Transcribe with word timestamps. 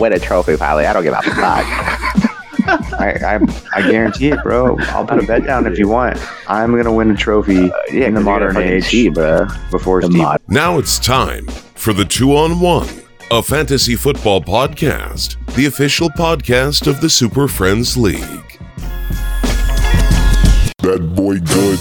win 0.00 0.12
a 0.12 0.18
trophy, 0.18 0.56
Pilot. 0.56 0.86
I 0.86 0.92
don't 0.92 1.02
give 1.04 1.12
a 1.14 1.22
fuck. 1.22 1.36
I, 3.00 3.18
I 3.24 3.62
I 3.74 3.90
guarantee 3.90 4.28
it, 4.30 4.42
bro. 4.42 4.76
I'll 4.90 5.04
put 5.06 5.22
a 5.22 5.26
bet 5.26 5.44
down 5.44 5.66
if 5.66 5.78
you 5.78 5.88
want. 5.88 6.18
I'm 6.48 6.76
gonna 6.76 6.92
win 6.92 7.10
a 7.10 7.16
trophy 7.16 7.70
uh, 7.70 7.76
yeah, 7.92 8.06
in 8.06 8.14
the 8.14 8.20
'cause 8.20 8.26
you're 8.40 8.52
modern 8.52 8.56
age 8.58 8.86
cheat, 8.88 9.14
bro. 9.14 9.46
before 9.70 10.00
The 10.02 10.06
Steve. 10.08 10.18
mod. 10.18 10.40
Now 10.48 10.78
it's 10.78 10.98
time 10.98 11.46
for 11.74 11.92
the 11.92 12.04
two 12.04 12.36
on 12.36 12.60
one, 12.60 12.88
a 13.30 13.42
fantasy 13.42 13.96
football 13.96 14.40
podcast, 14.40 15.36
the 15.56 15.66
official 15.66 16.10
podcast 16.10 16.86
of 16.86 17.00
the 17.00 17.10
Super 17.10 17.48
Friends 17.48 17.96
League. 17.96 18.58
That 20.82 21.12
boy 21.14 21.38
good. 21.40 21.78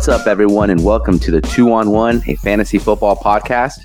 What's 0.00 0.08
up, 0.08 0.26
everyone, 0.26 0.70
and 0.70 0.82
welcome 0.82 1.18
to 1.18 1.30
the 1.30 1.42
Two 1.42 1.74
on 1.74 1.90
One, 1.90 2.22
a 2.26 2.34
fantasy 2.36 2.78
football 2.78 3.16
podcast. 3.16 3.80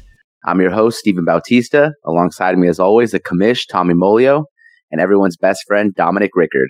I'm 0.46 0.62
your 0.62 0.72
host, 0.72 0.98
Stephen 0.98 1.26
Bautista. 1.26 1.92
Alongside 2.06 2.58
me, 2.58 2.70
as 2.70 2.80
always, 2.80 3.12
the 3.12 3.20
commish, 3.20 3.64
Tommy 3.70 3.94
Molio, 3.94 4.46
and 4.92 5.02
everyone's 5.02 5.36
best 5.36 5.60
friend, 5.68 5.94
Dominic 5.94 6.32
Rickard. 6.34 6.70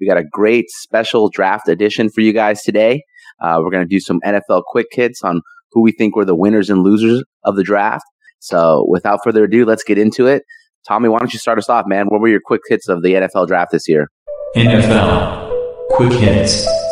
We 0.00 0.08
got 0.08 0.16
a 0.16 0.24
great 0.24 0.70
special 0.70 1.28
draft 1.28 1.68
edition 1.68 2.08
for 2.08 2.22
you 2.22 2.32
guys 2.32 2.62
today. 2.62 3.02
Uh, 3.38 3.58
we're 3.62 3.70
going 3.70 3.86
to 3.86 3.86
do 3.86 4.00
some 4.00 4.18
NFL 4.24 4.62
quick 4.66 4.86
hits 4.92 5.22
on 5.22 5.42
who 5.72 5.82
we 5.82 5.92
think 5.92 6.16
were 6.16 6.24
the 6.24 6.34
winners 6.34 6.70
and 6.70 6.82
losers 6.82 7.22
of 7.44 7.56
the 7.56 7.62
draft. 7.62 8.06
So, 8.38 8.86
without 8.88 9.20
further 9.22 9.44
ado, 9.44 9.66
let's 9.66 9.84
get 9.84 9.98
into 9.98 10.26
it. 10.26 10.42
Tommy, 10.88 11.10
why 11.10 11.18
don't 11.18 11.34
you 11.34 11.38
start 11.38 11.58
us 11.58 11.68
off, 11.68 11.84
man? 11.86 12.06
What 12.06 12.22
were 12.22 12.28
your 12.28 12.40
quick 12.42 12.62
hits 12.66 12.88
of 12.88 13.02
the 13.02 13.10
NFL 13.10 13.46
draft 13.46 13.72
this 13.72 13.86
year? 13.90 14.08
NFL 14.56 15.52
Quick 15.90 16.12
Hits. 16.12 16.85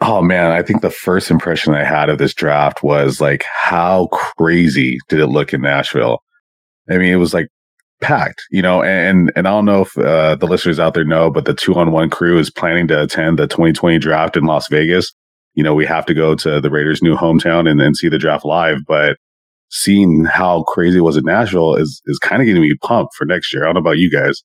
Oh 0.00 0.22
man, 0.22 0.52
I 0.52 0.62
think 0.62 0.82
the 0.82 0.90
first 0.90 1.30
impression 1.30 1.74
I 1.74 1.82
had 1.82 2.08
of 2.08 2.18
this 2.18 2.32
draft 2.32 2.82
was 2.82 3.20
like, 3.20 3.44
how 3.52 4.06
crazy 4.12 4.98
did 5.08 5.18
it 5.18 5.26
look 5.26 5.52
in 5.52 5.60
Nashville? 5.60 6.22
I 6.88 6.98
mean, 6.98 7.12
it 7.12 7.16
was 7.16 7.34
like 7.34 7.48
packed, 8.00 8.42
you 8.50 8.62
know, 8.62 8.82
and 8.82 9.32
and 9.34 9.48
I 9.48 9.50
don't 9.50 9.64
know 9.64 9.82
if 9.82 9.98
uh, 9.98 10.36
the 10.36 10.46
listeners 10.46 10.78
out 10.78 10.94
there 10.94 11.04
know, 11.04 11.30
but 11.30 11.46
the 11.46 11.54
two 11.54 11.74
on 11.74 11.90
one 11.90 12.10
crew 12.10 12.38
is 12.38 12.50
planning 12.50 12.86
to 12.88 13.02
attend 13.02 13.38
the 13.38 13.48
2020 13.48 13.98
draft 13.98 14.36
in 14.36 14.44
Las 14.44 14.68
Vegas. 14.70 15.12
You 15.54 15.64
know, 15.64 15.74
we 15.74 15.84
have 15.86 16.06
to 16.06 16.14
go 16.14 16.36
to 16.36 16.60
the 16.60 16.70
Raiders' 16.70 17.02
new 17.02 17.16
hometown 17.16 17.68
and 17.68 17.80
then 17.80 17.94
see 17.94 18.08
the 18.08 18.18
draft 18.18 18.44
live, 18.44 18.78
but 18.86 19.16
seeing 19.70 20.24
how 20.24 20.62
crazy 20.62 20.98
it 20.98 21.02
was 21.02 21.16
in 21.16 21.24
Nashville 21.24 21.74
is 21.74 22.00
is 22.06 22.18
kind 22.20 22.40
of 22.40 22.46
getting 22.46 22.62
me 22.62 22.74
pumped 22.82 23.14
for 23.16 23.24
next 23.24 23.52
year. 23.52 23.64
I 23.64 23.66
don't 23.66 23.74
know 23.74 23.80
about 23.80 23.98
you 23.98 24.10
guys. 24.12 24.42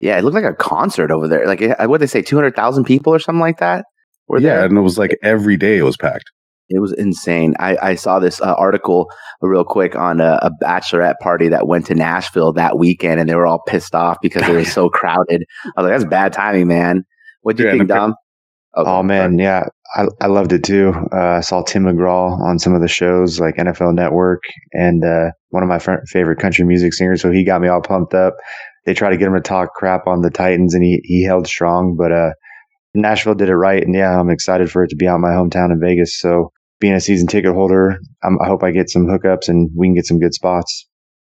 Yeah, 0.00 0.18
it 0.18 0.24
looked 0.24 0.34
like 0.34 0.44
a 0.44 0.52
concert 0.52 1.12
over 1.12 1.28
there. 1.28 1.46
Like, 1.46 1.62
what 1.88 2.00
they 2.00 2.06
say, 2.06 2.20
200,000 2.20 2.84
people 2.84 3.14
or 3.14 3.18
something 3.18 3.40
like 3.40 3.58
that? 3.58 3.86
Were 4.28 4.40
yeah, 4.40 4.56
there? 4.56 4.64
and 4.66 4.78
it 4.78 4.80
was 4.82 4.98
like 4.98 5.16
every 5.22 5.56
day 5.56 5.76
it 5.78 5.82
was 5.82 5.96
packed. 5.96 6.30
It 6.70 6.80
was 6.80 6.94
insane. 6.94 7.54
I, 7.58 7.76
I 7.82 7.94
saw 7.94 8.18
this 8.18 8.40
uh, 8.40 8.54
article 8.54 9.10
real 9.42 9.64
quick 9.64 9.94
on 9.96 10.20
a, 10.20 10.38
a 10.40 10.50
bachelorette 10.62 11.18
party 11.20 11.48
that 11.48 11.66
went 11.66 11.84
to 11.86 11.94
Nashville 11.94 12.54
that 12.54 12.78
weekend, 12.78 13.20
and 13.20 13.28
they 13.28 13.34
were 13.34 13.46
all 13.46 13.62
pissed 13.66 13.94
off 13.94 14.16
because 14.22 14.48
it 14.48 14.54
was 14.54 14.72
so 14.72 14.88
crowded. 14.90 15.44
I 15.76 15.82
was 15.82 15.90
like, 15.90 15.98
"That's 16.00 16.10
bad 16.10 16.32
timing, 16.32 16.68
man." 16.68 17.04
What 17.42 17.56
do 17.56 17.64
you 17.64 17.68
Yeah, 17.68 17.74
think, 17.76 17.88
the- 17.88 17.94
Dom? 17.94 18.14
Oh 18.76 19.04
man, 19.04 19.38
yeah, 19.38 19.66
I, 19.94 20.06
I 20.20 20.26
loved 20.26 20.52
it 20.52 20.64
too. 20.64 20.92
Uh, 21.12 21.36
I 21.36 21.40
saw 21.42 21.62
Tim 21.62 21.84
McGraw 21.84 22.40
on 22.40 22.58
some 22.58 22.74
of 22.74 22.80
the 22.80 22.88
shows 22.88 23.38
like 23.38 23.54
NFL 23.56 23.94
Network 23.94 24.42
and 24.72 25.04
uh, 25.04 25.30
one 25.50 25.62
of 25.62 25.68
my 25.68 25.78
fr- 25.78 26.02
favorite 26.08 26.40
country 26.40 26.64
music 26.64 26.92
singers. 26.92 27.22
So 27.22 27.30
he 27.30 27.44
got 27.44 27.60
me 27.60 27.68
all 27.68 27.80
pumped 27.82 28.14
up. 28.14 28.34
They 28.84 28.92
tried 28.94 29.10
to 29.10 29.16
get 29.16 29.28
him 29.28 29.34
to 29.34 29.40
talk 29.40 29.74
crap 29.74 30.08
on 30.08 30.22
the 30.22 30.30
Titans, 30.30 30.74
and 30.74 30.82
he 30.82 31.00
he 31.04 31.22
held 31.24 31.46
strong. 31.46 31.94
But 31.96 32.10
uh, 32.10 32.30
Nashville 32.94 33.34
did 33.34 33.48
it 33.48 33.56
right, 33.56 33.82
and 33.82 33.94
yeah, 33.94 34.18
I'm 34.18 34.30
excited 34.30 34.70
for 34.70 34.84
it 34.84 34.88
to 34.88 34.96
be 34.96 35.08
out 35.08 35.16
in 35.16 35.20
my 35.20 35.30
hometown 35.30 35.72
in 35.72 35.80
Vegas. 35.80 36.18
So 36.18 36.52
being 36.80 36.94
a 36.94 37.00
season 37.00 37.26
ticket 37.26 37.54
holder, 37.54 37.98
I'm, 38.22 38.38
I 38.40 38.46
hope 38.46 38.62
I 38.62 38.70
get 38.70 38.90
some 38.90 39.06
hookups 39.06 39.48
and 39.48 39.70
we 39.76 39.86
can 39.88 39.94
get 39.94 40.06
some 40.06 40.18
good 40.18 40.34
spots. 40.34 40.86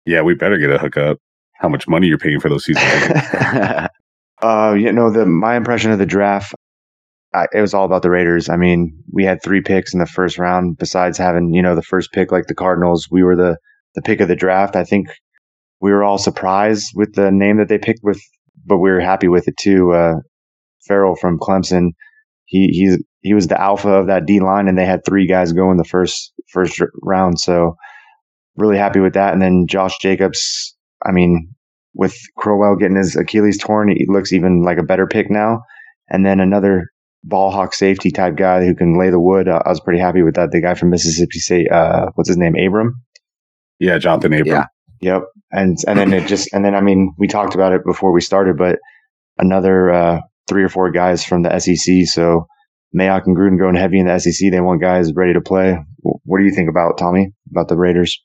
Yeah, 0.05 0.21
we 0.21 0.35
better 0.35 0.57
get 0.57 0.71
a 0.71 0.77
hookup. 0.77 1.17
How 1.55 1.69
much 1.69 1.87
money 1.87 2.07
you're 2.07 2.17
paying 2.17 2.39
for 2.39 2.49
those 2.49 2.65
season 2.65 2.83
tickets? 2.83 3.87
Uh, 4.41 4.73
you 4.73 4.91
know, 4.93 5.11
the 5.11 5.25
my 5.25 5.55
impression 5.55 5.91
of 5.91 5.99
the 5.99 6.05
draft, 6.05 6.55
I, 7.33 7.47
it 7.53 7.59
was 7.59 7.73
all 7.73 7.83
about 7.83 8.03
the 8.03 8.09
Raiders. 8.09 8.47
I 8.47 8.55
mean, 8.55 9.03
we 9.11 9.25
had 9.25 9.43
three 9.43 9.61
picks 9.61 9.93
in 9.93 9.99
the 9.99 10.05
first 10.05 10.37
round. 10.37 10.77
Besides 10.77 11.17
having, 11.17 11.53
you 11.53 11.61
know, 11.61 11.75
the 11.75 11.81
first 11.81 12.11
pick 12.13 12.31
like 12.31 12.47
the 12.47 12.55
Cardinals, 12.55 13.07
we 13.11 13.21
were 13.21 13.35
the 13.35 13.57
the 13.95 14.01
pick 14.01 14.21
of 14.21 14.29
the 14.29 14.37
draft. 14.37 14.77
I 14.77 14.85
think 14.85 15.07
we 15.81 15.91
were 15.91 16.03
all 16.03 16.17
surprised 16.17 16.91
with 16.95 17.15
the 17.15 17.31
name 17.31 17.57
that 17.57 17.67
they 17.67 17.77
picked 17.77 17.99
with, 18.01 18.21
but 18.65 18.77
we 18.77 18.89
were 18.89 19.01
happy 19.01 19.27
with 19.27 19.47
it 19.49 19.55
too. 19.59 19.91
Uh, 19.91 20.15
Ferrell 20.87 21.15
from 21.15 21.39
Clemson, 21.39 21.89
he 22.45 22.67
he's 22.67 23.03
he 23.21 23.33
was 23.33 23.47
the 23.47 23.59
alpha 23.59 23.89
of 23.89 24.07
that 24.07 24.25
D 24.25 24.39
line, 24.39 24.67
and 24.67 24.77
they 24.77 24.85
had 24.85 25.05
three 25.05 25.27
guys 25.27 25.53
go 25.53 25.71
in 25.71 25.77
the 25.77 25.83
first 25.83 26.33
first 26.51 26.81
round. 27.03 27.39
So 27.39 27.75
really 28.55 28.77
happy 28.77 28.99
with 28.99 29.13
that. 29.13 29.33
And 29.33 29.41
then 29.41 29.65
Josh 29.67 29.97
Jacobs, 29.99 30.75
I 31.05 31.11
mean, 31.11 31.53
with 31.93 32.15
Crowell 32.37 32.75
getting 32.75 32.97
his 32.97 33.15
Achilles 33.15 33.57
torn, 33.57 33.89
he 33.89 34.05
looks 34.07 34.33
even 34.33 34.63
like 34.63 34.77
a 34.77 34.83
better 34.83 35.07
pick 35.07 35.29
now. 35.29 35.61
And 36.09 36.25
then 36.25 36.39
another 36.39 36.87
ball 37.23 37.51
hawk 37.51 37.73
safety 37.73 38.11
type 38.11 38.35
guy 38.35 38.65
who 38.65 38.75
can 38.75 38.97
lay 38.97 39.09
the 39.09 39.19
wood. 39.19 39.47
Uh, 39.47 39.61
I 39.65 39.69
was 39.69 39.79
pretty 39.79 39.99
happy 39.99 40.23
with 40.23 40.35
that. 40.35 40.51
The 40.51 40.61
guy 40.61 40.73
from 40.73 40.89
Mississippi 40.89 41.39
State, 41.39 41.71
uh, 41.71 42.07
what's 42.15 42.29
his 42.29 42.37
name? 42.37 42.55
Abram. 42.55 42.95
yeah, 43.79 43.97
Jonathan 43.97 44.33
Abram. 44.33 44.47
Yeah. 44.47 44.65
Yep. 45.01 45.23
And 45.51 45.77
and 45.87 45.97
then 45.97 46.13
it 46.13 46.27
just 46.27 46.53
and 46.53 46.63
then 46.63 46.75
I 46.75 46.81
mean 46.81 47.13
we 47.17 47.27
talked 47.27 47.55
about 47.55 47.71
it 47.71 47.85
before 47.85 48.11
we 48.11 48.21
started, 48.21 48.57
but 48.57 48.79
another 49.37 49.89
uh, 49.91 50.21
three 50.49 50.63
or 50.63 50.69
four 50.69 50.91
guys 50.91 51.23
from 51.23 51.43
the 51.43 51.59
SEC. 51.59 52.07
So 52.07 52.45
Mayock 52.97 53.23
and 53.25 53.37
Gruden 53.37 53.59
going 53.59 53.75
heavy 53.75 53.99
in 53.99 54.07
the 54.07 54.19
SEC. 54.19 54.51
They 54.51 54.59
want 54.59 54.81
guys 54.81 55.13
ready 55.13 55.33
to 55.33 55.41
play. 55.41 55.77
What 56.01 56.39
do 56.39 56.43
you 56.43 56.51
think 56.51 56.69
about 56.69 56.97
Tommy 56.97 57.31
about 57.51 57.67
the 57.67 57.77
Raiders? 57.77 58.19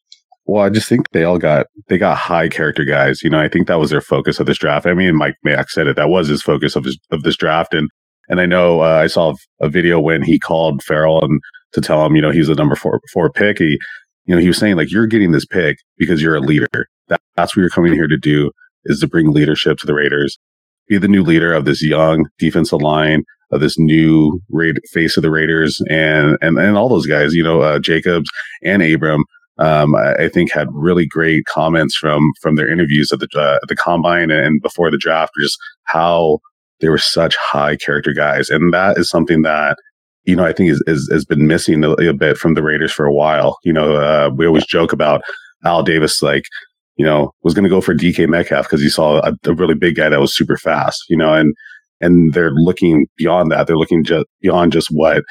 Well, 0.47 0.63
I 0.63 0.69
just 0.71 0.89
think 0.89 1.11
they 1.11 1.25
all 1.25 1.39
got 1.39 1.67
they 1.89 1.99
got 1.99 2.19
high 2.19 2.49
character 2.49 2.85
guys. 2.85 3.23
You 3.23 3.31
know, 3.31 3.41
I 3.41 3.49
think 3.49 3.67
that 3.67 3.79
was 3.79 3.91
their 3.91 4.01
focus 4.01 4.41
of 4.41 4.47
this 4.47 4.59
draft. 4.59 4.87
I 4.87 4.95
mean, 4.95 5.17
Mike 5.17 5.37
Mayock 5.47 5.69
said 5.69 5.87
it. 5.87 5.97
That 5.97 6.09
was 6.09 6.29
his 6.29 6.43
focus 6.43 6.77
of 6.77 6.85
his 6.85 6.99
of 7.11 7.23
this 7.23 7.37
draft. 7.37 7.73
And 7.73 7.89
and 8.29 8.41
I 8.41 8.47
know 8.47 8.81
uh, 8.81 9.01
I 9.03 9.07
saw 9.07 9.35
a 9.61 9.69
video 9.69 10.01
when 10.01 10.23
he 10.23 10.39
called 10.39 10.83
Ferrell 10.83 11.23
and 11.23 11.41
to 11.73 11.81
tell 11.81 12.05
him, 12.05 12.15
you 12.15 12.23
know, 12.23 12.31
he's 12.31 12.49
the 12.49 12.55
number 12.55 12.77
four 12.77 13.01
four 13.13 13.31
pick. 13.31 13.59
He, 13.59 13.79
you 14.27 14.35
know, 14.35 14.41
he 14.41 14.49
was 14.49 14.59
saying 14.59 14.77
like, 14.77 14.91
you're 14.91 15.07
getting 15.07 15.33
this 15.33 15.47
pick 15.47 15.79
because 15.99 16.23
you're 16.23 16.37
a 16.37 16.41
leader. 16.41 16.69
That, 17.09 17.21
that's 17.37 17.55
what 17.55 17.61
you're 17.61 17.71
coming 17.71 17.93
here 17.93 18.07
to 18.07 18.17
do 18.17 18.51
is 18.85 19.01
to 19.01 19.07
bring 19.07 19.33
leadership 19.33 19.79
to 19.79 19.87
the 19.87 19.95
Raiders. 19.95 20.39
Be 20.89 20.99
the 20.99 21.09
new 21.09 21.23
leader 21.23 21.53
of 21.53 21.65
this 21.65 21.83
young 21.83 22.27
defensive 22.39 22.83
line 22.83 23.25
of 23.51 23.61
this 23.61 23.79
new 23.79 24.41
face 24.93 25.17
of 25.17 25.23
the 25.23 25.31
Raiders 25.31 25.81
and 25.89 26.37
and 26.41 26.59
and 26.59 26.77
all 26.77 26.89
those 26.89 27.07
guys. 27.07 27.35
You 27.35 27.43
know, 27.43 27.61
uh, 27.61 27.79
Jacobs 27.79 28.29
and 28.63 28.83
Abram 28.83 29.25
um, 29.59 29.95
I, 29.95 30.15
I 30.15 30.29
think 30.29 30.51
had 30.51 30.69
really 30.73 31.07
great 31.07 31.45
comments 31.47 31.97
from 31.97 32.23
from 32.41 32.57
their 32.57 32.69
interviews 32.69 33.13
at 33.13 33.21
the 33.21 33.29
uh, 33.39 33.59
the 33.69 33.77
combine 33.77 34.31
and 34.31 34.61
before 34.63 34.91
the 34.91 34.99
draft, 34.99 35.33
just 35.41 35.59
how 35.85 36.41
they 36.81 36.89
were 36.89 36.99
such 36.99 37.37
high 37.37 37.77
character 37.77 38.13
guys, 38.13 38.51
and 38.51 38.73
that 38.73 38.99
is 38.99 39.09
something 39.09 39.43
that 39.43 39.77
you 40.25 40.35
know 40.35 40.45
I 40.45 40.53
think 40.53 40.71
is, 40.71 40.83
is 40.87 41.09
has 41.13 41.25
been 41.25 41.47
missing 41.47 41.85
a, 41.85 41.93
a 41.93 42.13
bit 42.13 42.37
from 42.37 42.55
the 42.55 42.63
Raiders 42.63 42.93
for 42.93 43.07
a 43.07 43.15
while. 43.15 43.59
You 43.63 43.73
know, 43.73 43.97
uh, 43.97 44.31
we 44.35 44.47
always 44.47 44.67
joke 44.67 44.93
about 44.93 45.23
Al 45.65 45.83
Davis, 45.83 46.21
like 46.21 46.45
you 46.97 47.05
know, 47.05 47.33
was 47.43 47.55
going 47.55 47.65
to 47.65 47.71
go 47.71 47.81
for 47.81 47.95
DK 47.95 48.29
Metcalf 48.29 48.67
because 48.67 48.81
he 48.81 48.89
saw 48.89 49.21
a, 49.21 49.33
a 49.45 49.55
really 49.55 49.75
big 49.75 49.97
guy 49.97 50.09
that 50.09 50.21
was 50.21 50.37
super 50.37 50.57
fast. 50.57 51.05
You 51.09 51.17
know, 51.17 51.35
and 51.35 51.55
and 52.01 52.33
they're 52.35 52.53
looking 52.53 53.07
beyond 53.17 53.51
that. 53.53 53.67
They're 53.67 53.79
looking 53.79 54.05
just 54.05 54.27
beyond 54.41 54.73
just 54.73 54.89
what 54.91 55.23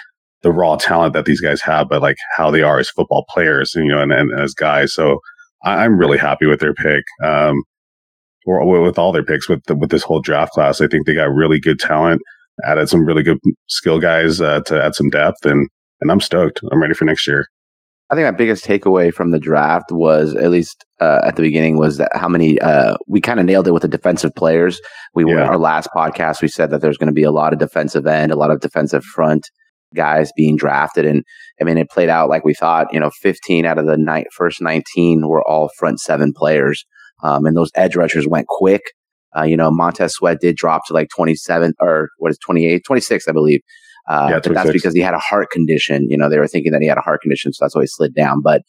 the 0.42 0.51
raw 0.51 0.75
talent 0.75 1.13
that 1.13 1.25
these 1.25 1.42
guys 1.42 1.62
have, 1.62 1.88
but 1.89 2.01
like 2.01 2.18
how 2.36 2.51
they 2.51 2.62
are 2.62 2.77
as 2.77 2.89
football 2.89 3.25
players, 3.30 3.74
you 3.75 3.86
know, 3.86 4.01
and, 4.01 4.12
and 4.12 4.38
as 4.39 4.54
guys. 4.54 4.94
So 4.94 5.19
I, 5.63 5.86
I'm 5.86 5.98
really 5.98 6.18
happy 6.18 6.45
with 6.45 6.60
their 6.60 6.74
pick. 6.74 7.04
Um, 7.24 7.56
or 8.45 8.81
with 8.81 9.00
all 9.00 9.12
their 9.12 9.24
picks 9.24 9.48
with 9.48 9.63
the, 9.65 9.75
with 9.75 9.89
this 9.89 10.04
whole 10.04 10.21
draft 10.21 10.51
class, 10.51 10.81
I 10.81 10.88
think 10.88 11.06
they 11.06 11.13
got 11.13 11.33
really 11.33 11.60
good 11.60 11.80
talent, 11.80 12.21
added 12.65 12.89
some 12.89 13.06
really 13.06 13.24
good 13.24 13.38
skill 13.68 14.00
guys 14.00 14.42
uh, 14.42 14.62
to 14.62 14.83
add 14.83 14.95
some 14.95 15.10
depth, 15.10 15.45
and 15.45 15.69
and 16.01 16.12
I'm 16.12 16.19
stoked. 16.19 16.60
I'm 16.71 16.81
ready 16.81 16.94
for 16.94 17.06
next 17.06 17.25
year. 17.25 17.48
I 18.13 18.15
think 18.15 18.27
my 18.27 18.38
biggest 18.38 18.63
takeaway 18.63 19.12
from 19.12 19.31
the 19.31 19.39
draft 19.39 19.92
was, 19.92 20.36
at 20.36 20.51
least 20.51 20.86
uh, 21.01 21.21
at 21.24 21.36
the 21.36 21.42
beginning, 21.42 21.80
was 21.80 21.98
that 21.98 22.12
how 22.13 22.27
many 22.27 22.60
uh, 22.60 22.95
we 23.07 23.19
kind 23.19 23.39
of 23.39 23.48
nailed 23.48 23.68
it 23.68 23.71
with 23.71 23.81
the 23.81 23.88
defensive 23.88 24.36
players. 24.36 24.80
We 25.15 25.25
were 25.25 25.42
our 25.42 25.57
last 25.57 25.89
podcast. 25.95 26.44
We 26.44 26.48
said 26.48 26.69
that 26.69 26.81
there's 26.81 27.00
going 27.00 27.07
to 27.07 27.13
be 27.13 27.24
a 27.24 27.31
lot 27.31 27.54
of 27.54 27.60
defensive 27.60 28.06
end, 28.06 28.31
a 28.31 28.36
lot 28.36 28.51
of 28.51 28.60
defensive 28.60 29.04
front 29.04 29.50
guys 29.95 30.31
being 30.38 30.57
drafted, 30.57 31.07
and 31.07 31.24
I 31.60 31.63
mean 31.63 31.80
it 31.80 31.89
played 31.89 32.10
out 32.10 32.30
like 32.30 32.45
we 32.45 32.54
thought. 32.54 32.94
You 32.94 33.00
know, 33.00 33.10
15 33.24 33.65
out 33.65 33.80
of 33.80 33.88
the 33.88 33.98
ni- 33.98 34.27
first 34.31 34.62
19 34.62 35.27
were 35.27 35.42
all 35.48 35.71
front 35.80 36.00
seven 36.00 36.33
players, 36.36 36.86
um, 37.24 37.48
and 37.48 37.57
those 37.57 37.71
edge 37.74 37.95
rushers 37.95 38.27
went 38.27 38.45
quick. 38.48 38.83
Uh, 39.36 39.42
you 39.42 39.57
know, 39.57 39.71
Montez 39.71 40.13
Sweat 40.13 40.39
did 40.39 40.56
drop 40.56 40.86
to 40.86 40.94
like 40.94 41.07
27 41.15 41.74
or 41.80 42.10
what 42.19 42.30
is 42.30 42.38
28, 42.45 42.83
26, 42.86 43.27
I 43.27 43.31
believe. 43.31 43.62
Uh, 44.08 44.28
Yeah, 44.32 44.36
but 44.36 44.54
that's 44.54 44.66
26. 44.66 44.74
because 44.74 44.94
he 44.94 45.02
had 45.02 45.14
a 45.14 45.20
heart 45.20 45.50
condition. 45.52 46.08
You 46.10 46.18
know, 46.18 46.30
they 46.30 46.40
were 46.40 46.48
thinking 46.48 46.72
that 46.72 46.82
he 46.82 46.88
had 46.88 46.98
a 46.98 47.02
heart 47.02 47.22
condition, 47.22 47.54
so 47.54 47.64
that's 47.64 47.76
why 47.76 47.82
he 47.82 47.88
slid 47.88 48.14
down. 48.14 48.42
But 48.44 48.62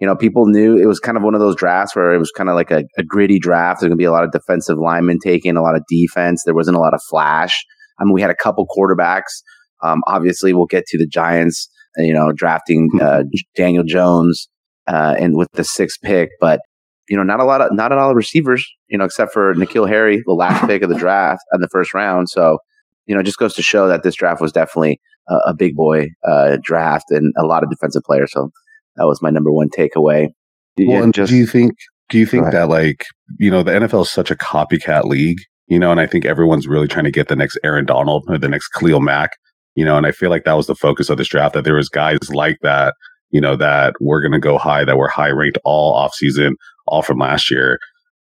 you 0.00 0.06
know, 0.06 0.16
people 0.16 0.46
knew 0.46 0.78
it 0.78 0.86
was 0.86 0.98
kind 0.98 1.18
of 1.18 1.22
one 1.22 1.34
of 1.34 1.40
those 1.40 1.56
drafts 1.56 1.94
where 1.94 2.14
it 2.14 2.18
was 2.18 2.30
kind 2.30 2.48
of 2.48 2.54
like 2.54 2.70
a, 2.70 2.84
a 2.96 3.02
gritty 3.02 3.38
draft. 3.38 3.80
There's 3.80 3.88
going 3.88 3.98
to 3.98 4.00
be 4.00 4.06
a 4.06 4.12
lot 4.12 4.24
of 4.24 4.32
defensive 4.32 4.78
linemen 4.78 5.18
taken, 5.22 5.56
a 5.56 5.62
lot 5.62 5.76
of 5.76 5.82
defense. 5.88 6.42
There 6.44 6.54
wasn't 6.54 6.78
a 6.78 6.80
lot 6.80 6.94
of 6.94 7.02
flash. 7.10 7.62
I 8.00 8.04
mean, 8.04 8.14
we 8.14 8.22
had 8.22 8.30
a 8.30 8.34
couple 8.34 8.66
quarterbacks. 8.66 9.42
Um, 9.82 10.00
obviously, 10.06 10.54
we'll 10.54 10.66
get 10.66 10.86
to 10.86 10.98
the 10.98 11.06
Giants, 11.06 11.68
uh, 11.98 12.02
you 12.02 12.14
know, 12.14 12.32
drafting 12.32 12.88
uh, 13.00 13.24
Daniel 13.56 13.84
Jones 13.84 14.48
uh, 14.86 15.16
and 15.18 15.36
with 15.36 15.48
the 15.52 15.64
sixth 15.64 16.00
pick, 16.02 16.30
but 16.40 16.60
you 17.08 17.16
know, 17.16 17.24
not 17.24 17.40
a 17.40 17.44
lot 17.44 17.60
of 17.60 17.72
not 17.72 17.92
a 17.92 17.96
lot 17.96 18.10
of 18.10 18.16
receivers, 18.16 18.64
you 18.88 18.96
know, 18.96 19.04
except 19.04 19.32
for 19.32 19.52
N'Keal 19.54 19.88
Harry, 19.88 20.22
the 20.24 20.32
last 20.32 20.64
pick 20.66 20.82
of 20.82 20.88
the 20.88 20.94
draft 20.94 21.42
and 21.50 21.62
the 21.62 21.68
first 21.68 21.92
round. 21.92 22.28
So, 22.30 22.58
you 23.06 23.14
know, 23.14 23.20
it 23.20 23.24
just 23.24 23.38
goes 23.38 23.54
to 23.54 23.62
show 23.62 23.88
that 23.88 24.02
this 24.02 24.14
draft 24.14 24.40
was 24.40 24.52
definitely 24.52 25.00
a, 25.28 25.34
a 25.48 25.54
big 25.54 25.74
boy 25.74 26.08
uh, 26.28 26.58
draft 26.62 27.06
and 27.10 27.32
a 27.38 27.44
lot 27.44 27.62
of 27.62 27.70
defensive 27.70 28.02
players. 28.04 28.32
So 28.32 28.50
that 28.96 29.06
was 29.06 29.22
my 29.22 29.30
number 29.30 29.52
one 29.52 29.68
takeaway. 29.68 30.28
Well, 30.78 31.02
and 31.02 31.14
just 31.14 31.30
do 31.30 31.36
you 31.36 31.46
think 31.46 31.72
do 32.08 32.18
you 32.18 32.26
think 32.26 32.50
that 32.50 32.68
like 32.68 33.04
you 33.38 33.50
know 33.50 33.62
the 33.62 33.72
NFL 33.72 34.02
is 34.02 34.10
such 34.10 34.30
a 34.30 34.36
copycat 34.36 35.04
league, 35.04 35.38
you 35.66 35.78
know, 35.78 35.90
and 35.90 36.00
I 36.00 36.06
think 36.06 36.24
everyone's 36.24 36.66
really 36.66 36.88
trying 36.88 37.04
to 37.04 37.10
get 37.10 37.28
the 37.28 37.36
next 37.36 37.58
Aaron 37.64 37.86
Donald 37.86 38.24
or 38.28 38.38
the 38.38 38.48
next 38.48 38.68
Khalil 38.68 39.00
Mack, 39.00 39.32
you 39.74 39.84
know, 39.84 39.96
and 39.96 40.06
I 40.06 40.12
feel 40.12 40.30
like 40.30 40.44
that 40.44 40.54
was 40.54 40.66
the 40.66 40.74
focus 40.74 41.10
of 41.10 41.18
this 41.18 41.28
draft 41.28 41.54
that 41.54 41.64
there 41.64 41.76
was 41.76 41.88
guys 41.88 42.18
like 42.30 42.58
that, 42.62 42.94
you 43.30 43.40
know, 43.40 43.56
that 43.56 43.94
were 44.00 44.20
going 44.20 44.32
to 44.32 44.38
go 44.38 44.58
high 44.58 44.84
that 44.84 44.96
were 44.96 45.08
high 45.08 45.30
ranked 45.30 45.58
all 45.64 45.94
off 45.94 46.14
season, 46.14 46.56
all 46.86 47.02
from 47.02 47.18
last 47.18 47.50
year. 47.50 47.78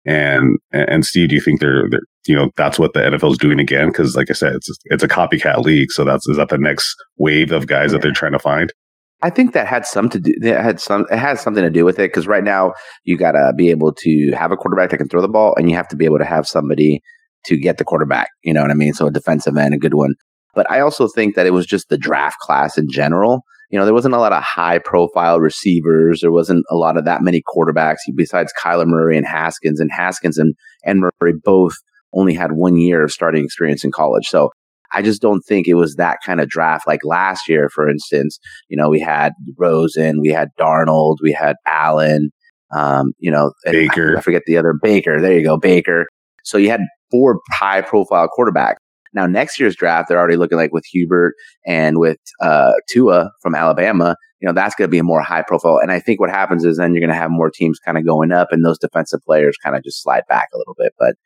And 0.06 0.58
and 0.72 1.04
Steve, 1.04 1.30
do 1.30 1.34
you 1.34 1.40
think 1.40 1.60
they're, 1.60 1.88
they're 1.90 2.00
you 2.28 2.36
know 2.36 2.50
that's 2.56 2.78
what 2.78 2.92
the 2.92 3.00
NFL 3.00 3.32
is 3.32 3.38
doing 3.38 3.58
again? 3.58 3.88
Because 3.88 4.14
like 4.14 4.30
I 4.30 4.34
said, 4.34 4.54
it's 4.54 4.68
it's 4.86 5.02
a 5.02 5.08
copycat 5.08 5.64
league, 5.64 5.90
so 5.90 6.04
that's 6.04 6.28
is 6.28 6.36
that 6.36 6.48
the 6.48 6.58
next 6.58 6.94
wave 7.16 7.52
of 7.52 7.66
guys 7.66 7.92
that 7.92 8.02
they're 8.02 8.12
trying 8.12 8.32
to 8.32 8.38
find? 8.38 8.72
I 9.20 9.30
think 9.30 9.52
that 9.52 9.66
had 9.66 9.84
some 9.84 10.08
to 10.10 10.20
do. 10.20 10.32
That 10.40 10.62
had 10.62 10.80
some. 10.80 11.06
It 11.10 11.18
has 11.18 11.40
something 11.40 11.64
to 11.64 11.70
do 11.70 11.84
with 11.84 11.98
it 11.98 12.10
because 12.10 12.28
right 12.28 12.44
now 12.44 12.72
you 13.04 13.16
got 13.16 13.32
to 13.32 13.52
be 13.56 13.70
able 13.70 13.92
to 13.92 14.32
have 14.36 14.52
a 14.52 14.56
quarterback 14.56 14.90
that 14.90 14.98
can 14.98 15.08
throw 15.08 15.20
the 15.20 15.28
ball, 15.28 15.54
and 15.56 15.68
you 15.68 15.76
have 15.76 15.88
to 15.88 15.96
be 15.96 16.04
able 16.04 16.18
to 16.18 16.24
have 16.24 16.46
somebody 16.46 17.00
to 17.46 17.56
get 17.56 17.78
the 17.78 17.84
quarterback. 17.84 18.28
You 18.44 18.52
know 18.52 18.62
what 18.62 18.70
I 18.70 18.74
mean? 18.74 18.94
So 18.94 19.06
a 19.06 19.10
defensive 19.10 19.56
end, 19.56 19.74
a 19.74 19.78
good 19.78 19.94
one. 19.94 20.14
But 20.54 20.70
I 20.70 20.80
also 20.80 21.08
think 21.08 21.34
that 21.34 21.46
it 21.46 21.52
was 21.52 21.66
just 21.66 21.88
the 21.88 21.98
draft 21.98 22.38
class 22.40 22.78
in 22.78 22.88
general. 22.90 23.42
You 23.70 23.78
know, 23.78 23.84
there 23.84 23.94
wasn't 23.94 24.14
a 24.14 24.18
lot 24.18 24.32
of 24.32 24.42
high 24.42 24.78
profile 24.78 25.40
receivers. 25.40 26.20
There 26.20 26.32
wasn't 26.32 26.64
a 26.70 26.74
lot 26.74 26.96
of 26.96 27.04
that 27.04 27.22
many 27.22 27.42
quarterbacks 27.42 27.98
besides 28.16 28.52
Kyler 28.60 28.86
Murray 28.86 29.16
and 29.16 29.26
Haskins. 29.26 29.78
And 29.78 29.90
Haskins 29.92 30.38
and, 30.38 30.54
and 30.84 31.00
Murray 31.20 31.34
both 31.44 31.74
only 32.12 32.34
had 32.34 32.52
one 32.52 32.76
year 32.76 33.04
of 33.04 33.12
starting 33.12 33.44
experience 33.44 33.84
in 33.84 33.92
college. 33.92 34.26
So 34.26 34.50
I 34.92 35.02
just 35.02 35.20
don't 35.20 35.42
think 35.42 35.68
it 35.68 35.74
was 35.74 35.96
that 35.96 36.18
kind 36.24 36.40
of 36.40 36.48
draft. 36.48 36.86
Like 36.86 37.00
last 37.04 37.48
year, 37.48 37.68
for 37.68 37.88
instance, 37.88 38.38
you 38.68 38.76
know, 38.76 38.88
we 38.88 39.00
had 39.00 39.32
Rosen, 39.58 40.20
we 40.20 40.28
had 40.28 40.48
Darnold, 40.58 41.16
we 41.22 41.32
had 41.32 41.56
Allen, 41.66 42.30
um, 42.74 43.12
you 43.18 43.30
know, 43.30 43.52
Baker. 43.64 44.14
I, 44.16 44.18
I 44.18 44.22
forget 44.22 44.42
the 44.46 44.56
other 44.56 44.74
Baker. 44.80 45.20
There 45.20 45.36
you 45.36 45.44
go, 45.44 45.58
Baker. 45.58 46.06
So 46.44 46.56
you 46.56 46.70
had 46.70 46.80
four 47.10 47.40
high 47.50 47.82
profile 47.82 48.28
quarterbacks. 48.36 48.76
Now, 49.14 49.26
next 49.26 49.58
year's 49.58 49.74
draft, 49.74 50.08
they're 50.08 50.18
already 50.18 50.36
looking 50.36 50.58
like 50.58 50.72
with 50.72 50.84
Hubert 50.86 51.34
and 51.66 51.98
with 51.98 52.18
uh, 52.40 52.72
Tua 52.90 53.30
from 53.42 53.54
Alabama. 53.54 54.14
You 54.40 54.46
know, 54.46 54.52
that's 54.52 54.74
going 54.74 54.86
to 54.86 54.90
be 54.90 54.98
a 54.98 55.04
more 55.04 55.22
high 55.22 55.42
profile. 55.42 55.78
And 55.82 55.90
I 55.90 55.98
think 55.98 56.20
what 56.20 56.30
happens 56.30 56.64
is 56.64 56.76
then 56.76 56.94
you're 56.94 57.00
going 57.00 57.14
to 57.14 57.20
have 57.20 57.30
more 57.30 57.50
teams 57.50 57.78
kind 57.78 57.98
of 57.98 58.06
going 58.06 58.32
up, 58.32 58.48
and 58.50 58.64
those 58.64 58.78
defensive 58.78 59.20
players 59.26 59.56
kind 59.62 59.76
of 59.76 59.82
just 59.82 60.02
slide 60.02 60.24
back 60.28 60.48
a 60.54 60.58
little 60.58 60.76
bit. 60.78 60.92
But 60.98 61.16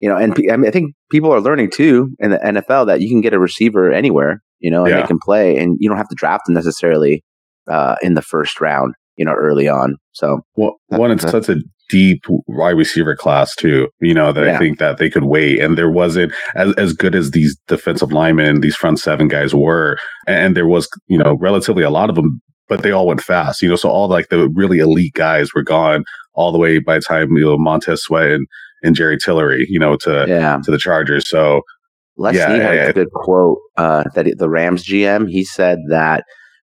you 0.00 0.08
know, 0.08 0.16
and 0.16 0.34
I 0.50 0.56
mean, 0.56 0.68
I 0.68 0.70
think 0.70 0.94
people 1.10 1.32
are 1.32 1.40
learning 1.40 1.70
too 1.70 2.10
in 2.18 2.30
the 2.30 2.38
NFL 2.38 2.86
that 2.86 3.00
you 3.00 3.08
can 3.08 3.20
get 3.20 3.32
a 3.32 3.38
receiver 3.38 3.92
anywhere, 3.92 4.42
you 4.60 4.70
know, 4.70 4.84
and 4.84 4.90
Yeah. 4.94 5.00
they 5.00 5.06
can 5.06 5.18
play, 5.24 5.56
and 5.56 5.76
you 5.80 5.88
don't 5.88 5.98
have 5.98 6.08
to 6.08 6.16
draft 6.16 6.42
them 6.46 6.54
necessarily 6.54 7.22
uh, 7.68 7.96
in 8.02 8.14
the 8.14 8.22
first 8.22 8.60
round, 8.60 8.94
you 9.16 9.24
know, 9.24 9.32
early 9.32 9.68
on. 9.68 9.96
So 10.12 10.40
Well, 10.56 10.74
one, 10.88 11.10
it's 11.10 11.22
such 11.28 11.48
a 11.48 11.56
deep 11.90 12.22
wide 12.46 12.70
receiver 12.76 13.14
class 13.14 13.54
too. 13.54 13.88
You 14.00 14.14
know 14.14 14.32
that 14.32 14.44
Yeah. 14.44 14.54
I 14.56 14.58
think 14.58 14.78
that 14.78 14.98
they 14.98 15.08
could 15.10 15.24
wait, 15.24 15.60
and 15.60 15.76
there 15.78 15.90
wasn't 15.90 16.32
as 16.54 16.74
as 16.74 16.92
good 16.92 17.14
as 17.14 17.30
these 17.30 17.56
defensive 17.68 18.12
linemen, 18.12 18.60
these 18.60 18.76
front 18.76 18.98
seven 18.98 19.28
guys 19.28 19.54
were, 19.54 19.96
and 20.26 20.56
there 20.56 20.66
was 20.66 20.88
you 21.06 21.18
know 21.18 21.36
relatively 21.40 21.82
a 21.84 21.90
lot 21.90 22.08
of 22.10 22.16
them, 22.16 22.40
but 22.68 22.82
they 22.82 22.90
all 22.90 23.06
went 23.06 23.22
fast. 23.22 23.62
You 23.62 23.68
know, 23.68 23.76
so 23.76 23.88
all 23.88 24.08
like 24.08 24.28
the 24.28 24.48
really 24.54 24.78
elite 24.78 25.14
guys 25.14 25.54
were 25.54 25.62
gone 25.62 26.04
all 26.34 26.50
the 26.52 26.58
way 26.58 26.78
by 26.80 26.96
the 26.96 27.02
time 27.02 27.28
you 27.36 27.44
know 27.44 27.56
Montez 27.58 28.02
Sweat 28.02 28.30
and, 28.30 28.46
and 28.84 28.94
Jerry 28.94 29.16
Tillery, 29.16 29.66
you 29.68 29.80
know, 29.80 29.96
to 30.02 30.26
yeah, 30.28 30.58
to 30.62 30.70
the 30.70 30.78
Chargers. 30.78 31.28
So 31.28 31.62
Les 32.16 32.34
Yeah, 32.34 32.50
had 32.50 32.74
yeah, 32.74 32.88
a 32.88 32.92
good 32.92 33.10
quote 33.12 33.58
uh, 33.76 34.04
that 34.14 34.38
the 34.38 34.48
Rams 34.48 34.84
GM 34.84 35.28
he 35.28 35.44
said 35.44 35.78
that 35.88 36.24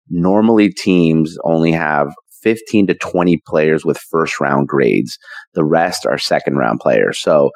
normally 0.09 0.69
teams 0.69 1.37
only 1.43 1.71
have 1.71 2.09
15 2.43 2.87
to 2.87 2.93
20 2.95 3.41
players 3.47 3.85
with 3.85 3.97
first 3.97 4.39
round 4.39 4.67
grades. 4.67 5.17
The 5.53 5.65
rest 5.65 6.05
are 6.05 6.17
second 6.17 6.57
round 6.57 6.79
players. 6.79 7.19
So 7.19 7.51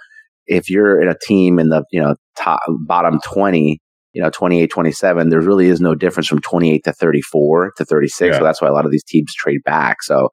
if 0.47 0.69
you're 0.69 1.01
in 1.01 1.07
a 1.07 1.15
team 1.25 1.59
in 1.59 1.69
the 1.69 1.83
you 1.91 2.01
know 2.01 2.15
top 2.37 2.61
bottom 2.87 3.19
20, 3.23 3.79
you 4.13 4.21
know 4.21 4.29
28, 4.29 4.67
27, 4.67 5.29
there 5.29 5.41
really 5.41 5.67
is 5.67 5.81
no 5.81 5.95
difference 5.95 6.27
from 6.27 6.41
28 6.41 6.83
to 6.85 6.93
34 6.93 7.73
to 7.77 7.85
36. 7.85 8.27
Yeah. 8.33 8.37
So 8.37 8.43
that's 8.43 8.61
why 8.61 8.67
a 8.67 8.73
lot 8.73 8.85
of 8.85 8.91
these 8.91 9.03
teams 9.03 9.33
trade 9.33 9.61
back. 9.63 10.03
So 10.03 10.29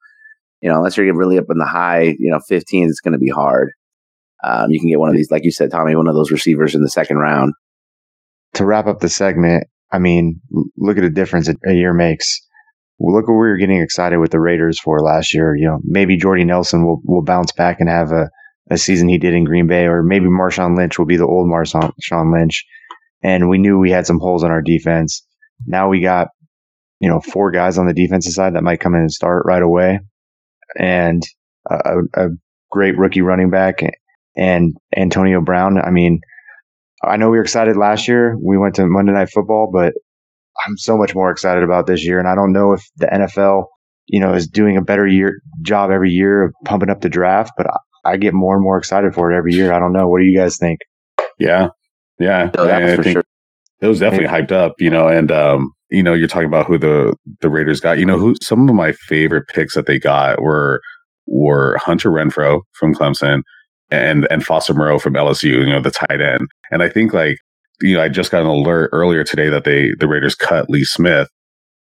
you 0.61 0.69
know 0.69 0.77
unless 0.77 0.97
you're 0.97 1.15
really 1.15 1.37
up 1.37 1.45
in 1.49 1.57
the 1.57 1.65
high 1.65 2.15
you 2.19 2.31
know 2.31 2.39
15, 2.47 2.89
it's 2.89 3.01
going 3.01 3.13
to 3.13 3.19
be 3.19 3.29
hard. 3.29 3.71
Um, 4.43 4.71
you 4.71 4.79
can 4.79 4.89
get 4.89 4.99
one 4.99 5.09
of 5.09 5.15
these, 5.15 5.31
like 5.31 5.43
you 5.43 5.51
said, 5.51 5.71
Tommy, 5.71 5.95
one 5.95 6.07
of 6.07 6.15
those 6.15 6.31
receivers 6.31 6.75
in 6.75 6.81
the 6.81 6.89
second 6.89 7.17
round. 7.17 7.53
to 8.55 8.65
wrap 8.65 8.87
up 8.87 8.99
the 8.99 9.09
segment, 9.09 9.65
I 9.91 9.99
mean, 9.99 10.41
look 10.77 10.97
at 10.97 11.01
the 11.01 11.09
difference 11.09 11.49
a 11.49 11.73
year 11.73 11.93
makes. 11.93 12.39
Look 12.99 13.27
what 13.27 13.33
we 13.33 13.39
were 13.39 13.57
getting 13.57 13.81
excited 13.81 14.19
with 14.19 14.31
the 14.31 14.39
Raiders 14.39 14.79
for 14.79 14.99
last 15.01 15.33
year. 15.33 15.55
You 15.55 15.67
know, 15.67 15.79
maybe 15.83 16.17
Jordy 16.17 16.43
Nelson 16.43 16.85
will, 16.85 17.01
will 17.03 17.23
bounce 17.23 17.51
back 17.51 17.79
and 17.79 17.89
have 17.89 18.11
a, 18.11 18.29
a 18.69 18.77
season 18.77 19.09
he 19.09 19.17
did 19.17 19.33
in 19.33 19.43
Green 19.43 19.67
Bay, 19.67 19.85
or 19.85 20.03
maybe 20.03 20.25
Marshawn 20.25 20.77
Lynch 20.77 20.99
will 20.99 21.07
be 21.07 21.17
the 21.17 21.25
old 21.25 21.49
Marshawn 21.49 22.33
Lynch. 22.33 22.63
And 23.23 23.49
we 23.49 23.57
knew 23.57 23.79
we 23.79 23.91
had 23.91 24.05
some 24.05 24.19
holes 24.19 24.43
on 24.43 24.51
our 24.51 24.61
defense. 24.61 25.25
Now 25.65 25.89
we 25.89 25.99
got, 26.01 26.29
you 26.99 27.09
know, 27.09 27.19
four 27.19 27.51
guys 27.51 27.77
on 27.77 27.87
the 27.87 27.93
defensive 27.93 28.33
side 28.33 28.55
that 28.55 28.63
might 28.63 28.79
come 28.79 28.93
in 28.93 29.01
and 29.01 29.11
start 29.11 29.45
right 29.45 29.61
away. 29.61 29.99
And 30.77 31.23
a 31.69 32.01
a 32.15 32.27
great 32.71 32.97
rookie 32.97 33.21
running 33.21 33.49
back 33.49 33.81
and 34.35 34.75
Antonio 34.95 35.41
Brown. 35.41 35.79
I 35.79 35.91
mean, 35.91 36.21
I 37.03 37.17
know 37.17 37.29
we 37.29 37.37
were 37.37 37.43
excited 37.43 37.77
last 37.77 38.07
year. 38.07 38.37
We 38.43 38.57
went 38.57 38.75
to 38.75 38.85
Monday 38.87 39.11
Night 39.11 39.29
Football, 39.29 39.69
but 39.73 39.93
I'm 40.65 40.77
so 40.77 40.97
much 40.97 41.15
more 41.15 41.31
excited 41.31 41.63
about 41.63 41.87
this 41.87 42.05
year. 42.05 42.19
And 42.19 42.27
I 42.27 42.35
don't 42.35 42.53
know 42.53 42.73
if 42.73 42.83
the 42.97 43.07
NFL, 43.07 43.65
you 44.07 44.19
know, 44.19 44.33
is 44.33 44.47
doing 44.47 44.77
a 44.77 44.81
better 44.81 45.07
year 45.07 45.41
job 45.61 45.89
every 45.91 46.11
year 46.11 46.43
of 46.43 46.53
pumping 46.65 46.89
up 46.89 47.01
the 47.01 47.09
draft, 47.09 47.51
but 47.57 47.67
I, 47.67 48.11
I 48.13 48.17
get 48.17 48.33
more 48.33 48.55
and 48.55 48.63
more 48.63 48.77
excited 48.77 49.13
for 49.13 49.31
it 49.31 49.37
every 49.37 49.53
year. 49.53 49.73
I 49.73 49.79
don't 49.79 49.93
know. 49.93 50.07
What 50.07 50.19
do 50.19 50.25
you 50.25 50.37
guys 50.37 50.57
think? 50.57 50.79
yeah, 51.39 51.69
yeah, 52.19 52.51
So 52.55 52.65
that's 52.65 52.99
I 52.99 53.03
think 53.03 53.13
sure. 53.13 53.23
it 53.81 53.87
was 53.87 53.99
definitely 53.99 54.27
hyped 54.27 54.51
up, 54.51 54.73
you 54.79 54.89
know, 54.89 55.07
and 55.07 55.31
um, 55.31 55.71
you 55.89 56.03
know, 56.03 56.13
you're 56.13 56.27
talking 56.27 56.47
about 56.47 56.67
who 56.67 56.77
the 56.77 57.15
the 57.41 57.49
Raiders 57.49 57.79
got. 57.79 57.97
You 57.97 58.05
know, 58.05 58.17
who 58.17 58.35
some 58.41 58.69
of 58.69 58.75
my 58.75 58.91
favorite 58.91 59.47
picks 59.47 59.75
that 59.75 59.87
they 59.87 59.99
got 59.99 60.41
were 60.41 60.81
were 61.25 61.77
Hunter 61.77 62.11
Renfrow 62.11 62.61
from 62.73 62.93
Clemson 62.93 63.41
and 63.91 64.27
and 64.31 64.43
Foster 64.45 64.73
Moreau 64.73 64.99
from 64.99 65.13
LSU, 65.13 65.65
you 65.65 65.69
know, 65.69 65.81
the 65.81 65.91
tight 65.91 66.21
end. 66.21 66.47
And 66.71 66.81
I 66.81 66.89
think 66.89 67.13
like 67.13 67.37
you 67.81 67.95
know, 67.95 68.03
I 68.03 68.09
just 68.09 68.31
got 68.31 68.41
an 68.41 68.47
alert 68.47 68.89
earlier 68.93 69.23
today 69.23 69.49
that 69.49 69.63
they 69.63 69.91
the 69.99 70.07
Raiders 70.07 70.35
cut 70.35 70.69
Lee 70.69 70.83
Smith, 70.83 71.27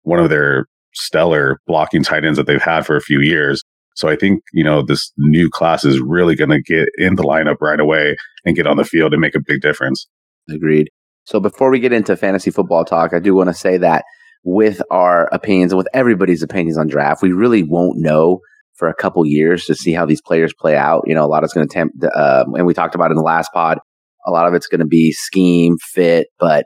one 0.02 0.20
of 0.20 0.30
their 0.30 0.66
stellar 0.92 1.60
blocking 1.66 2.02
tight 2.02 2.24
ends 2.24 2.38
that 2.38 2.46
they've 2.46 2.62
had 2.62 2.86
for 2.86 2.96
a 2.96 3.00
few 3.00 3.20
years. 3.20 3.62
So 3.96 4.08
I 4.08 4.16
think, 4.16 4.42
you 4.52 4.64
know, 4.64 4.82
this 4.82 5.12
new 5.18 5.48
class 5.48 5.84
is 5.84 6.00
really 6.00 6.34
going 6.34 6.50
to 6.50 6.60
get 6.60 6.88
in 6.98 7.14
the 7.14 7.22
lineup 7.22 7.56
right 7.60 7.78
away 7.78 8.16
and 8.44 8.56
get 8.56 8.66
on 8.66 8.76
the 8.76 8.84
field 8.84 9.12
and 9.12 9.20
make 9.20 9.36
a 9.36 9.40
big 9.40 9.60
difference. 9.60 10.08
Agreed. 10.50 10.90
So 11.24 11.40
before 11.40 11.70
we 11.70 11.78
get 11.78 11.92
into 11.92 12.16
fantasy 12.16 12.50
football 12.50 12.84
talk, 12.84 13.14
I 13.14 13.20
do 13.20 13.34
want 13.34 13.48
to 13.48 13.54
say 13.54 13.78
that 13.78 14.04
with 14.42 14.82
our 14.90 15.28
opinions 15.32 15.72
and 15.72 15.78
with 15.78 15.88
everybody's 15.94 16.42
opinions 16.42 16.76
on 16.76 16.88
draft, 16.88 17.22
we 17.22 17.32
really 17.32 17.62
won't 17.62 17.98
know 17.98 18.40
for 18.76 18.88
a 18.88 18.94
couple 18.94 19.24
years 19.26 19.64
to 19.66 19.74
see 19.74 19.92
how 19.92 20.06
these 20.06 20.22
players 20.22 20.52
play 20.52 20.76
out. 20.76 21.04
You 21.06 21.14
know, 21.14 21.24
a 21.24 21.28
lot 21.28 21.44
it's 21.44 21.52
going 21.52 21.66
to 21.66 21.72
tempt, 21.72 22.04
uh, 22.04 22.44
and 22.54 22.66
we 22.66 22.74
talked 22.74 22.94
about 22.94 23.10
in 23.10 23.16
the 23.16 23.22
last 23.22 23.50
pod, 23.52 23.78
a 24.26 24.30
lot 24.30 24.46
of 24.46 24.54
it's 24.54 24.66
going 24.66 24.80
to 24.80 24.86
be 24.86 25.12
scheme, 25.12 25.76
fit, 25.92 26.28
but 26.38 26.64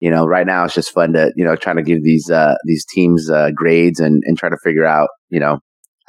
you 0.00 0.10
know, 0.10 0.24
right 0.26 0.46
now 0.46 0.64
it's 0.64 0.74
just 0.74 0.92
fun 0.92 1.12
to, 1.12 1.30
you 1.36 1.44
know, 1.44 1.54
trying 1.56 1.76
to 1.76 1.82
give 1.82 2.02
these, 2.02 2.30
uh, 2.30 2.54
these 2.64 2.84
teams, 2.86 3.30
uh, 3.30 3.50
grades 3.54 4.00
and, 4.00 4.22
and 4.24 4.38
try 4.38 4.48
to 4.48 4.56
figure 4.64 4.86
out, 4.86 5.10
you 5.28 5.38
know, 5.38 5.58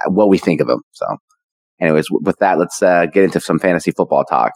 what 0.07 0.29
we 0.29 0.37
think 0.37 0.61
of 0.61 0.67
them. 0.67 0.81
So 0.91 1.05
anyways, 1.79 2.05
with 2.09 2.37
that, 2.39 2.57
let's, 2.57 2.81
uh, 2.81 3.07
get 3.07 3.25
into 3.25 3.41
some 3.41 3.59
fantasy 3.59 3.91
football 3.91 4.23
talk. 4.23 4.53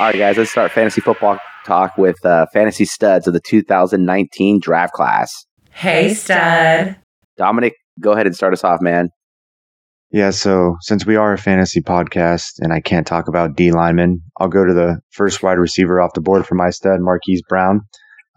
All 0.00 0.06
right, 0.06 0.18
guys, 0.18 0.36
let's 0.36 0.50
start 0.50 0.72
fantasy 0.72 1.00
football 1.00 1.38
talk 1.64 1.96
with 1.96 2.22
uh, 2.26 2.44
fantasy 2.52 2.84
studs 2.84 3.26
of 3.26 3.32
the 3.32 3.40
2019 3.40 4.60
draft 4.60 4.92
class. 4.92 5.46
Hey, 5.76 6.14
stud. 6.14 6.96
Dominic, 7.36 7.74
go 8.00 8.12
ahead 8.12 8.26
and 8.26 8.34
start 8.34 8.52
us 8.52 8.62
off, 8.62 8.80
man. 8.80 9.08
Yeah, 10.12 10.30
so 10.30 10.76
since 10.82 11.04
we 11.04 11.16
are 11.16 11.32
a 11.32 11.38
fantasy 11.38 11.80
podcast 11.80 12.60
and 12.60 12.72
I 12.72 12.80
can't 12.80 13.08
talk 13.08 13.26
about 13.26 13.56
D 13.56 13.72
linemen, 13.72 14.22
I'll 14.38 14.46
go 14.48 14.64
to 14.64 14.72
the 14.72 15.00
first 15.10 15.42
wide 15.42 15.58
receiver 15.58 16.00
off 16.00 16.14
the 16.14 16.20
board 16.20 16.46
for 16.46 16.54
my 16.54 16.70
stud, 16.70 17.00
Marquise 17.00 17.42
Brown. 17.48 17.80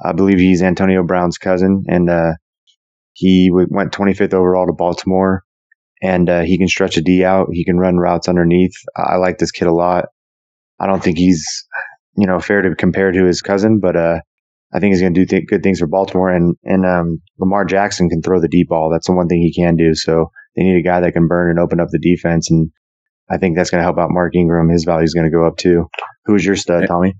I 0.03 0.13
believe 0.13 0.39
he's 0.39 0.63
Antonio 0.63 1.03
Brown's 1.03 1.37
cousin, 1.37 1.83
and 1.87 2.09
uh, 2.09 2.33
he 3.13 3.51
went 3.51 3.93
25th 3.93 4.33
overall 4.33 4.65
to 4.65 4.73
Baltimore. 4.73 5.43
And 6.01 6.29
uh, 6.29 6.41
he 6.41 6.57
can 6.57 6.67
stretch 6.67 6.97
a 6.97 7.01
D 7.01 7.23
out. 7.23 7.49
He 7.51 7.63
can 7.63 7.77
run 7.77 7.97
routes 7.97 8.27
underneath. 8.27 8.73
I 8.95 9.17
like 9.17 9.37
this 9.37 9.51
kid 9.51 9.67
a 9.67 9.73
lot. 9.73 10.05
I 10.79 10.87
don't 10.87 11.03
think 11.03 11.19
he's, 11.19 11.45
you 12.17 12.25
know, 12.25 12.39
fair 12.39 12.63
to 12.63 12.75
compare 12.75 13.11
to 13.11 13.25
his 13.25 13.41
cousin, 13.41 13.79
but 13.79 13.95
uh, 13.95 14.21
I 14.73 14.79
think 14.79 14.93
he's 14.93 15.01
going 15.01 15.13
to 15.13 15.19
do 15.21 15.25
th- 15.25 15.47
good 15.47 15.63
things 15.63 15.79
for 15.79 15.87
Baltimore. 15.87 16.29
And 16.29 16.55
and 16.63 16.85
um, 16.85 17.21
Lamar 17.39 17.65
Jackson 17.65 18.09
can 18.09 18.21
throw 18.21 18.39
the 18.39 18.47
deep 18.47 18.69
ball. 18.69 18.89
That's 18.91 19.07
the 19.07 19.13
one 19.13 19.27
thing 19.27 19.41
he 19.41 19.53
can 19.53 19.75
do. 19.75 19.95
So 19.95 20.31
they 20.55 20.63
need 20.63 20.77
a 20.77 20.83
guy 20.83 20.99
that 20.99 21.13
can 21.13 21.27
burn 21.27 21.49
and 21.49 21.59
open 21.59 21.79
up 21.79 21.89
the 21.91 21.99
defense. 21.99 22.51
And 22.51 22.69
I 23.29 23.37
think 23.37 23.55
that's 23.55 23.69
going 23.69 23.79
to 23.79 23.85
help 23.85 23.97
out 23.97 24.09
Mark 24.11 24.35
Ingram. 24.35 24.69
His 24.69 24.83
value 24.83 25.05
is 25.05 25.13
going 25.13 25.29
to 25.29 25.35
go 25.35 25.45
up 25.45 25.57
too. 25.57 25.87
Who 26.25 26.35
is 26.35 26.45
your 26.45 26.55
stud, 26.55 26.87
Tommy? 26.87 27.13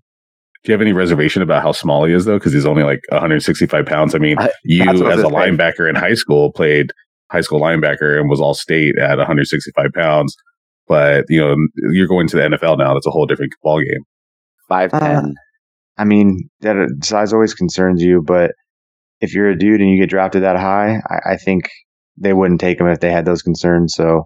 Do 0.63 0.71
you 0.71 0.73
have 0.73 0.81
any 0.81 0.93
reservation 0.93 1.41
about 1.41 1.61
how 1.61 1.71
small 1.71 2.03
he 2.03 2.13
is 2.13 2.25
though? 2.25 2.37
Because 2.37 2.51
he's 2.51 2.65
only 2.65 2.83
like 2.83 2.99
165 3.09 3.85
pounds. 3.85 4.15
I 4.15 4.17
mean, 4.17 4.37
you 4.65 4.83
as 4.89 5.21
a 5.21 5.23
linebacker 5.23 5.87
in 5.87 5.95
high 5.95 6.15
school 6.15 6.51
played 6.51 6.91
high 7.31 7.41
school 7.41 7.61
linebacker 7.61 8.19
and 8.19 8.29
was 8.29 8.41
all 8.41 8.53
state 8.53 8.97
at 8.97 9.17
165 9.17 9.91
pounds. 9.93 10.35
But 10.87 11.25
you 11.29 11.39
know, 11.39 11.55
you're 11.91 12.07
going 12.07 12.27
to 12.27 12.37
the 12.37 12.43
NFL 12.43 12.79
now. 12.79 12.93
That's 12.93 13.07
a 13.07 13.11
whole 13.11 13.25
different 13.25 13.53
ball 13.61 13.79
game. 13.79 14.03
Five 14.67 14.91
ten. 14.91 15.01
Uh, 15.01 15.29
I 15.97 16.05
mean, 16.05 16.49
that 16.61 16.75
size 17.03 17.33
always 17.33 17.53
concerns 17.53 18.01
you, 18.01 18.21
but 18.21 18.51
if 19.19 19.33
you're 19.33 19.49
a 19.49 19.57
dude 19.57 19.81
and 19.81 19.89
you 19.89 19.99
get 19.99 20.09
drafted 20.09 20.43
that 20.43 20.57
high, 20.57 21.01
I, 21.09 21.33
I 21.33 21.37
think 21.37 21.69
they 22.17 22.33
wouldn't 22.33 22.61
take 22.61 22.79
him 22.79 22.87
if 22.87 22.99
they 22.99 23.11
had 23.11 23.25
those 23.25 23.41
concerns. 23.41 23.93
So 23.95 24.25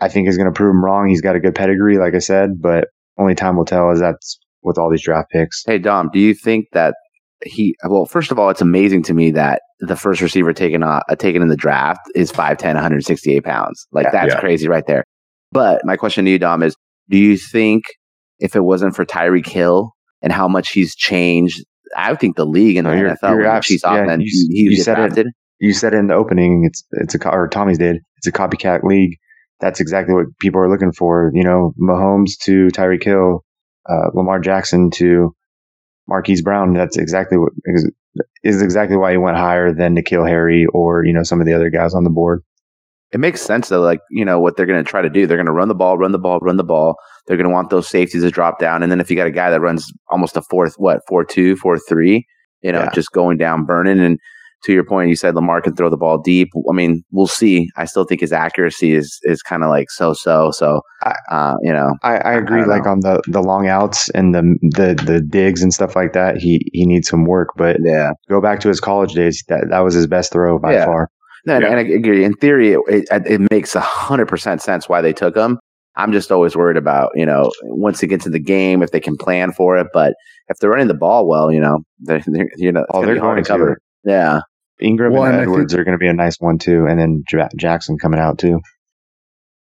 I 0.00 0.08
think 0.08 0.26
he's 0.26 0.36
going 0.36 0.52
to 0.52 0.56
prove 0.56 0.70
him 0.70 0.84
wrong. 0.84 1.08
He's 1.08 1.20
got 1.20 1.36
a 1.36 1.40
good 1.40 1.54
pedigree, 1.54 1.98
like 1.98 2.14
I 2.14 2.18
said, 2.18 2.60
but 2.60 2.88
only 3.18 3.34
time 3.34 3.56
will 3.56 3.64
tell 3.64 3.90
as 3.90 4.00
that's 4.00 4.38
with 4.62 4.78
all 4.78 4.90
these 4.90 5.02
draft 5.02 5.30
picks. 5.30 5.62
Hey, 5.66 5.78
Dom, 5.78 6.10
do 6.12 6.18
you 6.18 6.34
think 6.34 6.66
that 6.72 6.94
he, 7.44 7.74
well, 7.88 8.06
first 8.06 8.30
of 8.30 8.38
all, 8.38 8.48
it's 8.50 8.60
amazing 8.60 9.02
to 9.04 9.14
me 9.14 9.30
that 9.32 9.62
the 9.80 9.96
first 9.96 10.20
receiver 10.20 10.52
taken, 10.52 10.82
uh, 10.82 11.00
taken 11.18 11.42
in 11.42 11.48
the 11.48 11.56
draft 11.56 12.00
is 12.14 12.32
5'10, 12.32 12.74
168 12.74 13.44
pounds. 13.44 13.86
Like, 13.92 14.04
yeah, 14.04 14.10
that's 14.12 14.34
yeah. 14.34 14.40
crazy 14.40 14.68
right 14.68 14.86
there. 14.86 15.04
But 15.52 15.84
my 15.84 15.96
question 15.96 16.24
to 16.24 16.30
you, 16.30 16.38
Dom, 16.38 16.62
is 16.62 16.74
do 17.08 17.18
you 17.18 17.36
think 17.36 17.84
if 18.38 18.56
it 18.56 18.64
wasn't 18.64 18.96
for 18.96 19.04
Tyreek 19.04 19.46
Hill 19.46 19.92
and 20.22 20.32
how 20.32 20.48
much 20.48 20.72
he's 20.72 20.94
changed, 20.94 21.64
I 21.96 22.14
think 22.14 22.36
the 22.36 22.46
league 22.46 22.76
and 22.76 22.86
the 22.86 22.96
you're, 22.96 23.10
NFL, 23.10 23.30
you're 23.30 23.46
abs- 23.46 23.82
yeah, 23.82 24.16
you, 24.18 24.48
he, 24.50 24.62
you 24.62 24.76
said 24.76 24.96
drafted. 24.96 25.26
It, 25.28 25.34
you 25.58 25.72
said 25.72 25.94
it 25.94 25.98
in 25.98 26.08
the 26.08 26.14
opening. 26.14 26.64
It's 26.66 26.84
it's 26.92 27.14
a 27.14 27.28
or 27.28 27.48
Tommy's 27.48 27.78
did. 27.78 27.98
It's 28.18 28.26
a 28.26 28.32
copycat 28.32 28.82
league. 28.82 29.18
That's 29.60 29.80
exactly 29.80 30.14
what 30.14 30.26
people 30.38 30.60
are 30.60 30.70
looking 30.70 30.92
for. 30.92 31.30
You 31.34 31.42
know, 31.42 31.72
Mahomes 31.80 32.36
to 32.42 32.68
Tyreek 32.68 33.04
Hill, 33.04 33.44
uh, 33.88 34.10
Lamar 34.14 34.40
Jackson 34.40 34.90
to 34.92 35.34
Marquise 36.06 36.42
Brown. 36.42 36.74
That's 36.74 36.98
exactly 36.98 37.38
what 37.38 37.52
is 38.42 38.62
exactly 38.62 38.96
why 38.96 39.12
he 39.12 39.16
went 39.16 39.36
higher 39.36 39.72
than 39.72 39.96
N'Keal 39.96 40.28
Harry 40.28 40.66
or 40.72 41.04
you 41.04 41.12
know 41.12 41.22
some 41.22 41.40
of 41.40 41.46
the 41.46 41.54
other 41.54 41.70
guys 41.70 41.94
on 41.94 42.04
the 42.04 42.10
board. 42.10 42.42
It 43.12 43.20
makes 43.20 43.40
sense 43.40 43.68
though. 43.68 43.80
Like 43.80 44.00
you 44.10 44.24
know 44.24 44.40
what 44.40 44.56
they're 44.56 44.66
going 44.66 44.82
to 44.82 44.88
try 44.88 45.00
to 45.02 45.10
do. 45.10 45.26
They're 45.26 45.36
going 45.36 45.46
to 45.46 45.52
run 45.52 45.68
the 45.68 45.74
ball, 45.74 45.96
run 45.96 46.12
the 46.12 46.18
ball, 46.18 46.38
run 46.40 46.56
the 46.56 46.64
ball. 46.64 46.96
They're 47.26 47.36
going 47.36 47.48
to 47.48 47.52
want 47.52 47.70
those 47.70 47.88
safeties 47.88 48.22
to 48.22 48.30
drop 48.30 48.58
down, 48.58 48.82
and 48.82 48.90
then 48.90 49.00
if 49.00 49.10
you 49.10 49.16
got 49.16 49.26
a 49.26 49.32
guy 49.32 49.50
that 49.50 49.60
runs 49.60 49.92
almost 50.10 50.36
a 50.36 50.42
fourth, 50.42 50.74
what 50.76 51.00
four 51.08 51.24
two, 51.24 51.56
four 51.56 51.78
three, 51.78 52.26
you 52.62 52.72
know, 52.72 52.80
yeah. 52.80 52.90
just 52.92 53.12
going 53.12 53.36
down, 53.36 53.64
burning, 53.64 54.00
and 54.00 54.18
to 54.64 54.72
your 54.72 54.84
point, 54.84 55.08
you 55.08 55.16
said 55.16 55.34
Lamar 55.34 55.60
can 55.60 55.76
throw 55.76 55.88
the 55.88 55.96
ball 55.96 56.18
deep. 56.18 56.48
I 56.68 56.72
mean, 56.72 57.04
we'll 57.12 57.26
see. 57.26 57.68
I 57.76 57.84
still 57.84 58.04
think 58.04 58.20
his 58.20 58.32
accuracy 58.32 58.94
is 58.94 59.18
is 59.22 59.42
kind 59.42 59.62
of 59.62 59.70
like 59.70 59.90
so 59.90 60.12
so. 60.12 60.50
So, 60.50 60.80
uh, 61.30 61.54
you 61.62 61.72
know, 61.72 61.94
I, 62.02 62.16
I 62.18 62.32
agree. 62.34 62.62
I 62.62 62.64
like 62.64 62.84
know. 62.84 62.92
on 62.92 63.00
the 63.00 63.22
the 63.28 63.42
long 63.42 63.68
outs 63.68 64.10
and 64.10 64.34
the 64.34 64.42
the 64.62 65.00
the 65.04 65.20
digs 65.20 65.62
and 65.62 65.72
stuff 65.72 65.94
like 65.94 66.12
that, 66.14 66.38
he 66.38 66.60
he 66.72 66.86
needs 66.86 67.08
some 67.08 67.24
work. 67.24 67.50
But 67.56 67.76
yeah, 67.84 68.12
go 68.28 68.40
back 68.40 68.60
to 68.60 68.68
his 68.68 68.80
college 68.80 69.14
days. 69.14 69.42
That 69.48 69.66
that 69.70 69.80
was 69.80 69.94
his 69.94 70.06
best 70.06 70.32
throw 70.32 70.58
by 70.58 70.72
yeah. 70.72 70.84
far. 70.84 71.10
No, 71.46 71.58
yeah. 71.58 71.66
and 71.68 71.76
I 71.76 71.82
agree. 71.82 72.24
In 72.24 72.34
theory, 72.34 72.72
it, 72.72 72.80
it, 72.88 73.26
it 73.26 73.50
makes 73.50 73.74
a 73.74 73.80
hundred 73.80 74.26
percent 74.26 74.60
sense 74.60 74.88
why 74.88 75.00
they 75.00 75.12
took 75.12 75.36
him. 75.36 75.58
I'm 75.94 76.12
just 76.12 76.30
always 76.30 76.54
worried 76.54 76.76
about, 76.76 77.12
you 77.14 77.24
know, 77.24 77.50
once 77.62 78.02
it 78.02 78.08
gets 78.08 78.26
in 78.26 78.32
the 78.32 78.38
game, 78.38 78.82
if 78.82 78.90
they 78.90 79.00
can 79.00 79.16
plan 79.16 79.52
for 79.52 79.78
it. 79.78 79.86
But 79.94 80.14
if 80.48 80.58
they're 80.58 80.68
running 80.68 80.88
the 80.88 80.94
ball 80.94 81.26
well, 81.26 81.50
you 81.50 81.60
know, 81.60 81.78
they're, 82.00 82.22
they're 82.26 82.50
you 82.56 82.72
know, 82.72 82.84
oh, 82.90 83.04
they're 83.04 83.18
going 83.18 83.42
to 83.42 83.48
cover. 83.48 83.78
Yeah. 84.04 84.40
Ingram 84.80 85.12
well, 85.14 85.24
and, 85.24 85.34
and 85.34 85.42
Edwards 85.42 85.72
think, 85.72 85.80
are 85.80 85.84
going 85.84 85.94
to 85.94 86.02
be 86.02 86.08
a 86.08 86.12
nice 86.12 86.36
one 86.38 86.58
too, 86.58 86.86
and 86.86 87.00
then 87.00 87.24
J- 87.26 87.48
Jackson 87.56 87.96
coming 87.96 88.20
out 88.20 88.38
too. 88.38 88.60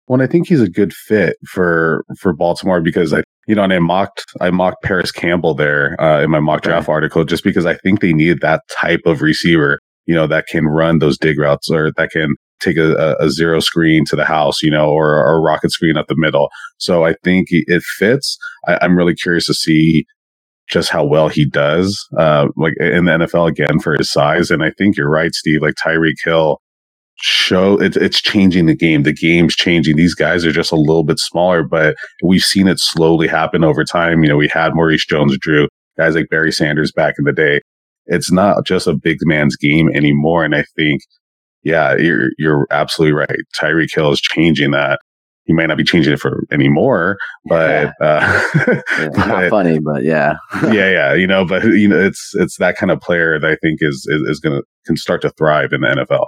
Well, 0.08 0.20
I 0.20 0.26
think 0.26 0.48
he's 0.48 0.60
a 0.60 0.68
good 0.68 0.92
fit 0.92 1.36
for 1.46 2.04
for 2.18 2.32
Baltimore 2.32 2.80
because 2.80 3.12
I, 3.12 3.22
you 3.46 3.54
know, 3.54 3.62
and 3.62 3.72
I 3.72 3.78
mocked 3.78 4.24
I 4.40 4.50
mocked 4.50 4.82
Parris 4.82 5.12
Campbell 5.12 5.54
there 5.54 6.00
uh, 6.00 6.22
in 6.22 6.30
my 6.30 6.40
mock 6.40 6.62
draft 6.62 6.88
right. 6.88 6.94
article 6.94 7.24
just 7.24 7.44
because 7.44 7.66
I 7.66 7.74
think 7.74 8.00
they 8.00 8.12
need 8.12 8.40
that 8.40 8.62
type 8.68 9.02
of 9.06 9.22
receiver, 9.22 9.78
you 10.06 10.14
know, 10.14 10.26
that 10.26 10.46
can 10.46 10.66
run 10.66 10.98
those 10.98 11.18
dig 11.18 11.38
routes 11.38 11.70
or 11.70 11.92
that 11.96 12.10
can 12.10 12.34
take 12.60 12.76
a, 12.76 13.16
a 13.20 13.30
zero 13.30 13.60
screen 13.60 14.04
to 14.06 14.16
the 14.16 14.24
house, 14.24 14.62
you 14.62 14.70
know, 14.70 14.88
or, 14.88 15.18
or 15.18 15.36
a 15.36 15.40
rocket 15.40 15.70
screen 15.70 15.96
up 15.96 16.06
the 16.06 16.16
middle. 16.16 16.48
So 16.78 17.04
I 17.04 17.14
think 17.22 17.48
it 17.50 17.82
fits. 17.82 18.38
I, 18.66 18.78
I'm 18.80 18.96
really 18.96 19.14
curious 19.14 19.46
to 19.46 19.54
see 19.54 20.06
just 20.68 20.90
how 20.90 21.04
well 21.04 21.28
he 21.28 21.48
does, 21.48 22.08
uh, 22.18 22.48
like 22.56 22.74
in 22.80 23.04
the 23.04 23.12
NFL 23.12 23.48
again 23.48 23.78
for 23.78 23.94
his 23.96 24.10
size. 24.10 24.50
And 24.50 24.62
I 24.62 24.72
think 24.76 24.96
you're 24.96 25.10
right, 25.10 25.32
Steve. 25.34 25.62
Like 25.62 25.74
Tyreek 25.74 26.16
Hill, 26.24 26.60
show 27.18 27.80
it, 27.80 27.96
it's 27.96 28.20
changing 28.20 28.66
the 28.66 28.74
game. 28.74 29.02
The 29.02 29.12
game's 29.12 29.54
changing. 29.54 29.96
These 29.96 30.14
guys 30.14 30.44
are 30.44 30.52
just 30.52 30.72
a 30.72 30.76
little 30.76 31.04
bit 31.04 31.18
smaller, 31.18 31.62
but 31.62 31.96
we've 32.22 32.42
seen 32.42 32.68
it 32.68 32.78
slowly 32.78 33.28
happen 33.28 33.64
over 33.64 33.84
time. 33.84 34.22
You 34.22 34.28
know, 34.28 34.36
we 34.36 34.48
had 34.48 34.74
Maurice 34.74 35.06
Jones-Drew, 35.06 35.68
guys 35.96 36.14
like 36.14 36.28
Barry 36.30 36.52
Sanders 36.52 36.92
back 36.92 37.14
in 37.18 37.24
the 37.24 37.32
day. 37.32 37.60
It's 38.06 38.30
not 38.30 38.64
just 38.64 38.86
a 38.86 38.94
big 38.94 39.18
man's 39.22 39.56
game 39.56 39.88
anymore. 39.94 40.44
And 40.44 40.54
I 40.54 40.64
think, 40.76 41.02
yeah, 41.62 41.96
you're 41.96 42.30
you're 42.38 42.66
absolutely 42.70 43.14
right. 43.14 43.40
Tyreek 43.58 43.94
Hill 43.94 44.12
is 44.12 44.20
changing 44.20 44.70
that 44.72 45.00
he 45.46 45.52
might 45.52 45.66
not 45.66 45.78
be 45.78 45.84
changing 45.84 46.12
it 46.12 46.20
for 46.20 46.42
anymore, 46.50 47.18
but, 47.48 47.92
yeah. 48.00 48.06
uh, 48.06 48.42
yeah, 48.98 49.08
but 49.14 49.26
not 49.26 49.50
funny, 49.50 49.78
but 49.78 50.02
yeah, 50.02 50.34
yeah, 50.64 50.90
yeah, 50.90 51.14
you 51.14 51.26
know, 51.26 51.44
but 51.44 51.64
you 51.64 51.88
know, 51.88 51.98
it's 51.98 52.32
it's 52.34 52.58
that 52.58 52.76
kind 52.76 52.90
of 52.90 53.00
player 53.00 53.38
that 53.38 53.48
I 53.48 53.56
think 53.62 53.78
is 53.80 54.06
is, 54.08 54.22
is 54.28 54.40
going 54.40 54.56
to 54.56 54.62
can 54.86 54.96
start 54.96 55.22
to 55.22 55.30
thrive 55.30 55.72
in 55.72 55.82
the 55.82 55.88
NFL. 55.88 56.26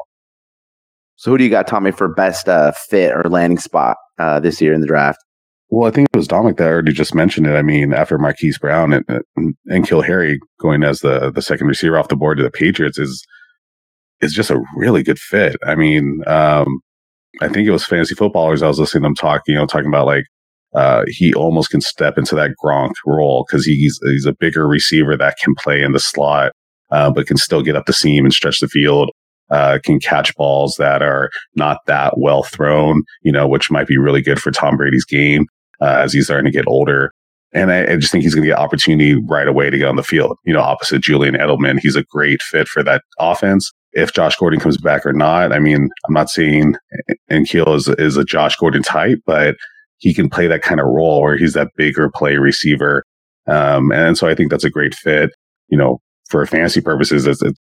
So, 1.17 1.33
who 1.33 1.39
do 1.39 1.45
you 1.45 1.51
got, 1.51 1.67
Tommy, 1.67 1.91
for 1.91 2.07
best 2.15 2.49
uh, 2.49 2.71
fit 2.73 3.13
or 3.13 3.25
landing 3.25 3.59
spot 3.59 3.97
uh, 4.19 4.39
this 4.39 4.61
year 4.61 4.73
in 4.73 4.81
the 4.81 4.87
draft? 4.87 5.19
Well, 5.71 5.87
I 5.87 5.91
think 5.91 6.09
it 6.13 6.17
was 6.17 6.29
Dominic 6.29 6.57
that 6.57 6.69
already 6.69 6.93
just 6.93 7.15
mentioned 7.15 7.47
it. 7.47 7.55
I 7.55 7.63
mean, 7.63 7.93
after 7.93 8.17
Marquise 8.17 8.59
Brown 8.59 8.95
and, 8.95 9.05
and 9.37 9.55
N'Keal 9.71 10.05
Harry 10.05 10.41
going 10.59 10.83
as 10.83 11.01
the 11.01 11.31
the 11.31 11.43
second 11.43 11.67
receiver 11.67 11.99
off 11.99 12.09
the 12.09 12.17
board 12.17 12.39
to 12.39 12.43
the 12.43 12.51
Patriots 12.51 12.99
is 12.99 13.27
is 14.21 14.33
just 14.33 14.51
a 14.51 14.63
really 14.77 15.03
good 15.03 15.19
fit. 15.19 15.57
I 15.65 15.75
mean, 15.75 16.23
um, 16.27 16.81
I 17.41 17.49
think 17.49 17.69
it 17.69 17.73
was 17.73 17.85
fantasy 17.85 18.15
footballers. 18.15 18.63
I 18.63 18.69
was 18.69 18.81
listening 18.81 19.03
to 19.03 19.07
them 19.07 19.15
talk, 19.15 19.43
you 19.47 19.55
know, 19.55 19.67
talking 19.67 19.89
about 19.89 20.07
like, 20.07 20.25
uh, 20.75 21.05
he 21.07 21.33
almost 21.35 21.71
can 21.71 21.81
step 21.81 22.19
into 22.19 22.35
that 22.35 22.51
Gronk 22.63 22.93
role 23.07 23.45
because 23.47 23.65
he's, 23.65 23.99
he's 24.03 24.27
a 24.27 24.35
bigger 24.35 24.67
receiver 24.67 25.17
that 25.17 25.37
can 25.43 25.55
play 25.57 25.83
in 25.83 25.93
the 25.93 26.01
slot, 26.01 26.53
uh, 26.91 27.11
but 27.11 27.27
can 27.27 27.37
still 27.37 27.63
get 27.63 27.77
up 27.77 27.87
the 27.87 27.93
seam 27.93 28.25
and 28.25 28.35
stretch 28.35 28.61
the 28.61 28.69
field. 28.69 29.11
Uh, 29.51 29.79
can 29.83 29.99
catch 29.99 30.35
balls 30.35 30.75
that 30.79 31.01
are 31.01 31.31
not 31.55 31.79
that 31.87 32.19
well 32.19 32.43
thrown, 32.43 33.03
you 33.23 33.33
know, 33.33 33.49
which 33.49 33.71
might 33.71 33.87
be 33.87 33.97
really 33.97 34.21
good 34.21 34.39
for 34.39 34.51
Tom 34.51 34.77
Brady's 34.77 35.07
game, 35.07 35.47
uh, 35.81 36.01
as 36.03 36.13
he's 36.13 36.25
starting 36.25 36.51
to 36.51 36.57
get 36.57 36.67
older. 36.67 37.13
And 37.53 37.73
I, 37.73 37.93
I 37.93 37.97
just 37.97 38.13
think 38.13 38.25
he's 38.25 38.35
going 38.35 38.43
to 38.43 38.51
get 38.51 38.59
opportunity 38.59 39.15
right 39.27 39.49
away 39.49 39.71
to 39.71 39.79
get 39.79 39.89
on 39.89 39.97
the 39.97 40.03
field. 40.03 40.37
You 40.45 40.53
know, 40.53 40.61
opposite 40.61 41.03
Julian 41.03 41.35
Edelman, 41.35 41.79
he's 41.81 41.97
a 41.97 42.05
great 42.05 42.43
fit 42.43 42.69
for 42.69 42.83
that 42.83 43.03
offense 43.19 43.73
if 43.93 44.13
Josh 44.13 44.37
Gordon 44.37 44.61
comes 44.61 44.77
back 44.77 45.07
or 45.07 45.15
not. 45.15 45.53
I 45.53 45.59
mean, 45.59 45.89
I'm 46.07 46.15
not 46.15 46.29
saying 46.29 46.75
N'Keal 47.31 47.75
is, 47.75 47.89
is 47.89 48.17
a 48.17 48.25
Josh 48.25 48.55
Gordon 48.57 48.83
type, 48.83 49.21
but 49.25 49.57
he 49.97 50.13
can 50.13 50.29
play 50.29 50.47
that 50.47 50.63
kind 50.63 50.81
of 50.81 50.87
role 50.87 51.23
where 51.23 51.39
he's 51.39 51.55
that 51.55 51.71
bigger 51.77 52.11
play 52.15 52.37
receiver. 52.37 53.03
Um, 53.47 53.93
and 53.93 54.17
so 54.19 54.29
I 54.29 54.35
think 54.35 54.51
that's 54.51 54.65
a 54.65 54.71
great 54.71 54.95
fit, 54.95 55.31
you 55.69 55.79
know, 55.79 56.01
for 56.29 56.45
fantasy 56.45 56.83
purposes. 56.83 57.27
It's, 57.27 57.43
it's, 57.43 57.59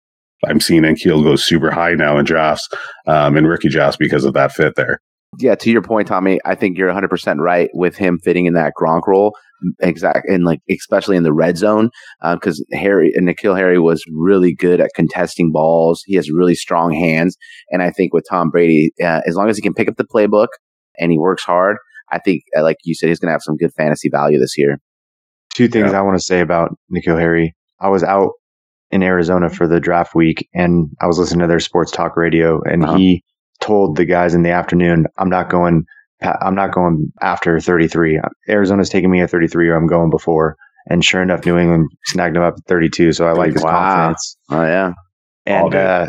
I'm 0.46 0.60
seeing 0.60 0.82
N'Keal 0.82 1.24
go 1.24 1.36
super 1.36 1.70
high 1.70 1.94
now 1.94 2.18
in 2.18 2.24
drafts, 2.24 2.68
um, 3.06 3.36
in 3.36 3.46
rookie 3.46 3.68
drafts 3.68 3.96
because 3.96 4.24
of 4.24 4.34
that 4.34 4.52
fit 4.52 4.74
there. 4.76 5.00
Yeah, 5.38 5.54
to 5.54 5.70
your 5.70 5.82
point, 5.82 6.08
Tommy, 6.08 6.40
I 6.44 6.54
think 6.54 6.76
you're 6.76 6.92
100% 6.92 7.38
right 7.38 7.70
with 7.72 7.96
him 7.96 8.18
fitting 8.22 8.46
in 8.46 8.54
that 8.54 8.74
Gronk 8.78 9.06
role 9.06 9.34
exact 9.80 10.28
and 10.28 10.44
like 10.44 10.60
especially 10.70 11.16
in 11.16 11.22
the 11.22 11.32
red 11.32 11.56
zone 11.56 11.90
because 12.34 12.64
uh, 12.72 12.76
Harry 12.76 13.12
and 13.14 13.28
N'Keal 13.28 13.56
Harry 13.56 13.78
was 13.78 14.02
really 14.12 14.54
good 14.54 14.80
at 14.80 14.90
contesting 14.94 15.52
balls. 15.52 16.02
He 16.06 16.16
has 16.16 16.30
really 16.30 16.54
strong 16.54 16.92
hands, 16.92 17.36
and 17.70 17.82
I 17.82 17.90
think 17.90 18.12
with 18.12 18.24
Tom 18.28 18.50
Brady, 18.50 18.90
uh, 19.02 19.20
as 19.26 19.34
long 19.34 19.48
as 19.48 19.56
he 19.56 19.62
can 19.62 19.74
pick 19.74 19.88
up 19.88 19.96
the 19.96 20.04
playbook 20.04 20.48
and 20.98 21.10
he 21.10 21.18
works 21.18 21.44
hard, 21.44 21.76
I 22.10 22.18
think 22.18 22.42
uh, 22.56 22.62
like 22.62 22.76
you 22.84 22.94
said, 22.94 23.08
he's 23.08 23.18
going 23.18 23.28
to 23.28 23.32
have 23.32 23.42
some 23.42 23.56
good 23.56 23.72
fantasy 23.76 24.08
value 24.10 24.38
this 24.38 24.56
year. 24.56 24.78
Two 25.54 25.68
things 25.68 25.92
yeah. 25.92 25.98
I 25.98 26.02
want 26.02 26.18
to 26.18 26.24
say 26.24 26.40
about 26.40 26.70
N'Keal 26.92 27.18
Harry. 27.18 27.54
I 27.80 27.88
was 27.88 28.02
out 28.02 28.32
in 28.90 29.02
Arizona 29.02 29.48
for 29.48 29.66
the 29.66 29.80
draft 29.80 30.14
week, 30.14 30.48
and 30.54 30.88
I 31.00 31.06
was 31.06 31.18
listening 31.18 31.40
to 31.40 31.46
their 31.46 31.60
sports 31.60 31.90
talk 31.90 32.16
radio, 32.16 32.60
and 32.62 32.84
uh-huh. 32.84 32.96
he 32.96 33.24
told 33.62 33.96
the 33.96 34.04
guys 34.04 34.34
in 34.34 34.42
the 34.42 34.50
afternoon, 34.50 35.06
I'm 35.18 35.30
not 35.30 35.48
going. 35.48 35.84
I'm 36.20 36.54
not 36.54 36.72
going 36.72 37.12
after 37.20 37.58
33. 37.58 38.20
Arizona's 38.48 38.88
taking 38.88 39.10
me 39.10 39.22
at 39.22 39.30
33, 39.30 39.68
or 39.68 39.74
I'm 39.76 39.88
going 39.88 40.08
before. 40.10 40.56
And 40.88 41.04
sure 41.04 41.20
enough, 41.20 41.44
New 41.44 41.58
England 41.58 41.90
snagged 42.04 42.36
him 42.36 42.42
up 42.44 42.54
at 42.58 42.64
32. 42.68 43.12
So 43.12 43.26
I 43.26 43.32
like 43.32 43.54
his 43.54 43.62
Wow. 43.64 43.70
confidence. 43.70 44.36
Oh 44.50 44.62
yeah. 44.62 44.92
And 45.46 45.74
uh, 45.74 46.06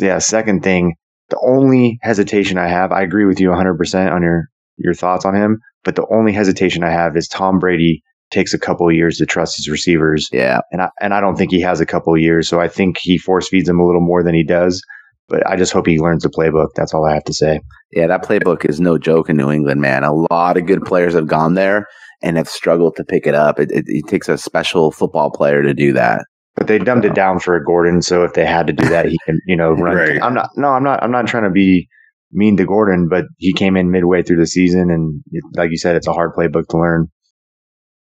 yeah, 0.00 0.18
second 0.18 0.62
thing, 0.64 0.94
the 1.28 1.38
only 1.46 1.98
hesitation 2.02 2.58
I 2.58 2.66
have, 2.66 2.90
I 2.90 3.02
agree 3.02 3.26
with 3.26 3.38
you 3.38 3.50
100% 3.50 4.12
on 4.12 4.22
your 4.22 4.46
your 4.76 4.94
thoughts 4.94 5.24
on 5.24 5.36
him, 5.36 5.60
but 5.84 5.94
the 5.94 6.06
only 6.10 6.32
hesitation 6.32 6.82
I 6.82 6.90
have 6.90 7.16
is 7.16 7.28
Tom 7.28 7.60
Brady 7.60 8.02
takes 8.32 8.52
a 8.54 8.58
couple 8.58 8.88
of 8.88 8.94
years 8.96 9.18
to 9.18 9.26
trust 9.26 9.56
his 9.56 9.68
receivers, 9.68 10.28
Yeah. 10.32 10.60
and 10.72 10.82
I 10.82 10.88
and 11.00 11.14
I 11.14 11.20
don't 11.20 11.36
think 11.36 11.52
he 11.52 11.60
has 11.60 11.80
a 11.80 11.86
couple 11.86 12.12
of 12.12 12.20
years, 12.20 12.48
so 12.48 12.58
I 12.60 12.66
think 12.66 12.96
he 13.00 13.18
force 13.18 13.48
feeds 13.48 13.68
them 13.68 13.78
a 13.78 13.86
little 13.86 14.00
more 14.00 14.24
than 14.24 14.34
he 14.34 14.42
does. 14.42 14.82
But 15.28 15.46
I 15.48 15.56
just 15.56 15.72
hope 15.72 15.86
he 15.86 15.98
learns 15.98 16.22
the 16.22 16.28
playbook. 16.28 16.68
That's 16.76 16.92
all 16.92 17.06
I 17.06 17.14
have 17.14 17.24
to 17.24 17.32
say. 17.34 17.60
Yeah, 17.92 18.06
that 18.08 18.24
playbook 18.24 18.64
is 18.64 18.80
no 18.80 18.98
joke 18.98 19.30
in 19.30 19.36
New 19.36 19.50
England, 19.50 19.80
man. 19.80 20.04
A 20.04 20.12
lot 20.12 20.56
of 20.56 20.66
good 20.66 20.84
players 20.84 21.14
have 21.14 21.26
gone 21.26 21.54
there 21.54 21.86
and 22.22 22.36
have 22.36 22.48
struggled 22.48 22.96
to 22.96 23.04
pick 23.04 23.26
it 23.26 23.34
up. 23.34 23.58
It, 23.58 23.70
it, 23.70 23.84
it 23.86 24.06
takes 24.08 24.28
a 24.28 24.36
special 24.36 24.90
football 24.90 25.30
player 25.30 25.62
to 25.62 25.72
do 25.72 25.92
that. 25.94 26.24
But 26.56 26.68
they 26.68 26.78
dumbed 26.78 27.04
it 27.04 27.12
uh, 27.12 27.14
down 27.14 27.40
for 27.40 27.58
Gordon, 27.60 28.00
so 28.00 28.22
if 28.22 28.34
they 28.34 28.46
had 28.46 28.66
to 28.68 28.72
do 28.72 28.88
that, 28.88 29.06
he 29.06 29.18
can, 29.26 29.40
you 29.46 29.56
know, 29.56 29.72
run. 29.72 29.96
Right. 29.96 30.22
I'm 30.22 30.34
not. 30.34 30.50
No, 30.56 30.68
I'm 30.68 30.84
not. 30.84 31.02
I'm 31.02 31.10
not 31.10 31.26
trying 31.26 31.42
to 31.44 31.50
be 31.50 31.88
mean 32.32 32.56
to 32.58 32.64
Gordon, 32.64 33.08
but 33.08 33.24
he 33.38 33.52
came 33.52 33.76
in 33.76 33.90
midway 33.90 34.22
through 34.22 34.38
the 34.38 34.46
season, 34.46 34.90
and 34.90 35.20
like 35.54 35.70
you 35.70 35.78
said, 35.78 35.96
it's 35.96 36.06
a 36.06 36.12
hard 36.12 36.32
playbook 36.34 36.68
to 36.68 36.78
learn. 36.78 37.08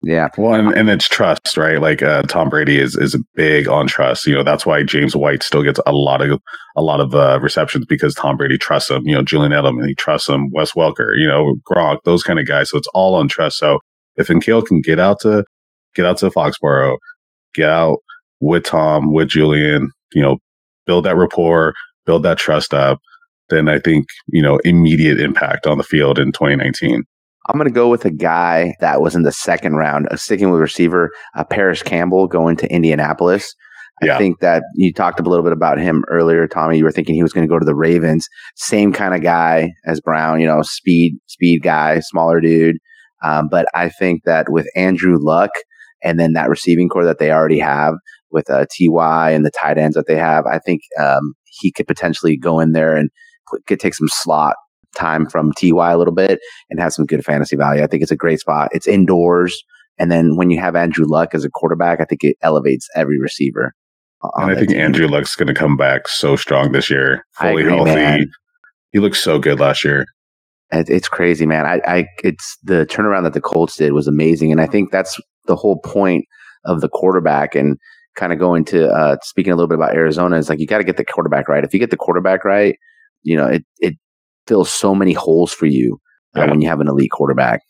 Yeah. 0.04 0.28
Well, 0.38 0.54
and, 0.54 0.74
and 0.76 0.90
it's 0.90 1.08
trust, 1.08 1.56
right? 1.56 1.80
Like 1.80 2.04
uh, 2.04 2.24
Tom 2.24 2.50
Brady 2.50 2.78
is 2.78 2.98
is 2.98 3.18
big 3.36 3.70
on 3.70 3.88
trust. 3.88 4.28
You 4.28 4.36
know, 4.36 4.44
that's 4.44 4.66
why 4.66 4.84
James 4.84 5.16
White 5.16 5.44
still 5.44 5.64
gets 5.64 5.80
a 5.86 5.94
lot 5.94 6.22
of 6.22 6.42
a 6.76 6.82
lot 6.82 7.00
of 7.00 7.16
uh, 7.16 7.40
receptions 7.42 7.86
because 7.86 8.14
Tom 8.14 8.36
Brady 8.36 8.58
trusts 8.58 8.90
him. 8.90 9.04
You 9.06 9.16
know, 9.16 9.22
Julian 9.22 9.54
Edelman, 9.54 9.88
he 9.88 9.96
trusts 9.96 10.28
him. 10.28 10.52
Wes 10.52 10.74
Welker, 10.74 11.12
you 11.16 11.26
know, 11.26 11.56
Gronk, 11.66 12.00
those 12.04 12.22
kind 12.22 12.38
of 12.38 12.46
guys. 12.46 12.70
So 12.70 12.78
it's 12.78 12.90
all 12.94 13.16
on 13.16 13.30
trust. 13.30 13.58
So 13.58 13.80
if 14.18 14.28
N'Keal 14.28 14.66
can 14.66 14.82
get 14.82 15.00
out 15.00 15.22
to 15.22 15.46
get 15.96 16.06
out 16.06 16.18
to 16.18 16.30
Foxborough, 16.30 16.98
get 17.54 17.70
out 17.70 18.00
with 18.42 18.66
Tom, 18.66 19.14
with 19.14 19.30
Julian, 19.30 19.90
you 20.14 20.22
know, 20.22 20.38
build 20.86 21.06
that 21.06 21.16
rapport, 21.16 21.74
build 22.06 22.24
that 22.24 22.38
trust 22.38 22.74
up, 22.74 23.00
then 23.50 23.70
I 23.70 23.80
think 23.80 24.08
you 24.28 24.42
know 24.42 24.60
immediate 24.66 25.22
impact 25.22 25.66
on 25.66 25.78
the 25.78 25.84
field 25.84 26.20
in 26.20 26.34
2019. 26.34 27.06
I'm 27.48 27.58
going 27.60 27.68
to 27.68 27.74
go 27.74 27.90
with 27.90 28.06
a 28.06 28.12
guy 28.12 28.76
that 28.80 29.02
was 29.02 29.16
in 29.16 29.24
the 29.24 29.32
second 29.32 29.76
round, 29.76 30.08
uh, 30.10 30.16
sticking 30.16 30.50
with 30.50 30.62
receiver, 30.62 31.12
uh, 31.36 31.44
Parris 31.44 31.84
Campbell 31.84 32.28
going 32.28 32.56
to 32.58 32.72
Indianapolis. 32.72 33.54
I 34.02 34.08
Yeah. 34.08 34.18
think 34.18 34.40
that 34.40 34.64
you 34.76 34.92
talked 34.94 35.20
a 35.20 35.24
little 35.24 35.44
bit 35.44 35.52
about 35.54 35.78
him 35.78 36.04
earlier, 36.10 36.48
Tommy. 36.48 36.78
You 36.78 36.84
were 36.84 36.92
thinking 36.92 37.16
he 37.16 37.22
was 37.24 37.34
going 37.34 37.46
to 37.46 37.52
go 37.52 37.60
to 37.60 37.66
the 37.66 37.76
Ravens. 37.76 38.28
Same 38.56 38.92
kind 38.92 39.14
of 39.14 39.22
guy 39.22 39.72
as 39.86 40.00
Brown, 40.02 40.40
you 40.40 40.48
know, 40.48 40.62
speed, 40.62 41.18
speed 41.28 41.62
guy, 41.64 42.00
smaller 42.00 42.40
dude. 42.40 42.78
Um, 43.24 43.50
but 43.50 43.66
I 43.74 43.90
think 43.90 44.24
that 44.26 44.50
with 44.50 44.68
Andrew 44.76 45.18
Luck 45.20 45.52
and 46.04 46.20
then 46.20 46.34
that 46.34 46.50
receiving 46.50 46.90
corps 46.90 47.06
that 47.06 47.20
they 47.20 47.32
already 47.32 47.60
have 47.60 47.94
with 48.32 48.50
uh, 48.50 48.66
Ty 48.66 49.32
and 49.32 49.46
the 49.46 49.52
tight 49.52 49.78
ends 49.78 49.96
that 49.96 50.08
they 50.08 50.18
have, 50.18 50.46
I 50.46 50.60
think 50.60 50.82
um, 51.00 51.34
he 51.46 51.72
could 51.72 51.88
potentially 51.88 52.36
go 52.36 52.60
in 52.60 52.72
there 52.72 52.96
and 52.96 53.10
put, 53.50 53.66
could 53.68 53.80
take 53.80 53.94
some 53.94 54.10
slot 54.10 54.56
time 54.96 55.28
from 55.28 55.52
Ty 55.54 55.92
a 55.92 55.98
little 55.98 56.14
bit 56.14 56.40
and 56.70 56.80
have 56.80 56.94
some 56.94 57.06
good 57.06 57.24
fantasy 57.24 57.56
value. 57.56 57.84
I 57.84 57.88
think 57.88 58.02
it's 58.04 58.12
a 58.12 58.16
great 58.16 58.40
spot. 58.40 58.70
It's 58.72 58.88
indoors. 58.88 59.64
And 59.98 60.12
then 60.12 60.36
when 60.36 60.50
you 60.50 60.60
have 60.60 60.76
Andrew 60.76 61.06
Luck 61.08 61.36
as 61.36 61.46
a 61.46 61.50
quarterback, 61.50 62.02
I 62.02 62.06
think 62.06 62.24
it 62.24 62.38
elevates 62.42 62.88
every 62.96 63.20
receiver. 63.20 63.74
And 64.36 64.52
I 64.52 64.56
think 64.56 64.70
team. 64.70 64.80
Andrew 64.80 65.08
Luck's 65.08 65.36
going 65.36 65.48
to 65.48 65.54
come 65.54 65.76
back 65.76 66.08
so 66.08 66.36
strong 66.36 66.72
this 66.72 66.90
year, 66.90 67.26
fully 67.34 67.64
agree, 67.64 67.76
healthy. 67.76 67.96
man. 67.96 68.32
He 68.92 69.00
looked 69.00 69.18
so 69.18 69.38
good 69.38 69.60
last 69.60 69.84
year. 69.84 70.06
It's 70.72 71.10
crazy, 71.10 71.46
man. 71.46 71.66
I, 71.66 71.82
I, 71.86 72.08
it's 72.24 72.58
the 72.64 72.88
turnaround 72.88 73.24
that 73.24 73.34
the 73.34 73.42
Colts 73.42 73.76
did 73.76 73.92
was 73.92 74.08
amazing, 74.08 74.52
and 74.52 74.60
I 74.60 74.66
think 74.66 74.92
that's 74.92 75.20
the 75.46 75.56
whole 75.56 75.80
point 75.82 76.26
of 76.66 76.82
the 76.82 76.90
quarterback. 76.90 77.54
And 77.54 77.78
kind 78.16 78.34
of 78.34 78.40
going 78.40 78.66
to 78.66 78.90
uh, 78.90 79.18
speaking 79.22 79.52
a 79.52 79.56
little 79.56 79.68
bit 79.68 79.78
about 79.78 79.96
Arizona 79.96 80.38
is 80.38 80.50
like 80.50 80.60
you 80.60 80.68
got 80.68 80.78
to 80.78 80.84
get 80.84 80.98
the 80.98 81.06
quarterback 81.06 81.48
right. 81.48 81.64
If 81.64 81.74
you 81.74 81.80
get 81.80 81.92
the 81.92 81.98
quarterback 81.98 82.46
right, 82.46 82.76
you 83.24 83.36
know 83.36 83.48
it 83.48 83.64
it 83.80 83.96
fills 84.48 84.72
so 84.72 84.94
many 84.96 85.14
holes 85.14 85.52
for 85.54 85.66
you 85.66 86.00
uh, 86.36 86.42
Yeah. 86.42 86.50
when 86.50 86.62
you 86.62 86.70
have 86.70 86.80
an 86.80 86.88
elite 86.88 87.12
quarterback. 87.12 87.62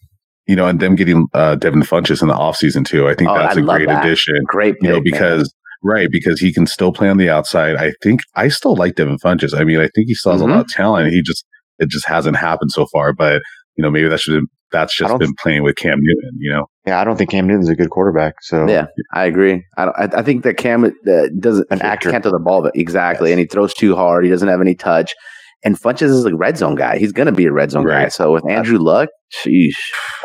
You 0.47 0.55
know, 0.57 0.67
and 0.67 0.79
them 0.79 0.95
getting 0.95 1.27
uh, 1.33 1.55
Devin 1.55 1.83
Funchess 1.83 2.21
in 2.21 2.27
the 2.27 2.33
offseason 2.33 2.85
too. 2.85 3.07
I 3.07 3.15
think 3.15 3.29
Oh, 3.29 3.37
that's 3.37 3.55
I 3.57 3.61
a 3.61 3.63
great 3.63 3.87
that. 3.87 4.03
addition. 4.05 4.35
Great, 4.45 4.75
You 4.81 4.89
know, 4.89 4.95
pick, 5.01 5.13
man. 5.13 5.21
because 5.21 5.53
right 5.83 6.09
because 6.11 6.39
he 6.39 6.53
can 6.53 6.65
still 6.67 6.91
play 6.91 7.07
on 7.09 7.17
the 7.17 7.29
outside. 7.29 7.75
I 7.77 7.93
think 8.03 8.21
I 8.35 8.49
still 8.49 8.75
like 8.75 8.95
Devin 8.95 9.17
Funchess. 9.19 9.57
I 9.57 9.63
mean, 9.63 9.79
I 9.79 9.87
think 9.95 10.07
he 10.07 10.13
still 10.15 10.33
has 10.33 10.41
Mhm. 10.41 10.49
a 10.49 10.51
lot 10.51 10.59
of 10.61 10.67
talent. 10.67 11.11
He 11.13 11.21
just 11.21 11.45
it 11.79 11.89
just 11.89 12.05
hasn't 12.07 12.35
happened 12.37 12.71
so 12.71 12.85
far. 12.91 13.13
But 13.13 13.41
you 13.77 13.81
know, 13.83 13.89
maybe 13.89 14.09
that 14.09 14.19
should 14.19 14.43
that's 14.71 14.95
just 14.97 15.17
been 15.19 15.33
playing 15.41 15.61
with 15.63 15.75
Cam 15.75 15.99
Newton. 16.01 16.31
You 16.39 16.51
know, 16.51 16.65
Yeah, 16.87 16.99
I 16.99 17.03
don't 17.03 17.15
think 17.15 17.29
Cam 17.29 17.45
Newton's 17.47 17.69
a 17.69 17.75
good 17.75 17.89
quarterback. 17.91 18.33
So 18.41 18.67
Yeah, 18.67 18.87
I 19.13 19.25
agree. 19.25 19.63
I, 19.77 19.85
don't, 19.85 19.95
I, 19.97 20.19
I 20.19 20.23
think 20.23 20.43
that 20.43 20.57
Cam 20.57 20.83
uh, 20.83 20.89
doesn't 21.39 21.67
An 21.69 21.77
can't- 21.79 21.83
actor. 21.83 22.09
can't 22.11 22.23
throw 22.23 22.31
the 22.31 22.39
ball 22.39 22.61
but 22.63 22.75
exactly, 22.75 23.29
Yes. 23.29 23.33
and 23.35 23.39
he 23.39 23.45
throws 23.45 23.73
too 23.73 23.95
hard. 23.95 24.23
He 24.25 24.31
doesn't 24.31 24.47
have 24.47 24.61
any 24.61 24.73
touch. 24.75 25.13
And 25.65 25.79
Funchess 25.79 26.09
is 26.09 26.25
a 26.25 26.35
red 26.35 26.57
zone 26.57 26.75
guy. 26.75 26.97
He's 26.97 27.13
going 27.13 27.27
to 27.27 27.31
be 27.31 27.45
a 27.45 27.51
red 27.53 27.71
zone 27.71 27.87
guy. 27.87 28.09
So 28.09 28.33
with 28.33 28.43
Andrew 28.49 28.77
Luck, 28.77 29.07
sheesh, 29.33 29.71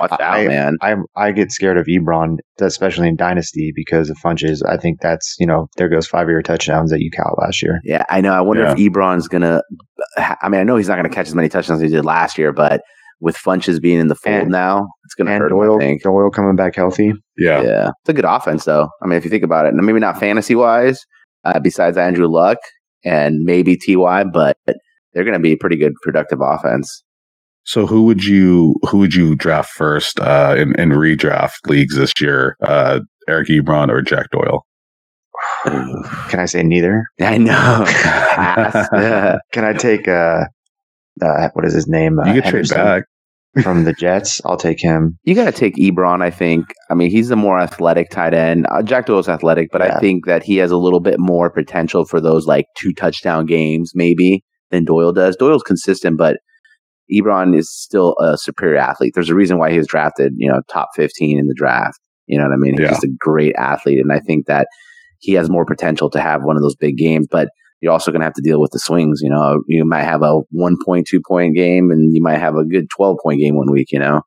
watch 0.00 0.10
out, 0.12 0.20
I- 0.20 0.46
man. 0.48 0.76
I 0.82 0.96
I 1.16 1.30
get 1.32 1.52
scared 1.52 1.78
of 1.78 1.86
Ebron, 1.86 2.38
especially 2.60 3.08
in 3.08 3.14
Dynasty, 3.16 3.72
because 3.74 4.10
of 4.10 4.16
Funchess. 4.18 4.60
I 4.68 4.76
think 4.76 5.00
that's 5.00 5.36
you 5.38 5.46
know 5.46 5.68
there 5.76 5.88
goes 5.88 6.06
five 6.08 6.28
year 6.28 6.42
touchdowns 6.42 6.90
that 6.90 7.00
you 7.00 7.10
count 7.10 7.38
last 7.38 7.62
year. 7.62 7.80
Yeah, 7.84 8.04
I 8.10 8.20
know. 8.20 8.32
I 8.32 8.40
wonder 8.40 8.64
if 8.66 8.76
Ebron's 8.78 9.28
going 9.28 9.42
to. 9.42 9.62
I 10.42 10.48
mean, 10.48 10.60
I 10.60 10.64
know 10.64 10.76
he's 10.76 10.88
not 10.88 10.96
going 10.96 11.08
to 11.08 11.14
catch 11.14 11.28
as 11.28 11.34
many 11.34 11.48
touchdowns 11.48 11.80
as 11.82 11.90
he 11.90 11.96
did 11.96 12.04
last 12.04 12.36
year, 12.38 12.52
but 12.52 12.80
with 13.20 13.36
Funchess 13.36 13.80
being 13.80 13.98
in 13.98 14.06
the 14.08 14.14
fold 14.14 14.42
And- 14.42 14.50
now, 14.50 14.86
it's 15.04 15.14
going 15.14 15.26
to 15.26 15.32
And 15.32 15.42
hurt 15.42 15.50
him. 15.52 15.58
Doyle, 15.58 15.76
I 15.76 15.78
think. 15.78 16.02
Doyle 16.02 16.30
coming 16.30 16.54
back 16.56 16.74
healthy. 16.76 17.12
yeah, 17.36 17.62
Yeah, 17.62 17.88
it's 18.02 18.08
a 18.08 18.12
good 18.12 18.24
offense, 18.24 18.64
though. 18.64 18.88
I 19.02 19.06
mean, 19.06 19.16
if 19.18 19.24
you 19.24 19.30
think 19.30 19.42
about 19.42 19.66
it, 19.66 19.74
maybe 19.74 19.98
not 19.98 20.20
fantasy 20.20 20.54
wise, 20.54 21.00
uh, 21.44 21.58
besides 21.58 21.96
Andrew 21.96 22.28
Luck 22.28 22.58
and 23.04 23.40
maybe 23.42 23.76
Ty, 23.76 24.24
but 24.32 24.56
they're 25.12 25.24
going 25.24 25.34
to 25.34 25.40
be 25.40 25.52
a 25.52 25.56
pretty 25.56 25.76
good 25.76 25.94
productive 26.02 26.40
offense. 26.42 27.04
So 27.64 27.86
who 27.86 28.04
would 28.04 28.24
you 28.24 28.76
who 28.88 28.98
would 28.98 29.14
you 29.14 29.36
draft 29.36 29.70
first 29.70 30.18
uh, 30.20 30.54
in, 30.56 30.74
in 30.80 30.90
redraft 30.90 31.66
leagues 31.66 31.96
this 31.96 32.12
year? 32.20 32.56
Uh, 32.62 33.00
Eric 33.28 33.48
Ebron 33.48 33.90
or 33.90 34.00
Jack 34.00 34.30
Doyle? 34.30 34.64
Can 36.30 36.40
I 36.40 36.46
say 36.46 36.62
neither? 36.62 37.04
I 37.20 37.36
know. 37.36 37.84
Can 39.52 39.64
I 39.64 39.72
take 39.74 40.08
uh, 40.08 40.44
uh 41.22 41.48
what 41.52 41.66
is 41.66 41.74
his 41.74 41.86
name? 41.86 42.18
Uh, 42.18 42.28
You 42.28 42.40
get 42.40 42.50
trade 42.50 42.68
back. 42.70 43.04
from 43.62 43.84
the 43.84 43.92
Jets. 43.92 44.40
I'll 44.44 44.56
take 44.56 44.80
him. 44.80 45.18
you 45.24 45.34
got 45.34 45.46
to 45.46 45.52
take 45.52 45.76
Ebron, 45.76 46.22
I 46.22 46.30
think. 46.30 46.66
I 46.90 46.94
mean, 46.94 47.10
he's 47.10 47.28
the 47.28 47.36
more 47.36 47.58
athletic 47.58 48.10
tight 48.10 48.34
end. 48.34 48.66
Uh, 48.70 48.82
Jack 48.82 49.06
Doyle's 49.06 49.28
athletic, 49.28 49.70
but 49.72 49.82
I 49.82 49.98
think 49.98 50.26
that 50.26 50.42
he 50.42 50.56
has 50.56 50.70
a 50.70 50.76
little 50.76 51.00
bit 51.00 51.18
more 51.18 51.50
potential 51.50 52.04
for 52.04 52.20
those 52.20 52.46
like 52.46 52.66
two 52.76 52.92
touchdown 52.92 53.46
games, 53.46 53.92
maybe, 53.94 54.44
than 54.70 54.84
Doyle 54.84 55.12
does. 55.12 55.36
Doyle's 55.36 55.62
consistent, 55.62 56.16
but 56.18 56.38
Ebron 57.12 57.56
is 57.56 57.70
still 57.72 58.14
a 58.20 58.36
superior 58.36 58.76
athlete. 58.78 59.12
There's 59.14 59.30
a 59.30 59.34
reason 59.34 59.58
why 59.58 59.70
he 59.70 59.78
was 59.78 59.86
drafted, 59.86 60.32
you 60.36 60.50
know, 60.50 60.60
top 60.70 60.88
15 60.94 61.38
in 61.38 61.46
the 61.46 61.54
draft. 61.56 61.98
You 62.26 62.38
know 62.38 62.44
what 62.44 62.52
I 62.52 62.56
mean? 62.56 62.74
He's 62.74 62.82
Yeah. 62.82 62.88
just 62.90 63.04
a 63.04 63.10
great 63.18 63.54
athlete. 63.56 63.98
And 64.00 64.12
I 64.12 64.20
think 64.20 64.46
that 64.46 64.68
he 65.20 65.32
has 65.32 65.48
more 65.48 65.64
potential 65.64 66.10
to 66.10 66.20
have 66.20 66.42
one 66.44 66.56
of 66.56 66.62
those 66.62 66.76
big 66.76 66.96
games, 66.98 67.26
but 67.30 67.48
you're 67.80 67.92
also 67.92 68.10
going 68.10 68.20
to 68.20 68.26
have 68.26 68.34
to 68.34 68.42
deal 68.42 68.60
with 68.60 68.72
the 68.72 68.78
swings. 68.78 69.20
You 69.22 69.30
know, 69.30 69.62
you 69.68 69.84
might 69.84 70.02
have 70.04 70.22
a 70.22 70.40
one 70.50 70.76
point, 70.84 71.06
two 71.08 71.20
point 71.26 71.56
game, 71.56 71.90
and 71.90 72.14
you 72.14 72.22
might 72.22 72.38
have 72.38 72.56
a 72.56 72.64
good 72.64 72.86
12 72.94 73.16
point 73.22 73.40
game 73.40 73.56
one 73.56 73.70
week, 73.70 73.90
you 73.92 73.98
know? 73.98 74.20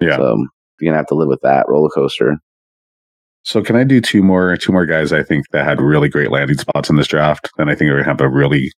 Yeah. 0.00 0.16
So 0.16 0.36
you're 0.80 0.90
going 0.90 0.94
to 0.94 0.96
have 0.96 1.06
to 1.06 1.14
live 1.14 1.28
with 1.28 1.40
that 1.42 1.66
roller 1.68 1.90
coaster. 1.90 2.36
So 3.42 3.62
can 3.62 3.76
I 3.76 3.84
do 3.84 4.00
two 4.00 4.22
more 4.22 4.56
two 4.56 4.72
more 4.72 4.86
guys 4.86 5.12
I 5.12 5.22
think 5.22 5.44
that 5.52 5.64
had 5.66 5.80
really 5.80 6.08
great 6.08 6.30
landing 6.30 6.56
spots 6.56 6.88
in 6.90 6.96
this 6.96 7.06
draft? 7.06 7.50
And 7.58 7.70
I 7.70 7.74
think 7.74 7.90
we're 7.90 8.02
going 8.02 8.04
to 8.04 8.10
have 8.10 8.20
a 8.22 8.28
really 8.28 8.72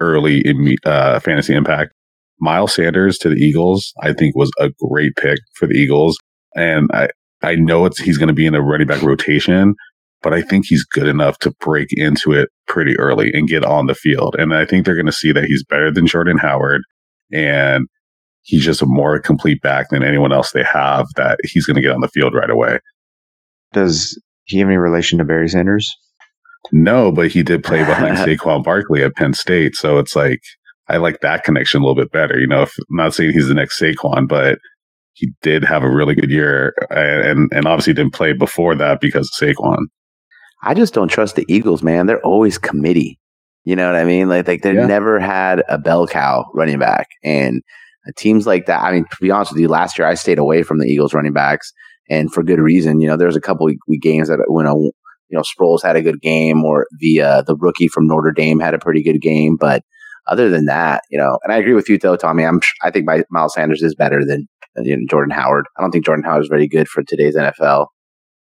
early 0.00 0.44
uh, 0.84 1.20
fantasy 1.20 1.54
impact. 1.54 1.92
Miles 2.40 2.74
Sanders 2.74 3.16
to 3.18 3.30
the 3.30 3.36
Eagles, 3.36 3.92
I 4.02 4.12
think 4.12 4.36
was 4.36 4.50
a 4.60 4.70
great 4.90 5.16
pick 5.16 5.38
for 5.54 5.66
the 5.66 5.74
Eagles, 5.74 6.18
and 6.54 6.90
I 6.92 7.08
I 7.42 7.54
know 7.54 7.86
it's 7.86 7.98
he's 7.98 8.18
going 8.18 8.28
to 8.28 8.34
be 8.34 8.46
in 8.46 8.54
a 8.54 8.62
running 8.62 8.86
back 8.86 9.02
rotation, 9.02 9.74
but 10.22 10.34
I 10.34 10.42
think 10.42 10.66
he's 10.66 10.84
good 10.84 11.06
enough 11.06 11.38
to 11.40 11.52
break 11.60 11.88
into 11.92 12.32
it 12.32 12.50
pretty 12.66 12.98
early 12.98 13.30
and 13.32 13.48
get 13.48 13.64
on 13.64 13.86
the 13.86 13.94
field. 13.94 14.36
And 14.38 14.54
I 14.54 14.66
think 14.66 14.84
they're 14.84 14.94
going 14.94 15.06
to 15.06 15.12
see 15.12 15.32
that 15.32 15.44
he's 15.44 15.64
better 15.64 15.90
than 15.90 16.06
Jordan 16.06 16.38
Howard, 16.38 16.82
and 17.32 17.86
he's 18.42 18.64
just 18.64 18.82
a 18.82 18.86
more 18.86 19.18
complete 19.18 19.62
back 19.62 19.88
than 19.90 20.02
anyone 20.02 20.32
else 20.32 20.52
they 20.52 20.64
have. 20.64 21.06
That 21.16 21.38
he's 21.44 21.64
going 21.64 21.76
to 21.76 21.82
get 21.82 21.92
on 21.92 22.00
the 22.00 22.08
field 22.08 22.34
right 22.34 22.50
away. 22.50 22.80
Does 23.72 24.20
he 24.44 24.58
have 24.58 24.68
any 24.68 24.76
relation 24.76 25.18
to 25.18 25.24
Barry 25.24 25.48
Sanders? 25.48 25.90
No, 26.72 27.12
but 27.12 27.28
he 27.28 27.42
did 27.42 27.64
play 27.64 27.84
behind 27.84 28.16
Saquon 28.18 28.62
Barkley 28.64 29.02
at 29.02 29.14
Penn 29.16 29.34
State. 29.34 29.74
So 29.76 29.98
it's 29.98 30.16
like, 30.16 30.40
I 30.88 30.98
like 30.98 31.20
that 31.20 31.44
connection 31.44 31.80
a 31.80 31.84
little 31.84 32.00
bit 32.00 32.12
better. 32.12 32.38
You 32.38 32.46
know, 32.46 32.62
if, 32.62 32.72
I'm 32.90 32.96
not 32.96 33.14
saying 33.14 33.32
he's 33.32 33.48
the 33.48 33.54
next 33.54 33.80
Saquon, 33.80 34.28
but 34.28 34.58
he 35.14 35.30
did 35.42 35.64
have 35.64 35.82
a 35.82 35.90
really 35.90 36.14
good 36.14 36.30
year 36.30 36.74
and, 36.90 37.50
and 37.52 37.66
obviously 37.66 37.92
didn't 37.94 38.12
play 38.14 38.32
before 38.32 38.74
that 38.76 39.00
because 39.00 39.30
of 39.40 39.48
Saquon. 39.48 39.86
I 40.62 40.74
just 40.74 40.94
don't 40.94 41.08
trust 41.08 41.36
the 41.36 41.44
Eagles, 41.48 41.82
man. 41.82 42.06
They're 42.06 42.20
always 42.24 42.58
committee. 42.58 43.18
You 43.64 43.74
know 43.76 43.90
what 43.90 44.00
I 44.00 44.04
mean? 44.04 44.28
Like, 44.28 44.46
like 44.46 44.62
they 44.62 44.74
Yeah. 44.74 44.86
never 44.86 45.18
had 45.18 45.62
a 45.68 45.76
bell 45.78 46.06
cow 46.06 46.44
running 46.54 46.78
back, 46.78 47.08
and 47.24 47.62
teams 48.16 48.46
like 48.46 48.66
that. 48.66 48.82
I 48.82 48.92
mean, 48.92 49.04
to 49.10 49.16
be 49.20 49.30
honest 49.30 49.52
with 49.52 49.60
you, 49.60 49.68
last 49.68 49.98
year 49.98 50.06
I 50.06 50.14
stayed 50.14 50.38
away 50.38 50.62
from 50.62 50.78
the 50.78 50.86
Eagles 50.86 51.12
running 51.12 51.32
backs, 51.32 51.72
and 52.08 52.32
for 52.32 52.44
good 52.44 52.60
reason. 52.60 53.00
You 53.00 53.08
know, 53.08 53.16
there 53.16 53.26
was 53.26 53.36
a 53.36 53.40
couple 53.40 53.66
of 53.66 53.74
games 54.00 54.28
that 54.28 54.38
when 54.46 54.66
a 54.66 54.74
you 55.28 55.36
know 55.36 55.42
Sproles 55.42 55.82
had 55.82 55.96
a 55.96 56.02
good 56.02 56.20
game, 56.20 56.64
or 56.64 56.86
the 57.00 57.20
uh, 57.22 57.42
the 57.42 57.56
rookie 57.56 57.88
from 57.88 58.06
Notre 58.06 58.32
Dame 58.32 58.60
had 58.60 58.74
a 58.74 58.78
pretty 58.78 59.02
good 59.02 59.20
game, 59.20 59.56
but 59.58 59.82
other 60.28 60.50
than 60.50 60.64
that, 60.66 61.02
you 61.10 61.18
know, 61.18 61.38
and 61.44 61.52
I 61.52 61.56
agree 61.58 61.74
with 61.74 61.88
you 61.88 61.98
though, 61.98 62.16
Tommy. 62.16 62.44
I'm 62.44 62.60
I 62.82 62.90
think 62.90 63.06
my, 63.06 63.22
Miles 63.30 63.54
Sanders 63.54 63.82
is 63.82 63.94
better 63.94 64.24
than 64.24 64.46
you 64.78 64.96
know, 64.96 65.02
Jordan 65.08 65.30
Howard. 65.30 65.66
I 65.78 65.82
don't 65.82 65.90
think 65.90 66.04
Jordan 66.04 66.24
Howard 66.24 66.42
is 66.42 66.48
very 66.48 66.68
good 66.68 66.88
for 66.88 67.02
today's 67.02 67.36
NFL 67.36 67.86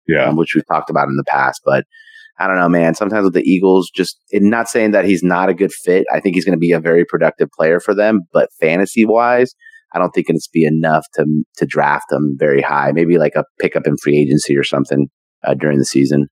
Yeah. 0.09 0.29
um, 0.29 0.37
which 0.37 0.55
we've 0.55 0.67
talked 0.67 0.91
about 0.91 1.09
in 1.09 1.17
the 1.17 1.25
past. 1.29 1.61
But 1.65 1.85
I 2.39 2.47
don't 2.49 2.57
know, 2.59 2.69
man. 2.69 2.95
Sometimes 2.95 3.25
with 3.25 3.35
the 3.35 3.43
Eagles, 3.49 3.91
just 3.95 4.19
not 4.33 4.69
saying 4.69 4.91
that 4.91 5.05
he's 5.05 5.23
not 5.23 5.49
a 5.49 5.55
good 5.55 5.73
fit. 5.73 6.05
I 6.13 6.19
think 6.21 6.35
he's 6.35 6.45
going 6.45 6.57
to 6.57 6.59
be 6.59 6.73
a 6.73 6.81
very 6.81 7.05
productive 7.05 7.49
player 7.57 7.79
for 7.81 7.95
them. 7.95 8.23
But 8.33 8.49
fantasy 8.61 9.05
wise, 9.05 9.55
I 9.95 9.99
don't 10.01 10.11
think 10.11 10.27
it's 10.29 10.49
be 10.49 10.65
enough 10.65 11.07
to 11.15 11.25
to 11.59 11.67
draft 11.67 12.11
him 12.11 12.35
very 12.39 12.61
high. 12.63 12.91
Maybe 12.93 13.19
like 13.19 13.37
a 13.37 13.45
pickup 13.61 13.87
in 13.87 13.97
free 14.03 14.19
agency 14.19 14.57
or 14.57 14.65
something 14.65 15.07
uh, 15.45 15.55
during 15.55 15.79
the 15.79 15.85
season. 15.85 16.27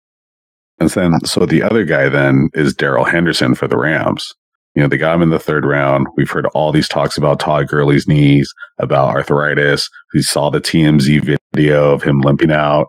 And 0.83 0.91
then, 0.91 1.25
so 1.25 1.47
the 1.47 1.63
other 1.63 1.85
guy 1.85 2.09
then 2.09 2.49
is 2.55 2.75
Darrell 2.75 3.05
Henderson 3.05 3.55
for 3.55 3.69
the 3.69 3.77
Rams. 3.77 4.35
You 4.75 4.83
know, 4.83 4.89
they 4.89 4.97
got 4.97 5.15
him 5.15 5.23
in 5.23 5.31
the 5.31 5.39
third 5.39 5.65
round. 5.65 6.09
We've 6.17 6.31
heard 6.31 6.47
all 6.55 6.73
these 6.73 6.89
talks 6.89 7.17
about 7.17 7.39
Todd 7.39 7.69
Gurley's 7.69 8.09
knees, 8.09 8.53
about 8.79 9.15
arthritis. 9.15 9.89
We 10.13 10.23
saw 10.23 10.51
the 10.51 10.61
TMZ 10.61 11.39
video 11.55 11.93
of 11.93 12.03
him 12.03 12.21
limping 12.21 12.51
out. 12.51 12.87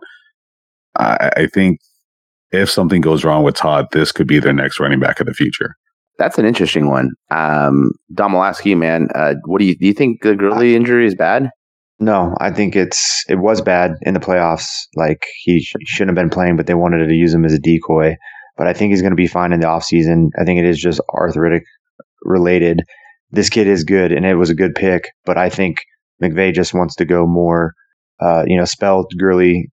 I, 0.96 1.30
I 1.36 1.46
think 1.46 1.78
if 2.50 2.68
something 2.68 3.00
goes 3.00 3.22
wrong 3.22 3.44
with 3.44 3.54
Todd, 3.54 3.86
this 3.92 4.10
could 4.10 4.26
be 4.26 4.40
their 4.40 4.52
next 4.52 4.80
running 4.80 4.98
back 4.98 5.20
of 5.20 5.26
the 5.26 5.34
future. 5.34 5.76
That's 6.18 6.38
an 6.38 6.46
interesting 6.46 6.88
one. 6.88 7.10
Um, 7.30 7.92
Dom, 8.12 8.32
man. 8.32 9.08
Uh, 9.14 9.34
what 9.44 9.58
do 9.58 9.66
you 9.66 9.76
do? 9.76 9.86
You 9.86 9.92
think 9.92 10.22
the 10.22 10.34
Gurley 10.34 10.74
injury 10.74 11.06
is 11.06 11.14
bad? 11.14 11.50
No, 12.04 12.34
I 12.38 12.50
think 12.50 12.76
it's 12.76 13.24
it 13.30 13.36
was 13.36 13.62
bad 13.62 13.92
in 14.02 14.12
the 14.12 14.20
playoffs. 14.20 14.68
Like 14.94 15.24
he, 15.38 15.62
sh- 15.62 15.72
shouldn't 15.86 16.14
have 16.14 16.22
been 16.22 16.28
playing, 16.28 16.58
but 16.58 16.66
they 16.66 16.74
wanted 16.74 17.06
to 17.06 17.14
use 17.14 17.32
him 17.32 17.46
as 17.46 17.54
a 17.54 17.58
decoy. 17.58 18.16
But 18.58 18.66
I 18.66 18.74
think 18.74 18.90
he's 18.90 19.00
going 19.00 19.12
to 19.12 19.16
be 19.16 19.26
fine 19.26 19.54
in 19.54 19.60
the 19.60 19.68
offseason. 19.68 20.28
I 20.38 20.44
think 20.44 20.58
it 20.58 20.66
is 20.66 20.78
just 20.78 21.00
arthritic 21.08 21.62
related. 22.20 22.82
This 23.30 23.48
kid 23.48 23.66
is 23.66 23.84
good, 23.84 24.12
and 24.12 24.26
it 24.26 24.34
was 24.34 24.50
a 24.50 24.54
good 24.54 24.74
pick. 24.74 25.08
But 25.24 25.38
I 25.38 25.48
think 25.48 25.78
McVay 26.22 26.52
just 26.52 26.74
wants 26.74 26.94
to 26.96 27.06
go 27.06 27.26
more, 27.26 27.72
uh, 28.20 28.44
you 28.46 28.58
know, 28.58 28.66
spell 28.66 29.06
Gurley, 29.18 29.70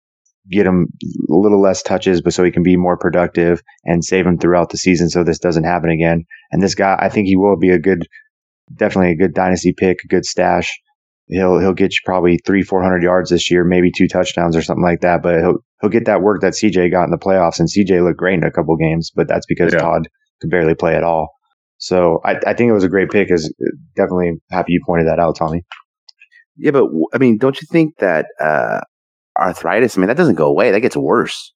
get 0.50 0.66
him 0.66 0.88
a 1.30 1.36
little 1.36 1.62
less 1.62 1.84
touches, 1.84 2.24
but 2.24 2.34
so 2.34 2.44
he 2.44 2.50
can 2.50 2.64
be 2.64 2.76
more 2.76 2.98
productive 2.98 3.62
and 3.84 4.04
save 4.04 4.26
him 4.26 4.40
throughout 4.40 4.72
the 4.72 4.78
season, 4.80 5.12
so 5.12 5.24
this 5.24 5.38
doesn't 5.38 5.64
happen 5.64 5.92
again. 5.92 6.24
And 6.52 6.64
this 6.64 6.74
guy, 6.74 6.98
I 7.00 7.10
think 7.10 7.28
he 7.28 7.36
will 7.36 7.56
be 7.56 7.70
a 7.70 7.78
good, 7.78 8.08
definitely 8.76 9.12
a 9.12 9.16
good 9.16 9.36
dynasty 9.36 9.74
pick, 9.78 10.00
a 10.04 10.08
good 10.08 10.26
stash 10.26 10.72
he'll 11.28 11.60
he'll 11.60 11.74
get 11.74 11.92
you 11.92 12.00
probably 12.06 12.38
three 12.46 12.64
four 12.64 12.82
hundred 12.84 13.04
yards 13.04 13.30
this 13.30 13.50
year, 13.50 13.64
maybe 13.64 13.92
two 13.96 14.08
touchdowns 14.08 14.56
or 14.56 14.62
something 14.62 14.84
like 14.84 15.02
that. 15.02 15.22
But 15.24 15.40
he'll 15.40 15.58
he'll 15.82 15.90
get 15.90 16.06
that 16.06 16.22
work 16.22 16.42
that 16.42 16.54
CJ 16.54 16.92
got 16.92 17.06
in 17.06 17.12
the 17.12 17.18
playoffs, 17.18 17.60
and 17.60 17.70
CJ 17.70 18.04
looked 18.04 18.18
great 18.18 18.36
in 18.36 18.44
a 18.44 18.52
couple 18.52 18.76
games, 18.78 19.12
but 19.16 19.28
that's 19.28 19.46
because 19.46 19.74
Yeah. 19.74 19.80
Todd 19.80 20.08
could 20.42 20.50
barely 20.50 20.76
play 20.76 20.96
at 20.96 21.04
all. 21.04 21.30
So 21.78 22.22
I, 22.24 22.40
I 22.48 22.54
think 22.54 22.70
it 22.70 22.74
was 22.74 22.84
a 22.84 22.90
great 22.90 23.10
pick. 23.10 23.32
Is 23.32 23.54
definitely 23.96 24.34
happy 24.52 24.74
you 24.74 24.82
pointed 24.86 25.08
that 25.08 25.20
out, 25.20 25.36
Tommy. 25.38 25.64
Yeah, 26.58 26.72
but 26.72 26.86
I 27.14 27.18
mean, 27.18 27.38
don't 27.38 27.60
you 27.62 27.68
think 27.72 27.98
that 27.98 28.28
uh, 28.40 28.80
arthritis? 29.38 29.98
I 29.98 30.02
mean, 30.02 30.08
that 30.08 30.18
doesn't 30.18 30.36
go 30.36 30.48
away. 30.48 30.72
That 30.72 30.82
gets 30.82 30.96
worse. 30.96 31.54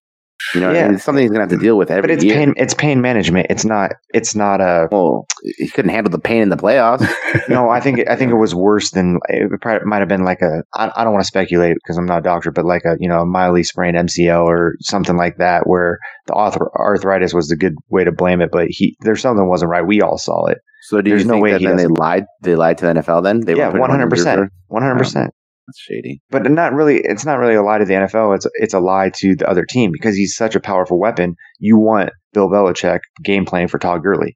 You 0.55 0.61
know, 0.61 0.71
Yeah. 0.71 0.91
it's 0.93 1.03
something 1.03 1.21
he's 1.21 1.31
gonna 1.31 1.41
have 1.43 1.49
to 1.49 1.57
deal 1.57 1.77
with 1.77 1.91
every 1.91 2.01
But 2.01 2.11
it's 2.11 2.23
year. 2.23 2.35
pain. 2.35 2.53
It's 2.57 2.73
pain 2.73 3.01
management. 3.01 3.47
It's 3.49 3.65
not. 3.65 3.91
It's 4.13 4.35
not 4.35 4.61
a. 4.61 4.87
Well, 4.91 5.27
he 5.57 5.67
couldn't 5.69 5.91
handle 5.91 6.11
the 6.11 6.19
pain 6.19 6.41
in 6.41 6.49
the 6.49 6.57
playoffs. 6.57 7.07
No, 7.49 7.69
I 7.69 7.79
think 7.79 8.07
I 8.09 8.15
think 8.15 8.31
it 8.31 8.35
was 8.35 8.53
worse 8.55 8.91
than 8.91 9.19
it 9.29 9.51
might 9.85 9.99
have 9.99 10.07
been 10.07 10.23
like 10.23 10.41
a. 10.41 10.63
I, 10.75 10.91
I 10.95 11.03
don't 11.03 11.13
want 11.13 11.23
to 11.23 11.27
speculate 11.27 11.75
because 11.75 11.97
I'm 11.97 12.05
not 12.05 12.19
a 12.19 12.21
doctor, 12.23 12.51
but 12.51 12.65
like 12.65 12.83
a 12.85 12.95
you 12.99 13.07
know 13.09 13.21
a 13.21 13.25
mildly 13.25 13.63
sprained 13.63 13.97
MCL 13.97 14.43
or 14.45 14.75
something 14.81 15.15
like 15.17 15.37
that, 15.37 15.67
where 15.67 15.99
the 16.27 16.33
arth- 16.33 16.57
arthritis 16.75 17.33
was 17.33 17.47
the 17.47 17.55
good 17.55 17.75
way 17.89 18.03
to 18.03 18.11
blame 18.11 18.41
it. 18.41 18.49
But 18.51 18.67
he 18.69 18.95
there's 19.01 19.21
something 19.21 19.47
wasn't 19.47 19.71
right. 19.71 19.85
We 19.85 20.01
all 20.01 20.17
saw 20.17 20.45
it. 20.47 20.59
So 20.83 21.01
do 21.01 21.09
There's 21.11 21.23
you 21.23 21.27
no 21.31 21.37
way 21.39 21.51
that 21.51 21.61
he 21.61 21.67
then 21.67 21.77
they 21.77 21.87
lied? 21.87 22.25
They 22.41 22.55
lied 22.55 22.77
to 22.79 22.85
the 22.87 22.93
NFL. 22.93 23.23
Then 23.23 23.41
they 23.41 23.55
yeah, 23.55 23.69
one 23.69 23.83
on 23.83 23.89
hundred 23.91 24.09
percent, 24.09 24.49
one 24.67 24.81
hundred 24.83 24.97
percent. 24.97 25.33
That's 25.69 25.79
shady. 25.79 26.19
But 26.31 26.49
not 26.49 26.73
really. 26.73 27.01
It's 27.03 27.25
not 27.25 27.37
really 27.37 27.53
a 27.53 27.61
lie 27.61 27.77
to 27.77 27.85
the 27.85 27.93
NFL. 27.93 28.35
It's 28.35 28.47
it's 28.55 28.73
a 28.73 28.79
lie 28.79 29.11
to 29.17 29.35
the 29.35 29.47
other 29.47 29.65
team 29.65 29.91
because 29.91 30.15
he's 30.15 30.35
such 30.35 30.55
a 30.55 30.59
powerful 30.59 30.99
weapon. 30.99 31.35
You 31.59 31.77
want 31.77 32.09
Bill 32.33 32.49
Belichick 32.49 32.99
game 33.23 33.45
planning 33.45 33.67
for 33.67 33.77
Todd 33.77 34.01
Gurley. 34.01 34.35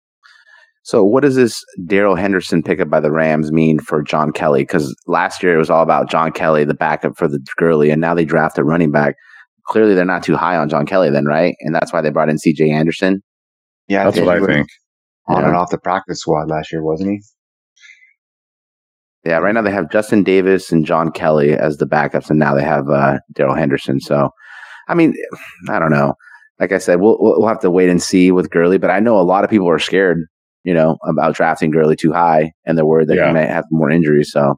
So 0.83 1.03
what 1.03 1.21
does 1.23 1.35
this 1.35 1.63
Darrell 1.87 2.15
Henderson 2.15 2.61
pickup 2.61 2.89
by 2.89 2.99
the 2.99 3.11
Rams 3.11 3.51
mean 3.51 3.79
for 3.79 4.03
John 4.03 4.31
Kelly? 4.31 4.61
Because 4.63 4.93
last 5.07 5.41
year 5.41 5.55
it 5.55 5.57
was 5.57 5.69
all 5.69 5.81
about 5.81 6.11
John 6.11 6.31
Kelly, 6.31 6.65
the 6.65 6.73
backup 6.73 7.17
for 7.17 7.27
the 7.27 7.39
Gurley, 7.57 7.89
and 7.89 7.99
now 8.01 8.13
they 8.13 8.25
draft 8.25 8.57
a 8.59 8.63
running 8.63 8.91
back. 8.91 9.15
Clearly, 9.67 9.95
they're 9.95 10.03
not 10.05 10.23
too 10.23 10.35
high 10.35 10.57
on 10.57 10.67
John 10.69 10.85
Kelly, 10.85 11.09
then, 11.09 11.25
right? 11.25 11.55
And 11.61 11.73
that's 11.73 11.93
why 11.93 12.01
they 12.01 12.09
brought 12.09 12.27
in 12.29 12.37
C.J. 12.37 12.69
Anderson. 12.69 13.23
Yeah, 13.87 14.03
That's 14.03 14.19
what 14.19 14.27
I 14.29 14.45
think. 14.45 14.67
On 15.29 15.39
Yeah. 15.41 15.47
and 15.47 15.55
off 15.55 15.69
the 15.71 15.77
practice 15.77 16.19
squad 16.19 16.49
last 16.49 16.71
year, 16.73 16.83
wasn't 16.83 17.11
he? 17.11 17.21
Yeah, 19.25 19.37
right 19.37 19.53
now 19.53 19.61
they 19.61 19.71
have 19.71 19.89
Justin 19.91 20.23
Davis 20.23 20.71
and 20.71 20.85
John 20.85 21.09
Kelly 21.11 21.53
as 21.53 21.77
the 21.77 21.85
backups, 21.87 22.29
and 22.29 22.39
now 22.39 22.53
they 22.55 22.63
have 22.63 22.89
uh, 22.89 23.19
Darrell 23.31 23.55
Henderson. 23.55 23.99
So, 24.01 24.29
I 24.89 24.95
mean, 24.95 25.13
I 25.69 25.79
don't 25.79 25.91
know. 25.91 26.15
Like 26.59 26.71
I 26.73 26.77
said, 26.77 26.99
we'll 26.99 27.17
we'll 27.19 27.47
have 27.47 27.61
to 27.61 27.71
wait 27.71 27.89
and 27.89 28.01
see 28.03 28.31
with 28.31 28.49
Gurley, 28.51 28.77
but 28.77 28.91
I 28.91 28.99
know 28.99 29.17
a 29.19 29.21
lot 29.23 29.43
of 29.43 29.49
people 29.49 29.69
are 29.69 29.79
scared, 29.79 30.25
you 30.63 30.73
know, 30.73 30.97
about 31.07 31.35
drafting 31.35 31.71
Gurley 31.71 31.95
too 31.95 32.11
high, 32.11 32.51
and 32.65 32.77
they're 32.77 32.85
worried 32.85 33.07
that 33.07 33.15
Yeah. 33.15 33.27
he 33.27 33.33
might 33.33 33.47
have 33.49 33.65
more 33.71 33.89
injuries. 33.89 34.29
So, 34.31 34.55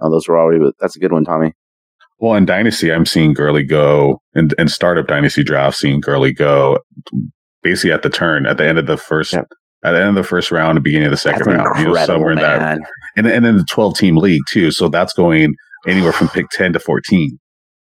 oh, 0.00 0.10
those 0.10 0.26
were 0.26 0.38
already. 0.38 0.64
That's 0.80 0.96
a 0.96 0.98
good 0.98 1.12
one, 1.12 1.24
Tommy. 1.24 1.52
Well, 2.18 2.34
in 2.34 2.46
Dynasty, 2.46 2.92
I'm 2.92 3.04
seeing 3.06 3.34
Gurley 3.34 3.64
go, 3.64 4.22
and 4.34 4.52
in 4.58 4.68
startup 4.68 5.06
Dynasty 5.06 5.42
draft, 5.44 5.76
seeing 5.76 6.00
Gurley 6.00 6.32
go 6.32 6.78
basically 7.62 7.92
at 7.92 8.02
the 8.02 8.10
turn, 8.10 8.46
at 8.46 8.56
the 8.58 8.66
end 8.66 8.78
of 8.78 8.86
the 8.86 8.96
first, 8.96 9.32
Yep. 9.32 9.48
At 9.84 9.92
the 9.92 9.98
end 9.98 10.08
of 10.10 10.14
the 10.14 10.22
first 10.22 10.50
round, 10.50 10.76
the 10.76 10.80
beginning 10.80 11.06
of 11.06 11.10
the 11.10 11.16
second 11.16 11.44
That's 11.44 11.64
round, 11.64 11.78
you 11.80 11.92
know, 11.92 12.04
somewhere 12.06 12.32
in 12.32 12.38
that, 12.38 12.78
and 13.16 13.26
and 13.26 13.44
then 13.44 13.56
the 13.56 13.64
12 13.70 13.96
team 13.96 14.16
league 14.16 14.42
too. 14.48 14.70
So 14.70 14.88
that's 14.88 15.12
going 15.12 15.54
anywhere 15.86 16.12
from 16.12 16.28
pick 16.28 16.46
10 16.50 16.72
to 16.74 16.78
14. 16.80 17.38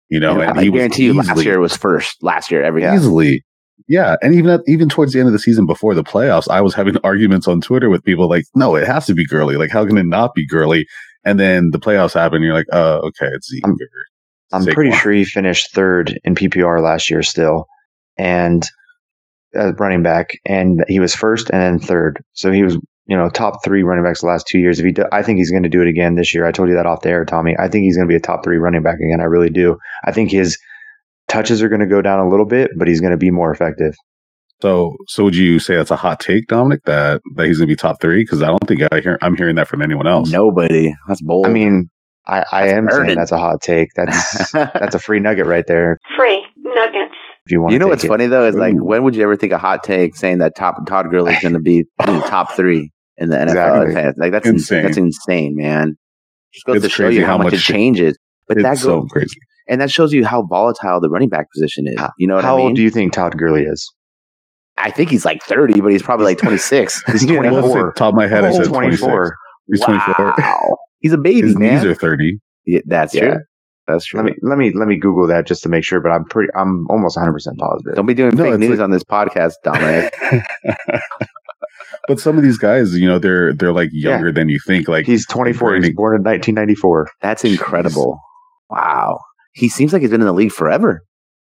You 0.10 0.20
know, 0.20 0.42
And 0.42 0.50
and 0.52 0.60
I 0.60 0.64
he 0.64 0.70
was 0.70 0.80
guarantee 0.80 1.06
you, 1.06 1.14
last 1.14 1.44
year 1.44 1.60
was 1.60 1.78
first. 1.78 2.22
Last 2.22 2.52
year, 2.52 2.64
every 2.64 2.82
year. 2.82 2.94
easily. 2.94 3.44
Yeah, 3.88 4.16
and 4.22 4.34
even 4.36 4.50
at, 4.52 4.62
even 4.68 4.90
towards 4.90 5.14
the 5.14 5.20
end 5.20 5.28
of 5.28 5.34
the 5.34 5.40
season 5.40 5.66
before 5.66 5.96
the 5.96 6.04
playoffs, 6.04 6.50
I 6.50 6.62
was 6.62 6.74
having 6.74 6.98
arguments 7.04 7.48
on 7.48 7.62
Twitter 7.62 7.90
with 7.90 8.04
people 8.04 8.28
like, 8.30 8.46
"No, 8.56 8.76
it 8.76 8.86
has 8.88 9.06
to 9.08 9.14
be 9.14 9.26
Gurley. 9.26 9.56
Like, 9.56 9.72
how 9.72 9.86
can 9.86 9.98
it 9.98 10.06
not 10.06 10.34
be 10.36 10.46
Gurley?" 10.46 10.86
And 11.24 11.40
then 11.40 11.70
the 11.72 11.80
playoffs 11.80 12.14
happen, 12.14 12.38
and 12.38 12.46
you're 12.46 12.54
like, 12.54 12.68
"Oh, 12.74 12.98
okay, 13.08 13.28
it's 13.34 13.48
Zeke." 13.50 13.66
I'm- 13.66 13.76
I'm 14.54 14.64
Saquon." 14.64 14.74
pretty 14.74 14.92
sure 14.92 15.12
he 15.14 15.24
finished 15.24 15.74
third 15.74 16.20
in 16.26 16.36
PPR 16.36 16.82
last 16.82 17.10
year 17.10 17.24
still, 17.24 17.68
and 18.18 18.64
as 19.54 19.74
running 19.80 20.04
back, 20.04 20.32
and 20.46 20.84
he 20.88 21.00
was 21.00 21.16
first 21.16 21.50
and 21.52 21.62
then 21.62 21.80
third. 21.80 22.24
So 22.34 22.52
he 22.52 22.64
was, 22.64 22.76
you 23.06 23.18
know, 23.18 23.30
top 23.30 23.64
three 23.64 23.84
running 23.84 24.04
backs 24.04 24.22
the 24.22 24.28
last 24.28 24.48
two 24.48 24.60
years. 24.60 24.80
If 24.80 24.86
he, 24.86 24.92
do, 24.92 25.06
I 25.12 25.24
think 25.24 25.38
he's 25.38 25.52
going 25.52 25.64
to 25.64 25.70
do 25.70 25.82
it 25.82 25.88
again 25.88 26.16
this 26.16 26.34
year. 26.34 26.46
I 26.46 26.52
told 26.52 26.70
you 26.70 26.76
that 26.76 26.86
off 26.86 27.02
the 27.02 27.10
air, 27.10 27.26
Tommy. 27.26 27.56
I 27.60 27.68
think 27.68 27.84
he's 27.84 27.96
going 27.96 28.08
to 28.08 28.12
be 28.12 28.16
a 28.16 28.22
top 28.22 28.44
three 28.44 28.58
running 28.58 28.84
back 28.84 29.00
again. 29.00 29.22
I 29.22 29.26
really 29.26 29.50
do. 29.50 29.78
I 30.06 30.12
think 30.12 30.32
his 30.32 30.58
touches 31.28 31.62
are 31.62 31.70
going 31.70 31.82
to 31.82 31.88
go 31.88 32.02
down 32.02 32.20
a 32.20 32.30
little 32.30 32.46
bit, 32.46 32.72
but 32.78 32.88
he's 32.88 33.02
going 33.02 33.12
to 33.12 33.18
be 33.18 33.32
more 33.32 33.52
effective. 33.52 33.96
So, 34.62 34.96
so 35.08 35.24
would 35.24 35.36
you 35.36 35.58
say 35.60 35.76
that's 35.76 35.90
a 35.90 35.96
hot 35.96 36.20
take, 36.20 36.48
Dominic? 36.48 36.84
That 36.86 37.22
that 37.36 37.48
he's 37.48 37.58
going 37.58 37.68
to 37.68 37.72
be 37.72 37.76
top 37.76 38.00
three? 38.00 38.24
Because 38.24 38.44
I 38.44 38.48
don't 38.48 38.68
think 38.68 38.82
I 38.92 39.00
hear 39.00 39.18
I'm 39.22 39.36
hearing 39.36 39.56
that 39.56 39.68
from 39.68 39.82
anyone 39.82 40.06
else. 40.06 40.30
Nobody. 40.30 40.94
That's 41.08 41.22
bold. 41.22 41.48
I 41.48 41.50
mean, 41.50 41.90
I, 42.28 42.46
I 42.52 42.68
That's 42.68 42.74
am 42.74 42.90
saying 42.90 43.18
that's 43.18 43.32
a 43.32 43.40
hot 43.40 43.62
take. 43.62 43.90
That's 43.96 44.52
that's 44.54 44.94
a 44.94 45.00
free 45.00 45.20
nugget 45.20 45.48
right 45.48 45.66
there. 45.68 45.98
Free 46.16 46.46
nuggets. 46.58 47.16
If 47.52 47.56
you 47.56 47.62
want, 47.62 47.74
you 47.74 47.80
know 47.80 47.88
what's 47.88 48.04
it. 48.06 48.08
funny 48.08 48.28
though 48.28 48.46
is 48.46 48.56
like, 48.56 48.76
Ooh. 48.76 48.84
when 48.86 49.04
would 49.04 49.14
you 49.16 49.24
ever 49.24 49.36
think 49.36 49.52
a 49.52 49.58
hot 49.58 49.84
take 49.84 50.16
saying 50.16 50.38
that 50.38 50.56
top 50.56 50.86
Todd 50.88 51.10
Gurley 51.12 51.34
is 51.34 51.42
going 51.42 51.54
to 51.54 51.60
be 51.60 51.80
in 51.80 51.86
the 52.20 52.26
top 52.30 52.54
three 52.54 52.92
in 53.18 53.30
the 53.30 53.36
NFL? 53.36 53.88
Exactly. 53.88 54.14
Like 54.24 54.32
that's 54.32 54.48
Insane. 54.48 54.84
That's 54.84 54.96
insane, 54.98 55.56
man. 55.58 55.98
Just 56.54 56.66
goes 56.66 56.78
It's 56.78 56.86
to 56.86 56.90
show 56.90 57.10
you 57.10 57.26
how, 57.26 57.38
how 57.38 57.44
much, 57.44 57.54
it 57.54 57.60
changes. 57.60 58.18
But 58.48 58.62
that 58.62 58.78
so 58.78 59.06
crazy. 59.12 59.36
and 59.68 59.82
that 59.82 59.92
shows 59.92 60.14
you 60.14 60.26
how 60.26 60.44
volatile 60.44 61.02
the 61.02 61.10
running 61.10 61.28
back 61.30 61.48
position 61.52 61.88
is. 61.88 61.96
You 62.18 62.28
know 62.28 62.36
what 62.36 62.44
How 62.46 62.56
I 62.56 62.58
mean? 62.58 62.66
old 62.68 62.76
do 62.78 62.82
you 62.84 62.90
think 62.90 63.12
Todd 63.12 63.38
Gurley 63.38 63.64
is? 63.64 63.86
I 64.78 64.90
think 64.92 65.10
he's 65.10 65.26
like 65.26 65.44
thirty, 65.44 65.82
but 65.82 65.92
he's 65.92 66.02
probably 66.02 66.26
like 66.26 66.38
twenty 66.38 66.58
six. 66.58 67.04
He's 67.12 67.26
Well, 67.26 67.36
let's 67.42 67.68
say 67.68 67.74
24. 67.74 67.94
top 67.94 68.10
of 68.10 68.16
my 68.16 68.28
head, 68.28 68.46
I 68.46 68.52
said 68.52 68.66
26. 68.68 69.02
24. 69.02 69.36
He's 69.68 69.82
24. 69.82 70.34
Wow, 70.38 70.78
he's 71.00 71.14
a 71.14 71.18
baby, 71.18 71.48
His 71.48 71.58
man. 71.58 71.76
knees 71.76 71.86
are 71.86 71.94
30. 71.94 72.40
Yeah, 72.66 72.80
that's 72.86 73.14
Yeah. 73.14 73.22
true. 73.34 73.40
That's 73.88 74.06
true. 74.06 74.20
Let 74.22 74.26
me 74.26 74.34
let 74.44 74.58
me 74.58 74.72
let 74.74 74.88
me 74.88 74.98
Google 74.98 75.28
that 75.28 75.48
just 75.48 75.64
to 75.64 75.70
make 75.70 75.84
sure, 75.84 76.00
but 76.02 76.12
I'm 76.12 76.24
pretty 76.26 76.50
I'm 76.56 76.86
almost 76.90 77.18
100 77.18 77.34
percent 77.34 77.58
positive. 77.58 77.96
Don't 77.96 78.06
be 78.06 78.14
doing 78.14 78.36
No, 78.36 78.44
fake 78.52 78.60
news 78.60 78.78
like- 78.78 78.80
on 78.82 78.92
this 78.92 79.04
podcast, 79.04 79.54
Dominic. 79.64 80.14
but 82.08 82.20
some 82.20 82.38
of 82.38 82.44
these 82.44 82.58
guys, 82.58 82.96
you 82.96 83.08
know, 83.08 83.20
they're 83.20 83.54
they're 83.54 83.74
like 83.74 83.90
Yeah. 83.92 84.12
younger 84.12 84.32
than 84.32 84.50
you 84.50 84.60
think. 84.66 84.88
Like 84.88 85.06
He's 85.06 85.26
24. 85.28 85.76
He's 85.76 85.94
born 85.94 86.16
in 86.16 86.24
1994. 86.24 87.10
That's 87.22 87.44
incredible. 87.44 88.20
Wow. 88.70 89.20
He 89.54 89.68
seems 89.70 89.94
like 89.94 90.02
he's 90.02 90.12
been 90.12 90.22
in 90.22 90.28
the 90.28 90.34
league 90.34 90.52
forever. 90.52 91.02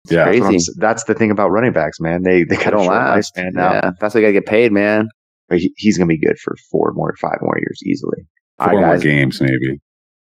It's 0.04 0.12
Yeah. 0.12 0.24
That's, 0.26 0.38
crazy. 0.40 0.56
s- 0.56 0.74
that's 0.78 1.04
the 1.04 1.14
thing 1.14 1.30
about 1.30 1.50
running 1.50 1.72
backs, 1.72 2.00
man. 2.00 2.22
They 2.22 2.44
they 2.44 2.56
They 2.56 2.64
got 2.64 2.68
a 2.68 2.70
don't 2.72 2.84
short 2.84 2.96
last. 2.96 3.34
lifespan 3.36 3.52
now. 3.52 3.72
Yeah, 3.72 3.90
that's 4.00 4.14
why 4.14 4.20
they 4.20 4.22
got 4.22 4.28
to 4.28 4.32
get 4.34 4.46
paid, 4.46 4.72
man. 4.72 5.08
but 5.48 5.58
he, 5.58 5.72
he's 5.76 5.96
going 5.96 6.08
to 6.08 6.12
be 6.12 6.18
good 6.18 6.38
for 6.38 6.54
four 6.70 6.92
more, 6.94 7.14
five 7.20 7.38
more 7.40 7.56
years 7.58 7.80
easily. 7.86 8.26
Four 8.58 8.68
All 8.68 8.74
right, 8.74 8.80
more 8.86 8.94
guys. 8.96 9.02
games, 9.02 9.40
maybe. 9.40 9.80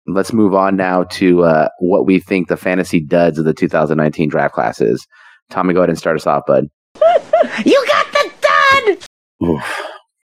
Let's 0.07 0.33
move 0.33 0.55
on 0.55 0.77
now 0.77 1.05
to 1.05 1.45
uh, 1.45 1.69
what 1.79 2.07
we 2.07 2.19
think 2.19 2.49
the 2.49 2.57
fantasy 2.57 3.01
duds 3.01 3.39
of 3.39 3.45
the 3.45 3.55
2019 3.55 4.29
draft 4.29 4.55
class 4.55 4.81
is. 4.81 5.07
Tommy, 5.51 5.75
go 5.75 5.81
ahead 5.81 5.91
and 5.91 5.99
start 5.99 6.17
us 6.17 6.27
off, 6.27 6.45
bud. 6.47 6.67
You 7.65 7.85
got 7.89 8.07
the 8.13 8.33
dud! 8.41 9.49
Oof. 9.49 9.83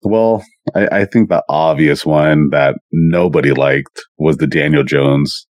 Well, 0.03 0.43
I, 0.75 0.89
I 1.01 1.05
think 1.05 1.29
the 1.29 1.43
obvious 1.49 2.05
one 2.07 2.49
that 2.51 2.77
nobody 2.91 3.53
liked 3.53 4.03
was 4.19 4.39
the 4.39 4.47
Daniel 4.47 4.83
Jones 4.83 5.47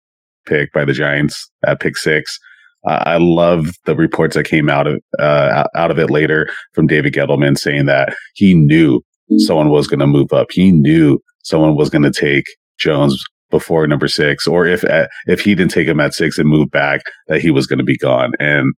pick 0.45 0.71
by 0.73 0.85
the 0.85 0.93
Giants 0.93 1.49
at 1.65 1.79
pick 1.79 1.97
six. 1.97 2.39
Uh, 2.87 3.03
I 3.05 3.17
love 3.17 3.73
the 3.85 3.95
reports 3.95 4.35
that 4.35 4.45
came 4.45 4.69
out 4.69 4.87
of 4.87 5.01
uh, 5.19 5.65
out 5.75 5.91
of 5.91 5.99
it 5.99 6.09
later 6.09 6.49
from 6.73 6.87
David 6.87 7.13
Gettleman 7.13 7.57
saying 7.57 7.85
that 7.85 8.15
he 8.35 8.53
knew 8.53 9.01
someone 9.37 9.69
was 9.69 9.87
going 9.87 9.99
to 9.99 10.07
move 10.07 10.31
up. 10.31 10.47
He 10.51 10.71
knew 10.71 11.19
someone 11.43 11.75
was 11.75 11.89
going 11.89 12.03
to 12.03 12.11
take 12.11 12.45
Jones 12.79 13.21
before 13.51 13.87
number 13.87 14.07
six, 14.07 14.47
or 14.47 14.65
if 14.65 14.83
at, 14.85 15.09
if 15.27 15.41
he 15.41 15.55
didn't 15.55 15.71
take 15.71 15.87
him 15.87 15.99
at 15.99 16.13
six 16.13 16.37
and 16.37 16.47
move 16.49 16.69
back, 16.71 17.01
that 17.27 17.41
he 17.41 17.51
was 17.51 17.67
going 17.67 17.79
to 17.79 17.85
be 17.85 17.97
gone. 17.97 18.33
And 18.39 18.73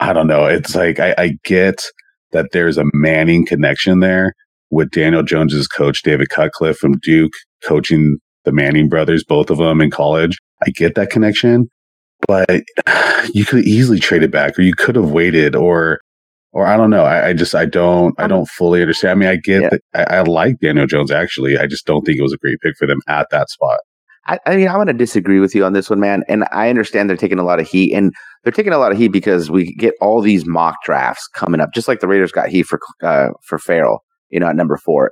I 0.00 0.12
don't 0.12 0.26
know. 0.26 0.46
It's 0.46 0.74
like 0.74 1.00
I, 1.00 1.14
I 1.18 1.32
get 1.44 1.84
that 2.32 2.46
there's 2.52 2.78
a 2.78 2.84
Manning 2.92 3.46
connection 3.46 4.00
there 4.00 4.34
with 4.70 4.90
Daniel 4.90 5.22
Jones's 5.22 5.68
coach 5.68 6.02
David 6.02 6.30
Cutcliffe 6.30 6.76
from 6.78 6.98
Duke 7.02 7.32
coaching 7.64 8.18
the 8.44 8.52
Manning 8.52 8.88
brothers, 8.88 9.24
both 9.24 9.50
of 9.50 9.58
them 9.58 9.80
in 9.80 9.90
college. 9.90 10.38
I 10.66 10.70
get 10.70 10.94
that 10.96 11.10
connection, 11.10 11.70
but 12.26 12.62
you 13.34 13.44
could 13.44 13.64
easily 13.66 14.00
trade 14.00 14.22
it 14.22 14.30
back, 14.32 14.58
or 14.58 14.62
you 14.62 14.74
could 14.74 14.96
have 14.96 15.10
waited, 15.12 15.54
or 15.54 16.00
or 16.52 16.66
I 16.66 16.76
don't 16.76 16.90
know. 16.90 17.04
I, 17.04 17.28
I 17.28 17.32
just 17.32 17.54
I 17.54 17.66
don't 17.66 18.14
I 18.18 18.26
don't 18.26 18.48
fully 18.48 18.80
understand. 18.80 19.12
I 19.12 19.14
mean, 19.14 19.28
I 19.28 19.36
get 19.36 19.62
Yeah. 19.62 19.68
that 19.70 20.12
I, 20.12 20.16
I 20.18 20.22
like 20.22 20.58
Daniel 20.60 20.86
Jones 20.86 21.10
actually. 21.10 21.58
I 21.58 21.66
just 21.66 21.86
don't 21.86 22.02
think 22.04 22.18
it 22.18 22.22
was 22.22 22.32
a 22.32 22.38
great 22.38 22.58
pick 22.62 22.74
for 22.78 22.86
them 22.86 23.00
at 23.08 23.28
that 23.30 23.50
spot. 23.50 23.78
I, 24.26 24.38
I 24.46 24.56
mean, 24.56 24.68
I'm 24.68 24.76
going 24.76 24.86
to 24.86 24.92
disagree 24.94 25.38
with 25.38 25.54
you 25.54 25.64
on 25.64 25.74
this 25.74 25.90
one, 25.90 26.00
man. 26.00 26.22
And 26.28 26.44
I 26.50 26.70
understand 26.70 27.10
they're 27.10 27.16
taking 27.16 27.38
a 27.38 27.44
lot 27.44 27.60
of 27.60 27.68
heat, 27.68 27.92
and 27.92 28.12
they're 28.42 28.52
taking 28.52 28.72
a 28.72 28.78
lot 28.78 28.92
of 28.92 28.98
heat 28.98 29.08
because 29.08 29.50
we 29.50 29.74
get 29.74 29.94
all 30.00 30.20
these 30.20 30.46
mock 30.46 30.76
drafts 30.84 31.28
coming 31.28 31.60
up, 31.60 31.70
just 31.74 31.88
like 31.88 32.00
the 32.00 32.08
Raiders 32.08 32.32
got 32.32 32.48
heat 32.48 32.64
for 32.64 32.80
uh, 33.02 33.28
for 33.46 33.58
Ferrell, 33.58 34.02
you 34.30 34.40
know, 34.40 34.48
at 34.48 34.56
number 34.56 34.76
four. 34.76 35.10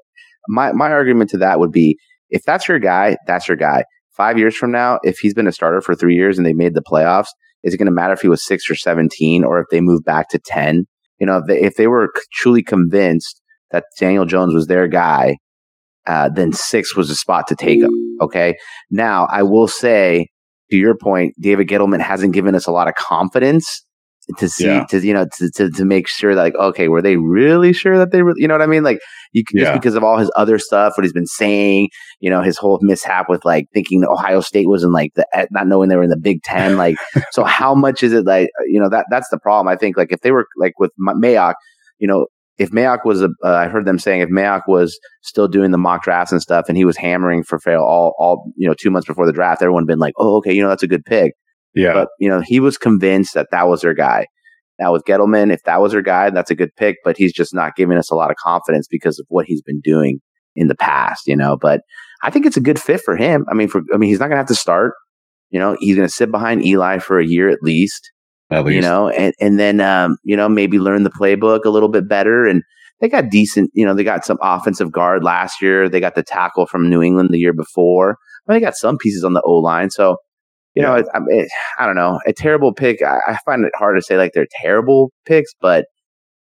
My 0.48 0.72
my 0.72 0.90
argument 0.90 1.30
to 1.30 1.38
that 1.38 1.58
would 1.58 1.72
be, 1.72 1.96
if 2.30 2.42
that's 2.44 2.68
your 2.68 2.78
guy, 2.78 3.16
that's 3.26 3.48
your 3.48 3.56
guy. 3.56 3.84
Five 4.16 4.38
years 4.38 4.56
from 4.56 4.72
now, 4.72 4.98
if 5.02 5.18
he's 5.18 5.34
been 5.34 5.46
a 5.46 5.52
starter 5.52 5.80
for 5.80 5.94
three 5.94 6.14
years 6.14 6.36
and 6.36 6.46
they 6.46 6.52
made 6.52 6.74
the 6.74 6.82
playoffs, 6.82 7.28
is 7.62 7.72
it 7.72 7.78
going 7.78 7.86
to 7.86 7.92
matter 7.92 8.12
if 8.12 8.20
he 8.20 8.28
was 8.28 8.44
six 8.44 8.68
or 8.70 8.74
seventeen, 8.74 9.44
or 9.44 9.60
if 9.60 9.66
they 9.70 9.80
move 9.80 10.04
back 10.04 10.28
to 10.30 10.38
ten? 10.38 10.84
You 11.18 11.26
know, 11.26 11.38
if 11.38 11.44
they, 11.46 11.60
if 11.60 11.76
they 11.76 11.86
were 11.86 12.12
truly 12.32 12.62
convinced 12.62 13.40
that 13.70 13.84
Daniel 13.98 14.24
Jones 14.24 14.54
was 14.54 14.66
their 14.66 14.88
guy, 14.88 15.36
uh, 16.06 16.28
then 16.28 16.52
six 16.52 16.96
was 16.96 17.08
the 17.08 17.14
spot 17.14 17.46
to 17.48 17.56
take 17.56 17.80
him. 17.82 17.90
Okay. 18.20 18.56
Now, 18.90 19.26
I 19.30 19.42
will 19.42 19.68
say, 19.68 20.28
to 20.70 20.76
your 20.76 20.96
point, 20.96 21.34
David 21.40 21.68
Gettleman 21.68 22.00
hasn't 22.00 22.32
given 22.34 22.54
us 22.54 22.66
a 22.66 22.72
lot 22.72 22.88
of 22.88 22.94
confidence 22.94 23.84
to 24.38 24.48
see, 24.48 24.66
Yeah. 24.66 24.84
to, 24.86 25.04
you 25.04 25.12
know, 25.12 25.26
to, 25.38 25.50
to, 25.56 25.70
to 25.70 25.84
make 25.84 26.06
sure 26.08 26.34
that, 26.34 26.40
like, 26.40 26.54
okay, 26.54 26.88
were 26.88 27.02
they 27.02 27.16
really 27.16 27.72
sure 27.72 27.98
that 27.98 28.12
they 28.12 28.22
were, 28.22 28.32
you 28.36 28.46
know 28.46 28.54
what 28.54 28.62
I 28.62 28.66
mean? 28.66 28.84
Like, 28.84 29.00
you 29.32 29.42
can, 29.44 29.58
just 29.58 29.72
because 29.72 29.94
of 29.96 30.04
all 30.04 30.16
his 30.18 30.30
other 30.36 30.58
stuff, 30.58 30.94
what 30.96 31.04
he's 31.04 31.12
been 31.12 31.26
saying, 31.26 31.88
you 32.20 32.30
know, 32.30 32.40
his 32.42 32.56
whole 32.56 32.78
mishap 32.82 33.28
with 33.28 33.44
like 33.44 33.66
thinking 33.74 34.04
Ohio 34.04 34.40
State 34.40 34.68
was 34.68 34.84
in 34.84 34.92
like 34.92 35.12
the, 35.14 35.26
eh, 35.34 35.46
not 35.50 35.66
knowing 35.66 35.88
they 35.88 35.96
were 35.96 36.04
in 36.04 36.10
the 36.10 36.16
Big 36.16 36.42
Ten. 36.42 36.76
Like, 36.82 36.96
so 37.32 37.42
how 37.44 37.74
much 37.74 38.02
is 38.02 38.12
it 38.12 38.24
like, 38.24 38.48
you 38.66 38.80
know, 38.80 38.88
that, 38.88 39.06
that's 39.10 39.28
the 39.30 39.38
problem. 39.38 39.68
I 39.68 39.76
think, 39.76 39.96
like, 39.96 40.12
if 40.12 40.20
they 40.20 40.30
were 40.30 40.46
like 40.56 40.78
with 40.78 40.92
Ma- 40.98 41.14
Mayock, 41.14 41.54
you 41.98 42.06
know, 42.06 42.26
if 42.62 42.70
Mayock 42.70 43.04
was 43.04 43.22
a, 43.22 43.28
uh, 43.44 43.52
I 43.52 43.66
heard 43.66 43.84
them 43.84 43.98
saying 43.98 44.20
if 44.20 44.28
Mayock 44.28 44.62
was 44.68 44.98
still 45.22 45.48
doing 45.48 45.72
the 45.72 45.78
mock 45.78 46.04
drafts 46.04 46.30
and 46.30 46.40
stuff, 46.40 46.66
and 46.68 46.76
he 46.76 46.84
was 46.84 46.96
hammering 46.96 47.42
for 47.42 47.58
Ferrell 47.58 47.84
all, 47.84 48.14
all 48.18 48.52
you 48.56 48.68
know, 48.68 48.74
two 48.74 48.90
months 48.90 49.08
before 49.08 49.26
the 49.26 49.32
draft, 49.32 49.62
everyone 49.62 49.84
been 49.84 49.98
like, 49.98 50.14
oh, 50.16 50.36
okay, 50.36 50.52
you 50.52 50.62
know, 50.62 50.68
that's 50.68 50.84
a 50.84 50.88
good 50.88 51.04
pick. 51.04 51.32
Yeah, 51.74 51.92
But 51.92 52.08
you 52.20 52.28
know, 52.28 52.40
he 52.40 52.60
was 52.60 52.78
convinced 52.78 53.34
that 53.34 53.48
that 53.50 53.66
was 53.66 53.80
their 53.80 53.94
guy. 53.94 54.26
Now 54.78 54.92
with 54.92 55.04
Gettleman, 55.04 55.52
if 55.52 55.62
that 55.64 55.80
was 55.80 55.92
their 55.92 56.02
guy, 56.02 56.30
that's 56.30 56.50
a 56.50 56.54
good 56.54 56.70
pick. 56.76 56.96
But 57.04 57.16
he's 57.16 57.32
just 57.32 57.52
not 57.52 57.74
giving 57.74 57.98
us 57.98 58.10
a 58.10 58.14
lot 58.14 58.30
of 58.30 58.36
confidence 58.36 58.86
because 58.88 59.18
of 59.18 59.26
what 59.28 59.46
he's 59.46 59.62
been 59.62 59.80
doing 59.80 60.20
in 60.54 60.68
the 60.68 60.74
past, 60.76 61.26
you 61.26 61.34
know. 61.34 61.56
But 61.56 61.80
I 62.22 62.30
think 62.30 62.46
it's 62.46 62.56
a 62.56 62.62
good 62.62 62.80
fit 62.80 63.00
for 63.00 63.16
him. 63.16 63.44
I 63.50 63.54
mean, 63.54 63.68
for 63.68 63.82
I 63.92 63.96
mean, 63.96 64.08
he's 64.08 64.20
not 64.20 64.26
going 64.26 64.36
to 64.36 64.40
have 64.40 64.46
to 64.46 64.54
start. 64.54 64.92
You 65.50 65.58
know, 65.58 65.76
he's 65.80 65.96
going 65.96 66.08
to 66.08 66.14
sit 66.14 66.30
behind 66.30 66.64
Eli 66.64 66.98
for 66.98 67.18
a 67.18 67.26
year 67.26 67.48
at 67.48 67.62
least 67.62 68.11
at 68.52 68.64
least 68.64 68.76
you 68.76 68.80
know, 68.80 69.08
and, 69.08 69.34
and 69.40 69.58
then, 69.58 69.80
um, 69.80 70.16
you 70.24 70.36
know, 70.36 70.48
maybe 70.48 70.78
learn 70.78 71.02
the 71.02 71.10
playbook 71.10 71.64
a 71.64 71.70
little 71.70 71.88
bit 71.88 72.08
better. 72.08 72.46
And 72.46 72.62
they 73.00 73.08
got 73.08 73.30
decent, 73.30 73.70
you 73.74 73.84
know, 73.84 73.94
they 73.94 74.04
got 74.04 74.24
some 74.24 74.38
offensive 74.42 74.92
guard 74.92 75.24
last 75.24 75.60
year. 75.60 75.88
They 75.88 76.00
got 76.00 76.14
the 76.14 76.22
tackle 76.22 76.66
from 76.66 76.88
New 76.88 77.02
England 77.02 77.30
the 77.32 77.38
year 77.38 77.52
before. 77.52 78.16
Well, 78.46 78.56
they 78.56 78.60
got 78.60 78.76
some 78.76 78.98
pieces 78.98 79.24
on 79.24 79.34
the 79.34 79.42
O 79.42 79.54
line. 79.54 79.90
So, 79.90 80.16
you 80.74 80.82
know, 80.82 80.94
it, 80.94 81.06
I, 81.14 81.20
it, 81.28 81.48
I 81.78 81.86
don't 81.86 81.96
know, 81.96 82.20
a 82.26 82.32
terrible 82.32 82.72
pick. 82.72 83.02
I, 83.02 83.18
I 83.26 83.38
find 83.44 83.64
it 83.64 83.72
hard 83.76 83.96
to 83.96 84.02
say 84.02 84.16
like 84.16 84.32
they're 84.34 84.46
terrible 84.62 85.12
picks, 85.26 85.52
but 85.60 85.86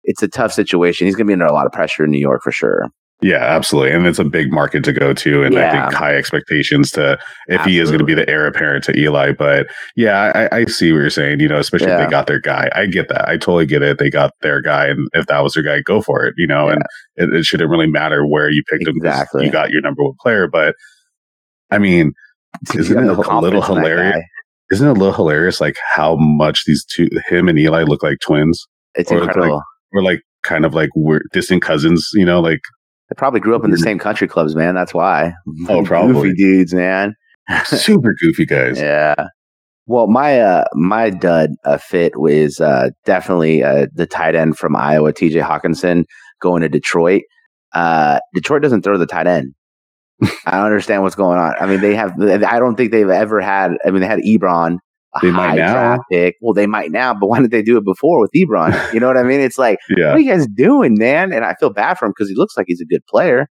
it's 0.04 0.24
a 0.24 0.28
tough 0.28 0.52
situation. 0.52 1.08
He's 1.08 1.16
going 1.16 1.28
to 1.28 1.30
be 1.30 1.34
under 1.34 1.46
a 1.46 1.54
lot 1.54 1.66
of 1.66 1.72
pressure 1.72 2.04
in 2.04 2.12
New 2.12 2.20
York 2.20 2.42
for 2.44 2.52
sure. 2.52 2.88
Yeah, 3.22 3.38
absolutely. 3.38 3.92
And 3.92 4.08
it's 4.08 4.18
a 4.18 4.24
big 4.24 4.52
market 4.52 4.84
to 4.86 4.94
go 4.94 5.14
to. 5.14 5.44
And 5.44 5.54
I 5.58 5.72
think 5.72 5.94
high 5.94 6.16
expectations 6.16 6.90
to 6.92 7.20
if 7.48 7.62
he 7.66 7.78
is 7.78 7.90
going 7.92 8.00
to 8.00 8.06
be 8.06 8.16
the 8.16 8.28
heir 8.28 8.48
apparent 8.48 8.84
to 8.86 8.98
Eli. 8.98 9.32
But 9.34 9.68
yeah, 9.96 10.32
I, 10.52 10.58
I 10.58 10.66
see 10.66 10.92
what 10.92 11.00
you're 11.00 11.10
saying, 11.12 11.40
you 11.40 11.48
know, 11.48 11.60
especially 11.60 11.92
if 11.92 12.00
they 12.06 12.12
got 12.12 12.26
their 12.26 12.40
guy. 12.40 12.70
I 12.74 12.88
get 12.88 13.10
that. 13.10 13.30
I 13.30 13.34
totally 13.38 13.68
get 13.68 13.84
it. 13.84 14.00
They 14.00 14.10
got 14.10 14.32
their 14.42 14.60
guy. 14.60 14.88
And 14.88 15.08
if 15.14 15.28
that 15.28 15.42
was 15.44 15.54
their 15.54 15.62
guy, 15.64 15.82
go 15.82 16.02
for 16.02 16.26
it, 16.26 16.34
you 16.38 16.48
know, 16.48 16.68
and 16.70 16.82
it, 17.16 17.32
it 17.32 17.46
shouldn't 17.46 17.70
really 17.70 17.86
matter 17.88 18.26
where 18.26 18.50
you 18.50 18.64
picked 18.70 18.88
him. 18.88 18.96
Exactly. 18.98 19.46
You 19.46 19.52
got 19.52 19.70
your 19.70 19.82
number 19.82 20.04
one 20.04 20.16
player. 20.20 20.48
But 20.48 20.74
I 21.70 21.78
mean, 21.78 22.14
isn't 22.74 22.98
it 22.98 23.04
a 23.04 23.06
little 23.08 23.24
confidence 23.24 23.68
in 23.70 23.76
that 23.76 23.82
hilarious? 23.82 24.26
Isn't 24.72 24.88
it 24.88 24.92
a 24.92 24.94
little 25.00 25.14
hilarious 25.14 25.62
like 25.62 25.76
how 25.94 26.16
much 26.16 26.64
these 26.66 26.84
two, 26.86 27.08
him 27.28 27.48
and 27.50 27.60
Eli 27.60 27.84
look 27.84 28.02
like 28.02 28.18
twins 28.20 28.66
It's 28.96 29.12
Or 29.12 29.20
look 29.20 29.36
like- 29.36 29.62
or 29.94 30.02
like 30.02 30.22
kind 30.44 30.66
of 30.66 30.74
like 30.74 30.90
we're 30.96 31.20
distant 31.34 31.62
cousins, 31.62 32.10
you 32.14 32.26
know, 32.26 32.40
like 32.40 32.62
they 33.12 33.16
probably 33.18 33.42
grew 33.42 33.58
up 33.58 33.66
in 33.66 33.72
the 33.72 33.78
same 33.78 34.00
country 34.00 34.26
clubs, 34.26 34.56
man. 34.56 34.74
That's 34.74 34.94
why. 34.94 35.34
Oh, 35.68 35.84
probably. 35.84 36.30
Goofy 36.30 36.34
dudes, 36.34 36.74
man. 36.74 37.14
super 37.66 38.16
goofy 38.22 38.46
guys. 38.46 38.80
Yeah. 38.80 39.16
Well, 39.86 40.08
my 40.08 40.40
uh 40.40 40.64
my 40.76 41.10
dud 41.10 41.50
uh, 41.66 41.78
fit 41.78 42.18
was 42.18 42.62
uh 42.62 42.92
definitely 43.04 43.64
uh 43.64 43.88
the 43.94 44.06
tight 44.06 44.36
end 44.36 44.58
from 44.58 44.78
Iowa, 44.78 45.12
TJ 45.12 45.44
Hockenson, 45.44 46.06
going 46.42 46.62
to 46.62 46.70
Detroit. 46.70 47.24
Uh 47.74 48.20
Detroit 48.34 48.62
doesn't 48.62 48.84
throw 48.84 48.98
the 48.98 49.06
tight 49.06 49.28
end. 49.28 49.56
I 50.46 50.52
don't 50.52 50.68
understand 50.68 51.02
what's 51.04 51.16
going 51.16 51.38
on. 51.38 51.54
I 51.60 51.66
mean, 51.66 51.82
they 51.82 51.96
have. 51.96 52.14
I 52.22 52.60
don't 52.60 52.78
think 52.78 52.92
they've 52.92 53.10
ever 53.10 53.42
had. 53.42 53.74
I 53.86 53.92
mean, 53.92 54.00
they 54.00 54.08
had 54.08 54.20
Ebron, 54.20 54.78
They 55.22 55.32
might 55.32 55.50
high 55.50 55.56
now. 55.56 56.00
pick. 56.12 56.36
Well, 56.42 56.54
they 56.54 56.68
might 56.68 56.92
now, 56.92 57.14
but 57.14 57.28
why 57.28 57.40
did 57.42 57.52
they 57.52 57.62
do 57.62 57.78
it 57.78 57.84
before 57.84 58.20
with 58.22 58.32
Ebron? 58.36 58.94
You 58.94 59.00
know 59.00 59.08
what 59.08 59.18
I 59.18 59.24
mean? 59.24 59.42
It's 59.42 59.58
like, 59.58 59.78
Yeah. 59.90 60.08
what 60.10 60.16
are 60.16 60.20
you 60.20 60.32
guys 60.32 60.48
doing, 60.56 60.96
man? 60.98 61.34
And 61.34 61.44
I 61.44 61.56
feel 61.60 61.70
bad 61.70 61.98
for 61.98 62.06
him 62.06 62.12
because 62.16 62.30
he 62.30 62.36
looks 62.36 62.56
like 62.56 62.66
he's 62.68 62.80
a 62.82 62.86
good 62.86 63.06
player. 63.08 63.48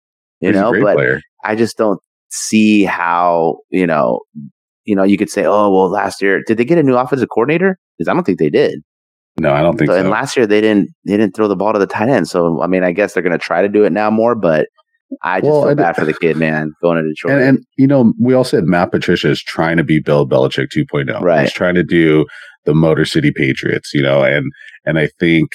You 0.41 0.49
He's 0.49 0.59
know, 0.59 0.71
but 0.73 0.95
player. 0.95 1.21
I 1.45 1.55
just 1.55 1.77
don't 1.77 1.99
see 2.29 2.83
how 2.83 3.59
you 3.69 3.87
know. 3.87 4.19
You 4.83 4.95
know, 4.95 5.03
you 5.03 5.17
could 5.17 5.29
say, 5.31 5.45
"Oh, 5.45 5.69
well, 5.71 5.89
last 5.89 6.21
year 6.21 6.43
did 6.45 6.57
they 6.57 6.65
get 6.65 6.77
a 6.77 6.83
new 6.83 6.95
offensive 6.95 7.29
coordinator?" 7.33 7.79
Because 7.97 8.07
I 8.09 8.13
don't 8.13 8.23
think 8.23 8.37
they 8.37 8.49
did. 8.51 8.81
No, 9.39 9.51
I 9.53 9.61
don't 9.61 9.77
think 9.77 9.89
So, 9.89 9.95
so. 9.95 9.99
and 9.99 10.09
last 10.09 10.37
year 10.37 10.45
they 10.45 10.61
didn't. 10.61 10.89
They 11.05 11.17
didn't 11.17 11.35
throw 11.35 11.47
the 11.47 11.55
ball 11.55 11.73
to 11.73 11.79
the 11.79 11.87
tight 11.87 12.09
end. 12.09 12.27
So 12.27 12.61
I 12.61 12.67
mean, 12.67 12.83
I 12.83 12.91
guess 12.91 13.13
they're 13.13 13.23
going 13.23 13.31
to 13.37 13.43
try 13.43 13.61
to 13.61 13.69
do 13.69 13.83
it 13.85 13.91
now 13.93 14.09
more. 14.11 14.35
But 14.35 14.67
I 15.21 15.39
just 15.39 15.49
Well, 15.51 15.65
feel 15.65 15.75
bad 15.75 15.95
for 15.95 16.05
the 16.05 16.13
kid, 16.13 16.35
man, 16.37 16.71
going 16.81 16.97
to 17.01 17.07
Detroit. 17.07 17.33
and, 17.35 17.43
and 17.43 17.65
you 17.77 17.87
know, 17.87 18.13
we 18.19 18.33
all 18.33 18.43
said 18.43 18.63
Matt 18.65 18.91
Patricia 18.91 19.29
is 19.29 19.41
trying 19.41 19.77
to 19.77 19.83
be 19.83 19.99
Bill 19.99 20.27
Belichick 20.27 20.67
2.0. 20.75 21.21
Right. 21.21 21.41
He's 21.41 21.53
trying 21.53 21.75
to 21.75 21.83
do 21.83 22.25
the 22.65 22.73
Motor 22.73 23.05
City 23.05 23.31
Patriots, 23.31 23.91
you 23.93 24.01
know, 24.01 24.23
and 24.23 24.45
and 24.85 24.97
I 24.99 25.09
think 25.19 25.49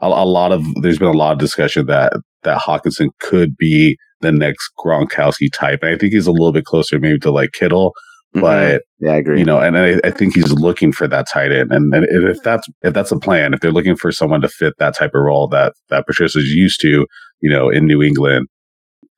a, 0.00 0.06
a 0.06 0.24
lot 0.26 0.52
of 0.52 0.64
there's 0.82 0.98
been 0.98 1.08
a 1.08 1.12
lot 1.12 1.32
of 1.32 1.38
discussion 1.38 1.86
that 1.86 2.12
that 2.44 2.60
Hockenson 2.60 3.08
could 3.20 3.56
be 3.56 3.96
the 4.20 4.32
next 4.32 4.70
Gronkowski 4.78 5.48
type. 5.52 5.80
And 5.82 5.94
I 5.94 5.98
think 5.98 6.12
he's 6.12 6.26
a 6.28 6.32
little 6.32 6.52
bit 6.52 6.64
closer 6.64 6.98
maybe 7.00 7.18
to 7.20 7.30
like 7.32 7.50
Kittle, 7.52 7.92
Mhm. 8.36 8.40
but 8.40 8.82
yeah, 9.00 9.12
I 9.12 9.16
agree. 9.16 9.40
you 9.40 9.44
know, 9.44 9.58
and 9.58 9.76
I, 9.76 10.00
I 10.04 10.10
think 10.12 10.34
he's 10.34 10.52
looking 10.52 10.92
for 10.92 11.08
that 11.08 11.26
tight 11.32 11.50
end. 11.52 11.72
And, 11.72 11.92
and 11.92 12.06
if 12.28 12.40
that's 12.44 12.66
if 12.82 12.94
that's 12.94 13.10
a 13.12 13.18
plan, 13.18 13.52
if 13.52 13.60
they're 13.60 13.72
looking 13.72 13.96
for 13.96 14.12
someone 14.12 14.40
to 14.42 14.48
fit 14.48 14.74
that 14.78 14.94
type 14.96 15.10
of 15.14 15.22
role 15.22 15.48
that 15.48 15.72
that 15.90 16.06
Patricia's 16.06 16.44
used 16.46 16.80
to, 16.82 17.04
you 17.40 17.50
know, 17.50 17.68
in 17.68 17.86
New 17.86 18.00
England, 18.02 18.46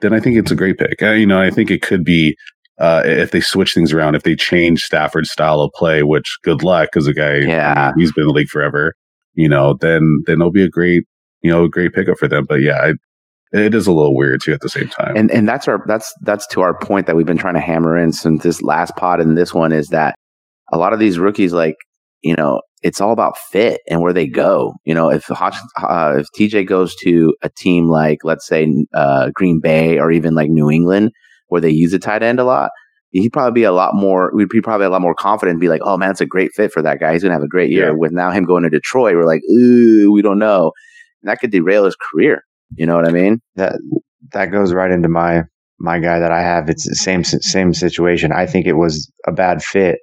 then 0.04 0.12
I 0.14 0.20
think 0.20 0.36
it's 0.36 0.50
a 0.50 0.56
great 0.56 0.78
pick. 0.78 1.02
Uh, 1.02 1.12
you 1.12 1.26
know, 1.26 1.40
I 1.40 1.50
think 1.50 1.70
it 1.70 1.82
could 1.82 2.04
be 2.04 2.36
uh, 2.78 3.02
if 3.04 3.30
they 3.30 3.40
switch 3.40 3.72
things 3.74 3.92
around, 3.92 4.14
if 4.14 4.22
they 4.24 4.36
change 4.36 4.80
Stafford's 4.80 5.30
style 5.30 5.60
of 5.60 5.70
play, 5.74 6.02
which 6.02 6.26
good 6.44 6.62
luck 6.62 6.90
because 6.92 7.06
the 7.06 7.14
guy, 7.14 7.36
Yeah. 7.38 7.92
he's 7.96 8.12
been 8.12 8.22
in 8.22 8.28
the 8.28 8.34
league 8.34 8.48
forever. 8.48 8.94
You 9.34 9.48
know, 9.48 9.74
then 9.80 10.02
then 10.26 10.34
it'll 10.40 10.52
be 10.52 10.64
a 10.64 10.68
great, 10.68 11.04
you 11.42 11.50
know, 11.50 11.64
a 11.64 11.68
great 11.68 11.92
pickup 11.92 12.18
for 12.18 12.28
them. 12.28 12.44
But 12.48 12.60
yeah, 12.62 12.78
I, 12.80 12.92
it 13.52 13.74
is 13.74 13.86
a 13.86 13.92
little 13.92 14.16
weird 14.16 14.40
too 14.44 14.52
at 14.52 14.60
the 14.60 14.68
same 14.68 14.88
time. 14.88 15.16
and 15.16 15.30
and 15.30 15.48
that's 15.48 15.66
our 15.68 15.82
that's 15.86 16.12
that's 16.22 16.46
to 16.48 16.60
our 16.60 16.76
point 16.78 17.06
that 17.06 17.16
we've 17.16 17.26
been 17.26 17.38
trying 17.38 17.54
to 17.54 17.60
hammer 17.60 17.96
in 17.96 18.12
since 18.12 18.42
this 18.42 18.62
last 18.62 18.94
pod 18.96 19.20
and 19.20 19.36
this 19.38 19.54
one 19.54 19.72
is 19.72 19.88
that 19.88 20.14
a 20.72 20.78
lot 20.78 20.92
of 20.92 20.98
these 20.98 21.18
rookies 21.18 21.52
like 21.52 21.76
you 22.22 22.34
know 22.36 22.60
it's 22.84 23.00
all 23.00 23.12
about 23.12 23.38
fit 23.38 23.80
and 23.88 24.02
where 24.02 24.12
they 24.12 24.26
go. 24.26 24.74
You 24.84 24.94
know, 24.94 25.10
if 25.10 25.24
uh, 25.30 25.50
if 26.18 26.26
TJ 26.38 26.68
goes 26.68 26.94
to 26.96 27.34
a 27.42 27.48
team 27.48 27.88
like 27.88 28.18
let's 28.24 28.46
say 28.46 28.72
uh, 28.92 29.30
Green 29.34 29.58
Bay 29.58 29.98
or 29.98 30.12
even 30.12 30.34
like 30.34 30.50
New 30.50 30.70
England 30.70 31.10
where 31.48 31.62
they 31.62 31.70
use 31.70 31.94
a 31.94 31.98
tight 31.98 32.22
end 32.22 32.38
a 32.38 32.44
lot, 32.44 32.70
he'd 33.10 33.32
probably 33.32 33.58
be 33.58 33.64
a 33.64 33.72
lot 33.72 33.94
more. 33.94 34.30
We'd 34.34 34.50
be 34.50 34.60
probably 34.60 34.84
a 34.84 34.90
lot 34.90 35.00
more 35.00 35.14
confident 35.14 35.54
and 35.54 35.60
be 35.60 35.70
like, 35.70 35.80
"Oh 35.82 35.96
man, 35.96 36.10
it's 36.10 36.20
a 36.20 36.26
great 36.26 36.52
fit 36.52 36.72
for 36.72 36.82
that 36.82 37.00
guy. 37.00 37.14
He's 37.14 37.22
gonna 37.22 37.34
have 37.34 37.42
a 37.42 37.48
great 37.48 37.70
year." 37.70 37.86
Yeah. 37.86 37.96
With 37.96 38.12
now 38.12 38.30
him 38.30 38.44
going 38.44 38.64
to 38.64 38.70
Detroit, 38.70 39.16
we're 39.16 39.24
like, 39.24 39.42
"Ooh, 39.50 40.12
we 40.12 40.20
don't 40.20 40.38
know." 40.38 40.72
And 41.22 41.30
that 41.30 41.40
could 41.40 41.50
derail 41.50 41.86
his 41.86 41.96
career. 41.96 42.42
You 42.76 42.86
know 42.86 42.96
what 42.96 43.08
I 43.08 43.12
mean? 43.12 43.40
that 43.56 43.76
that 44.32 44.46
goes 44.52 44.74
right 44.74 44.90
into 44.90 45.08
my 45.08 45.44
my 45.80 46.00
guy 46.00 46.18
that 46.18 46.32
I 46.32 46.42
have. 46.42 46.68
It's 46.68 46.86
the 46.86 46.96
same 46.96 47.24
same 47.24 47.72
situation. 47.72 48.30
I 48.30 48.44
think 48.44 48.66
it 48.66 48.74
was 48.74 49.10
a 49.26 49.32
bad 49.32 49.62
fit 49.62 49.98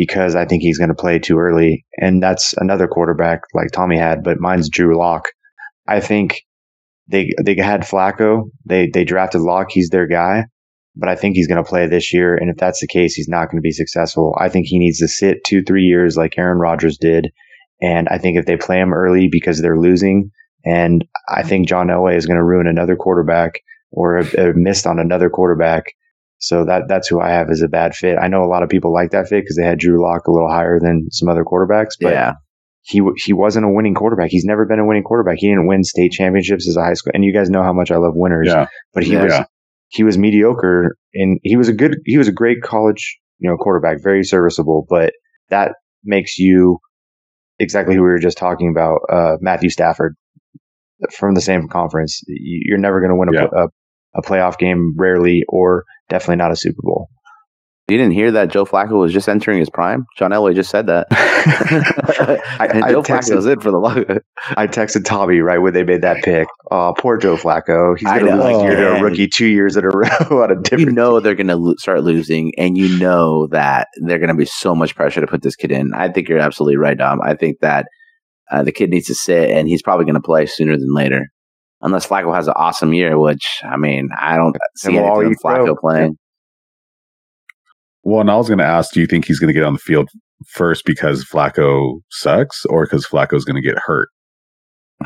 because 0.00 0.34
I 0.34 0.46
think 0.46 0.62
he's 0.62 0.78
going 0.78 0.88
to 0.88 0.94
play 0.94 1.18
too 1.18 1.38
early, 1.38 1.84
and 1.98 2.22
that's 2.22 2.54
another 2.56 2.88
quarterback 2.88 3.42
like 3.52 3.70
Tommy 3.70 3.98
had, 3.98 4.24
but 4.24 4.40
mine's 4.40 4.70
Drew 4.70 4.96
Lock. 4.96 5.24
I 5.86 6.00
think 6.00 6.40
they 7.06 7.28
they 7.44 7.54
had 7.56 7.82
Flacco. 7.82 8.44
They 8.64 8.86
they 8.86 9.04
drafted 9.04 9.42
Lock. 9.42 9.66
He's 9.70 9.90
their 9.90 10.06
guy, 10.06 10.44
but 10.96 11.10
I 11.10 11.16
think 11.16 11.36
he's 11.36 11.48
going 11.48 11.62
to 11.62 11.68
play 11.68 11.86
this 11.86 12.14
year. 12.14 12.34
And 12.34 12.48
if 12.48 12.56
that's 12.56 12.80
the 12.80 12.86
case, 12.86 13.12
he's 13.12 13.28
not 13.28 13.50
going 13.50 13.58
to 13.58 13.68
be 13.68 13.72
successful. 13.72 14.34
I 14.40 14.48
think 14.48 14.68
he 14.68 14.78
needs 14.78 15.00
to 15.00 15.08
sit 15.08 15.44
two 15.44 15.62
three 15.62 15.84
years 15.84 16.16
like 16.16 16.38
Aaron 16.38 16.60
Rodgers 16.60 16.96
did. 16.96 17.30
And 17.82 18.08
I 18.08 18.16
think 18.16 18.38
if 18.38 18.46
they 18.46 18.56
play 18.56 18.80
him 18.80 18.94
early 18.94 19.28
because 19.30 19.60
they're 19.60 19.78
losing, 19.78 20.30
and 20.64 21.04
I 21.28 21.42
think 21.42 21.68
John 21.68 21.88
Elway 21.88 22.16
is 22.16 22.24
going 22.24 22.38
to 22.38 22.44
ruin 22.44 22.66
another 22.66 22.96
quarterback 22.96 23.60
or 23.92 24.16
have, 24.16 24.32
have 24.32 24.56
missed 24.56 24.86
on 24.86 24.98
another 24.98 25.28
quarterback. 25.28 25.84
So 26.42 26.64
that 26.64 26.88
that's 26.88 27.06
who 27.06 27.20
I 27.20 27.30
have 27.30 27.50
as 27.50 27.60
a 27.62 27.68
bad 27.68 27.94
fit. 27.94 28.16
I 28.20 28.28
know 28.28 28.42
a 28.42 28.48
lot 28.48 28.62
of 28.62 28.68
people 28.70 28.92
like 28.92 29.10
that 29.10 29.28
fit 29.28 29.42
because 29.42 29.56
they 29.56 29.64
had 29.66 29.78
Drew 29.78 30.02
Lock 30.02 30.26
a 30.26 30.32
little 30.32 30.48
higher 30.50 30.80
than 30.80 31.08
some 31.10 31.28
other 31.28 31.44
quarterbacks, 31.44 31.90
but 32.00 32.12
yeah. 32.14 32.32
he 32.80 33.02
he 33.16 33.32
wasn't 33.34 33.66
a 33.66 33.70
winning 33.70 33.94
quarterback. 33.94 34.30
He's 34.30 34.46
never 34.46 34.64
been 34.64 34.78
a 34.78 34.86
winning 34.86 35.02
quarterback. 35.02 35.36
He 35.38 35.48
didn't 35.48 35.66
win 35.66 35.84
state 35.84 36.12
championships 36.12 36.66
as 36.66 36.76
a 36.76 36.82
high 36.82 36.94
school, 36.94 37.12
and 37.14 37.24
you 37.24 37.32
guys 37.34 37.50
know 37.50 37.62
how 37.62 37.74
much 37.74 37.90
I 37.90 37.96
love 37.98 38.14
winners. 38.16 38.48
Yeah. 38.48 38.66
But 38.94 39.04
he 39.04 39.12
Yeah. 39.12 39.24
was 39.24 39.40
he 39.88 40.02
was 40.02 40.16
mediocre, 40.16 40.96
and 41.14 41.38
he 41.42 41.56
was 41.56 41.68
a 41.68 41.74
good 41.74 41.96
he 42.06 42.16
was 42.16 42.26
a 42.28 42.32
great 42.32 42.62
college 42.62 43.18
you 43.38 43.48
know 43.50 43.56
quarterback, 43.58 43.98
very 44.02 44.24
serviceable. 44.24 44.86
But 44.88 45.12
that 45.50 45.72
makes 46.04 46.38
you 46.38 46.78
exactly 47.58 47.94
who 47.96 48.00
we 48.02 48.08
were 48.08 48.18
just 48.18 48.38
talking 48.38 48.70
about, 48.70 49.00
uh, 49.12 49.36
Matthew 49.42 49.68
Stafford 49.68 50.16
from 51.18 51.34
the 51.34 51.40
same 51.42 51.68
conference. 51.68 52.22
You- 52.26 52.62
You're 52.64 52.78
never 52.78 53.00
going 53.00 53.10
to 53.10 53.16
win 53.16 53.28
a, 53.28 53.32
Yeah. 53.32 53.64
a 53.64 53.68
a 54.12 54.22
playoff 54.22 54.58
game, 54.58 54.94
rarely, 54.98 55.44
or 55.48 55.84
definitely 56.10 56.36
not 56.36 56.52
a 56.52 56.56
Super 56.56 56.82
Bowl. 56.82 57.08
You 57.90 57.96
didn't 57.96 58.12
hear 58.12 58.30
that 58.32 58.50
Joe 58.50 58.64
Flacco 58.64 59.00
was 59.00 59.12
just 59.12 59.28
entering 59.28 59.58
his 59.58 59.68
prime. 59.68 60.06
John 60.16 60.30
Elway 60.30 60.54
just 60.54 60.70
said 60.70 60.86
that. 60.86 61.08
I, 62.60 62.66
and 62.66 62.84
I 62.84 62.92
Joe 62.92 63.02
texted, 63.02 63.32
Flacco's 63.32 63.46
in 63.46 63.58
for 63.58 63.72
the 63.72 63.78
long. 63.78 64.04
I 64.56 64.68
texted 64.68 65.04
Tommy 65.04 65.40
right 65.40 65.58
when 65.58 65.74
they 65.74 65.82
made 65.82 66.02
that 66.02 66.22
pick. 66.22 66.46
Oh, 66.70 66.94
poor 66.96 67.18
Joe 67.18 67.36
Flacco. 67.36 67.98
He's 67.98 68.08
going 68.08 68.26
to 68.26 68.36
lose 68.36 68.62
year 68.62 68.76
to 68.76 68.96
a 68.96 69.02
rookie 69.02 69.26
two 69.26 69.48
years 69.48 69.76
in 69.76 69.84
a 69.84 69.88
row 69.88 70.42
on 70.42 70.52
a 70.52 70.62
different. 70.62 70.80
you 70.82 70.92
know 70.92 71.18
they're 71.18 71.34
going 71.34 71.48
to 71.48 71.56
lo- 71.56 71.74
start 71.78 72.04
losing, 72.04 72.52
and 72.56 72.78
you 72.78 72.96
know 73.00 73.48
that 73.48 73.88
they're 74.02 74.20
going 74.20 74.28
to 74.28 74.34
be 74.34 74.44
so 74.44 74.72
much 74.72 74.94
pressure 74.94 75.20
to 75.20 75.26
put 75.26 75.42
this 75.42 75.56
kid 75.56 75.72
in. 75.72 75.92
I 75.92 76.10
think 76.10 76.28
you're 76.28 76.38
absolutely 76.38 76.76
right, 76.76 76.96
Dom. 76.96 77.20
I 77.20 77.34
think 77.34 77.58
that 77.60 77.86
uh, 78.52 78.62
the 78.62 78.72
kid 78.72 78.90
needs 78.90 79.06
to 79.08 79.16
sit, 79.16 79.50
and 79.50 79.66
he's 79.66 79.82
probably 79.82 80.04
going 80.04 80.14
to 80.14 80.20
play 80.20 80.46
sooner 80.46 80.76
than 80.76 80.94
later, 80.94 81.26
unless 81.82 82.06
Flacco 82.06 82.34
has 82.34 82.46
an 82.46 82.54
awesome 82.56 82.92
year. 82.92 83.18
Which 83.18 83.60
I 83.62 83.76
mean, 83.76 84.08
I 84.18 84.36
don't 84.36 84.56
see 84.76 84.94
we'll 84.94 85.04
all 85.04 85.20
anything 85.20 85.36
of 85.44 85.52
Flacco 85.52 85.64
crow. 85.64 85.76
playing. 85.76 86.16
Well, 88.02 88.20
and 88.20 88.30
I 88.30 88.36
was 88.36 88.48
going 88.48 88.58
to 88.58 88.64
ask, 88.64 88.92
do 88.92 89.00
you 89.00 89.06
think 89.06 89.26
he's 89.26 89.38
going 89.38 89.48
to 89.48 89.54
get 89.54 89.64
on 89.64 89.74
the 89.74 89.78
field 89.78 90.08
first 90.46 90.84
because 90.86 91.24
Flacco 91.24 92.00
sucks 92.10 92.64
or 92.66 92.86
because 92.86 93.06
Flacco's 93.06 93.44
going 93.44 93.60
to 93.60 93.66
get 93.66 93.78
hurt? 93.84 94.08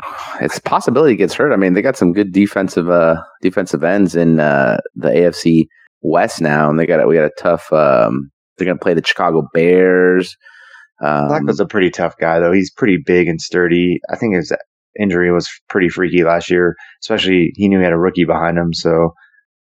It's 0.41 0.57
a 0.57 0.61
possibility 0.61 1.13
he 1.13 1.17
gets 1.17 1.33
hurt. 1.33 1.53
I 1.53 1.55
mean, 1.55 1.73
they 1.73 1.81
got 1.81 1.95
some 1.95 2.11
good 2.11 2.33
defensive 2.33 2.89
uh, 2.89 3.21
defensive 3.41 3.85
ends 3.85 4.17
in 4.17 4.41
uh, 4.41 4.79
the 4.93 5.07
AFC 5.07 5.67
West 6.01 6.41
now, 6.41 6.69
and 6.69 6.77
they 6.77 6.85
got 6.85 7.07
we 7.07 7.15
got 7.15 7.23
a 7.23 7.31
tough. 7.39 7.71
Um, 7.71 8.29
they're 8.57 8.65
going 8.65 8.77
to 8.77 8.83
play 8.83 8.93
the 8.93 9.05
Chicago 9.05 9.47
Bears. 9.53 10.35
Um, 11.01 11.29
Flacco's 11.29 11.61
a 11.61 11.65
pretty 11.65 11.89
tough 11.89 12.17
guy, 12.19 12.39
though. 12.39 12.51
He's 12.51 12.69
pretty 12.69 12.97
big 13.05 13.29
and 13.29 13.39
sturdy. 13.39 14.01
I 14.09 14.17
think 14.17 14.35
his 14.35 14.51
injury 14.99 15.31
was 15.31 15.49
pretty 15.69 15.89
freaky 15.89 16.23
last 16.23 16.49
year, 16.49 16.75
especially 17.03 17.51
he 17.55 17.67
knew 17.67 17.79
he 17.79 17.83
had 17.83 17.93
a 17.93 17.97
rookie 17.97 18.25
behind 18.25 18.57
him. 18.57 18.73
So 18.73 19.13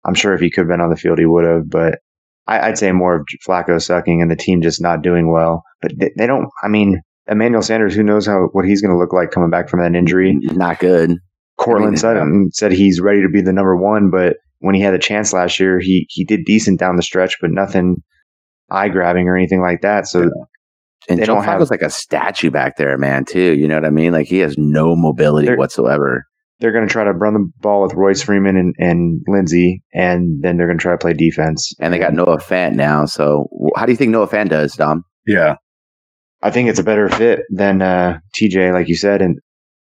I'm 0.06 0.16
sure 0.16 0.34
if 0.34 0.42
he 0.42 0.50
could 0.50 0.62
have 0.62 0.68
been 0.68 0.82
on 0.82 0.90
the 0.90 0.96
field, 0.96 1.20
he 1.20 1.26
would 1.26 1.46
have. 1.46 1.70
But 1.70 2.00
I, 2.48 2.60
I'd 2.68 2.78
say 2.78 2.92
more 2.92 3.16
of 3.16 3.26
Flacco 3.48 3.82
sucking 3.82 4.22
and 4.22 4.30
the 4.30 4.36
team 4.36 4.62
just 4.62 4.82
not 4.82 5.02
doing 5.02 5.32
well. 5.32 5.64
But 5.82 5.94
they, 5.98 6.12
they 6.18 6.28
don't, 6.28 6.50
I 6.64 6.68
mean, 6.68 7.02
Emmanuel 7.28 7.62
Sanders, 7.62 7.96
who 7.96 8.04
knows 8.04 8.26
how 8.26 8.50
what 8.52 8.66
he's 8.66 8.82
going 8.82 8.92
to 8.94 8.98
look 8.98 9.14
like 9.14 9.32
coming 9.32 9.50
back 9.50 9.70
from 9.70 9.82
that 9.82 9.98
injury. 9.98 10.38
not 10.42 10.80
good. 10.80 11.14
Courtland 11.58 11.98
I 12.04 12.24
mean, 12.24 12.52
said, 12.52 12.72
said 12.72 12.72
he's 12.72 13.00
ready 13.00 13.22
to 13.22 13.30
be 13.30 13.42
the 13.42 13.54
number 13.54 13.78
one, 13.78 14.10
but 14.10 14.38
when 14.60 14.76
he 14.76 14.82
had 14.82 14.94
a 14.94 15.00
chance 15.00 15.34
last 15.34 15.60
year, 15.60 15.80
he, 15.80 16.06
he 16.10 16.26
did 16.26 16.46
decent 16.46 16.80
down 16.80 16.96
the 16.96 17.04
stretch, 17.04 17.38
but 17.40 17.52
nothing 17.52 17.98
eye 18.72 18.90
grabbing 18.90 19.28
or 19.28 19.38
anything 19.38 19.62
like 19.62 19.82
that. 19.82 20.08
So 20.08 20.30
And 21.10 21.20
They 21.20 21.26
Joe 21.26 21.36
don't 21.36 21.44
have- 21.44 21.60
Flacco's 21.60 21.72
like 21.72 21.82
a 21.82 21.90
statue 21.90 22.50
back 22.50 22.78
there, 22.78 22.98
man. 22.98 23.26
Too, 23.26 23.54
you 23.58 23.68
know 23.68 23.76
what 23.76 23.86
I 23.86 23.90
mean? 23.90 24.14
Like 24.14 24.28
he 24.28 24.40
has 24.40 24.58
no 24.58 24.96
mobility 24.96 25.48
They're- 25.48 25.58
whatsoever. 25.58 26.26
they're 26.60 26.72
going 26.72 26.88
to 26.88 26.92
try 26.92 27.04
to 27.04 27.12
run 27.12 27.34
the 27.34 27.50
ball 27.60 27.82
with 27.82 27.94
Royce 27.94 28.22
Freeman 28.22 28.56
and, 28.56 28.74
and 28.80 29.22
Lindsay, 29.28 29.84
and 29.94 30.42
then 30.42 30.56
they're 30.56 30.68
going 30.68 30.78
to 30.78 30.82
try 30.82 30.94
to 30.94 30.98
play 30.98 31.12
defense. 31.14 31.74
And 31.82 31.94
they 31.94 32.00
got 32.00 32.14
Noah 32.14 32.38
Fant 32.38 32.76
now. 32.76 33.06
So 33.06 33.48
how 33.76 33.86
do 33.86 33.92
you 33.92 33.98
think 33.98 34.12
Noah 34.12 34.28
Fant 34.30 34.48
does, 34.50 34.74
Dom? 34.74 35.04
Yeah. 35.28 35.56
I 36.42 36.52
think 36.52 36.70
it's 36.70 36.80
a 36.80 36.84
better 36.84 37.10
fit 37.10 37.42
than 37.50 37.82
uh, 37.82 38.20
TJ, 38.38 38.72
like 38.74 38.88
you 38.88 38.96
said, 38.96 39.22
and 39.22 39.40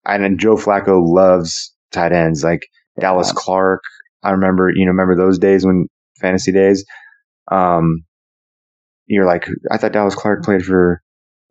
and 0.05 0.39
Joe 0.39 0.55
Flacco 0.55 1.01
loves 1.03 1.73
tight 1.91 2.11
ends 2.11 2.43
like 2.43 2.61
Dallas 2.99 3.31
Clark. 3.31 3.81
I 4.23 4.31
remember, 4.31 4.69
you 4.73 4.85
know, 4.85 4.91
remember 4.91 5.15
those 5.15 5.37
days 5.39 5.65
when 5.65 5.87
fantasy 6.19 6.51
days. 6.51 6.83
Um, 7.51 8.05
you're 9.07 9.25
like, 9.25 9.47
I 9.71 9.77
thought 9.77 9.91
Dallas 9.91 10.15
Clark 10.15 10.43
played 10.43 10.63
for 10.63 11.01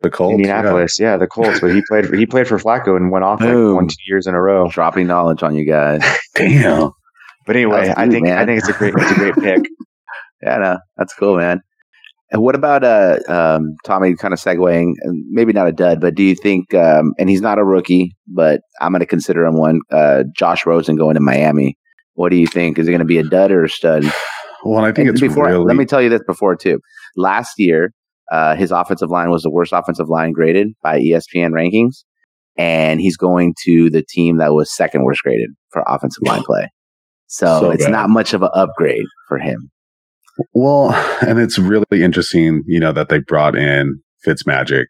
The 0.01 0.09
Colts. 0.09 0.33
Indianapolis, 0.33 0.99
yeah. 0.99 1.17
the 1.17 1.27
Colts, 1.27 1.59
but 1.59 1.73
he 1.73 1.81
played 1.87 2.05
for 2.07 2.15
he 2.15 2.25
played 2.25 2.47
for 2.47 2.57
Flacco 2.57 2.95
and 2.95 3.11
went 3.11 3.23
off 3.25 3.39
like 3.41 3.49
Boom. 3.51 3.75
one 3.75 3.87
two 3.87 3.95
years 4.07 4.27
in 4.27 4.35
a 4.35 4.41
row. 4.41 4.69
Dropping 4.69 5.07
knowledge 5.07 5.43
on 5.43 5.55
you 5.55 5.65
guys. 5.65 6.01
Damn. 6.35 6.91
But 7.45 7.55
anyway, 7.55 7.87
That's 7.87 7.99
I 7.99 8.05
you, 8.05 8.11
think 8.11 8.27
I 8.27 8.45
think 8.45 8.59
it's 8.59 8.69
a 8.69 8.73
great 8.73 8.93
it's 8.97 9.11
a 9.11 9.15
great 9.15 9.35
pick. 9.35 9.65
yeah, 10.43 10.57
no, 10.57 10.77
that's 10.97 11.13
cool, 11.13 11.37
man. 11.37 11.61
And 12.31 12.41
what 12.41 12.55
about 12.55 12.83
uh, 12.83 13.19
um, 13.29 13.75
Tommy? 13.85 14.15
Kind 14.15 14.33
of 14.33 14.39
segueing, 14.39 14.93
maybe 15.29 15.53
not 15.53 15.67
a 15.67 15.71
dud, 15.71 16.01
but 16.01 16.15
do 16.15 16.23
you 16.23 16.33
think? 16.35 16.73
Um, 16.73 17.13
and 17.19 17.29
he's 17.29 17.41
not 17.41 17.59
a 17.59 17.63
rookie, 17.63 18.15
but 18.27 18.61
I'm 18.81 18.91
going 18.91 18.99
to 19.01 19.05
consider 19.05 19.45
him 19.45 19.57
one. 19.57 19.79
Uh, 19.91 20.23
Josh 20.35 20.65
Rosen 20.65 20.95
going 20.95 21.13
to 21.13 21.19
Miami. 21.21 21.77
What 22.15 22.29
do 22.29 22.35
you 22.37 22.47
think? 22.47 22.79
Is 22.79 22.87
it 22.87 22.91
going 22.91 22.99
to 22.99 23.05
be 23.05 23.19
a 23.19 23.23
dud 23.23 23.51
or 23.51 23.63
a 23.65 23.69
stud? 23.69 24.03
Well, 24.67 24.83
I 24.83 24.91
think 24.91 25.07
And 25.07 25.09
it's 25.09 25.21
before. 25.21 25.45
really. 25.45 25.63
Let 25.63 25.75
me 25.75 25.85
tell 25.85 26.01
you 26.01 26.09
this 26.09 26.23
before 26.25 26.55
too. 26.55 26.79
Last 27.15 27.53
year, 27.57 27.91
uh, 28.31 28.55
his 28.55 28.71
offensive 28.71 29.09
line 29.09 29.29
was 29.29 29.43
the 29.43 29.51
worst 29.51 29.73
offensive 29.73 30.09
line 30.09 30.31
graded 30.31 30.69
by 30.81 30.99
ESPN 30.99 31.51
rankings, 31.51 32.03
and 32.57 32.99
he's 32.99 33.17
going 33.17 33.53
to 33.65 33.89
the 33.89 34.03
team 34.07 34.37
that 34.37 34.53
was 34.53 34.75
second 34.75 35.03
worst 35.03 35.21
graded 35.23 35.49
for 35.71 35.83
offensive 35.87 36.23
line 36.23 36.43
play. 36.45 36.69
So, 37.27 37.59
So 37.61 37.71
it's 37.71 37.85
bad. 37.85 37.91
not 37.91 38.09
much 38.09 38.33
of 38.33 38.41
an 38.43 38.49
upgrade 38.53 39.05
for 39.27 39.37
him. 39.37 39.69
well, 40.53 40.91
and 41.25 41.39
it's 41.39 41.57
really 41.57 41.85
interesting, 42.03 42.63
you 42.67 42.79
know, 42.79 42.91
that 42.91 43.09
they 43.09 43.19
brought 43.19 43.55
in 43.55 44.01
Fitzmagic. 44.25 44.85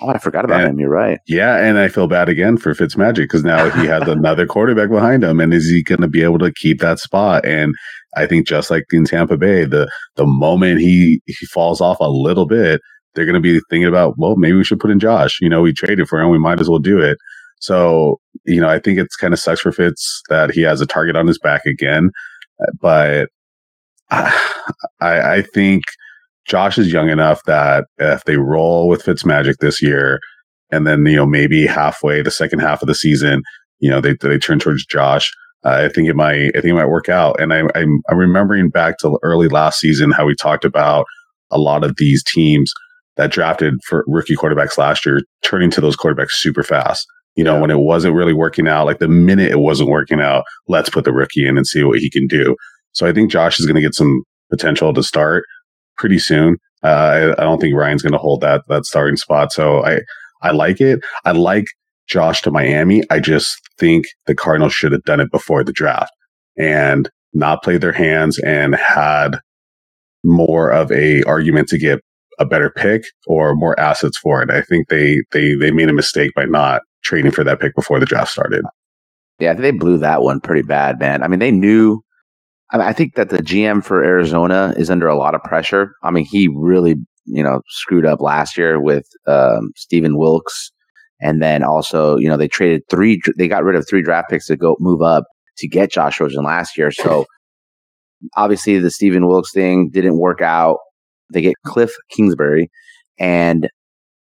Oh, 0.00 0.08
I 0.08 0.18
forgot 0.18 0.44
about 0.44 0.60
Yeah. 0.60 0.68
him. 0.68 0.78
You're 0.78 0.90
right. 0.90 1.18
Yeah, 1.26 1.56
and 1.56 1.78
I 1.78 1.88
feel 1.88 2.06
bad 2.06 2.28
again 2.28 2.56
for 2.56 2.72
Fitzmagic 2.74 3.16
because 3.16 3.44
now 3.44 3.68
he 3.70 3.86
has 3.86 4.02
another 4.08 4.46
quarterback 4.46 4.90
behind 4.90 5.24
him, 5.24 5.40
and 5.40 5.52
is 5.52 5.68
he 5.68 5.82
going 5.82 6.00
to 6.02 6.08
be 6.08 6.22
able 6.22 6.38
to 6.38 6.52
keep 6.52 6.80
that 6.80 6.98
spot? 6.98 7.44
And 7.44 7.74
I 8.16 8.26
think 8.26 8.46
just 8.46 8.70
like 8.70 8.84
in 8.92 9.04
Tampa 9.04 9.36
Bay, 9.36 9.64
the 9.64 9.90
the 10.16 10.26
moment 10.26 10.80
he 10.80 11.20
he 11.26 11.46
falls 11.46 11.80
off 11.80 11.98
a 12.00 12.08
little 12.08 12.46
bit, 12.46 12.80
they're 13.14 13.24
going 13.26 13.34
to 13.34 13.40
be 13.40 13.60
thinking 13.70 13.88
about, 13.88 14.14
well, 14.18 14.36
maybe 14.36 14.56
we 14.56 14.64
should 14.64 14.80
put 14.80 14.90
in 14.90 15.00
Josh. 15.00 15.38
You 15.40 15.48
know, 15.48 15.62
we 15.62 15.72
traded 15.72 16.08
for 16.08 16.20
him, 16.20 16.30
we 16.30 16.38
might 16.38 16.60
as 16.60 16.68
well 16.68 16.78
do 16.78 17.00
it. 17.00 17.18
So, 17.60 18.20
you 18.46 18.60
know, 18.60 18.68
I 18.68 18.78
think 18.78 18.98
it's 19.00 19.16
kind 19.16 19.32
of 19.34 19.40
sucks 19.40 19.60
for 19.60 19.72
Fitz 19.72 20.22
that 20.28 20.52
he 20.52 20.62
has 20.62 20.80
a 20.80 20.86
target 20.86 21.16
on 21.16 21.26
his 21.26 21.40
back 21.40 21.66
again, 21.66 22.10
but 22.80 23.28
I 24.10 24.32
I 25.00 25.42
think 25.54 25.82
Josh 26.48 26.78
is 26.78 26.92
young 26.92 27.10
enough 27.10 27.42
that 27.44 27.84
if 27.98 28.24
they 28.24 28.36
roll 28.36 28.88
with 28.88 29.04
Fitzmagic 29.04 29.58
this 29.60 29.82
year, 29.82 30.18
and 30.70 30.86
then 30.86 31.04
you 31.06 31.16
know 31.16 31.26
maybe 31.26 31.66
halfway 31.66 32.22
the 32.22 32.30
second 32.30 32.60
half 32.60 32.82
of 32.82 32.88
the 32.88 32.94
season, 32.94 33.42
you 33.78 33.90
know 33.90 34.00
they 34.00 34.14
they 34.20 34.38
turn 34.38 34.58
towards 34.58 34.84
Josh. 34.86 35.30
Uh, 35.64 35.84
I 35.84 35.88
think 35.88 36.08
it 36.08 36.16
might 36.16 36.48
I 36.56 36.60
think 36.60 36.66
it 36.66 36.74
might 36.74 36.86
work 36.86 37.08
out. 37.08 37.40
And 37.40 37.52
I, 37.52 37.60
I'm 37.74 38.00
I'm 38.08 38.18
remembering 38.18 38.70
back 38.70 38.98
to 38.98 39.18
early 39.22 39.48
last 39.48 39.78
season 39.78 40.10
how 40.10 40.26
we 40.26 40.34
talked 40.34 40.64
about 40.64 41.06
a 41.50 41.58
lot 41.58 41.84
of 41.84 41.96
these 41.96 42.22
teams 42.24 42.72
that 43.16 43.30
drafted 43.30 43.74
for 43.84 44.04
rookie 44.06 44.36
quarterbacks 44.36 44.78
last 44.78 45.04
year 45.04 45.20
turning 45.42 45.70
to 45.70 45.80
those 45.80 45.96
quarterbacks 45.96 46.30
super 46.32 46.62
fast. 46.62 47.06
You 47.36 47.44
know, 47.44 47.60
when 47.60 47.70
it 47.70 47.78
wasn't 47.78 48.14
really 48.14 48.32
working 48.32 48.66
out, 48.66 48.86
like 48.86 48.98
the 48.98 49.08
minute 49.08 49.50
it 49.50 49.60
wasn't 49.60 49.90
working 49.90 50.20
out, 50.20 50.44
let's 50.66 50.90
put 50.90 51.04
the 51.04 51.12
rookie 51.12 51.46
in 51.46 51.56
and 51.56 51.66
see 51.66 51.84
what 51.84 51.98
he 51.98 52.10
can 52.10 52.26
do. 52.26 52.56
So 52.92 53.06
I 53.06 53.12
think 53.12 53.30
Josh 53.30 53.60
is 53.60 53.66
going 53.66 53.76
to 53.76 53.80
get 53.80 53.94
some 53.94 54.22
potential 54.50 54.92
to 54.92 55.02
start 55.02 55.44
pretty 55.98 56.18
soon. 56.18 56.56
Uh, 56.82 56.86
I, 56.86 57.32
I 57.32 57.44
don't 57.44 57.60
think 57.60 57.74
Ryan's 57.74 58.02
going 58.02 58.12
to 58.12 58.18
hold 58.18 58.40
that 58.42 58.62
that 58.68 58.84
starting 58.84 59.16
spot. 59.16 59.52
So 59.52 59.84
I 59.84 60.00
I 60.42 60.52
like 60.52 60.80
it. 60.80 61.00
I 61.24 61.32
like 61.32 61.66
Josh 62.08 62.42
to 62.42 62.50
Miami. 62.50 63.02
I 63.10 63.20
just 63.20 63.60
think 63.78 64.06
the 64.26 64.34
Cardinals 64.34 64.72
should 64.72 64.92
have 64.92 65.02
done 65.04 65.20
it 65.20 65.30
before 65.30 65.64
the 65.64 65.72
draft 65.72 66.12
and 66.56 67.10
not 67.34 67.62
played 67.62 67.80
their 67.80 67.92
hands 67.92 68.38
and 68.38 68.74
had 68.74 69.38
more 70.24 70.70
of 70.70 70.90
a 70.90 71.22
argument 71.24 71.68
to 71.68 71.78
get 71.78 72.00
a 72.38 72.44
better 72.44 72.70
pick 72.70 73.04
or 73.26 73.54
more 73.54 73.78
assets 73.78 74.18
for 74.18 74.42
it. 74.42 74.50
I 74.50 74.62
think 74.62 74.88
they 74.88 75.22
they 75.32 75.54
they 75.54 75.70
made 75.70 75.88
a 75.88 75.94
mistake 75.94 76.32
by 76.34 76.44
not 76.44 76.82
trading 77.02 77.32
for 77.32 77.44
that 77.44 77.60
pick 77.60 77.74
before 77.74 78.00
the 78.00 78.06
draft 78.06 78.30
started. 78.30 78.64
Yeah, 79.38 79.50
I 79.50 79.54
think 79.54 79.62
they 79.62 79.70
blew 79.72 79.98
that 79.98 80.22
one 80.22 80.40
pretty 80.40 80.62
bad, 80.62 80.98
man. 80.98 81.22
I 81.22 81.28
mean, 81.28 81.38
they 81.38 81.52
knew. 81.52 82.02
I, 82.70 82.78
mean, 82.78 82.86
I 82.86 82.92
think 82.92 83.14
that 83.14 83.30
the 83.30 83.38
GM 83.38 83.84
for 83.84 84.04
Arizona 84.04 84.74
is 84.76 84.90
under 84.90 85.08
a 85.08 85.16
lot 85.16 85.34
of 85.34 85.42
pressure. 85.42 85.94
I 86.02 86.10
mean, 86.10 86.24
he 86.24 86.48
really, 86.48 86.96
you 87.24 87.42
know, 87.42 87.62
screwed 87.68 88.06
up 88.06 88.20
last 88.20 88.56
year 88.56 88.80
with 88.80 89.06
um, 89.26 89.72
Stephen 89.76 90.16
Wilks, 90.18 90.70
and 91.20 91.42
then 91.42 91.62
also, 91.62 92.16
you 92.16 92.28
know, 92.28 92.36
they 92.36 92.48
traded 92.48 92.82
three. 92.90 93.20
They 93.36 93.48
got 93.48 93.64
rid 93.64 93.76
of 93.76 93.88
three 93.88 94.02
draft 94.02 94.30
picks 94.30 94.46
to 94.46 94.56
go 94.56 94.76
move 94.80 95.02
up 95.02 95.24
to 95.58 95.68
get 95.68 95.90
Josh 95.90 96.20
Rosen 96.20 96.44
last 96.44 96.76
year. 96.78 96.90
So 96.90 97.26
obviously, 98.36 98.78
the 98.78 98.90
Stephen 98.90 99.26
Wilks 99.26 99.52
thing 99.52 99.90
didn't 99.92 100.18
work 100.18 100.40
out. 100.40 100.78
They 101.32 101.40
get 101.42 101.54
Cliff 101.66 101.90
Kingsbury, 102.10 102.70
and 103.18 103.68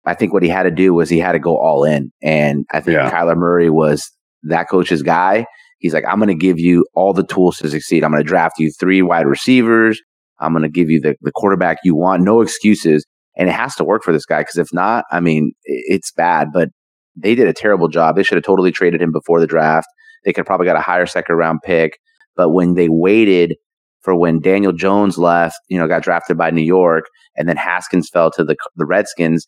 I 0.07 0.15
think 0.15 0.33
what 0.33 0.43
he 0.43 0.49
had 0.49 0.63
to 0.63 0.71
do 0.71 0.95
was 0.95 1.11
he 1.11 1.19
had 1.19 1.33
to 1.33 1.39
go 1.39 1.59
all 1.59 1.85
in. 1.85 2.13
And 2.23 2.65
I 2.71 2.81
think 2.81 2.97
Yeah. 2.97 3.11
Kyler 3.11 3.37
Murray 3.37 3.69
was 3.71 4.11
that 4.45 4.69
coach's 4.71 5.03
guy. 5.03 5.47
He's 5.87 5.95
like, 5.95 6.05
I'm 6.09 6.19
going 6.19 6.29
to 6.29 6.35
give 6.35 6.59
you 6.59 6.85
all 6.95 7.13
the 7.13 7.25
tools 7.25 7.59
to 7.59 7.71
succeed. 7.71 8.03
I'm 8.03 8.11
going 8.11 8.23
to 8.23 8.29
draft 8.29 8.59
you 8.59 8.73
three 8.73 9.03
wide 9.03 9.27
receivers. 9.27 10.01
I'm 10.41 10.53
going 10.53 10.65
to 10.65 10.69
give 10.69 10.91
you 10.91 11.01
the, 11.01 11.15
the 11.23 11.33
quarterback 11.33 11.79
you 11.85 11.95
want. 11.95 12.23
No 12.23 12.41
excuses. 12.41 13.07
And 13.37 13.49
it 13.49 13.53
has 13.53 13.77
to 13.77 13.85
work 13.85 14.03
for 14.03 14.13
this 14.13 14.27
guy 14.27 14.41
because 14.41 14.57
if 14.57 14.69
not, 14.73 15.05
I 15.13 15.21
mean, 15.21 15.53
it's 15.65 16.11
bad. 16.11 16.49
But 16.53 16.71
they 17.15 17.37
did 17.37 17.47
a 17.47 17.53
terrible 17.53 17.87
job. 17.87 18.17
They 18.17 18.25
should 18.25 18.37
have 18.37 18.45
totally 18.45 18.73
traded 18.73 19.01
him 19.01 19.13
before 19.13 19.41
the 19.41 19.47
draft. 19.47 19.87
They 20.25 20.33
could 20.33 20.45
probably 20.45 20.67
got 20.67 20.77
a 20.77 20.81
higher 20.81 21.07
second 21.07 21.37
round 21.37 21.61
pick. 21.65 21.99
But 22.35 22.51
when 22.51 22.75
they 22.75 22.89
waited 22.91 23.55
for 24.03 24.17
when 24.17 24.41
Daniel 24.41 24.73
Jones 24.73 25.19
left, 25.19 25.57
you 25.69 25.79
know, 25.79 25.87
got 25.87 26.03
drafted 26.03 26.37
by 26.37 26.51
New 26.51 26.63
York, 26.63 27.05
and 27.37 27.49
then 27.49 27.57
Haskins 27.57 28.09
fell 28.09 28.31
to 28.33 28.45
the 28.45 28.57
the 28.77 28.87
Redskins, 28.87 29.47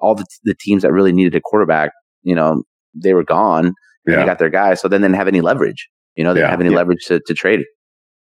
all 0.00 0.14
the, 0.14 0.26
the 0.44 0.54
teams 0.58 0.82
that 0.82 0.92
really 0.92 1.12
needed 1.12 1.34
a 1.34 1.40
quarterback, 1.40 1.90
you 2.22 2.34
know, 2.34 2.62
they 2.94 3.14
were 3.14 3.24
gone. 3.24 3.72
And 4.14 4.22
They 4.22 4.26
got 4.26 4.38
their 4.38 4.50
guy. 4.50 4.74
So 4.74 4.88
then 4.88 5.00
they 5.00 5.08
didn't 5.08 5.16
have 5.18 5.28
any 5.28 5.40
leverage. 5.40 5.88
You 6.16 6.24
know, 6.24 6.34
they 6.34 6.40
Yeah. 6.40 6.46
didn't 6.46 6.50
have 6.52 6.60
any 6.60 6.70
Yeah. 6.70 6.76
leverage 6.76 7.04
to, 7.06 7.20
to 7.26 7.34
trade. 7.34 7.60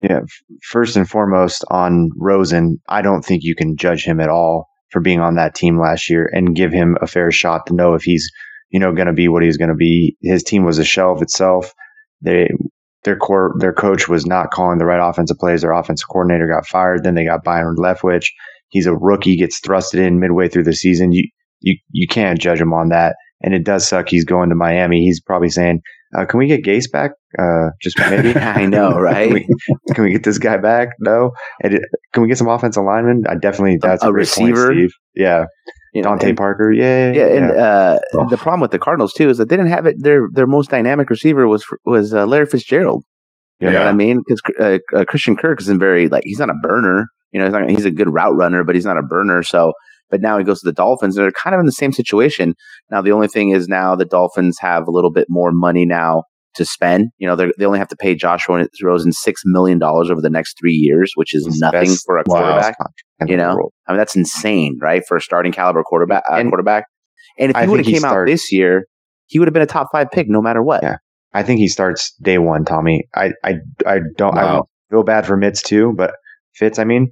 Yeah. 0.02 0.20
First 0.62 0.96
and 0.96 1.08
foremost, 1.08 1.64
on 1.70 2.10
Rosen, 2.16 2.78
I 2.88 3.02
don't 3.02 3.24
think 3.24 3.42
you 3.42 3.54
can 3.54 3.76
judge 3.76 4.04
him 4.04 4.20
at 4.20 4.28
all 4.28 4.68
for 4.90 5.00
being 5.00 5.20
on 5.20 5.34
that 5.34 5.54
team 5.54 5.78
last 5.80 6.08
year 6.08 6.30
and 6.32 6.54
give 6.54 6.72
him 6.72 6.96
a 7.00 7.06
fair 7.06 7.30
shot 7.30 7.66
to 7.66 7.74
know 7.74 7.94
if 7.94 8.02
he's, 8.02 8.30
you 8.70 8.78
know, 8.78 8.92
going 8.92 9.08
to 9.08 9.12
be 9.12 9.28
what 9.28 9.42
he's 9.42 9.56
going 9.56 9.70
to 9.70 9.74
be. 9.74 10.16
His 10.22 10.42
team 10.44 10.64
was 10.64 10.78
a 10.78 10.84
shell 10.84 11.12
of 11.12 11.20
itself. 11.22 11.72
They, 12.22 12.48
their 13.04 13.16
core, 13.16 13.54
their 13.58 13.72
coach 13.72 14.08
was 14.08 14.24
not 14.26 14.50
calling 14.50 14.78
the 14.78 14.86
right 14.86 15.04
offensive 15.06 15.38
plays. 15.38 15.62
Their 15.62 15.72
offensive 15.72 16.08
coordinator 16.08 16.46
got 16.46 16.66
fired. 16.66 17.02
Then 17.04 17.14
they 17.14 17.24
got 17.24 17.42
Byron 17.44 17.76
Leftwich. 17.76 18.26
He's 18.68 18.86
a 18.86 18.94
rookie, 18.94 19.36
gets 19.36 19.60
thrusted 19.60 19.98
in 19.98 20.20
midway 20.20 20.48
through 20.48 20.64
the 20.64 20.74
season. 20.74 21.10
You, 21.12 21.28
you, 21.60 21.76
you 21.90 22.06
can't 22.06 22.38
judge 22.40 22.60
him 22.60 22.72
on 22.72 22.90
that. 22.90 23.16
And 23.42 23.54
it 23.54 23.64
does 23.64 23.86
suck. 23.86 24.08
He's 24.08 24.24
going 24.24 24.48
to 24.48 24.54
Miami. 24.56 25.00
He's 25.02 25.20
probably 25.20 25.48
saying, 25.48 25.80
uh, 26.16 26.24
can 26.24 26.38
we 26.38 26.46
get 26.48 26.64
Gase 26.64 26.90
back? 26.90 27.12
Uh, 27.38 27.68
just 27.80 27.98
maybe. 27.98 28.34
I 28.36 28.66
know, 28.66 28.90
right? 28.98 29.26
Can 29.28 29.34
we, 29.34 29.94
can 29.94 30.04
we 30.04 30.10
get 30.12 30.24
this 30.24 30.38
guy 30.38 30.56
back? 30.56 30.88
No. 30.98 31.30
And 31.62 31.74
it, 31.74 31.82
can 32.12 32.22
we 32.22 32.28
get 32.28 32.38
some 32.38 32.48
offensive 32.48 32.82
linemen? 32.82 33.24
I 33.28 33.36
definitely 33.36 33.78
that's 33.80 34.02
a, 34.02 34.08
a 34.08 34.12
great 34.12 34.28
point, 34.28 34.54
receiver? 34.54 34.72
Steve. 34.74 34.90
Yeah, 35.14 35.44
You 35.94 36.02
know, 36.02 36.08
Dante 36.10 36.30
and- 36.30 36.36
Parker. 36.38 36.72
Yeah, 36.72 37.12
Yeah, 37.12 37.26
and 37.26 37.50
uh, 37.52 37.98
Oh. 38.14 38.28
the 38.28 38.36
problem 38.36 38.60
with 38.60 38.72
the 38.72 38.78
Cardinals 38.78 39.12
too 39.12 39.28
is 39.30 39.38
that 39.38 39.48
they 39.48 39.56
didn't 39.56 39.70
have 39.70 39.86
it. 39.86 39.96
Their 40.00 40.28
their 40.32 40.46
most 40.48 40.70
dynamic 40.70 41.08
receiver 41.10 41.46
was 41.46 41.64
was 41.84 42.12
uh, 42.14 42.26
Larry 42.26 42.46
Fitzgerald. 42.46 43.04
You 43.60 43.66
know 43.68 43.72
Yeah. 43.74 43.78
what 43.84 43.88
I 43.88 43.92
mean? 43.92 44.20
Because 44.26 44.40
uh, 44.60 44.78
uh, 44.98 45.04
Christian 45.04 45.36
Kirk 45.36 45.60
isn't 45.60 45.78
very 45.78 46.08
like 46.08 46.22
he's 46.24 46.38
not 46.40 46.50
a 46.50 46.54
burner. 46.62 47.06
You 47.32 47.40
know, 47.40 47.46
he's, 47.46 47.52
not, 47.52 47.70
he's 47.70 47.84
a 47.84 47.90
good 47.90 48.12
route 48.12 48.34
runner, 48.36 48.64
but 48.64 48.74
he's 48.74 48.86
not 48.86 48.96
a 48.98 49.02
burner. 49.02 49.42
So, 49.42 49.72
but 50.10 50.20
now 50.20 50.38
he 50.38 50.44
goes 50.44 50.60
to 50.60 50.66
the 50.66 50.72
Dolphins, 50.72 51.16
and 51.16 51.24
they're 51.24 51.32
kind 51.32 51.54
of 51.54 51.60
in 51.60 51.66
the 51.66 51.72
same 51.72 51.92
situation. 51.92 52.54
Now, 52.90 53.00
the 53.02 53.12
only 53.12 53.28
thing 53.28 53.50
is 53.50 53.68
now 53.68 53.94
the 53.94 54.04
Dolphins 54.04 54.58
have 54.60 54.86
a 54.88 54.90
little 54.90 55.10
bit 55.12 55.26
more 55.28 55.50
money 55.52 55.84
now 55.86 56.24
to 56.54 56.64
spend. 56.64 57.08
You 57.18 57.26
know, 57.28 57.36
they 57.36 57.52
they 57.58 57.64
only 57.64 57.78
have 57.78 57.88
to 57.88 57.96
pay 57.96 58.14
Josh 58.14 58.46
Rosen 58.82 59.12
six 59.12 59.42
million 59.44 59.78
dollars 59.78 60.10
over 60.10 60.20
the 60.20 60.30
next 60.30 60.56
three 60.60 60.72
years, 60.74 61.12
which 61.14 61.34
is 61.34 61.46
nothing 61.60 61.82
best- 61.90 62.04
for 62.06 62.18
a 62.18 62.24
quarterback. 62.24 62.76
you 63.26 63.36
know? 63.36 63.70
I 63.86 63.92
mean, 63.92 63.98
that's 63.98 64.16
insane, 64.16 64.78
right? 64.80 65.02
For 65.06 65.16
a 65.16 65.20
starting 65.20 65.52
caliber 65.52 65.82
quarterback. 65.82 66.22
Uh, 66.30 66.36
And- 66.36 66.48
quarterback. 66.50 66.84
And 67.38 67.50
if 67.52 67.56
he 67.56 67.66
would 67.68 67.78
have 67.80 67.86
came 67.86 68.04
out 68.04 68.26
this 68.26 68.50
year, 68.50 68.86
he 69.26 69.38
would 69.38 69.46
have 69.46 69.52
been 69.52 69.62
a 69.62 69.66
top 69.66 69.88
five 69.92 70.10
pick 70.10 70.28
no 70.28 70.40
matter 70.42 70.62
what. 70.62 70.82
Yeah. 70.82 70.96
I 71.34 71.42
think 71.44 71.60
he 71.60 71.68
starts 71.68 72.12
day 72.22 72.38
one, 72.38 72.64
Tommy. 72.64 73.04
I, 73.14 73.32
I, 73.44 73.56
I 73.86 73.98
don't. 74.16 74.36
I 74.36 74.60
feel 74.90 75.02
bad 75.04 75.26
for 75.26 75.36
Mitz 75.36 75.62
too, 75.62 75.92
but 75.96 76.14
Fitz. 76.54 76.78
I 76.78 76.84
mean, 76.84 77.10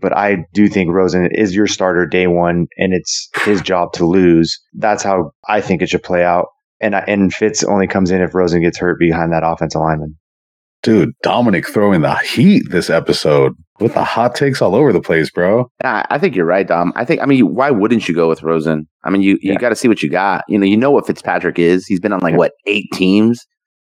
but 0.00 0.16
I 0.16 0.44
do 0.52 0.68
think 0.68 0.90
Rosen 0.90 1.28
is 1.32 1.54
your 1.54 1.66
starter 1.66 2.06
day 2.06 2.26
one, 2.26 2.66
and 2.78 2.92
it's 2.92 3.28
his 3.44 3.60
job 3.62 3.92
to 3.94 4.04
lose. 4.06 4.58
That's 4.74 5.02
how 5.02 5.30
I 5.48 5.60
think 5.60 5.82
it 5.82 5.88
should 5.88 6.02
play 6.02 6.24
out. 6.24 6.46
And 6.80 6.94
I, 6.94 7.00
and 7.08 7.32
Fitz 7.32 7.64
only 7.64 7.86
comes 7.86 8.10
in 8.10 8.20
if 8.20 8.34
Rosen 8.34 8.60
gets 8.62 8.78
hurt 8.78 8.98
behind 8.98 9.32
that 9.32 9.42
offensive 9.44 9.80
lineman. 9.80 10.16
Dude, 10.82 11.12
Dominic 11.22 11.66
throwing 11.66 12.02
the 12.02 12.14
heat 12.16 12.64
this 12.70 12.90
episode 12.90 13.54
with 13.80 13.94
the 13.94 14.04
hot 14.04 14.34
takes 14.34 14.60
all 14.62 14.74
over 14.74 14.92
the 14.92 15.00
place, 15.00 15.30
bro. 15.30 15.68
I, 15.82 16.04
I 16.10 16.18
think 16.18 16.36
you're 16.36 16.44
right, 16.46 16.66
Dom. 16.68 16.92
I 16.94 17.04
think. 17.04 17.22
I 17.22 17.24
mean, 17.26 17.54
why 17.54 17.70
wouldn't 17.70 18.06
you 18.08 18.14
go 18.14 18.28
with 18.28 18.42
Rosen? 18.42 18.86
I 19.02 19.10
mean, 19.10 19.22
you 19.22 19.32
you 19.40 19.52
Yeah. 19.52 19.58
got 19.58 19.70
to 19.70 19.74
see 19.76 19.88
what 19.88 20.02
you 20.02 20.10
got. 20.10 20.44
You 20.48 20.58
know, 20.58 20.66
you 20.66 20.76
know 20.76 20.90
what 20.90 21.06
Fitzpatrick 21.06 21.58
is. 21.58 21.86
He's 21.86 21.98
been 21.98 22.12
on 22.12 22.20
like 22.20 22.32
Yeah. 22.32 22.38
what 22.38 22.52
eight 22.66 22.86
teams. 22.92 23.44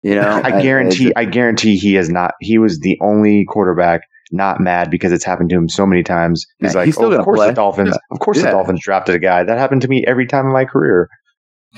You 0.03 0.17
know, 0.17 0.29
I 0.45 0.61
guarantee. 0.61 1.07
it's- 1.07 1.13
I 1.17 1.25
guarantee 1.25 1.77
he 1.77 1.97
is 1.97 2.11
not. 2.11 2.33
He 2.41 2.59
was 2.59 2.81
the 2.81 2.99
only 3.01 3.45
quarterback 3.49 4.01
not 4.33 4.61
mad 4.61 4.91
because 4.91 5.13
it's 5.13 5.25
happened 5.25 5.51
to 5.51 5.57
him 5.57 5.69
so 5.69 5.87
many 5.87 6.03
times. 6.03 6.47
He's 6.61 6.75
Yeah, 6.75 6.81
like, 6.81 6.87
he's 6.87 6.97
still 6.97 7.09
oh, 7.09 7.11
gonna 7.11 7.21
of 7.21 7.25
course 7.25 7.39
play." 7.39 7.49
the 7.49 7.55
Dolphins. 7.55 7.99
Of 8.13 8.21
course 8.21 8.39
Yeah. 8.39 8.45
the 8.45 8.51
Dolphins 8.53 8.81
drafted 8.83 9.15
a 9.17 9.19
guy. 9.21 9.45
That 9.45 9.59
happened 9.59 9.83
to 9.83 9.89
me 9.89 10.05
every 10.07 10.27
time 10.27 10.47
in 10.47 10.53
my 10.53 10.65
career. 10.67 11.09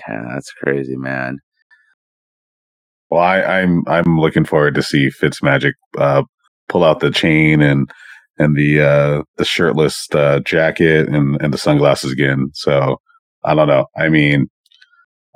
Yeah, 0.08 0.22
that's 0.34 0.52
crazy, 0.52 0.96
man. 0.96 1.38
Well, 3.10 3.22
I, 3.22 3.42
I'm 3.42 3.82
I'm 3.86 4.18
looking 4.18 4.44
forward 4.44 4.74
to 4.76 4.82
see 4.82 5.08
Fitzmagic 5.10 5.72
uh, 5.98 6.24
pull 6.68 6.84
out 6.84 7.00
the 7.00 7.10
chain 7.10 7.62
and 7.62 7.90
and 8.38 8.56
the 8.56 8.80
uh, 8.82 9.22
the 9.36 9.44
shirtless 9.44 10.08
uh, 10.14 10.40
jacket 10.40 11.08
and, 11.08 11.40
and 11.40 11.54
the 11.54 11.58
sunglasses 11.58 12.12
again. 12.12 12.50
So 12.54 12.98
I 13.44 13.54
don't 13.54 13.68
know. 13.68 13.86
I 13.96 14.08
mean, 14.08 14.48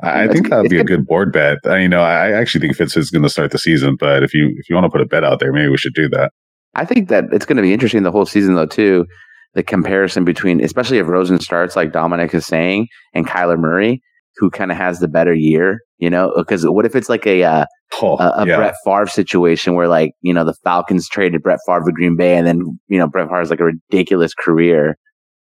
I, 0.02 0.24
I 0.24 0.28
think 0.28 0.50
that 0.50 0.58
would 0.58 0.70
be 0.70 0.80
a 0.80 0.84
good 0.84 1.06
board 1.06 1.32
bet. 1.32 1.58
I, 1.64 1.78
you 1.78 1.88
know, 1.88 2.02
I 2.02 2.32
actually 2.32 2.62
think 2.62 2.76
Fitz 2.76 2.96
is 2.96 3.10
going 3.10 3.22
to 3.24 3.30
start 3.30 3.52
the 3.52 3.58
season. 3.58 3.96
But 3.98 4.22
if 4.24 4.34
you 4.34 4.48
if 4.58 4.68
you 4.68 4.74
want 4.76 4.86
to 4.86 4.90
put 4.90 5.00
a 5.02 5.06
bet 5.06 5.24
out 5.24 5.40
there, 5.40 5.52
maybe 5.52 5.68
we 5.70 5.78
should 5.78 5.94
do 5.94 6.08
that. 6.10 6.32
I 6.78 6.84
think 6.84 7.08
that 7.08 7.24
it's 7.32 7.46
going 7.46 7.56
to 7.56 7.62
be 7.62 7.72
interesting 7.72 8.02
the 8.02 8.10
whole 8.10 8.26
season, 8.26 8.54
though, 8.54 8.66
too. 8.66 9.06
The 9.54 9.62
comparison 9.62 10.24
between, 10.24 10.62
especially 10.62 10.98
if 10.98 11.06
Rosen 11.06 11.40
starts, 11.40 11.74
like 11.74 11.92
Dominic 11.92 12.34
is 12.34 12.46
saying, 12.46 12.88
and 13.14 13.26
Kyler 13.26 13.58
Murray, 13.58 14.02
who 14.36 14.50
kind 14.50 14.70
of 14.70 14.76
has 14.76 15.00
the 15.00 15.08
better 15.08 15.34
year, 15.34 15.80
you 15.98 16.10
know? 16.10 16.32
Because 16.36 16.64
what 16.64 16.86
if 16.86 16.94
it's 16.94 17.08
like 17.08 17.26
a 17.26 17.42
uh, 17.42 17.64
Oh, 18.02 18.18
a, 18.18 18.42
a 18.42 18.46
yeah. 18.46 18.56
Brett 18.56 18.74
Favre 18.84 19.06
situation 19.06 19.74
where, 19.74 19.88
like, 19.88 20.12
you 20.20 20.34
know, 20.34 20.44
the 20.44 20.54
Falcons 20.62 21.08
traded 21.08 21.42
Brett 21.42 21.58
Favre 21.66 21.86
to 21.86 21.92
Green 21.92 22.16
Bay, 22.16 22.36
and 22.36 22.46
then 22.46 22.78
you 22.88 22.98
know 22.98 23.08
Brett 23.08 23.28
Favre's 23.28 23.50
like 23.50 23.60
a 23.60 23.64
ridiculous 23.64 24.34
career. 24.34 24.98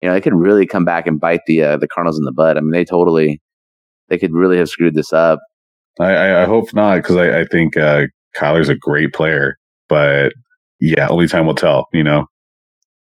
You 0.02 0.08
know, 0.08 0.14
they 0.14 0.22
could 0.22 0.34
really 0.34 0.66
come 0.66 0.86
back 0.86 1.06
and 1.06 1.20
bite 1.20 1.42
the 1.48 1.62
uh, 1.62 1.78
the 1.78 1.88
Cardinals 1.88 2.18
in 2.18 2.24
the 2.24 2.32
butt. 2.32 2.58
I 2.58 2.62
mean, 2.62 2.72
they 2.72 2.86
totally, 2.86 3.42
they 4.08 4.18
could 4.18 4.32
really 4.32 4.58
have 4.58 4.70
screwed 4.70 4.96
this 4.96 5.12
up. 5.12 5.40
I, 6.00 6.12
I, 6.12 6.44
I 6.44 6.46
hope 6.46 6.74
not 6.74 6.96
because 6.96 7.18
I, 7.18 7.42
I 7.42 7.46
think 7.46 7.76
uh, 7.76 8.04
Kyler's 8.38 8.70
a 8.70 8.76
great 8.76 9.14
player. 9.14 9.58
But 9.90 10.32
yeah, 10.80 11.08
only 11.10 11.28
time 11.28 11.46
will 11.46 11.56
tell. 11.56 11.88
You 11.94 12.04
know. 12.04 12.26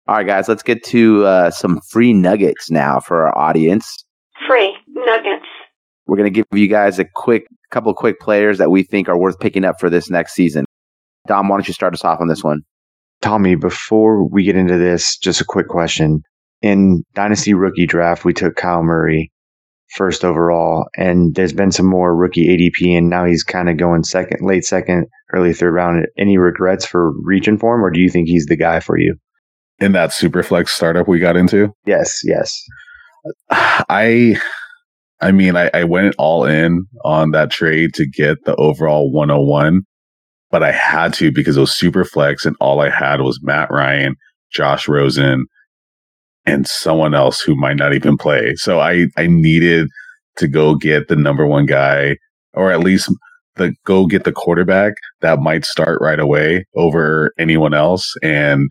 All 0.08 0.16
right, 0.16 0.26
guys, 0.26 0.48
let's 0.48 0.62
get 0.62 0.84
to 0.84 1.24
uh, 1.24 1.50
some 1.50 1.80
free 1.90 2.12
nuggets 2.12 2.70
now 2.70 3.00
for 3.00 3.26
our 3.26 3.36
audience. 3.36 4.04
Free 4.46 4.76
nuggets. 4.88 5.46
We're 6.06 6.16
going 6.16 6.32
to 6.32 6.42
give 6.42 6.46
you 6.52 6.68
guys 6.68 7.00
a 7.00 7.04
quick 7.04 7.46
couple 7.72 7.90
of 7.90 7.96
quick 7.96 8.20
players 8.20 8.58
that 8.58 8.70
we 8.70 8.84
think 8.84 9.08
are 9.08 9.18
worth 9.18 9.40
picking 9.40 9.64
up 9.64 9.80
for 9.80 9.90
this 9.90 10.08
next 10.08 10.34
season. 10.34 10.64
Dom, 11.26 11.48
why 11.48 11.56
don't 11.56 11.66
you 11.66 11.74
start 11.74 11.92
us 11.92 12.04
off 12.04 12.20
on 12.20 12.28
this 12.28 12.44
one? 12.44 12.60
Tommy, 13.20 13.56
before 13.56 14.22
we 14.28 14.44
get 14.44 14.54
into 14.54 14.78
this, 14.78 15.16
just 15.16 15.40
a 15.40 15.44
quick 15.44 15.66
question. 15.66 16.22
In 16.62 17.02
Dynasty 17.14 17.54
Rookie 17.54 17.86
Draft, 17.86 18.24
we 18.24 18.32
took 18.32 18.54
Kyle 18.54 18.84
Murray 18.84 19.32
first 19.95 20.24
overall, 20.24 20.87
and 20.97 21.34
there's 21.34 21.53
been 21.53 21.72
some 21.72 21.87
more 21.87 22.14
rookie 22.14 22.49
ADP, 22.49 22.97
and 22.97 23.09
now 23.09 23.24
he's 23.24 23.43
kind 23.43 23.68
of 23.68 23.76
going 23.76 24.03
second, 24.05 24.47
late 24.47 24.64
second, 24.64 25.07
early 25.32 25.53
third 25.53 25.72
round. 25.72 26.07
Any 26.18 26.39
regrets 26.39 26.84
for 26.84 27.12
reaching 27.22 27.59
for 27.59 27.74
him, 27.74 27.84
or 27.84 27.91
do 27.91 28.01
you 28.01 28.11
think 28.11 28.28
he's 28.28 28.47
the 28.47 28.57
guy 28.57 28.80
for 28.80 28.99
you? 28.99 29.16
In 29.78 29.93
that 29.93 30.11
Superflex 30.11 30.70
startup 30.70 31.07
we 31.07 31.18
got 31.18 31.37
into, 31.37 31.72
Yes, 31.84 32.20
yes. 32.24 32.53
I 33.51 34.41
I 35.20 35.32
mean 35.32 35.57
I, 35.57 35.70
I 35.74 35.84
went 35.84 36.14
all 36.18 36.45
in 36.45 36.87
on 37.05 37.32
that 37.32 37.51
trade 37.51 37.95
to 37.95 38.07
get 38.07 38.45
the 38.45 38.55
overall 38.57 39.12
101, 39.12 39.82
but 40.51 40.62
I 40.62 40.72
had 40.72 41.12
to 41.14 41.30
because 41.30 41.57
it 41.57 41.61
was 41.61 41.74
super 41.74 42.05
flex 42.05 42.47
and 42.47 42.57
all 42.61 42.80
I 42.80 42.89
had 42.89 43.20
was 43.20 43.41
Matt 43.43 43.70
Ryan, 43.70 44.16
Josh 44.53 44.89
Rosen, 44.89 45.47
and 46.47 46.66
someone 46.66 47.14
else 47.14 47.40
who 47.40 47.57
might 47.57 47.76
not 47.76 47.94
even 47.94 48.16
play. 48.16 48.55
So 48.57 48.80
I 48.80 49.07
I 49.16 49.26
needed 49.26 49.88
to 50.36 50.49
go 50.49 50.74
get 50.74 51.09
the 51.09 51.16
number 51.16 51.47
one 51.47 51.66
guy, 51.66 52.16
or 52.55 52.70
at 52.70 52.80
least 52.80 53.12
the 53.57 53.74
go 53.84 54.07
get 54.07 54.24
the 54.24 54.32
quarterback 54.32 54.94
that 55.20 55.40
might 55.40 55.64
start 55.64 55.99
right 56.01 56.20
away 56.20 56.64
over 56.76 57.32
anyone 57.38 57.74
else. 57.74 58.14
And 58.22 58.68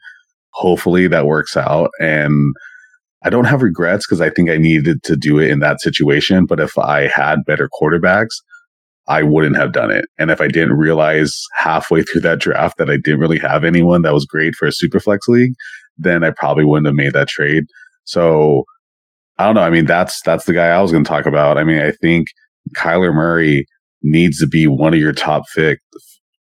hopefully 0.51 1.07
that 1.07 1.25
works 1.25 1.57
out. 1.57 1.91
And 1.99 2.53
I 3.23 3.29
don't 3.29 3.45
have 3.45 3.63
regrets 3.63 4.05
because 4.05 4.21
I 4.21 4.29
think 4.29 4.49
I 4.49 4.57
needed 4.57 5.03
to 5.03 5.15
do 5.15 5.39
it 5.39 5.49
in 5.49 5.59
that 5.59 5.81
situation. 5.81 6.45
But 6.45 6.59
if 6.59 6.77
I 6.77 7.07
had 7.07 7.39
better 7.45 7.69
quarterbacks, 7.81 8.35
I 9.07 9.23
wouldn't 9.23 9.55
have 9.55 9.71
done 9.71 9.91
it. 9.91 10.05
And 10.17 10.31
if 10.31 10.41
I 10.41 10.47
didn't 10.47 10.77
realize 10.77 11.33
halfway 11.55 12.03
through 12.03 12.21
that 12.21 12.39
draft 12.39 12.77
that 12.77 12.89
I 12.89 12.97
didn't 12.97 13.19
really 13.19 13.39
have 13.39 13.63
anyone 13.63 14.03
that 14.03 14.13
was 14.13 14.25
great 14.25 14.55
for 14.55 14.67
a 14.67 14.71
super 14.71 14.99
flex 14.99 15.27
league, 15.27 15.53
then 15.97 16.23
I 16.23 16.31
probably 16.31 16.65
wouldn't 16.65 16.87
have 16.87 16.95
made 16.95 17.13
that 17.13 17.27
trade. 17.27 17.65
So 18.03 18.63
I 19.37 19.45
don't 19.45 19.55
know. 19.55 19.61
I 19.61 19.69
mean, 19.69 19.85
that's 19.85 20.21
that's 20.21 20.45
the 20.45 20.53
guy 20.53 20.67
I 20.67 20.81
was 20.81 20.91
going 20.91 21.03
to 21.03 21.09
talk 21.09 21.25
about. 21.25 21.57
I 21.57 21.63
mean, 21.63 21.79
I 21.79 21.91
think 21.91 22.27
Kyler 22.77 23.13
Murray 23.13 23.65
needs 24.01 24.39
to 24.39 24.47
be 24.47 24.67
one 24.67 24.93
of 24.93 24.99
your 24.99 25.13
top 25.13 25.43
pick, 25.55 25.79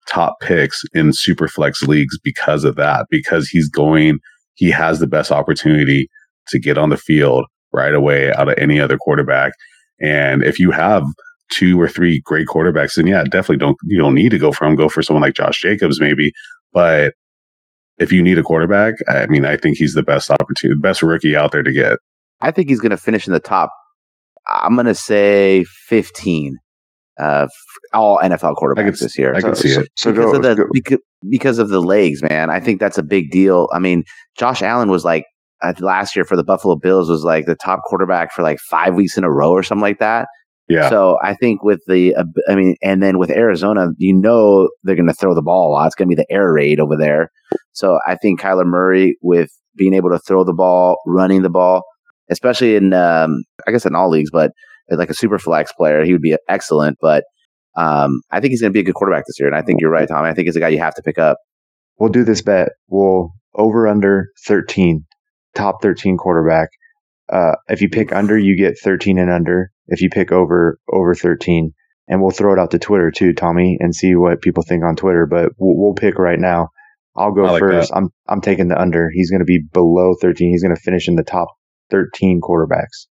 top 0.07 0.35
picks 0.41 0.81
in 0.93 1.13
super 1.13 1.47
flex 1.47 1.83
leagues 1.83 2.17
because 2.23 2.63
of 2.63 2.75
that. 2.75 3.05
Because 3.09 3.47
he's 3.47 3.69
going, 3.69 4.19
he 4.55 4.69
has 4.69 4.99
the 4.99 5.07
best 5.07 5.31
opportunity 5.31 6.09
to 6.47 6.59
get 6.59 6.77
on 6.77 6.89
the 6.89 6.97
field 6.97 7.45
right 7.71 7.93
away 7.93 8.33
out 8.33 8.49
of 8.49 8.55
any 8.57 8.79
other 8.79 8.97
quarterback. 8.97 9.53
And 10.01 10.43
if 10.43 10.59
you 10.59 10.71
have 10.71 11.03
two 11.51 11.79
or 11.79 11.87
three 11.87 12.21
great 12.25 12.47
quarterbacks, 12.47 12.95
then 12.95 13.07
yeah, 13.07 13.23
definitely 13.23 13.57
don't 13.57 13.77
you 13.85 13.97
don't 13.97 14.15
need 14.15 14.29
to 14.29 14.39
go 14.39 14.51
for 14.51 14.65
him. 14.65 14.75
Go 14.75 14.89
for 14.89 15.01
someone 15.01 15.21
like 15.21 15.35
Josh 15.35 15.61
Jacobs, 15.61 16.01
maybe. 16.01 16.31
But 16.73 17.13
if 18.03 18.11
you 18.11 18.21
need 18.21 18.37
a 18.37 18.43
quarterback, 18.43 18.95
I 19.07 19.25
mean, 19.27 19.45
I 19.45 19.57
think 19.57 19.77
he's 19.77 19.93
the 19.93 20.03
best 20.03 20.29
opportunity, 20.29 20.79
best 20.79 21.01
rookie 21.01 21.35
out 21.35 21.51
there 21.51 21.63
to 21.63 21.71
get. 21.71 21.97
I 22.41 22.51
think 22.51 22.69
he's 22.69 22.81
going 22.81 22.91
to 22.91 22.97
finish 22.97 23.25
in 23.25 23.33
the 23.33 23.39
top. 23.39 23.71
I'm 24.47 24.75
going 24.75 24.87
to 24.87 24.95
say 24.95 25.63
15 25.87 26.57
uh, 27.19 27.47
all 27.93 28.17
NFL 28.19 28.55
quarterbacks 28.55 28.99
this 28.99 29.17
year. 29.17 29.33
I 29.33 29.41
can 29.41 29.55
see 29.55 29.69
so, 29.69 29.81
it. 29.81 29.87
So 29.95 30.11
because 30.11 30.31
go, 30.31 30.35
of 30.37 30.43
the 30.43 30.55
go- 30.55 30.69
because, 30.73 30.99
because 31.29 31.59
of 31.59 31.69
the 31.69 31.79
legs, 31.79 32.21
man. 32.21 32.49
I 32.49 32.59
think 32.59 32.79
that's 32.79 32.97
a 32.97 33.03
big 33.03 33.31
deal. 33.31 33.69
I 33.73 33.79
mean, 33.79 34.03
Josh 34.37 34.61
Allen 34.61 34.89
was 34.89 35.05
like 35.05 35.25
uh, 35.61 35.73
last 35.79 36.15
year 36.15 36.25
for 36.25 36.35
the 36.35 36.43
Buffalo 36.43 36.75
Bills 36.75 37.09
was 37.09 37.23
like 37.23 37.45
the 37.45 37.55
top 37.55 37.81
quarterback 37.85 38.33
for 38.33 38.41
like 38.41 38.59
five 38.59 38.95
weeks 38.95 39.17
in 39.17 39.23
a 39.23 39.31
row 39.31 39.51
or 39.51 39.63
something 39.63 39.81
like 39.81 39.99
that. 39.99 40.27
Yeah. 40.69 40.89
So 40.89 41.17
I 41.21 41.35
think 41.35 41.63
with 41.63 41.81
the, 41.87 42.15
uh, 42.15 42.23
I 42.49 42.55
mean, 42.55 42.75
and 42.81 43.03
then 43.03 43.19
with 43.19 43.29
Arizona, 43.29 43.89
you 43.97 44.13
know 44.13 44.69
they're 44.83 44.95
going 44.95 45.07
to 45.07 45.13
throw 45.13 45.35
the 45.35 45.41
ball 45.41 45.69
a 45.69 45.71
lot. 45.71 45.85
It's 45.85 45.95
going 45.95 46.09
to 46.09 46.15
be 46.15 46.21
the 46.21 46.31
air 46.31 46.51
raid 46.51 46.79
over 46.79 46.97
there. 46.97 47.29
So 47.73 47.99
I 48.07 48.15
think 48.15 48.39
Kyler 48.39 48.65
Murray 48.65 49.17
with 49.21 49.49
being 49.75 49.93
able 49.93 50.09
to 50.11 50.19
throw 50.19 50.43
the 50.43 50.53
ball, 50.53 50.97
running 51.05 51.41
the 51.41 51.49
ball, 51.49 51.83
especially 52.29 52.75
in, 52.75 52.93
um, 52.93 53.43
I 53.67 53.71
guess 53.71 53.85
in 53.85 53.95
all 53.95 54.09
leagues, 54.09 54.31
but 54.31 54.51
like 54.89 55.09
a 55.09 55.15
super 55.15 55.39
flex 55.39 55.71
player, 55.73 56.03
he 56.03 56.13
would 56.13 56.21
be 56.21 56.35
excellent. 56.47 56.97
But 57.01 57.23
um, 57.75 58.21
I 58.31 58.39
think 58.39 58.51
he's 58.51 58.61
going 58.61 58.71
to 58.71 58.77
be 58.77 58.81
a 58.81 58.83
good 58.83 58.95
quarterback 58.95 59.25
this 59.25 59.39
year. 59.39 59.47
And 59.47 59.55
I 59.55 59.61
think 59.61 59.81
you're 59.81 59.89
right, 59.89 60.07
Tommy. 60.07 60.29
I 60.29 60.33
think 60.33 60.47
he's 60.47 60.55
a 60.55 60.59
guy 60.59 60.69
you 60.69 60.79
have 60.79 60.95
to 60.95 61.01
pick 61.01 61.17
up. 61.17 61.37
we'll 61.97 62.11
do 62.11 62.23
this 62.23 62.41
bet. 62.41 62.69
We'll 62.87 63.31
over 63.55 63.87
under 63.87 64.29
13, 64.45 65.05
top 65.55 65.81
13 65.81 66.17
quarterback. 66.17 66.69
Uh, 67.31 67.55
if 67.67 67.81
you 67.81 67.89
pick 67.89 68.11
under, 68.11 68.37
you 68.37 68.57
get 68.57 68.77
13 68.83 69.17
and 69.17 69.31
under. 69.31 69.71
If 69.87 70.01
you 70.01 70.09
pick 70.09 70.31
over, 70.31 70.79
over 70.91 71.15
13. 71.15 71.71
And 72.07 72.21
we'll 72.21 72.31
throw 72.31 72.53
it 72.53 72.59
out 72.59 72.71
to 72.71 72.79
Twitter 72.79 73.11
too, 73.11 73.33
Tommy, 73.33 73.77
and 73.79 73.95
see 73.95 74.13
what 74.15 74.41
people 74.41 74.63
think 74.63 74.83
on 74.83 74.95
Twitter. 74.95 75.25
But 75.25 75.53
we'll, 75.57 75.77
we'll 75.77 75.93
pick 75.93 76.19
right 76.19 76.39
now. 76.39 76.69
I'll 77.15 77.31
go 77.31 77.43
like 77.43 77.59
first. 77.59 77.89
that. 77.91 77.97
I'm 77.97 78.09
I'm 78.27 78.41
taking 78.41 78.67
the 78.69 78.79
under. 78.79 79.09
He's 79.13 79.29
going 79.29 79.39
to 79.41 79.45
be 79.45 79.59
below 79.73 80.15
13. 80.21 80.51
He's 80.51 80.63
going 80.63 80.75
to 80.75 80.81
finish 80.81 81.07
in 81.07 81.15
the 81.15 81.23
top 81.23 81.47
13 81.91 82.41
quarterbacks 82.41 83.07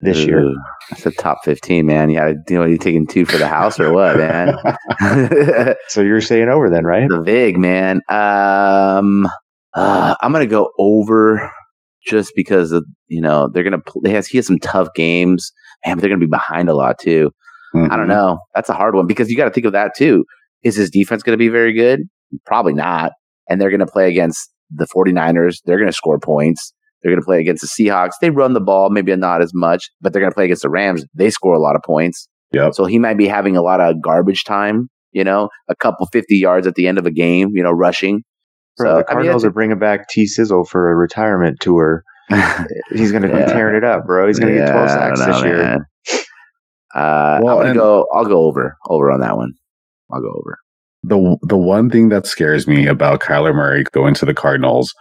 this 0.00 0.18
year. 0.26 0.40
Ooh, 0.40 0.56
That's 0.90 1.06
a 1.06 1.10
top 1.12 1.38
15, 1.44 1.86
man. 1.86 2.10
Yeah, 2.10 2.32
you 2.48 2.58
know, 2.58 2.64
you 2.64 2.76
taking 2.76 3.06
two 3.06 3.24
for 3.24 3.38
the 3.38 3.48
house 3.48 3.78
or 3.80 3.92
what, 3.92 4.16
man? 4.16 4.56
So 5.88 6.00
you're 6.02 6.20
saying 6.20 6.48
over 6.48 6.68
then, 6.70 6.84
right? 6.84 7.08
the 7.08 7.22
Vig, 7.22 7.56
man. 7.58 8.00
Um, 8.08 9.26
uh, 9.74 10.14
I'm 10.20 10.32
gonna 10.32 10.46
go 10.46 10.70
over 10.78 11.50
just 12.06 12.32
because 12.34 12.72
of 12.72 12.84
you 13.08 13.20
know 13.20 13.48
they're 13.52 13.62
gonna 13.64 13.78
pl- 13.80 14.02
he 14.04 14.12
has 14.12 14.26
he 14.26 14.38
has 14.38 14.46
some 14.46 14.58
tough 14.58 14.88
games, 14.94 15.52
man. 15.86 15.96
But 15.96 16.02
they're 16.02 16.10
gonna 16.10 16.20
be 16.20 16.26
behind 16.26 16.68
a 16.68 16.74
lot 16.74 16.98
too. 16.98 17.30
I 17.74 17.78
Mm-hmm. 17.78 17.96
don't 17.96 18.08
know. 18.08 18.38
That's 18.54 18.68
a 18.68 18.74
hard 18.74 18.94
one 18.94 19.06
because 19.06 19.30
you 19.30 19.36
got 19.36 19.44
to 19.44 19.50
think 19.50 19.64
of 19.64 19.72
that 19.72 19.92
too. 19.96 20.24
Is 20.62 20.76
his 20.76 20.90
defense 20.90 21.22
going 21.22 21.32
to 21.32 21.38
be 21.42 21.48
very 21.48 21.72
good? 21.72 22.00
Probably 22.46 22.74
not. 22.74 23.12
And 23.48 23.60
they're 23.60 23.70
going 23.70 23.80
to 23.80 23.86
play 23.86 24.08
against 24.08 24.50
the 24.70 24.86
49ers. 24.94 25.58
They're 25.64 25.78
going 25.78 25.90
to 25.90 25.96
score 25.96 26.18
points. 26.18 26.72
They're 27.02 27.10
going 27.12 27.20
to 27.20 27.26
play 27.26 27.40
against 27.40 27.62
the 27.62 27.68
Seahawks. 27.84 28.12
They 28.20 28.30
run 28.30 28.52
the 28.54 28.60
ball, 28.60 28.88
maybe 28.90 29.14
not 29.16 29.42
as 29.42 29.50
much, 29.54 29.90
but 30.00 30.12
they're 30.12 30.20
going 30.22 30.30
to 30.30 30.34
play 30.34 30.44
against 30.44 30.62
the 30.62 30.70
Rams. 30.70 31.04
They 31.14 31.30
score 31.30 31.54
a 31.54 31.58
lot 31.60 31.74
of 31.76 31.82
points. 31.82 32.28
Yep. 32.52 32.74
So 32.74 32.84
he 32.84 32.98
might 32.98 33.18
be 33.18 33.26
having 33.26 33.56
a 33.56 33.62
lot 33.62 33.80
of 33.80 34.00
garbage 34.02 34.44
time, 34.44 34.88
you 35.10 35.24
know, 35.24 35.48
a 35.68 35.74
couple 35.74 36.06
50 36.12 36.36
yards 36.36 36.66
at 36.66 36.74
the 36.76 36.86
end 36.86 36.98
of 36.98 37.06
a 37.06 37.10
game, 37.10 37.48
you 37.54 37.62
know, 37.62 37.72
rushing. 37.72 38.22
Bro, 38.76 38.86
So, 38.86 38.90
the 38.90 38.94
I 38.94 38.96
mean, 38.98 39.04
Cardinals 39.16 39.44
are 39.44 39.50
bringing 39.50 39.78
back 39.78 40.08
T 40.08 40.26
Sizzle 40.26 40.64
for 40.64 40.90
a 40.92 40.94
retirement 40.94 41.58
tour. 41.60 42.04
He's 42.92 43.10
going 43.10 43.22
to 43.22 43.28
Yeah. 43.28 43.46
be 43.46 43.52
tearing 43.52 43.76
it 43.76 43.84
up, 43.84 44.06
bro. 44.06 44.28
He's 44.28 44.38
going 44.38 44.54
to 44.54 44.58
get 44.60 44.70
12 44.70 44.88
sacks 44.90 45.20
know, 45.20 45.26
this 45.26 45.42
year. 45.42 45.56
man. 45.58 45.80
Uh, 46.94 47.40
Well, 47.42 47.56
I'm 47.58 47.60
gonna 47.60 47.70
and- 47.70 47.78
go. 47.78 48.06
I'll 48.14 48.24
go 48.26 48.44
over. 48.44 48.76
Over 48.88 49.10
on 49.10 49.20
that 49.20 49.36
one. 49.36 49.52
I'll 50.12 50.20
go 50.20 50.28
over. 50.28 50.58
The 51.02 51.36
the 51.42 51.56
one 51.56 51.90
thing 51.90 52.08
that 52.10 52.26
scares 52.26 52.66
me 52.66 52.86
about 52.86 53.20
Kyler 53.20 53.54
Murray 53.54 53.84
going 53.92 54.14
to 54.14 54.24
the 54.24 54.34
Cardinals 54.34 54.94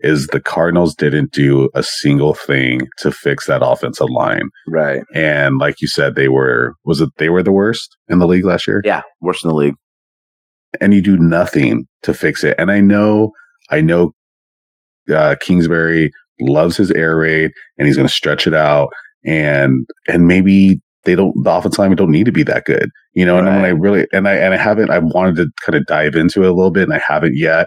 is 0.00 0.26
the 0.26 0.40
Cardinals 0.40 0.94
didn't 0.94 1.32
do 1.32 1.70
a 1.74 1.82
single 1.82 2.34
thing 2.34 2.82
to 2.98 3.10
fix 3.10 3.46
that 3.46 3.64
offensive 3.64 4.10
line. 4.10 4.50
Right. 4.68 5.02
And 5.14 5.58
like 5.58 5.80
you 5.80 5.88
said, 5.88 6.14
they 6.14 6.28
were 6.28 6.74
was 6.84 7.00
it 7.00 7.10
they 7.18 7.28
were 7.28 7.42
the 7.42 7.52
worst 7.52 7.96
in 8.08 8.18
the 8.18 8.26
league 8.26 8.44
last 8.44 8.66
year? 8.66 8.82
Yeah. 8.84 9.02
Worst 9.20 9.44
in 9.44 9.48
the 9.48 9.54
league. 9.54 9.76
And 10.80 10.92
you 10.92 11.00
do 11.00 11.16
nothing 11.16 11.86
to 12.02 12.12
fix 12.12 12.42
it. 12.42 12.56
And 12.58 12.70
I 12.70 12.80
know 12.80 13.32
I 13.70 13.80
know 13.80 14.12
uh, 15.12 15.36
Kingsbury 15.40 16.10
loves 16.40 16.76
his 16.76 16.90
air 16.90 17.16
raid 17.16 17.52
and 17.78 17.86
he's 17.86 17.96
going 17.96 18.08
to 18.08 18.12
stretch 18.14 18.46
it 18.46 18.54
out 18.54 18.88
and 19.24 19.86
and 20.08 20.26
maybe 20.26 20.80
they 21.04 21.14
don't 21.14 21.34
the 21.44 21.50
offensive 21.50 21.78
linemen 21.78 21.96
don't 21.96 22.10
need 22.10 22.24
to 22.26 22.32
be 22.32 22.42
that 22.42 22.64
good 22.64 22.90
you 23.12 23.24
know 23.24 23.36
and 23.38 23.46
when 23.46 23.64
i 23.64 23.68
really 23.68 24.06
and 24.12 24.28
i 24.28 24.34
and 24.34 24.54
i 24.54 24.56
haven't 24.56 24.90
i 24.90 24.98
wanted 24.98 25.36
to 25.36 25.46
kind 25.64 25.76
of 25.76 25.84
dive 25.86 26.14
into 26.14 26.42
it 26.42 26.48
a 26.48 26.52
little 26.54 26.70
bit 26.70 26.84
and 26.84 26.94
i 26.94 26.98
haven't 27.06 27.36
yet 27.36 27.66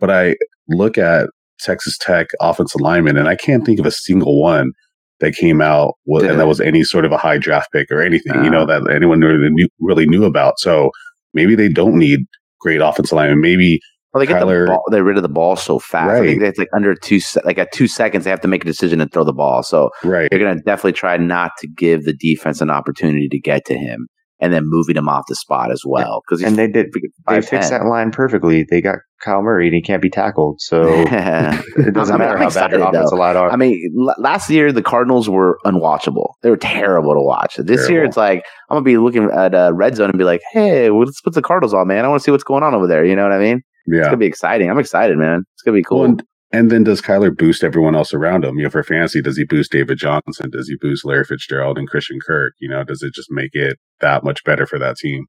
but 0.00 0.10
i 0.10 0.36
look 0.68 0.98
at 0.98 1.28
texas 1.60 1.96
tech 1.98 2.26
offensive 2.40 2.80
linemen 2.80 3.16
and 3.16 3.28
i 3.28 3.36
can't 3.36 3.64
think 3.64 3.78
of 3.80 3.86
a 3.86 3.90
single 3.90 4.40
one 4.40 4.72
that 5.20 5.34
came 5.34 5.60
out 5.62 5.94
Did 6.18 6.30
and 6.30 6.40
that 6.40 6.46
was 6.48 6.60
any 6.60 6.82
sort 6.84 7.04
of 7.04 7.12
a 7.12 7.16
high 7.16 7.38
draft 7.38 7.70
pick 7.72 7.90
or 7.90 8.02
anything 8.02 8.34
you 8.34 8.48
Ah. 8.48 8.50
know 8.50 8.66
that 8.66 8.90
anyone 8.90 9.20
really 9.20 9.48
knew, 9.50 9.68
really 9.80 10.06
knew 10.06 10.24
about 10.24 10.58
so 10.58 10.90
maybe 11.32 11.54
they 11.54 11.68
don't 11.68 11.96
need 11.96 12.20
great 12.60 12.80
offensive 12.80 13.16
linemen 13.16 13.40
maybe 13.40 13.80
Well, 14.14 14.20
they 14.20 14.26
get 14.26 14.40
Kyler- 14.40 14.66
the 14.66 14.72
ball, 14.72 14.82
they're 14.90 15.02
rid 15.04 15.16
of 15.16 15.22
the 15.24 15.28
ball 15.28 15.56
so 15.56 15.78
fast. 15.80 16.08
I 16.10 16.20
think 16.24 16.40
it's 16.42 16.58
like 16.58 16.68
under 16.74 16.94
two, 16.94 17.20
like 17.44 17.58
at 17.58 17.72
two 17.72 17.88
seconds, 17.88 18.22
they 18.24 18.30
have 18.30 18.40
to 18.42 18.48
make 18.48 18.62
a 18.62 18.66
decision 18.66 19.00
and 19.00 19.12
throw 19.12 19.24
the 19.24 19.32
ball. 19.32 19.62
So 19.64 19.90
right 20.04 20.28
they're 20.30 20.38
going 20.38 20.56
to 20.56 20.62
definitely 20.62 20.92
try 20.92 21.16
not 21.16 21.50
to 21.58 21.66
give 21.68 22.04
the 22.04 22.14
defense 22.14 22.60
an 22.60 22.70
opportunity 22.70 23.28
to 23.28 23.40
get 23.40 23.64
to 23.66 23.74
him, 23.76 24.06
and 24.40 24.52
then 24.52 24.62
moving 24.66 24.96
him 24.96 25.08
off 25.08 25.24
the 25.28 25.34
spot 25.34 25.72
as 25.72 25.82
well. 25.84 26.22
Because 26.28 26.42
And 26.44 26.56
they 26.56 26.68
did. 26.68 26.86
They 27.28 27.40
fixed 27.42 27.70
that 27.70 27.84
line 27.86 28.12
perfectly. 28.12 28.64
They 28.70 28.80
got 28.80 28.98
Kyle 29.24 29.42
Murray 29.42 29.66
and 29.66 29.74
he 29.74 29.80
can't 29.82 30.02
be 30.02 30.10
tackled. 30.10 30.60
So 30.60 30.82
it 30.86 31.94
doesn't 31.94 31.96
I'm- 31.96 32.18
matter 32.18 32.36
I'm 32.36 32.42
how 32.42 32.50
bad 32.50 32.70
excited, 32.72 32.80
their 32.80 32.88
offensive 32.88 33.18
line 33.18 33.36
are. 33.36 33.50
I 33.50 33.56
mean, 33.56 33.80
l- 33.98 34.14
last 34.18 34.48
year 34.50 34.70
the 34.70 34.82
Cardinals 34.82 35.28
were 35.28 35.58
unwatchable. 35.64 36.34
They 36.42 36.50
were 36.50 36.56
terrible 36.56 37.14
to 37.14 37.20
watch. 37.20 37.56
This 37.56 37.88
year 37.88 38.04
it's 38.04 38.16
like 38.16 38.44
I'm 38.70 38.76
gonna 38.76 38.84
be 38.84 38.98
looking 38.98 39.30
at 39.30 39.54
uh, 39.54 39.72
red 39.74 39.96
zone 39.96 40.10
and 40.10 40.18
be 40.18 40.24
like, 40.24 40.42
"Hey, 40.52 40.90
let's 40.90 41.20
put 41.20 41.34
the 41.34 41.42
Cardinals 41.42 41.74
on, 41.74 41.88
man. 41.88 42.04
I 42.04 42.08
want 42.08 42.20
to 42.20 42.24
see 42.24 42.30
what's 42.30 42.44
going 42.44 42.62
on 42.62 42.74
over 42.74 42.86
there." 42.86 43.04
You 43.04 43.16
know 43.16 43.22
what 43.24 43.32
I 43.32 43.38
mean? 43.38 43.62
It's 43.86 44.06
gonna 44.06 44.16
be 44.16 44.26
exciting. 44.26 44.70
I'm 44.70 44.78
excited, 44.78 45.16
man. 45.18 45.44
It's 45.54 45.62
gonna 45.62 45.76
be 45.76 45.82
cool. 45.82 46.00
Well, 46.00 46.10
and, 46.10 46.22
and 46.52 46.70
then 46.70 46.84
does 46.84 47.02
Kyler 47.02 47.36
boost 47.36 47.64
everyone 47.64 47.94
else 47.96 48.14
around 48.14 48.44
him? 48.44 48.56
You 48.56 48.64
know, 48.64 48.70
for 48.70 48.82
fantasy, 48.82 49.20
does 49.20 49.36
he 49.36 49.44
boost 49.44 49.72
David 49.72 49.98
Johnson? 49.98 50.50
Does 50.50 50.68
he 50.68 50.76
boost 50.80 51.04
Larry 51.04 51.24
Fitzgerald 51.24 51.78
and 51.78 51.88
Christian 51.88 52.18
Kirk? 52.24 52.54
You 52.60 52.68
know, 52.68 52.84
does 52.84 53.02
it 53.02 53.12
just 53.12 53.28
make 53.30 53.50
it 53.54 53.78
that 54.00 54.24
much 54.24 54.44
better 54.44 54.66
for 54.66 54.78
that 54.78 54.96
team? 54.96 55.26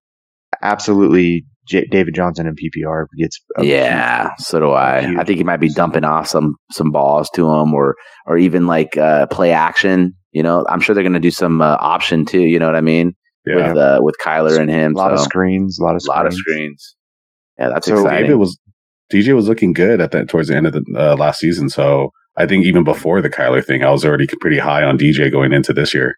Absolutely, 0.61 1.45
J- 1.67 1.87
David 1.87 2.15
Johnson 2.15 2.47
in 2.47 2.55
PPR 2.55 3.05
gets. 3.17 3.39
a 3.57 3.65
yeah, 3.65 4.29
so 4.37 4.59
do 4.59 4.71
I. 4.71 5.01
huge 5.01 5.17
I 5.17 5.23
think 5.23 5.37
he 5.37 5.43
might 5.43 5.59
be 5.59 5.69
dumping 5.69 6.03
off 6.03 6.27
some 6.27 6.55
some 6.71 6.91
balls 6.91 7.29
to 7.31 7.51
him, 7.51 7.73
or 7.73 7.95
or 8.25 8.37
even 8.37 8.67
like 8.67 8.95
uh, 8.97 9.27
play 9.27 9.51
action. 9.51 10.13
You 10.31 10.43
know, 10.43 10.65
I'm 10.69 10.79
sure 10.79 10.93
they're 10.93 11.03
gonna 11.03 11.19
do 11.19 11.31
some 11.31 11.61
uh, 11.61 11.77
option 11.79 12.25
too. 12.25 12.41
You 12.41 12.59
know 12.59 12.67
what 12.67 12.75
I 12.75 12.81
mean? 12.81 13.15
Yeah. 13.45 13.55
With 13.55 13.77
uh, 13.77 13.99
with 14.01 14.15
Kyler 14.23 14.59
and 14.59 14.69
him. 14.69 14.93
A 14.93 14.97
lot 14.97 15.13
of 15.13 15.19
screens, 15.19 15.79
a 15.79 15.83
lot 15.83 15.95
of 15.95 16.01
a 16.07 16.09
lot 16.09 16.25
of 16.25 16.33
screens. 16.33 16.95
Screens. 17.55 17.69
Yeah, 17.69 17.73
that's 17.73 17.87
So 17.87 17.95
exciting. 17.95 18.23
David 18.23 18.37
was 18.37 18.59
DJ 19.11 19.35
was 19.35 19.47
looking 19.47 19.73
good 19.73 20.01
at 20.01 20.11
that 20.11 20.29
towards 20.29 20.47
the 20.47 20.55
end 20.55 20.67
of 20.67 20.73
the 20.73 20.83
uh, 20.95 21.15
last 21.15 21.39
season. 21.39 21.69
So 21.69 22.11
I 22.37 22.45
think 22.45 22.65
even 22.65 22.83
before 22.83 23.21
the 23.21 23.29
Kyler 23.29 23.63
thing, 23.63 23.83
I 23.83 23.91
was 23.91 24.05
already 24.05 24.27
pretty 24.41 24.59
high 24.59 24.83
on 24.83 24.97
DJ 24.97 25.31
going 25.31 25.53
into 25.53 25.73
this 25.73 25.93
year. 25.93 26.15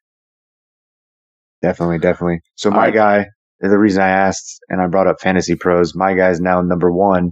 Definitely, 1.61 1.99
definitely. 1.99 2.39
So 2.55 2.69
my 2.69 2.85
right. 2.85 2.93
guy, 2.93 3.25
the 3.59 3.77
reason 3.77 4.01
I 4.03 4.09
asked 4.09 4.59
and 4.69 4.81
I 4.81 4.87
brought 4.87 5.07
up 5.07 5.19
Fantasy 5.19 5.55
Pros, 5.55 5.95
my 5.95 6.13
guy's 6.13 6.39
now 6.39 6.61
number 6.61 6.91
one, 6.91 7.31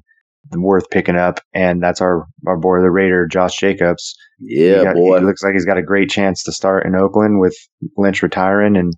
worth 0.52 0.90
picking 0.90 1.16
up, 1.16 1.40
and 1.54 1.82
that's 1.82 2.02
our 2.02 2.26
our 2.48 2.58
boy 2.58 2.82
the 2.82 2.92
Raider, 2.92 3.28
Josh 3.28 3.58
Jacobs. 3.58 4.16
Yeah, 4.40 4.80
he 4.80 4.84
got- 4.84 4.96
boy. 4.96 5.20
He 5.20 5.26
looks 5.26 5.44
like 5.44 5.54
he's 5.54 5.66
got 5.66 5.78
a 5.78 5.84
great 5.84 6.10
chance 6.10 6.44
to 6.44 6.52
start 6.52 6.86
in 6.86 6.96
Oakland 6.96 7.40
with 7.40 7.56
Lynch 7.98 8.22
retiring, 8.22 8.76
and 8.76 8.94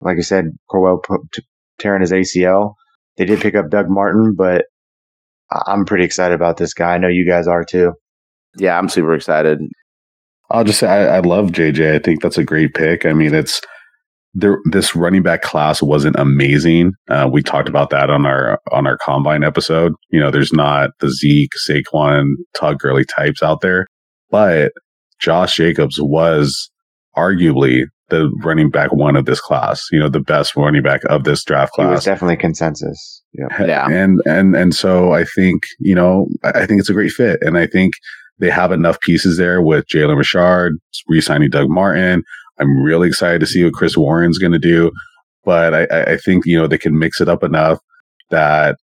like 0.00 0.18
I 0.18 0.22
said, 0.22 0.46
Crowell 0.68 0.98
pu- 0.98 1.26
t- 1.32 1.42
tearing 1.78 2.00
his 2.02 2.12
ACL. 2.12 2.74
They 3.18 3.24
did 3.26 3.40
pick 3.40 3.54
up 3.54 3.68
Doug 3.70 3.86
Martin, 3.90 4.34
but 4.36 4.64
I- 5.50 5.62
I'm 5.66 5.84
pretty 5.84 6.04
excited 6.04 6.34
about 6.34 6.56
this 6.56 6.72
guy. 6.72 6.94
I 6.94 6.98
know 6.98 7.08
you 7.08 7.26
guys 7.28 7.46
are 7.46 7.64
too. 7.64 7.92
Yeah, 8.56 8.78
I'm 8.78 8.88
super 8.88 9.14
excited. 9.14 9.58
I'll 10.50 10.64
just 10.64 10.78
say 10.78 10.88
I, 10.88 11.16
I 11.16 11.20
love 11.20 11.50
JJ. 11.52 11.94
I 11.94 11.98
think 11.98 12.22
that's 12.22 12.38
a 12.38 12.44
great 12.44 12.72
pick. 12.74 13.04
I 13.04 13.12
mean, 13.12 13.34
it's 13.34 13.60
there. 14.34 14.58
This 14.70 14.96
running 14.96 15.22
back 15.22 15.42
class 15.42 15.82
wasn't 15.82 16.16
amazing. 16.18 16.92
Uh, 17.10 17.28
we 17.30 17.42
talked 17.42 17.68
about 17.68 17.90
that 17.90 18.08
on 18.08 18.24
our 18.24 18.58
on 18.72 18.86
our 18.86 18.96
combine 18.98 19.44
episode. 19.44 19.92
You 20.10 20.20
know, 20.20 20.30
there's 20.30 20.52
not 20.52 20.90
the 21.00 21.10
Zeke, 21.10 21.50
Saquon, 21.68 22.24
Todd 22.56 22.78
Gurley 22.78 23.04
types 23.04 23.42
out 23.42 23.60
there, 23.60 23.86
but 24.30 24.72
Josh 25.20 25.54
Jacobs 25.56 25.98
was 26.00 26.70
arguably 27.16 27.82
the 28.10 28.30
running 28.42 28.70
back 28.70 28.92
one 28.92 29.16
of 29.16 29.24
this 29.26 29.40
class. 29.40 29.86
You 29.92 29.98
know, 30.00 30.08
the 30.08 30.20
best 30.20 30.56
running 30.56 30.82
back 30.82 31.02
of 31.10 31.24
this 31.24 31.44
draft 31.44 31.72
class. 31.72 31.84
He 31.86 31.90
was 31.90 32.04
class. 32.04 32.04
definitely 32.14 32.36
consensus. 32.36 33.22
Yeah. 33.34 33.66
Yeah. 33.66 33.86
And 33.90 34.20
and 34.26 34.56
and 34.56 34.74
so 34.74 35.12
I 35.12 35.24
think, 35.24 35.62
you 35.78 35.94
know, 35.94 36.26
I 36.44 36.50
I 36.60 36.66
think 36.66 36.80
it's 36.80 36.90
a 36.90 36.94
great 36.94 37.12
fit. 37.12 37.38
And 37.42 37.58
I 37.58 37.66
think 37.66 37.92
they 38.38 38.50
have 38.50 38.72
enough 38.72 39.00
pieces 39.00 39.36
there 39.36 39.60
with 39.60 39.86
Jalen 39.88 40.16
Richard, 40.16 40.78
re-signing 41.08 41.50
Doug 41.50 41.68
Martin. 41.68 42.22
I'm 42.60 42.82
really 42.82 43.08
excited 43.08 43.40
to 43.40 43.46
see 43.46 43.64
what 43.64 43.72
Chris 43.74 43.96
Warren's 43.96 44.38
gonna 44.38 44.58
do. 44.58 44.90
But 45.44 45.74
I, 45.74 45.82
I- 45.90 46.12
I 46.12 46.16
think, 46.18 46.44
you 46.46 46.58
know, 46.58 46.66
they 46.66 46.78
can 46.78 46.98
mix 46.98 47.20
it 47.20 47.28
up 47.28 47.42
enough 47.42 47.78
that 48.30 48.76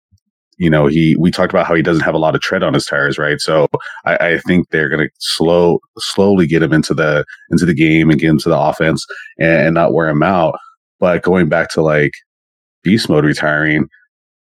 you 0.59 0.71
know, 0.71 0.87
he 0.87 1.17
we 1.19 1.31
talked 1.31 1.53
about 1.53 1.67
how 1.67 1.75
he 1.75 1.83
doesn't 1.83 2.05
have 2.05 2.15
a 2.15 2.19
lot 2.19 2.35
of 2.35 2.41
tread 2.41 2.63
on 2.63 2.75
his 2.75 2.85
tires, 2.85 3.19
right? 3.19 3.41
So 3.41 3.69
I, 4.05 4.17
I 4.17 4.39
think 4.39 4.69
they're 4.71 4.89
gonna 4.89 5.09
slow 5.19 5.81
slowly 5.99 6.47
get 6.47 6.63
him 6.63 6.73
into 6.73 6.95
the 6.95 7.25
into 7.51 7.65
the 7.65 7.75
game 7.75 8.11
and 8.11 8.21
get 8.21 8.31
into 8.31 8.49
the 8.49 8.59
offense 8.59 9.05
and, 9.39 9.67
and 9.67 9.75
not 9.75 9.95
wear 9.95 10.09
him 10.09 10.23
out. 10.23 10.59
But 11.01 11.23
going 11.23 11.49
back 11.49 11.71
to 11.71 11.83
like 11.83 12.13
beast 12.83 13.09
mode 13.09 13.25
retiring, 13.25 13.89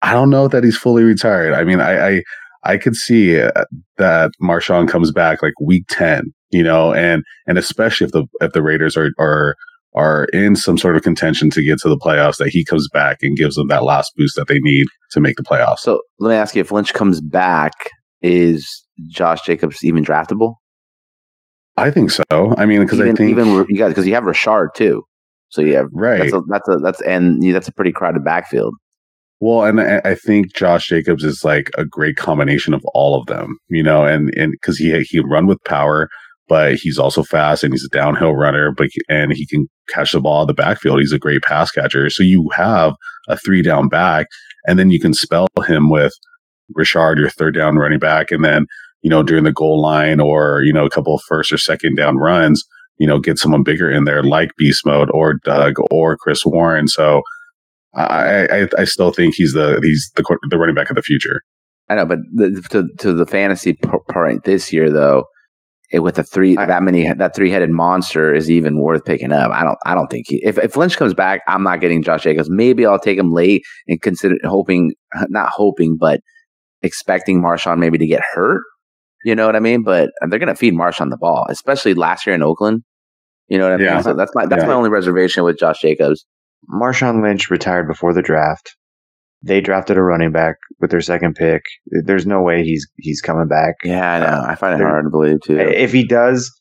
I 0.02 0.14
don't 0.14 0.30
know 0.30 0.48
that 0.48 0.64
he's 0.64 0.78
fully 0.78 1.04
retired. 1.04 1.54
I 1.54 1.64
mean, 1.64 1.82
I 1.82 2.08
I, 2.08 2.24
I 2.64 2.78
could 2.78 2.96
see 2.96 3.40
uh, 3.40 3.66
that 3.98 4.32
Marshawn 4.42 4.88
comes 4.88 5.12
back 5.12 5.42
like 5.42 5.60
week 5.60 5.86
ten, 5.90 6.34
you 6.52 6.64
know, 6.64 6.94
and 6.94 7.24
and 7.48 7.58
especially 7.58 8.06
if 8.06 8.12
the 8.12 8.26
if 8.42 8.54
the 8.54 8.64
Raiders 8.64 8.96
are 8.96 9.12
are 9.20 9.56
are 9.98 10.26
in 10.34 10.56
some 10.56 10.78
sort 10.78 10.96
of 10.96 11.02
contention 11.02 11.50
to 11.50 11.64
get 11.64 11.80
to 11.80 11.90
the 11.90 11.98
playoffs, 11.98 12.38
that 12.38 12.50
he 12.50 12.64
comes 12.64 12.88
back 12.94 13.18
and 13.22 13.36
gives 13.36 13.56
them 13.56 13.68
that 13.68 13.84
last 13.84 14.14
boost 14.16 14.36
that 14.36 14.48
they 14.48 14.60
need 14.60 14.86
to 15.12 15.20
make 15.20 15.36
the 15.36 15.44
playoffs. 15.44 15.80
So 15.80 16.02
let 16.20 16.30
me 16.30 16.36
ask 16.36 16.56
you: 16.56 16.62
If 16.62 16.72
Lynch 16.72 16.94
comes 16.94 17.22
back, 17.22 17.74
is 18.22 18.86
Josh 19.10 19.42
Jacobs 19.46 19.84
even 19.84 20.04
draftable? 20.04 20.56
I 21.78 21.92
think 21.92 22.12
so. 22.12 22.24
I 22.58 22.66
mean, 22.66 22.82
because 22.82 23.00
I 23.00 23.14
think 23.14 23.30
even 23.32 23.66
you 23.70 23.78
guys 23.78 23.90
because 23.90 24.08
you 24.08 24.16
have 24.16 24.24
Rashard 24.24 24.74
too. 24.76 25.04
So 25.50 25.62
you 25.62 25.76
have 25.76 25.88
right. 25.94 26.20
that's 26.20 26.34
a, 26.34 26.42
that's 26.48 26.70
a 26.70 26.78
that's 26.78 27.02
and 27.02 27.44
yeah, 27.44 27.54
that's 27.54 27.68
a 27.68 27.74
pretty 27.74 27.92
crowded 27.92 28.24
backfield. 28.24 28.74
Well, 29.40 29.64
and 29.64 29.80
I, 29.80 30.02
I 30.04 30.16
think 30.16 30.56
Josh 30.56 30.88
Jacobs 30.88 31.24
is 31.24 31.44
like 31.44 31.70
a 31.78 31.86
great 31.86 32.16
combination 32.16 32.74
of 32.74 32.84
all 32.94 33.20
of 33.20 33.28
them, 33.28 33.58
you 33.70 33.84
know, 33.84 34.04
and 34.04 34.34
and 34.36 34.52
because 34.54 34.78
he 34.78 35.00
he 35.04 35.20
run 35.20 35.46
with 35.46 35.64
power, 35.64 36.10
but 36.48 36.76
he's 36.76 36.98
also 36.98 37.24
fast 37.24 37.64
and 37.64 37.74
he's 37.74 37.86
a 37.86 37.96
downhill 37.96 38.36
runner, 38.36 38.72
but 38.72 38.90
and 39.10 39.34
he 39.34 39.46
can 39.46 39.68
catch 39.90 40.12
the 40.12 40.22
ball 40.22 40.42
in 40.42 40.48
the 40.48 40.54
backfield. 40.54 41.00
He's 41.00 41.12
a 41.12 41.20
great 41.20 41.42
pass 41.44 41.72
catcher. 41.72 42.10
So 42.10 42.24
you 42.24 42.50
have 42.54 42.94
a 43.28 43.38
three 43.38 43.62
down 43.62 43.90
back, 43.90 44.28
and 44.66 44.80
then 44.80 44.90
you 44.90 45.00
can 45.00 45.14
spell 45.14 45.48
him 45.66 45.90
with 45.90 46.14
Richard, 46.74 47.18
your 47.18 47.30
third 47.30 47.56
down 47.56 47.76
running 47.76 48.00
back, 48.00 48.32
and 48.32 48.44
then 48.44 48.66
you 49.02 49.10
know 49.10 49.24
during 49.24 49.44
the 49.44 49.54
goal 49.54 49.82
line 49.82 50.20
or 50.20 50.62
you 50.64 50.74
know 50.74 50.86
a 50.86 50.90
couple 50.90 51.16
of 51.16 51.22
first 51.28 51.52
or 51.52 51.58
second 51.58 51.96
down 51.96 52.18
runs, 52.18 52.64
you 52.98 53.08
know 53.08 53.20
get 53.20 53.38
someone 53.38 53.64
bigger 53.64 53.90
in 53.90 54.06
there 54.06 54.24
like 54.24 54.52
Beast 54.58 54.86
Mode 54.86 55.10
or 55.14 55.36
Doug 55.44 55.76
or 55.92 56.18
Chris 56.18 56.46
Warren. 56.46 56.88
So. 56.88 57.22
I, 57.96 58.46
I 58.52 58.68
I 58.78 58.84
still 58.84 59.12
think 59.12 59.34
he's 59.34 59.54
the 59.54 59.80
he's 59.82 60.12
the 60.16 60.38
the 60.52 60.58
running 60.60 60.76
back 60.76 60.92
of 60.92 60.96
the 60.96 61.02
future. 61.02 61.42
I 61.90 61.96
know, 61.96 62.06
but 62.06 62.20
the, 62.34 62.62
to 62.70 62.88
to 63.00 63.14
the 63.14 63.26
fantasy 63.26 63.74
p- 63.74 63.90
point 64.12 64.44
this 64.44 64.72
year 64.72 64.92
though, 64.92 65.24
it, 65.92 66.00
with 66.00 66.16
the 66.16 66.24
three 66.24 66.58
I- 66.58 66.66
that 66.66 66.84
many 66.84 67.12
that 67.12 67.36
three 67.36 67.50
headed 67.50 67.70
monster 67.70 68.34
is 68.34 68.50
even 68.52 68.80
worth 68.82 69.06
picking 69.06 69.32
up. 69.32 69.52
I 69.52 69.64
don't 69.64 69.78
I 69.86 69.94
don't 69.96 70.08
think 70.08 70.26
he, 70.28 70.42
if 70.44 70.58
if 70.58 70.76
Lynch 70.76 70.98
comes 70.98 71.14
back, 71.14 71.42
I'm 71.48 71.64
not 71.64 71.80
getting 71.82 72.04
Josh 72.04 72.24
Jacobs. 72.24 72.50
Maybe 72.50 72.86
I'll 72.86 73.00
take 73.00 73.18
him 73.18 73.32
late 73.32 73.64
and 73.88 74.02
consider 74.02 74.36
hoping 74.44 74.94
not 75.30 75.50
hoping, 75.54 75.98
but 76.00 76.20
expecting 76.82 77.42
Marshawn 77.42 77.80
maybe 77.80 77.98
to 77.98 78.08
get 78.08 78.22
hurt. 78.34 78.62
You 79.26 79.36
know 79.36 79.46
what 79.46 79.56
I 79.56 79.60
mean? 79.60 79.84
But 79.84 80.10
they're 80.30 80.40
gonna 80.40 80.56
feed 80.56 80.74
Marshawn 80.74 81.10
the 81.10 81.18
ball, 81.18 81.46
especially 81.50 81.94
last 81.94 82.26
year 82.26 82.36
in 82.36 82.44
Oakland. 82.44 82.84
You 83.48 83.58
know 83.58 83.70
what 83.72 83.80
I 83.82 83.84
Yeah. 83.84 83.94
mean? 83.96 84.04
So 84.04 84.14
that's 84.14 84.32
my 84.36 84.46
that's 84.46 84.64
Yeah. 84.64 84.68
my 84.68 84.74
only 84.74 84.90
reservation 84.90 85.44
with 85.44 85.58
Josh 85.58 85.80
Jacobs. 85.82 86.26
Marshawn 86.74 87.22
Lynch 87.24 87.50
retired 87.50 87.88
before 87.88 88.14
the 88.14 88.22
draft. 88.22 88.76
They 89.44 89.62
drafted 89.62 89.98
a 89.98 90.02
running 90.02 90.32
back 90.32 90.56
with 90.80 90.92
their 90.92 91.02
second 91.02 91.36
pick. 91.36 91.62
There's 92.04 92.26
no 92.26 92.42
way 92.42 92.64
he's 92.64 92.88
he's 92.98 93.22
coming 93.22 93.48
back. 93.48 93.76
Yeah, 93.84 94.14
I 94.14 94.20
know. 94.20 94.44
I 94.48 94.56
find 94.56 94.80
it 94.80 94.84
hard 94.84 95.06
to 95.06 95.10
believe 95.10 95.42
too. 95.42 95.58
If 95.60 95.92
he 95.92 96.04
does, 96.06 96.52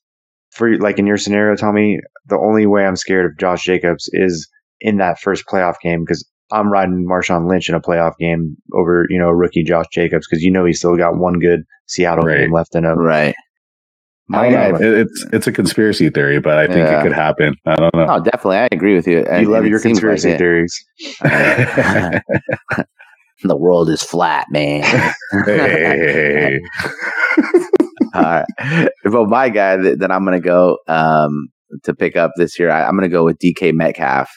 for 0.53 0.77
like 0.79 0.99
in 0.99 1.07
your 1.07 1.17
scenario, 1.17 1.57
Tommy, 1.57 1.99
the 2.27 2.39
only 2.39 2.67
way 2.67 2.85
I'm 2.87 2.97
scared 2.97 3.27
of 3.27 3.39
Josh 3.39 3.65
Jacobs 3.65 4.09
is 4.13 4.49
in 4.81 4.99
that 4.99 5.19
first 5.21 5.47
playoff 5.47 5.77
game 5.83 6.01
because 6.05 6.29
I'm 6.53 6.71
riding 6.71 7.07
Marshawn 7.11 7.49
Lynch 7.49 7.69
in 7.69 7.75
a 7.75 7.81
playoff 7.81 8.13
game 8.19 8.57
over 8.75 9.07
you 9.09 9.19
know 9.19 9.31
rookie 9.31 9.65
Josh 9.65 9.87
Jacobs 9.93 10.27
because 10.29 10.43
you 10.43 10.51
know 10.51 10.65
he's 10.65 10.79
still 10.79 10.97
got 10.97 11.17
one 11.19 11.39
good 11.39 11.61
Seattle 11.87 12.25
Right. 12.27 12.41
game 12.41 12.53
left 12.53 12.75
in 12.75 12.85
him. 12.85 12.99
Right. 12.99 13.35
I 14.33 14.47
I 14.47 14.51
don't 14.51 14.73
know. 14.73 14.79
know. 14.79 14.93
It- 14.95 15.01
It's 15.07 15.27
it's 15.33 15.47
a 15.47 15.53
conspiracy 15.53 16.11
theory, 16.11 16.41
but 16.41 16.59
I 16.59 16.67
think 16.67 16.79
Yeah. 16.79 17.01
it 17.01 17.03
could 17.03 17.13
happen. 17.13 17.55
I 17.65 17.77
don't 17.77 17.95
know. 17.95 18.07
Oh, 18.09 18.21
definitely. 18.21 18.57
I 18.59 18.69
agree 18.73 18.95
with 18.95 19.07
you. 19.07 19.21
And- 19.21 19.43
You 19.43 19.51
love 19.51 19.67
your 19.67 19.79
seems 19.79 20.03
like 20.03 20.19
conspiracy 20.19 20.31
it. 20.31 20.39
theories. 20.39 20.85
the 23.45 23.57
world 23.57 23.89
is 23.91 24.03
flat, 24.03 24.47
man. 24.51 24.83
hey. 25.45 26.59
All 28.15 28.23
right. 28.23 28.45
Well, 29.05 29.27
my 29.27 29.51
guy 29.51 29.77
that, 29.77 29.99
that 30.01 30.11
I'm 30.11 30.25
going 30.25 30.41
to 30.41 30.45
go 30.47 30.79
um, 30.89 31.49
to 31.85 31.95
pick 31.95 32.17
up 32.17 32.31
this 32.37 32.59
year, 32.59 32.71
I, 32.71 32.85
I'm 32.85 32.97
going 32.97 33.09
to 33.09 33.15
go 33.15 33.25
with 33.25 33.39
DK 33.39 33.75
Metcalf 33.75 34.31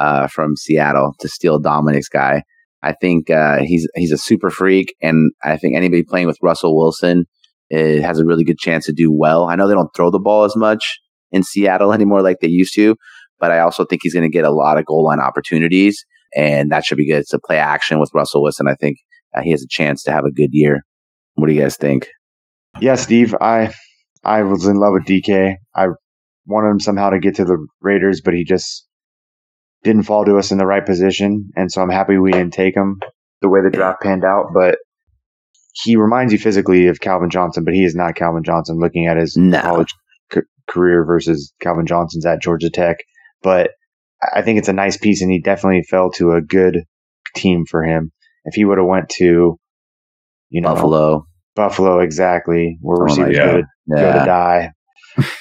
uh, 0.00 0.26
from 0.26 0.56
Seattle 0.56 1.14
to 1.20 1.28
steal 1.28 1.60
Dominic's 1.60 2.08
guy. 2.08 2.42
I 2.82 2.92
think 3.00 3.30
uh, 3.30 3.58
he's 3.58 3.86
he's 3.94 4.10
a 4.10 4.16
super 4.18 4.48
freak, 4.48 4.94
and 5.02 5.30
I 5.44 5.58
think 5.58 5.76
anybody 5.76 6.02
playing 6.02 6.26
with 6.26 6.38
Russell 6.42 6.74
Wilson 6.76 7.26
uh, 7.72 8.02
has 8.02 8.18
a 8.18 8.24
really 8.24 8.44
good 8.44 8.58
chance 8.58 8.86
to 8.86 8.92
do 8.92 9.12
well. 9.12 9.48
I 9.48 9.56
know 9.56 9.68
they 9.68 9.74
don't 9.74 9.94
throw 9.94 10.10
the 10.10 10.18
ball 10.18 10.44
as 10.44 10.56
much 10.56 10.98
in 11.30 11.42
Seattle 11.42 11.92
anymore 11.92 12.22
like 12.22 12.38
they 12.40 12.48
used 12.48 12.74
to, 12.74 12.96
but 13.38 13.50
I 13.50 13.60
also 13.60 13.84
think 13.84 14.02
he's 14.02 14.14
going 14.14 14.30
to 14.30 14.32
get 14.32 14.44
a 14.44 14.50
lot 14.50 14.78
of 14.78 14.86
goal 14.86 15.04
line 15.04 15.20
opportunities, 15.20 16.04
and 16.36 16.70
that 16.70 16.84
should 16.84 16.98
be 16.98 17.08
good. 17.08 17.20
It's 17.20 17.32
a 17.32 17.38
play 17.38 17.58
action 17.58 18.00
with 18.00 18.10
Russell 18.14 18.42
Wilson. 18.42 18.68
I 18.68 18.74
think 18.74 18.98
uh, 19.34 19.42
he 19.42 19.50
has 19.52 19.62
a 19.62 19.68
chance 19.68 20.02
to 20.04 20.12
have 20.12 20.24
a 20.24 20.32
good 20.32 20.50
year. 20.52 20.80
What 21.34 21.46
do 21.46 21.52
you 21.52 21.60
guys 21.60 21.76
think? 21.76 22.08
Yeah, 22.80 22.94
Steve, 22.94 23.34
I 23.40 23.72
I 24.24 24.42
was 24.42 24.66
in 24.66 24.76
love 24.76 24.92
with 24.92 25.04
DK. 25.04 25.56
I 25.74 25.86
wanted 26.46 26.70
him 26.70 26.80
somehow 26.80 27.10
to 27.10 27.18
get 27.18 27.36
to 27.36 27.44
the 27.44 27.66
Raiders, 27.80 28.20
but 28.20 28.34
he 28.34 28.44
just 28.44 28.86
didn't 29.82 30.02
fall 30.02 30.24
to 30.24 30.36
us 30.36 30.52
in 30.52 30.58
the 30.58 30.66
right 30.66 30.84
position, 30.84 31.50
and 31.56 31.72
so 31.72 31.82
I'm 31.82 31.90
happy 31.90 32.18
we 32.18 32.32
didn't 32.32 32.52
take 32.52 32.76
him 32.76 33.00
the 33.40 33.48
way 33.48 33.60
the 33.62 33.70
draft 33.70 34.02
panned 34.02 34.24
out. 34.24 34.48
But 34.52 34.78
he 35.72 35.96
reminds 35.96 36.32
you 36.32 36.38
physically 36.38 36.86
of 36.88 37.00
Calvin 37.00 37.30
Johnson, 37.30 37.64
but 37.64 37.74
he 37.74 37.84
is 37.84 37.94
not 37.94 38.14
Calvin 38.16 38.42
Johnson. 38.44 38.78
Looking 38.78 39.06
at 39.06 39.16
his 39.16 39.36
No. 39.36 39.60
college 39.60 39.94
c- 40.32 40.40
career 40.68 41.04
versus 41.04 41.52
Calvin 41.60 41.86
Johnson's 41.86 42.26
at 42.26 42.42
Georgia 42.42 42.70
Tech, 42.70 42.98
but 43.42 43.70
I 44.34 44.42
think 44.42 44.58
it's 44.58 44.68
a 44.68 44.72
nice 44.72 44.96
piece, 44.96 45.22
and 45.22 45.30
he 45.30 45.40
definitely 45.40 45.82
fell 45.82 46.10
to 46.12 46.32
a 46.32 46.42
good 46.42 46.84
team 47.34 47.64
for 47.64 47.82
him. 47.84 48.10
If 48.44 48.54
he 48.54 48.64
would 48.64 48.78
have 48.78 48.86
went 48.86 49.08
to, 49.18 49.58
you 50.50 50.60
know, 50.60 50.74
Buffalo. 50.74 51.26
Buffalo, 51.54 52.00
exactly, 52.00 52.78
where 52.80 52.98
Oh 53.00 53.04
receivers 53.04 53.36
go, 53.36 53.56
to, 53.58 53.62
go 53.90 54.12
to 54.12 54.24
die. 54.24 54.72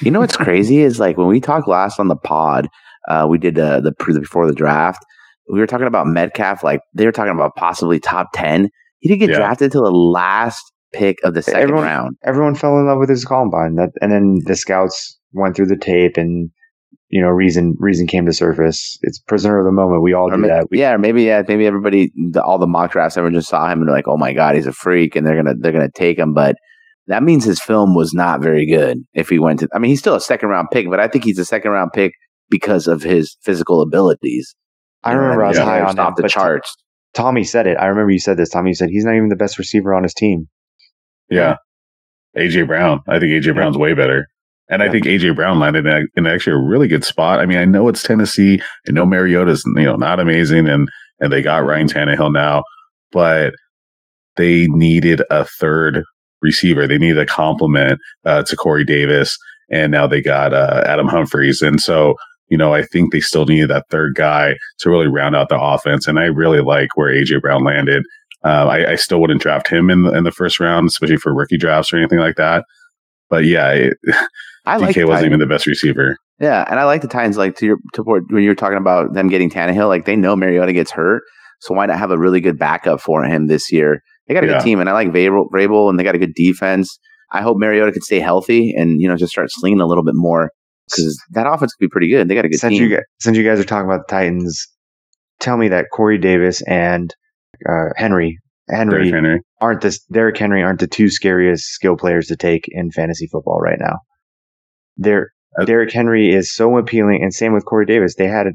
You 0.01 0.09
know 0.11 0.19
what's 0.19 0.35
crazy 0.35 0.79
is 0.79 0.99
like 0.99 1.15
when 1.17 1.27
we 1.27 1.39
talked 1.39 1.67
last 1.67 1.99
on 1.99 2.07
the 2.07 2.15
pod, 2.15 2.67
uh, 3.07 3.27
we 3.29 3.37
did 3.37 3.57
uh, 3.59 3.79
the 3.81 3.91
pre- 3.93 4.17
before 4.17 4.47
the 4.47 4.53
draft. 4.53 5.05
We 5.49 5.59
were 5.59 5.67
talking 5.67 5.87
about 5.87 6.07
Metcalf, 6.07 6.63
like 6.63 6.81
they 6.93 7.05
were 7.05 7.11
talking 7.11 7.33
about 7.33 7.55
possibly 7.55 7.99
top 7.99 8.29
ten. 8.33 8.69
He 8.99 9.09
didn't 9.09 9.21
get 9.21 9.29
Yeah. 9.31 9.37
drafted 9.37 9.71
till 9.71 9.83
the 9.83 9.91
last 9.91 10.61
pick 10.93 11.17
of 11.23 11.33
the 11.33 11.41
second 11.41 11.61
Everyone- 11.61 11.83
round. 11.83 12.15
Everyone 12.23 12.55
fell 12.55 12.77
in 12.79 12.87
love 12.87 12.99
with 12.99 13.09
his 13.09 13.23
Columbine, 13.25 13.75
that, 13.75 13.89
and 14.01 14.11
then 14.11 14.39
the 14.45 14.55
scouts 14.55 15.17
went 15.33 15.55
through 15.55 15.67
the 15.67 15.77
tape, 15.77 16.17
and 16.17 16.49
you 17.11 17.19
know, 17.21 17.29
reason 17.29 17.75
reason 17.79 18.05
came 18.05 18.25
to 18.27 18.31
surface. 18.33 18.97
It's 19.01 19.19
prisoner 19.19 19.57
of 19.59 19.65
the 19.65 19.71
moment. 19.71 20.03
We 20.03 20.13
all 20.13 20.27
Or 20.27 20.35
do 20.35 20.37
ma- 20.37 20.47
that. 20.47 20.67
We, 20.69 20.79
yeah, 20.79 20.93
or 20.93 20.97
maybe 20.99 21.23
yeah, 21.23 21.41
maybe 21.47 21.65
everybody, 21.65 22.11
the, 22.31 22.43
all 22.43 22.59
the 22.59 22.67
mock 22.67 22.91
drafts, 22.91 23.17
everyone 23.17 23.33
just 23.33 23.49
saw 23.49 23.67
him 23.71 23.79
and 23.79 23.87
they're 23.87 23.95
like, 23.95 24.07
"Oh 24.07 24.17
my 24.17 24.31
god, 24.33 24.53
he's 24.55 24.67
a 24.67 24.71
freak," 24.73 25.15
and 25.15 25.25
they're 25.25 25.35
gonna 25.35 25.55
they're 25.59 25.71
gonna 25.71 25.89
take 25.89 26.19
him. 26.19 26.33
But 26.35 26.55
that 27.07 27.23
means 27.23 27.43
his 27.45 27.59
film 27.59 27.95
was 27.95 28.13
not 28.13 28.43
very 28.43 28.67
good. 28.67 28.99
If 29.15 29.29
he 29.29 29.39
went 29.39 29.61
to, 29.61 29.67
I 29.73 29.79
mean, 29.79 29.89
he's 29.89 29.99
still 29.99 30.13
a 30.13 30.21
second 30.21 30.49
round 30.49 30.67
pick, 30.71 30.87
but 30.87 30.99
I 30.99 31.07
think 31.07 31.23
he's 31.23 31.39
a 31.39 31.45
second 31.45 31.71
round 31.71 31.91
pick 31.93 32.11
because 32.49 32.85
of 32.87 33.01
his 33.01 33.37
physical 33.41 33.81
abilities. 33.81 34.53
I 35.03 35.11
You 35.11 35.15
know 35.15 35.21
what 35.21 35.25
remember 35.29 35.45
I 35.45 35.47
was 35.49 35.57
high 35.57 35.81
on 35.81 35.97
off 35.97 36.09
him, 36.09 36.13
the 36.17 36.21
but 36.23 36.31
charts. 36.31 36.75
Tommy 37.13 37.43
said 37.43 37.67
it. 37.67 37.77
I 37.77 37.87
remember 37.87 38.11
you 38.11 38.19
said 38.19 38.37
this. 38.37 38.49
Tommy 38.49 38.71
you 38.71 38.75
said 38.75 38.89
he's 38.89 39.05
not 39.05 39.15
even 39.15 39.29
the 39.29 39.35
best 39.35 39.57
receiver 39.57 39.93
on 39.93 40.03
his 40.03 40.13
team. 40.13 40.47
Yeah. 41.29 41.57
AJ 42.37 42.67
Brown. 42.67 43.01
I 43.07 43.19
think 43.19 43.31
AJ 43.31 43.55
Brown's 43.55 43.77
way 43.77 43.93
better. 43.93 44.27
And 44.69 44.83
I 44.83 44.89
think 44.89 45.05
AJ 45.05 45.35
Brown 45.35 45.59
landed 45.59 45.87
in, 45.87 46.07
in 46.15 46.27
actually 46.27 46.53
a 46.53 46.63
really 46.63 46.87
good 46.87 47.03
spot. 47.03 47.39
I 47.39 47.47
mean, 47.47 47.57
I 47.57 47.65
know 47.65 47.87
it's 47.87 48.03
Tennessee. 48.03 48.61
I 48.87 48.91
know 48.91 49.05
Mariota's 49.05 49.63
you 49.65 49.83
know 49.83 49.95
not 49.95 50.19
amazing, 50.19 50.69
and 50.69 50.87
and 51.19 51.33
they 51.33 51.41
got 51.41 51.65
Ryan 51.65 51.87
Tannehill 51.87 52.31
now, 52.31 52.63
but 53.11 53.53
they 54.35 54.67
needed 54.67 55.23
a 55.31 55.45
third 55.45 56.03
receiver. 56.43 56.87
They 56.87 56.99
needed 56.99 57.17
a 57.17 57.25
complement 57.25 57.99
uh, 58.25 58.43
to 58.43 58.55
Corey 58.55 58.85
Davis, 58.85 59.35
and 59.71 59.91
now 59.91 60.05
they 60.05 60.21
got 60.21 60.53
uh, 60.53 60.83
Adam 60.85 61.07
Humphries. 61.07 61.63
And 61.63 61.81
so, 61.81 62.13
you 62.49 62.57
know, 62.57 62.73
I 62.73 62.83
think 62.83 63.11
they 63.11 63.19
still 63.19 63.45
needed 63.45 63.69
that 63.69 63.85
third 63.89 64.15
guy 64.15 64.55
to 64.79 64.89
really 64.89 65.07
round 65.07 65.35
out 65.35 65.49
the 65.49 65.59
offense. 65.59 66.07
And 66.07 66.19
I 66.19 66.25
really 66.25 66.61
like 66.61 66.89
where 66.95 67.13
AJ 67.13 67.41
Brown 67.41 67.63
landed. 67.63 68.03
Uh, 68.43 68.65
I, 68.67 68.91
I, 68.91 68.95
still 68.95 69.19
wouldn't 69.19 69.41
draft 69.41 69.67
him 69.67 69.89
in 69.89 70.03
the, 70.03 70.13
in 70.13 70.23
the 70.23 70.31
first 70.31 70.61
round, 70.61 70.87
especially 70.87 71.17
for 71.17 71.35
rookie 71.35 71.57
drafts 71.57 71.91
or 71.91 71.97
anything 71.97 72.19
like 72.19 72.37
that. 72.37 72.63
But 73.29 73.43
yeah, 73.43 73.71
it, 73.71 73.97
I 74.65 74.77
DK 74.79 74.81
like 74.81 75.07
wasn't 75.07 75.25
even 75.27 75.39
the 75.39 75.45
best 75.45 75.67
receiver. 75.67 76.15
Yeah, 76.39 76.65
and 76.69 76.79
I 76.79 76.85
like 76.85 77.01
the 77.01 77.09
Titans. 77.09 77.37
Like 77.37 77.57
to 77.57 77.65
your 77.65 77.77
to 77.93 78.03
when 78.03 78.41
you 78.41 78.49
were 78.49 78.55
talking 78.55 78.77
about 78.77 79.13
them 79.13 79.27
getting 79.27 79.49
Tannehill, 79.49 79.89
like 79.89 80.05
they 80.05 80.15
know 80.15 80.37
Mariota 80.37 80.71
gets 80.71 80.89
hurt, 80.89 81.21
so 81.59 81.73
why 81.73 81.85
not 81.85 81.99
have 81.99 82.11
a 82.11 82.17
really 82.17 82.39
good 82.39 82.57
backup 82.57 83.01
for 83.01 83.23
him 83.25 83.47
this 83.47 83.71
year? 83.73 84.01
They 84.27 84.33
got 84.33 84.45
a 84.45 84.47
yeah. 84.47 84.53
good 84.53 84.63
team, 84.63 84.79
and 84.79 84.89
I 84.89 84.93
like 84.93 85.09
Vrabel, 85.09 85.49
Vrabel, 85.51 85.89
and 85.89 85.99
they 85.99 86.03
got 86.03 86.15
a 86.15 86.19
good 86.19 86.33
defense. 86.33 86.97
I 87.31 87.41
hope 87.41 87.57
Mariota 87.57 87.91
could 87.91 88.03
stay 88.03 88.19
healthy 88.19 88.73
and 88.75 89.01
you 89.01 89.07
know 89.07 89.17
just 89.17 89.33
start 89.33 89.49
slinging 89.51 89.81
a 89.81 89.85
little 89.85 90.03
bit 90.03 90.15
more 90.15 90.51
because 90.89 91.21
that 91.31 91.47
offense 91.47 91.73
could 91.73 91.85
be 91.85 91.89
pretty 91.89 92.09
good. 92.09 92.27
They 92.27 92.35
got 92.35 92.45
a 92.45 92.49
good 92.49 92.59
since 92.59 92.73
team. 92.73 92.83
You 92.83 92.95
guys, 92.95 93.03
since 93.19 93.37
you 93.37 93.43
guys 93.43 93.59
are 93.59 93.65
talking 93.65 93.89
about 93.89 94.07
the 94.07 94.11
Titans, 94.11 94.67
tell 95.39 95.57
me 95.57 95.67
that 95.69 95.87
Corey 95.93 96.17
Davis 96.17 96.61
and 96.63 97.13
uh, 97.67 97.89
Henry 97.95 98.37
Henry, 98.69 99.09
Henry 99.11 99.41
aren't 99.61 99.81
this 99.81 99.99
Derrick 100.11 100.37
Henry 100.37 100.61
aren't 100.63 100.79
the 100.79 100.87
two 100.87 101.09
scariest 101.09 101.65
skill 101.65 101.95
players 101.97 102.27
to 102.27 102.35
take 102.35 102.65
in 102.67 102.91
fantasy 102.91 103.27
football 103.31 103.59
right 103.59 103.79
now. 103.79 103.97
They're, 104.97 105.29
uh, 105.59 105.65
Derrick 105.65 105.91
Henry 105.91 106.33
is 106.33 106.53
so 106.53 106.77
appealing, 106.77 107.23
and 107.23 107.33
same 107.33 107.53
with 107.53 107.65
Corey 107.65 107.85
Davis. 107.85 108.15
They 108.15 108.27
had 108.27 108.47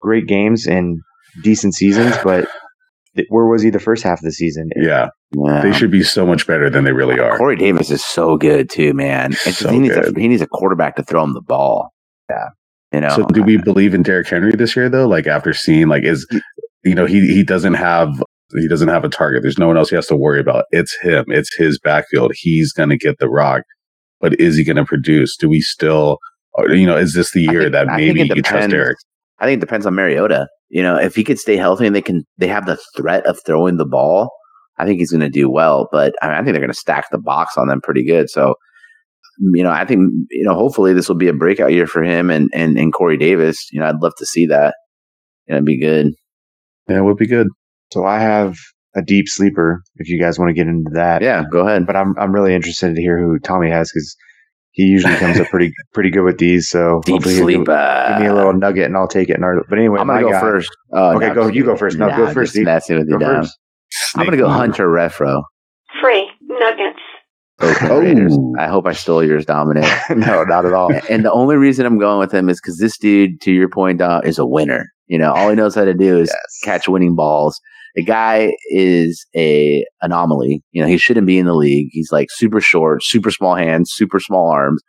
great 0.00 0.26
games 0.26 0.66
and 0.66 0.98
decent 1.42 1.74
seasons, 1.74 2.14
but 2.22 2.48
where 3.28 3.46
was 3.46 3.62
he 3.62 3.70
the 3.70 3.78
first 3.78 4.02
half 4.02 4.18
of 4.18 4.24
the 4.24 4.32
season? 4.32 4.68
Yeah. 4.76 5.08
Yeah. 5.32 5.60
They 5.60 5.72
should 5.72 5.90
be 5.90 6.02
so 6.02 6.24
much 6.24 6.46
better 6.46 6.70
than 6.70 6.84
they 6.84 6.92
really 6.92 7.18
are. 7.18 7.36
Corey 7.36 7.56
Davis 7.56 7.90
is 7.90 8.04
so 8.04 8.36
good 8.36 8.70
too, 8.70 8.94
man. 8.94 9.32
So 9.32 9.70
he, 9.70 9.78
needs 9.78 9.94
good. 9.94 10.16
A, 10.16 10.20
he 10.20 10.28
needs 10.28 10.42
a 10.42 10.46
quarterback 10.46 10.96
to 10.96 11.02
throw 11.02 11.22
him 11.24 11.34
the 11.34 11.42
ball. 11.42 11.92
Yeah. 12.30 12.48
You 12.92 13.00
know. 13.00 13.08
So 13.10 13.24
do 13.26 13.42
we 13.42 13.56
believe 13.56 13.92
in 13.92 14.02
Derrick 14.02 14.28
Henry 14.28 14.52
this 14.52 14.76
year 14.76 14.88
though? 14.88 15.08
Like 15.08 15.26
after 15.26 15.52
seeing 15.52 15.88
like 15.88 16.04
is 16.04 16.26
you 16.84 16.94
know, 16.94 17.04
he 17.04 17.26
he 17.34 17.42
doesn't 17.42 17.74
have 17.74 18.10
he 18.54 18.68
doesn't 18.68 18.88
have 18.88 19.04
a 19.04 19.08
target. 19.08 19.42
There's 19.42 19.58
no 19.58 19.66
one 19.66 19.76
else 19.76 19.90
he 19.90 19.96
has 19.96 20.06
to 20.06 20.16
worry 20.16 20.40
about. 20.40 20.66
It's 20.70 20.96
him. 21.02 21.24
It's 21.28 21.54
his 21.56 21.80
backfield. 21.80 22.32
He's 22.34 22.72
going 22.72 22.90
to 22.90 22.96
get 22.96 23.18
the 23.18 23.28
rock. 23.28 23.62
But 24.20 24.38
is 24.40 24.56
he 24.56 24.64
going 24.64 24.76
to 24.76 24.84
produce? 24.84 25.36
Do 25.36 25.48
we 25.48 25.60
still, 25.60 26.18
you 26.68 26.86
know, 26.86 26.96
is 26.96 27.12
this 27.12 27.32
the 27.32 27.42
year 27.42 27.62
think, 27.62 27.72
that 27.72 27.88
maybe 27.88 28.22
you 28.22 28.42
trust 28.42 28.70
Derrick? 28.70 28.96
I 29.40 29.46
think 29.46 29.58
it 29.58 29.60
depends 29.60 29.84
on 29.84 29.94
Mariota. 29.94 30.46
You 30.68 30.82
know, 30.82 30.96
if 30.96 31.16
he 31.16 31.24
could 31.24 31.38
stay 31.38 31.56
healthy 31.56 31.86
and 31.86 31.94
they 31.94 32.00
can, 32.00 32.24
they 32.38 32.46
have 32.46 32.66
the 32.66 32.78
threat 32.96 33.26
of 33.26 33.38
throwing 33.44 33.76
the 33.76 33.84
ball, 33.84 34.30
I 34.78 34.84
think 34.84 34.98
he's 34.98 35.10
going 35.10 35.20
to 35.20 35.28
do 35.28 35.50
well. 35.50 35.88
But 35.90 36.14
I, 36.22 36.28
mean, 36.28 36.34
I 36.34 36.38
think 36.38 36.52
they're 36.52 36.60
going 36.60 36.68
to 36.68 36.74
stack 36.74 37.10
the 37.10 37.18
box 37.18 37.56
on 37.56 37.68
them 37.68 37.80
pretty 37.80 38.04
good. 38.04 38.28
So, 38.30 38.54
you 39.54 39.62
know, 39.62 39.70
I 39.70 39.84
think, 39.84 40.10
you 40.30 40.44
know, 40.44 40.54
hopefully 40.54 40.92
this 40.92 41.08
will 41.08 41.16
be 41.16 41.28
a 41.28 41.34
breakout 41.34 41.72
year 41.72 41.86
for 41.86 42.02
him 42.02 42.30
and, 42.30 42.50
and, 42.54 42.78
and 42.78 42.92
Corey 42.92 43.16
Davis. 43.16 43.68
You 43.72 43.80
know, 43.80 43.86
I'd 43.86 44.02
love 44.02 44.14
to 44.18 44.26
see 44.26 44.46
that. 44.46 44.74
You 45.46 45.52
know, 45.52 45.56
it'd 45.56 45.66
be 45.66 45.80
good. 45.80 46.12
Yeah, 46.88 46.98
it 46.98 47.04
would 47.04 47.16
be 47.16 47.26
good. 47.26 47.48
So 47.92 48.04
I 48.04 48.18
have 48.18 48.56
a 48.96 49.02
deep 49.02 49.28
sleeper. 49.28 49.82
If 49.96 50.08
you 50.08 50.20
guys 50.20 50.38
want 50.38 50.48
to 50.50 50.54
get 50.54 50.66
into 50.66 50.90
that, 50.94 51.22
yeah, 51.22 51.44
go 51.50 51.66
ahead. 51.66 51.86
But 51.86 51.96
I'm 51.96 52.14
I'm 52.18 52.32
really 52.32 52.54
interested 52.54 52.94
to 52.94 53.00
hear 53.00 53.18
who 53.18 53.38
Tommy 53.38 53.70
has 53.70 53.90
because 53.92 54.16
he 54.72 54.84
usually 54.84 55.14
comes 55.16 55.38
up 55.38 55.48
pretty 55.48 55.72
pretty 55.94 56.10
good 56.10 56.22
with 56.22 56.38
these. 56.38 56.68
So 56.68 57.02
deep 57.04 57.22
sleeper. 57.22 58.06
Give, 58.08 58.20
me 58.20 58.26
a 58.26 58.34
little 58.34 58.52
nugget 58.52 58.86
and 58.86 58.96
I'll 58.96 59.08
take 59.08 59.28
it. 59.28 59.38
But 59.40 59.78
anyway, 59.78 60.00
I'm 60.00 60.06
gonna 60.06 60.22
go 60.22 60.30
guy, 60.30 60.40
first. 60.40 60.70
Oh, 60.92 61.16
okay, 61.16 61.28
no, 61.28 61.34
go. 61.34 61.46
You 61.48 61.64
go 61.64 61.76
first. 61.76 61.98
No, 61.98 62.08
nah, 62.08 62.16
go 62.16 62.32
first. 62.32 62.56
Messing 62.56 62.98
with 62.98 63.08
you, 63.08 63.18
go 63.90 63.96
first. 63.96 64.18
I'm 64.18 64.24
gonna 64.24 64.36
go 64.36 64.48
Hunter 64.48 64.88
Renfrow. 64.88 65.42
Free 66.00 66.30
nuggets. 66.42 67.00
Oh, 67.58 68.54
I 68.58 68.66
hope 68.66 68.86
I 68.86 68.92
stole 68.92 69.24
yours, 69.24 69.46
Dominic. 69.46 69.90
no, 70.10 70.44
not 70.44 70.66
at 70.66 70.74
all. 70.74 70.90
And 71.08 71.24
the 71.24 71.32
only 71.32 71.56
reason 71.56 71.86
I'm 71.86 71.98
going 71.98 72.18
with 72.18 72.30
him 72.30 72.50
is 72.50 72.60
because 72.60 72.76
this 72.76 72.98
dude, 72.98 73.40
to 73.40 73.50
your 73.50 73.70
point, 73.70 73.98
Dom, 73.98 74.22
is 74.24 74.38
a 74.38 74.44
winner. 74.44 74.84
You 75.06 75.18
know, 75.18 75.32
all 75.32 75.48
he 75.48 75.54
knows 75.54 75.74
how 75.74 75.84
to 75.84 75.94
do 75.94 76.18
is 76.18 76.28
yes. 76.28 76.58
catch 76.64 76.86
winning 76.86 77.16
balls. 77.16 77.58
The 77.94 78.04
guy 78.04 78.52
is 78.68 79.24
a 79.34 79.82
anomaly. 80.02 80.62
You 80.72 80.82
know, 80.82 80.88
he 80.88 80.98
shouldn't 80.98 81.26
be 81.26 81.38
in 81.38 81.46
the 81.46 81.54
league. 81.54 81.88
He's 81.92 82.12
like 82.12 82.28
super 82.30 82.60
short, 82.60 83.02
super 83.02 83.30
small 83.30 83.54
hands, 83.54 83.90
super 83.94 84.20
small 84.20 84.50
arms. 84.50 84.82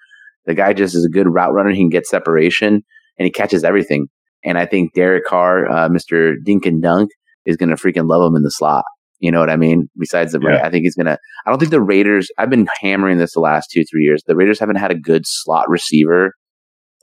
The 0.45 0.54
guy 0.54 0.74
just 0.74 0.93
is 0.93 1.06
a 1.06 1.10
good 1.10 1.28
route 1.28 1.54
runner. 1.54 1.70
He 1.70 1.78
can 1.78 1.89
get 1.89 2.06
separation 2.06 2.84
and 3.18 3.26
he 3.26 3.32
catches 3.32 3.64
everything. 3.64 4.08
And 4.43 4.58
I 4.58 4.66
think 4.66 4.93
Derek 4.93 5.26
Carr, 5.26 5.70
uh, 5.70 5.88
Mr. 5.89 6.36
Dink 6.43 6.66
and 6.66 6.82
Dunk, 6.82 7.10
is 7.48 7.58
going 7.58 7.70
to 7.70 7.76
freaking 7.76 8.08
love 8.08 8.22
him 8.30 8.36
in 8.36 8.43
the 8.43 8.52
slot. 8.52 8.84
You 9.18 9.32
know 9.32 9.39
what 9.39 9.50
I 9.50 9.56
mean? 9.56 9.89
Besides 9.98 10.34
the, 10.34 10.39
yeah. 10.39 10.64
I 10.64 10.70
think 10.70 10.84
he's 10.84 10.95
going 10.95 11.08
to, 11.08 11.18
I 11.45 11.50
don't 11.50 11.58
think 11.58 11.72
the 11.72 11.82
Raiders, 11.82 12.30
I've 12.38 12.52
been 12.52 12.68
hammering 12.82 13.18
this 13.18 13.34
the 13.34 13.39
last 13.39 13.70
two, 13.74 13.84
three 13.89 14.04
years. 14.04 14.22
The 14.28 14.36
Raiders 14.36 14.60
haven't 14.60 14.76
had 14.76 14.91
a 14.91 14.95
good 14.95 15.24
slot 15.26 15.68
receiver 15.68 16.34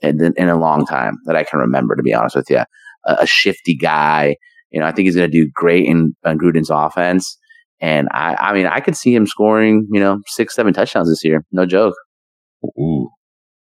in, 0.01 0.33
in 0.37 0.47
a 0.47 0.57
long 0.57 0.85
time 0.85 1.15
that 1.25 1.35
I 1.35 1.43
can 1.43 1.59
remember, 1.59 1.93
to 1.97 2.03
be 2.03 2.13
honest 2.13 2.37
with 2.37 2.49
you. 2.49 2.63
A, 3.05 3.17
a 3.19 3.27
shifty 3.27 3.75
guy 3.75 4.37
you 4.75 4.81
know, 4.81 4.87
I 4.87 4.91
think 4.91 5.05
he's 5.05 5.15
going 5.15 5.31
to 5.31 5.37
do 5.37 5.49
great 5.53 5.85
in, 5.85 6.13
in 6.25 6.37
Gruden's 6.37 6.69
offense. 6.69 7.37
And 7.79 8.09
I, 8.11 8.35
I 8.39 8.53
mean, 8.53 8.65
I 8.65 8.81
could 8.81 8.97
see 8.97 9.15
him 9.15 9.25
scoring, 9.25 9.87
you 9.89 10.01
know, 10.01 10.19
six, 10.27 10.53
seven 10.53 10.73
touchdowns 10.73 11.09
this 11.09 11.23
year. 11.23 11.45
No 11.53 11.65
joke. 11.65 11.95
Ooh. 12.77 13.09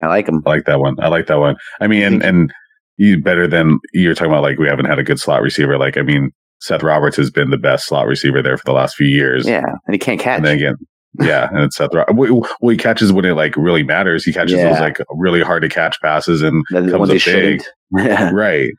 I 0.02 0.06
like 0.06 0.28
him. 0.28 0.42
I 0.46 0.50
like 0.50 0.64
that 0.64 0.80
one. 0.80 0.96
I 1.00 1.08
like 1.08 1.26
that 1.26 1.38
one. 1.38 1.56
I 1.78 1.88
mean, 1.88 2.02
and, 2.02 2.22
and 2.22 2.52
you 2.96 3.20
better 3.22 3.46
than 3.46 3.80
you're 3.92 4.14
talking 4.14 4.32
about, 4.32 4.42
like, 4.42 4.58
we 4.58 4.66
haven't 4.66 4.86
had 4.86 4.98
a 4.98 5.02
good 5.02 5.20
slot 5.20 5.42
receiver. 5.42 5.78
Like, 5.78 5.98
I 5.98 6.02
mean, 6.02 6.30
Seth 6.64 6.82
Roberts 6.82 7.16
has 7.16 7.30
been 7.30 7.50
the 7.50 7.58
best 7.58 7.86
slot 7.86 8.06
receiver 8.06 8.42
there 8.42 8.56
for 8.56 8.64
the 8.64 8.72
last 8.72 8.96
few 8.96 9.06
years. 9.06 9.46
Yeah. 9.46 9.64
And 9.86 9.94
he 9.94 9.98
can't 9.98 10.20
catch. 10.20 10.38
And 10.38 10.46
then 10.46 10.56
again, 10.56 10.74
yeah. 11.20 11.48
And 11.50 11.60
it's 11.60 11.76
Seth 11.76 11.94
Roberts. 11.94 12.16
Well, 12.16 12.70
he 12.70 12.76
catches 12.76 13.12
when 13.12 13.24
it 13.24 13.34
like 13.34 13.56
really 13.56 13.82
matters. 13.82 14.24
He 14.24 14.32
catches 14.32 14.54
yeah. 14.54 14.70
those 14.70 14.80
like 14.80 14.98
really 15.10 15.42
hard 15.42 15.62
to 15.62 15.68
catch 15.68 16.00
passes 16.00 16.42
and 16.42 16.64
comes 16.70 17.10
up 17.10 17.18
big. 17.24 17.62
right 17.92 18.70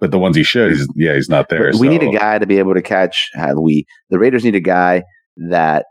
but 0.00 0.10
the 0.10 0.18
ones 0.18 0.36
he 0.36 0.42
should, 0.42 0.72
he's, 0.72 0.86
yeah, 0.96 1.14
he's 1.14 1.30
not 1.30 1.48
there. 1.48 1.72
We 1.78 1.88
need 1.88 2.02
a 2.02 2.10
guy 2.10 2.38
to 2.38 2.46
be 2.46 2.58
able 2.58 2.74
to 2.74 2.82
catch. 2.82 3.30
Uh, 3.38 3.54
we 3.58 3.86
the 4.10 4.18
Raiders 4.18 4.44
need 4.44 4.54
a 4.54 4.60
guy 4.60 5.02
that 5.48 5.86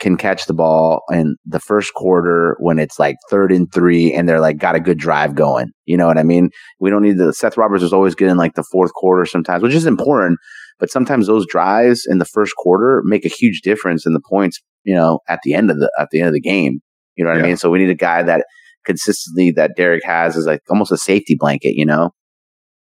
can 0.00 0.16
catch 0.16 0.46
the 0.46 0.54
ball 0.54 1.02
in 1.10 1.36
the 1.44 1.60
first 1.60 1.92
quarter 1.94 2.56
when 2.58 2.78
it's 2.78 2.98
like 2.98 3.16
third 3.30 3.52
and 3.52 3.72
three 3.72 4.12
and 4.12 4.28
they're 4.28 4.40
like 4.40 4.56
got 4.56 4.74
a 4.74 4.80
good 4.80 4.98
drive 4.98 5.34
going. 5.34 5.70
You 5.84 5.96
know 5.96 6.06
what 6.06 6.16
I 6.16 6.22
mean? 6.22 6.48
We 6.80 6.90
don't 6.90 7.02
need 7.02 7.18
the 7.18 7.32
Seth 7.32 7.56
Roberts 7.56 7.82
is 7.82 7.92
always 7.92 8.14
good 8.14 8.30
in 8.30 8.36
like 8.36 8.54
the 8.54 8.64
fourth 8.72 8.92
quarter 8.94 9.26
sometimes, 9.26 9.62
which 9.62 9.74
is 9.74 9.86
important. 9.86 10.38
But 10.78 10.90
sometimes 10.90 11.26
those 11.26 11.46
drives 11.46 12.06
in 12.08 12.18
the 12.18 12.24
first 12.24 12.54
quarter 12.56 13.02
make 13.04 13.24
a 13.24 13.28
huge 13.28 13.60
difference 13.62 14.06
in 14.06 14.12
the 14.12 14.22
points, 14.28 14.60
you 14.82 14.94
know, 14.94 15.20
at 15.28 15.40
the 15.44 15.54
end 15.54 15.70
of 15.70 15.78
the 15.78 15.90
at 15.98 16.08
the 16.10 16.20
end 16.20 16.28
of 16.28 16.34
the 16.34 16.40
game. 16.40 16.80
You 17.16 17.24
know 17.24 17.30
what 17.30 17.38
yeah. 17.38 17.44
I 17.44 17.46
mean? 17.48 17.56
So 17.56 17.70
we 17.70 17.78
need 17.78 17.90
a 17.90 17.94
guy 17.94 18.22
that 18.22 18.44
consistently 18.84 19.52
that 19.52 19.72
Derek 19.76 20.04
has 20.04 20.36
is 20.36 20.46
like 20.46 20.60
almost 20.68 20.92
a 20.92 20.96
safety 20.96 21.36
blanket, 21.38 21.74
you 21.74 21.86
know? 21.86 22.10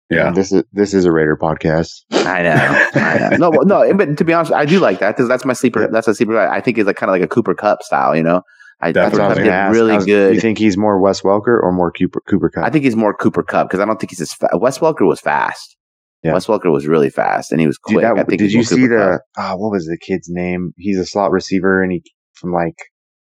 Yeah, 0.09 0.31
this 0.31 0.53
is 0.53 0.62
this 0.72 0.95
is 0.95 1.05
a 1.05 1.11
Raider 1.11 1.37
podcast. 1.37 1.91
I 2.12 2.43
know, 2.43 2.89
I 2.95 3.37
know. 3.37 3.51
No, 3.51 3.62
no, 3.62 3.95
but 3.95 4.16
to 4.18 4.24
be 4.24 4.33
honest, 4.33 4.53
I 4.53 4.64
do 4.64 4.79
like 4.79 5.01
that 5.01 5.16
because 5.16 5.29
that's 5.29 5.45
my 5.45 5.53
sleeper. 5.53 5.83
Yeah. 5.83 5.89
That's 5.91 6.07
a 6.07 6.14
sleeper. 6.14 6.39
I 6.39 6.61
think 6.61 6.77
he's 6.77 6.87
like 6.87 6.95
kind 6.95 7.11
of 7.11 7.14
like 7.14 7.22
a 7.22 7.27
Cooper 7.27 7.55
Kupp 7.55 7.83
style. 7.83 8.14
You 8.14 8.22
know, 8.22 8.43
I 8.81 8.93
that's 8.93 9.18
what 9.18 9.37
I 9.37 9.68
really 9.68 9.95
was, 9.95 10.05
good. 10.05 10.37
You 10.37 10.41
think 10.41 10.59
he's 10.59 10.77
more 10.77 11.01
Wes 11.01 11.22
Welker 11.22 11.61
or 11.61 11.72
more 11.72 11.91
Cooper 11.91 12.20
Cooper 12.29 12.51
Kupp? 12.51 12.64
I 12.64 12.70
think 12.70 12.85
he's 12.85 12.95
more 12.95 13.14
Cooper 13.14 13.43
Kupp 13.43 13.66
because 13.68 13.81
I 13.81 13.85
don't 13.85 13.99
think 13.99 14.11
he's 14.11 14.20
as 14.20 14.33
fa- 14.33 14.57
Wes 14.57 14.79
Welker 14.79 15.09
was 15.09 15.20
fast. 15.20 15.77
Yeah. 16.23 16.33
Wes 16.33 16.47
Welker 16.47 16.73
was 16.73 16.87
really 16.87 17.11
fast 17.11 17.53
and 17.53 17.61
he 17.61 17.67
was 17.67 17.79
quick. 17.79 18.05
Dude, 18.05 18.17
that, 18.17 18.29
did 18.29 18.53
you 18.53 18.64
see 18.64 18.87
the 18.87 19.21
oh, 19.39 19.57
what 19.57 19.71
was 19.71 19.87
the 19.87 19.99
kid's 19.99 20.29
name? 20.29 20.73
He's 20.77 20.99
a 20.99 21.07
slot 21.07 21.31
receiver 21.31 21.83
and 21.83 21.93
he 21.93 22.03
from 22.35 22.53
like 22.53 22.77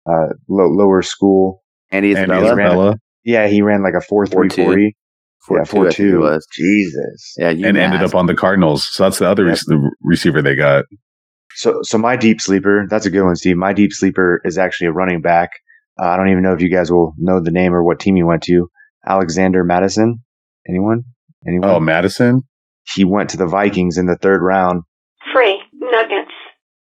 uh 0.07 0.35
lower 0.49 1.03
school. 1.03 1.63
Andy 1.91 2.13
Isabella. 2.13 2.51
Andy 2.51 2.63
Isabella. 2.63 2.97
Yeah, 3.25 3.47
he 3.47 3.63
ran 3.63 3.83
like 3.83 3.95
a 3.95 4.01
four 4.01 4.27
three 4.27 4.49
forty. 4.49 4.97
Four 5.47 5.59
yeah, 5.59 5.65
two, 5.65 5.71
four 5.71 5.91
two. 5.91 6.21
Was. 6.21 6.47
Jesus. 6.53 7.35
Yeah, 7.37 7.51
and 7.51 7.77
ended 7.77 8.03
up 8.03 8.15
on 8.15 8.27
the 8.27 8.35
Cardinals. 8.35 8.89
So 8.93 9.05
that's 9.05 9.19
the 9.19 9.29
other 9.29 9.47
yep. 9.47 9.59
the 9.67 9.91
receiver 10.03 10.41
they 10.41 10.55
got. 10.55 10.85
So, 11.55 11.81
so 11.83 11.99
my 11.99 12.17
deep 12.17 12.41
sleeper. 12.41 12.87
That's 12.89 13.07
a 13.07 13.11
good 13.11 13.25
one, 13.25 13.37
Steve. 13.37 13.57
My 13.57 13.73
deep 13.73 13.93
sleeper 13.93 14.41
is 14.45 14.57
actually 14.57 14.87
a 14.87 14.93
running 14.93 15.21
back. 15.21 15.51
Uh, 16.01 16.07
I 16.07 16.17
don't 16.17 16.31
even 16.31 16.43
know 16.43 16.55
if 16.55 16.63
you 16.63 16.71
guys 16.71 16.91
will 16.91 17.15
know 17.19 17.41
the 17.41 17.51
name 17.51 17.75
or 17.75 17.85
what 17.85 18.01
team 18.01 18.17
he 18.17 18.23
went 18.23 18.43
to. 18.45 18.71
Alexander 19.07 19.65
Mattison. 19.65 20.23
Anyone? 20.69 21.03
Anyone? 21.47 21.69
Oh, 21.69 21.81
Mattison. 21.81 22.43
He 22.95 23.05
went 23.05 23.31
to 23.31 23.37
the 23.37 23.47
Vikings 23.47 23.97
in 23.99 24.07
the 24.07 24.17
third 24.17 24.43
round. 24.43 24.83
Free 25.33 25.63
nuggets. 25.75 26.33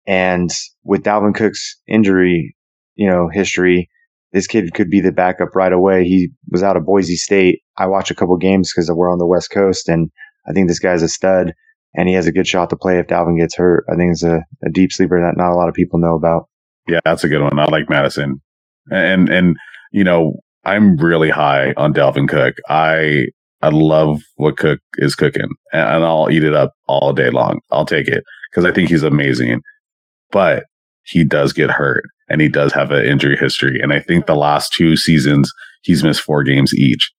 And 0.07 0.51
with 0.85 1.03
Dalvin 1.03 1.35
Cook's 1.35 1.81
injury, 1.87 2.57
you 2.97 3.09
know, 3.09 3.29
history, 3.33 3.89
this 4.33 4.47
kid 4.47 4.75
could 4.75 4.91
be 4.91 5.01
the 5.01 5.13
backup 5.13 5.55
right 5.55 5.73
away. 5.73 6.05
He 6.05 6.31
was 6.51 6.63
out 6.63 6.77
of 6.77 6.85
Boise 6.85 7.17
State. 7.17 7.61
I 7.79 7.87
watch 7.87 8.11
a 8.11 8.15
couple 8.15 8.37
games 8.37 8.73
because 8.73 8.91
we're 8.91 9.13
on 9.13 9.19
the 9.19 9.27
West 9.27 9.51
Coast, 9.51 9.89
and 9.89 10.11
I 10.49 10.53
think 10.53 10.69
this 10.69 10.79
guy's 10.79 11.03
a 11.03 11.09
stud, 11.09 11.53
and 11.95 12.09
he 12.09 12.15
has 12.15 12.27
a 12.27 12.33
good 12.33 12.47
shot 12.47 12.71
to 12.71 12.77
play 12.77 12.99
if 12.99 13.07
Dalvin 13.07 13.39
gets 13.39 13.57
hurt. 13.57 13.85
I 13.93 13.97
think 13.97 14.13
it's 14.13 14.23
a, 14.23 14.41
a 14.65 14.71
deep 14.71 14.93
sleeper 14.93 15.21
that 15.21 15.37
not 15.37 15.53
a 15.53 15.57
lot 15.57 15.69
of 15.69 15.75
people 15.75 16.01
know 16.01 16.15
about. 16.15 16.49
Yeah, 16.89 17.01
that's 17.05 17.25
a 17.25 17.29
good 17.29 17.43
one. 17.43 17.59
I 17.59 17.67
like 17.67 17.89
Mattison, 17.89 18.41
and 18.91 19.29
and 19.29 19.57
you 19.93 20.03
know 20.03 20.35
I'm 20.65 20.97
really 20.97 21.31
high 21.31 21.75
on 21.77 21.95
Dalvin 21.95 22.29
Cook. 22.29 22.57
I 22.69 23.27
I 23.63 23.69
love 23.69 24.21
what 24.37 24.57
Cook 24.57 24.81
is 24.97 25.15
cooking, 25.15 25.49
and, 25.73 26.05
I'll 26.05 26.31
eat 26.31 26.45
it 26.45 26.55
up 26.55 26.73
all 26.87 27.13
day 27.13 27.31
long. 27.31 27.61
I'll 27.71 27.87
take 27.87 28.09
it 28.09 28.25
because 28.51 28.65
I 28.65 28.73
think 28.73 28.89
he's 28.89 29.03
amazing. 29.03 29.61
But 30.31 30.65
he 31.05 31.25
does 31.25 31.53
get 31.53 31.71
hurt, 31.71 32.05
and 32.29 32.41
he 32.41 32.49
does 32.49 32.73
have 32.73 32.91
an 32.91 33.05
injury 33.05 33.37
history. 33.37 33.81
And 33.81 33.93
I 33.93 34.01
think 34.01 34.27
the 34.27 34.35
last 34.35 34.73
two 34.73 34.97
seasons 34.97 35.53
he's 35.83 36.03
missed 36.03 36.23
four 36.23 36.43
games 36.43 36.75
each. 36.75 37.11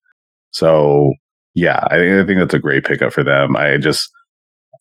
So 0.50 1.12
yeah, 1.54 1.86
I, 1.90 2.20
I 2.20 2.26
think 2.26 2.40
that's 2.40 2.54
a 2.54 2.58
great 2.58 2.84
pickup 2.84 3.12
for 3.12 3.22
them. 3.22 3.56
I 3.56 3.76
just, 3.76 4.10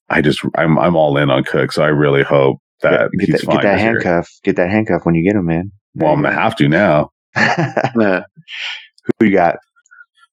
I 0.09 0.21
just, 0.21 0.41
I'm 0.57 0.77
I'm 0.79 0.95
all 0.95 1.17
in 1.17 1.29
on 1.29 1.43
Cook. 1.43 1.71
So 1.71 1.83
I 1.83 1.87
really 1.87 2.23
hope 2.23 2.57
that 2.81 3.09
get, 3.19 3.29
he's 3.29 3.41
that, 3.41 3.45
fine. 3.45 3.55
get 3.57 3.63
that 3.63 3.73
this 3.73 3.81
year. 3.81 3.91
handcuff. 3.93 4.29
Get 4.43 4.55
that 4.57 4.69
handcuff 4.69 5.05
when 5.05 5.15
you 5.15 5.23
get 5.23 5.37
him, 5.37 5.45
man. 5.45 5.71
Well, 5.95 6.13
I'm 6.13 6.21
gonna 6.21 6.33
have 6.33 6.55
to 6.57 6.67
now. 6.67 7.11
Who 7.35 9.25
you 9.25 9.31
got? 9.33 9.57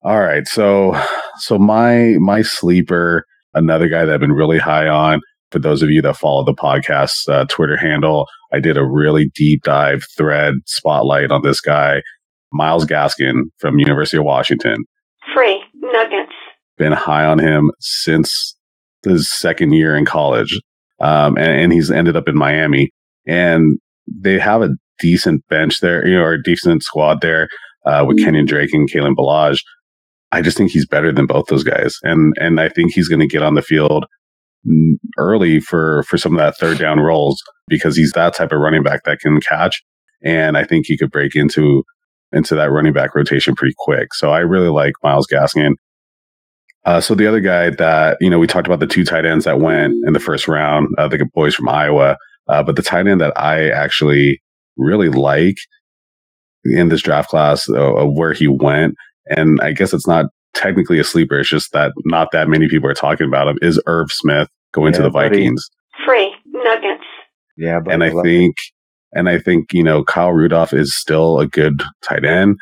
All 0.03 0.21
right. 0.21 0.47
So 0.47 0.99
so 1.39 1.59
my 1.59 2.15
my 2.19 2.43
sleeper, 2.43 3.25
another 3.55 3.89
guy 3.89 4.05
that 4.05 4.15
I've 4.15 4.21
been 4.21 4.33
really 4.33 4.59
high 4.59 4.89
on. 4.89 5.21
For 5.51 5.59
those 5.59 5.83
of 5.83 5.91
you 5.91 6.01
that 6.03 6.17
follow 6.17 6.45
the 6.45 6.55
podcast 6.55 7.29
uh, 7.29 7.45
Twitter 7.47 7.77
handle, 7.77 8.27
I 8.53 8.61
did 8.61 8.77
a 8.77 8.87
really 8.87 9.31
deep 9.35 9.63
dive 9.65 10.05
thread 10.17 10.55
spotlight 10.67 11.33
on 11.33 11.43
this 11.43 11.61
guy, 11.61 12.03
Myles 12.53 12.87
Gaskin 12.87 13.43
from 13.59 13.79
University 13.81 14.17
of 14.17 14.25
Washington. 14.25 14.85
Free 15.35 15.61
nuggets. 15.75 16.33
Been 16.79 16.93
high 16.93 17.25
on 17.25 17.41
him 17.41 17.73
since 17.81 18.57
his 19.03 19.31
second 19.31 19.73
year 19.73 19.97
in 19.97 20.05
college, 20.05 20.59
um, 21.01 21.37
and, 21.37 21.61
and 21.61 21.73
he's 21.73 21.91
ended 21.91 22.17
up 22.17 22.29
in 22.29 22.37
Miami. 22.37 22.91
And 23.27 23.79
they 24.07 24.39
have 24.39 24.63
a 24.63 24.71
decent 25.01 25.47
bench 25.49 25.81
there, 25.81 26.07
you 26.07 26.15
know, 26.15 26.23
or 26.23 26.35
a 26.35 26.43
decent 26.43 26.85
squad 26.85 27.21
there 27.23 27.49
uh, 27.87 28.05
with 28.07 28.19
Kenyon 28.19 28.47
Drake 28.47 28.73
and 28.73 28.91
Kalen 28.91 29.15
Ballage. 29.15 29.63
I 30.33 30.43
just 30.43 30.57
think 30.57 30.70
he's 30.70 30.87
better 30.87 31.12
than 31.12 31.26
both 31.26 31.47
those 31.47 31.64
guys, 31.64 31.97
and 32.03 32.35
and 32.39 32.61
I 32.61 32.68
think 32.68 32.93
he's 32.93 33.09
going 33.09 33.20
to 33.20 33.26
get 33.26 33.43
on 33.43 33.55
the 33.55 33.62
field 33.62 34.07
early 35.18 35.61
for 35.61 36.03
for 36.05 36.18
some 36.18 36.33
of 36.33 36.39
that 36.39 36.57
third 36.57 36.78
down 36.78 37.01
rolls 37.01 37.43
because 37.68 37.97
he's 37.97 38.12
that 38.12 38.35
type 38.35 38.53
of 38.53 38.61
running 38.61 38.83
back 38.83 39.05
that 39.05 39.20
can 39.20 39.41
catch, 39.41 39.83
and 40.24 40.57
I 40.57 40.64
think 40.64 40.87
he 40.87 40.97
could 40.97 41.11
break 41.11 41.35
into 41.35 41.85
into 42.33 42.55
that 42.55 42.70
running 42.70 42.93
back 42.93 43.14
rotation 43.14 43.55
pretty 43.55 43.74
quick. 43.78 44.14
So 44.14 44.31
I 44.31 44.39
really 44.41 44.68
like 44.68 44.95
Myles 45.03 45.26
Gaskin. 45.26 45.72
Uh, 46.85 47.01
so 47.01 47.14
the 47.14 47.26
other 47.26 47.41
guy 47.41 47.70
that 47.70 48.16
you 48.20 48.31
know 48.31 48.39
we 48.39 48.47
talked 48.47 48.66
about 48.66 48.81
the 48.81 48.87
two 48.87 49.05
tight 49.05 49.26
ends 49.26 49.45
that 49.45 49.61
went 49.61 49.95
in 50.07 50.12
the 50.12 50.20
first 50.20 50.49
round, 50.49 50.89
uh, 50.99 51.09
the 51.09 51.26
boys 51.35 51.55
from 51.55 51.68
Iowa, 51.68 52.16
uh, 52.49 52.62
but 52.62 52.76
the 52.76 52.83
tight 52.83 53.07
end 53.07 53.20
that 53.20 53.39
I 53.39 53.68
actually 53.70 54.41
really 54.76 55.09
like 55.09 55.57
in 56.64 56.89
this 56.89 57.03
draft 57.03 57.28
class 57.28 57.68
uh, 57.68 57.95
of 57.95 58.12
where 58.12 58.33
he 58.33 58.47
went, 58.47 58.95
and 59.27 59.61
I 59.61 59.73
guess 59.73 59.93
it's 59.93 60.07
not 60.09 60.27
technically 60.55 60.99
a 60.99 61.05
sleeper. 61.05 61.39
It's 61.39 61.49
just 61.49 61.73
that 61.73 61.93
not 62.07 62.29
that 62.33 62.49
many 62.49 62.68
people 62.68 62.89
are 62.91 62.95
talking 62.95 63.27
about 63.27 63.49
him. 63.49 63.59
Is 63.62 63.81
Irv 63.87 64.11
Smith 64.12 64.49
going 64.73 64.93
to 64.95 64.99
Yeah, 65.01 65.05
the 65.05 65.11
buddy. 65.11 65.37
Vikings? 65.39 65.68
Free 66.07 66.35
nuggets. 66.47 67.05
Yeah, 67.57 67.81
but 67.81 67.93
and 67.95 68.03
I 68.05 68.09
love- 68.11 68.25
think, 68.25 68.57
and 69.12 69.29
I 69.29 69.39
think 69.39 69.73
you 69.73 69.83
know 69.85 70.03
Kyle 70.05 70.33
Rudolph 70.33 70.73
is 70.73 70.97
still 70.97 71.39
a 71.41 71.47
good 71.47 71.83
tight 72.03 72.25
end. 72.25 72.57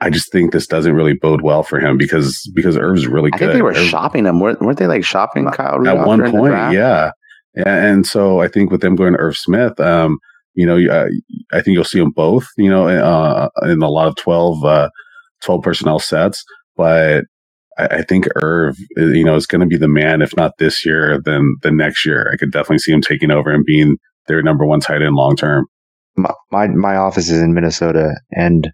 I 0.00 0.10
just 0.10 0.30
think 0.30 0.52
this 0.52 0.66
doesn't 0.68 0.94
really 0.94 1.14
bode 1.14 1.42
well 1.42 1.62
for 1.64 1.80
him 1.80 1.96
because 1.98 2.48
because 2.54 2.76
Irv's 2.76 3.06
really 3.08 3.30
I 3.34 3.38
good. 3.38 3.48
I 3.50 3.52
think 3.52 3.58
they 3.58 3.62
were 3.62 3.70
Irv- 3.70 3.88
shopping 3.88 4.26
him. 4.26 4.38
Weren't, 4.40 4.60
weren't 4.60 4.78
they 4.78 4.86
like 4.86 5.04
shopping 5.04 5.44
Kyle 5.50 5.86
at 5.88 6.06
one 6.06 6.18
during 6.18 6.32
the 6.32 6.38
point, 6.38 6.50
draft? 6.52 6.74
yeah. 6.74 7.10
Yeah, 7.56 7.84
and 7.84 8.06
so 8.06 8.40
I 8.40 8.46
think 8.46 8.70
with 8.70 8.80
them 8.82 8.94
going 8.94 9.14
to 9.14 9.18
Irv 9.18 9.36
Smith, 9.36 9.80
um, 9.80 10.18
you 10.54 10.64
know, 10.66 10.76
uh, 10.78 11.08
I 11.52 11.60
think 11.60 11.74
you'll 11.74 11.82
see 11.84 11.98
them 11.98 12.10
both, 12.12 12.46
you 12.56 12.70
know, 12.70 12.86
uh, 12.86 13.48
in 13.64 13.82
a 13.82 13.88
lot 13.90 14.06
of 14.06 14.14
12, 14.16 14.64
uh, 14.64 14.90
12 15.44 15.62
personnel 15.62 15.98
sets. 15.98 16.44
But 16.76 17.24
I, 17.78 17.86
I 17.86 18.02
think 18.02 18.26
Irv, 18.42 18.76
uh, 18.98 19.06
you 19.06 19.24
know, 19.24 19.36
is 19.36 19.46
going 19.46 19.60
to 19.60 19.66
be 19.66 19.76
the 19.76 19.88
man, 19.88 20.22
if 20.22 20.36
not 20.36 20.58
this 20.58 20.84
year, 20.84 21.20
then 21.24 21.56
the 21.62 21.70
next 21.70 22.04
year. 22.04 22.30
I 22.32 22.36
could 22.36 22.52
definitely 22.52 22.78
see 22.78 22.92
him 22.92 23.00
taking 23.00 23.30
over 23.30 23.50
and 23.50 23.64
being 23.64 23.96
their 24.26 24.42
number 24.42 24.66
one 24.66 24.80
tight 24.80 25.02
end 25.02 25.14
long 25.14 25.36
term. 25.36 25.66
my, 26.16 26.32
my 26.50 26.66
my 26.68 26.96
office 26.96 27.30
is 27.30 27.40
in 27.40 27.54
Minnesota, 27.54 28.14
and 28.32 28.70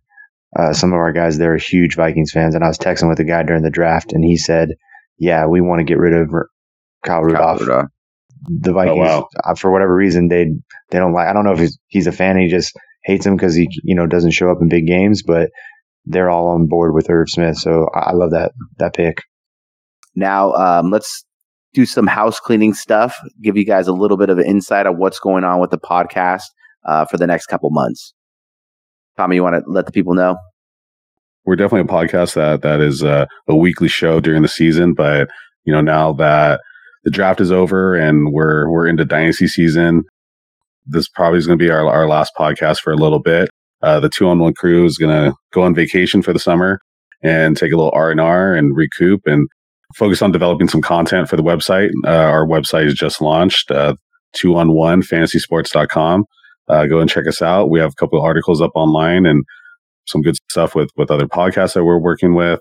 uh, 0.59 0.73
some 0.73 0.93
of 0.93 0.99
our 0.99 1.13
guys 1.13 1.39
there 1.39 1.55
are 1.55 1.59
huge 1.59 1.97
Vikings 1.97 2.33
fans. 2.33 2.55
And 2.55 2.65
I 2.65 2.69
was 2.69 2.79
texting 2.79 3.09
with 3.09 3.21
a 3.21 3.25
guy 3.25 3.43
during 3.43 3.63
the 3.63 3.71
draft, 3.71 4.13
and 4.13 4.25
he 4.25 4.37
said, 4.37 4.71
"Yeah, 5.19 5.47
we 5.47 5.61
want 5.61 5.81
to 5.81 5.85
get 5.85 5.99
rid 5.99 6.15
of 6.15 6.33
R- 6.33 6.49
Kyle 7.05 7.21
Kyle 7.21 7.23
Rudolph." 7.23 7.61
Rudolph. 7.61 7.87
The 8.47 8.73
Vikings, 8.75 8.99
wow. 8.99 9.29
uh, 9.43 9.55
for 9.55 9.71
whatever 9.71 9.95
reason, 9.95 10.29
they 10.29 10.47
they 10.91 10.99
don't 10.99 11.15
like. 11.15 11.29
I 11.29 11.33
don't 11.33 11.45
know 11.45 11.53
if 11.53 11.61
he's, 11.61 11.79
he's 11.89 12.07
a 12.07 12.13
fan. 12.13 12.37
He 12.37 12.49
just 12.49 12.77
hates 13.05 13.25
him 13.25 13.37
because 13.37 13.55
he 13.55 13.69
you 13.85 13.95
know 13.95 14.07
doesn't 14.07 14.33
show 14.33 14.51
up 14.51 14.59
in 14.61 14.69
big 14.69 14.87
games, 14.87 15.23
but 15.23 15.51
they're 16.07 16.31
all 16.31 16.49
on 16.49 16.67
board 16.67 16.95
with 16.95 17.11
Irv 17.11 17.31
Smith. 17.31 17.57
So 17.57 17.89
I, 17.95 18.11
I 18.11 18.13
love 18.13 18.31
that 18.31 18.53
that 18.79 18.95
pick. 18.95 19.23
Now, 20.15 20.53
um, 20.53 20.91
let's 20.91 21.25
do 21.73 21.85
some 21.85 22.07
house 22.07 22.39
cleaning 22.39 22.75
stuff. 22.75 23.17
Give 23.43 23.57
you 23.57 23.65
guys 23.65 23.89
a 23.89 23.93
little 23.93 24.17
bit 24.17 24.31
of 24.31 24.39
an 24.39 24.47
insight 24.47 24.87
of 24.87 24.97
what's 24.97 25.19
going 25.19 25.45
on 25.45 25.61
with 25.61 25.71
the 25.71 25.79
podcast 25.79 26.45
uh, 26.85 27.05
for 27.07 27.17
the 27.17 27.27
next 27.27 27.47
couple 27.47 27.71
months. 27.71 28.15
Tommy, 29.17 29.37
you 29.37 29.43
want 29.43 29.57
to 29.57 29.71
let 29.71 29.87
the 29.87 29.93
people 29.93 30.15
know? 30.15 30.37
we're 31.45 31.57
definitely 31.57 31.81
a 31.81 32.01
podcast 32.01 32.35
that 32.35 32.63
that 32.63 32.81
is 32.81 33.03
uh, 33.03 33.27
a 33.49 33.57
weekly 33.57 33.89
show 33.89 34.21
during 34.21 34.43
the 34.43 34.49
season. 34.49 34.95
But 34.95 35.29
you 35.65 35.73
know, 35.73 35.81
now 35.81 36.13
that 36.15 36.61
the 37.05 37.11
draft 37.11 37.41
is 37.41 37.53
over 37.53 37.95
and 37.95 38.33
we're 38.33 38.71
we're 38.71 38.87
into 38.87 39.05
dynasty 39.05 39.47
season, 39.47 40.05
this 40.87 41.09
probably 41.09 41.39
is 41.39 41.47
going 41.47 41.59
to 41.59 41.65
be 41.65 41.71
our 41.71 41.87
our 41.87 42.09
last 42.09 42.33
podcast 42.39 42.81
for 42.81 42.93
a 42.93 42.97
little 42.97 43.21
bit. 43.21 43.51
Uh, 43.85 44.01
the 44.01 44.09
two 44.09 44.29
on 44.29 44.39
one 44.39 44.55
crew 44.55 44.85
is 44.85 44.99
going 44.99 45.13
to 45.15 45.37
go 45.53 45.63
on 45.63 45.75
vacation 45.75 46.23
for 46.23 46.33
the 46.33 46.39
summer 46.39 46.81
and 47.23 47.57
take 47.57 47.73
a 47.73 47.77
little 47.77 47.93
R 47.95 48.11
and 48.11 48.21
R 48.21 48.55
and 48.55 48.77
recoup 48.77 49.23
and 49.27 49.49
focus 49.95 50.23
on 50.23 50.33
developing 50.33 50.69
some 50.69 50.83
content 50.83 51.29
for 51.29 51.37
the 51.37 51.43
website. 51.43 51.91
Uh, 52.05 52.11
our 52.11 52.47
website 52.47 52.87
is 52.87 52.95
just 52.95 53.21
launched. 53.21 53.71
Uh, 53.71 53.95
two 54.35 54.57
on 54.57 54.73
one 54.73 55.03
fantasysports.com. 55.03 56.25
Uh, 56.69 56.87
go 56.87 56.99
and 56.99 57.11
check 57.11 57.27
us 57.27 57.43
out. 57.43 57.71
We 57.71 57.81
have 57.81 57.93
a 57.93 58.01
couple 58.01 58.19
of 58.19 58.25
articles 58.25 58.61
up 58.61 58.73
online 58.75 59.27
and 59.27 59.45
some 60.07 60.23
good 60.23 60.37
stuff 60.51 60.75
with 60.75 60.91
with 60.97 61.11
other 61.11 61.27
podcasts 61.27 61.75
that 61.75 61.85
we're 61.85 61.99
working 61.99 62.35
with. 62.35 62.61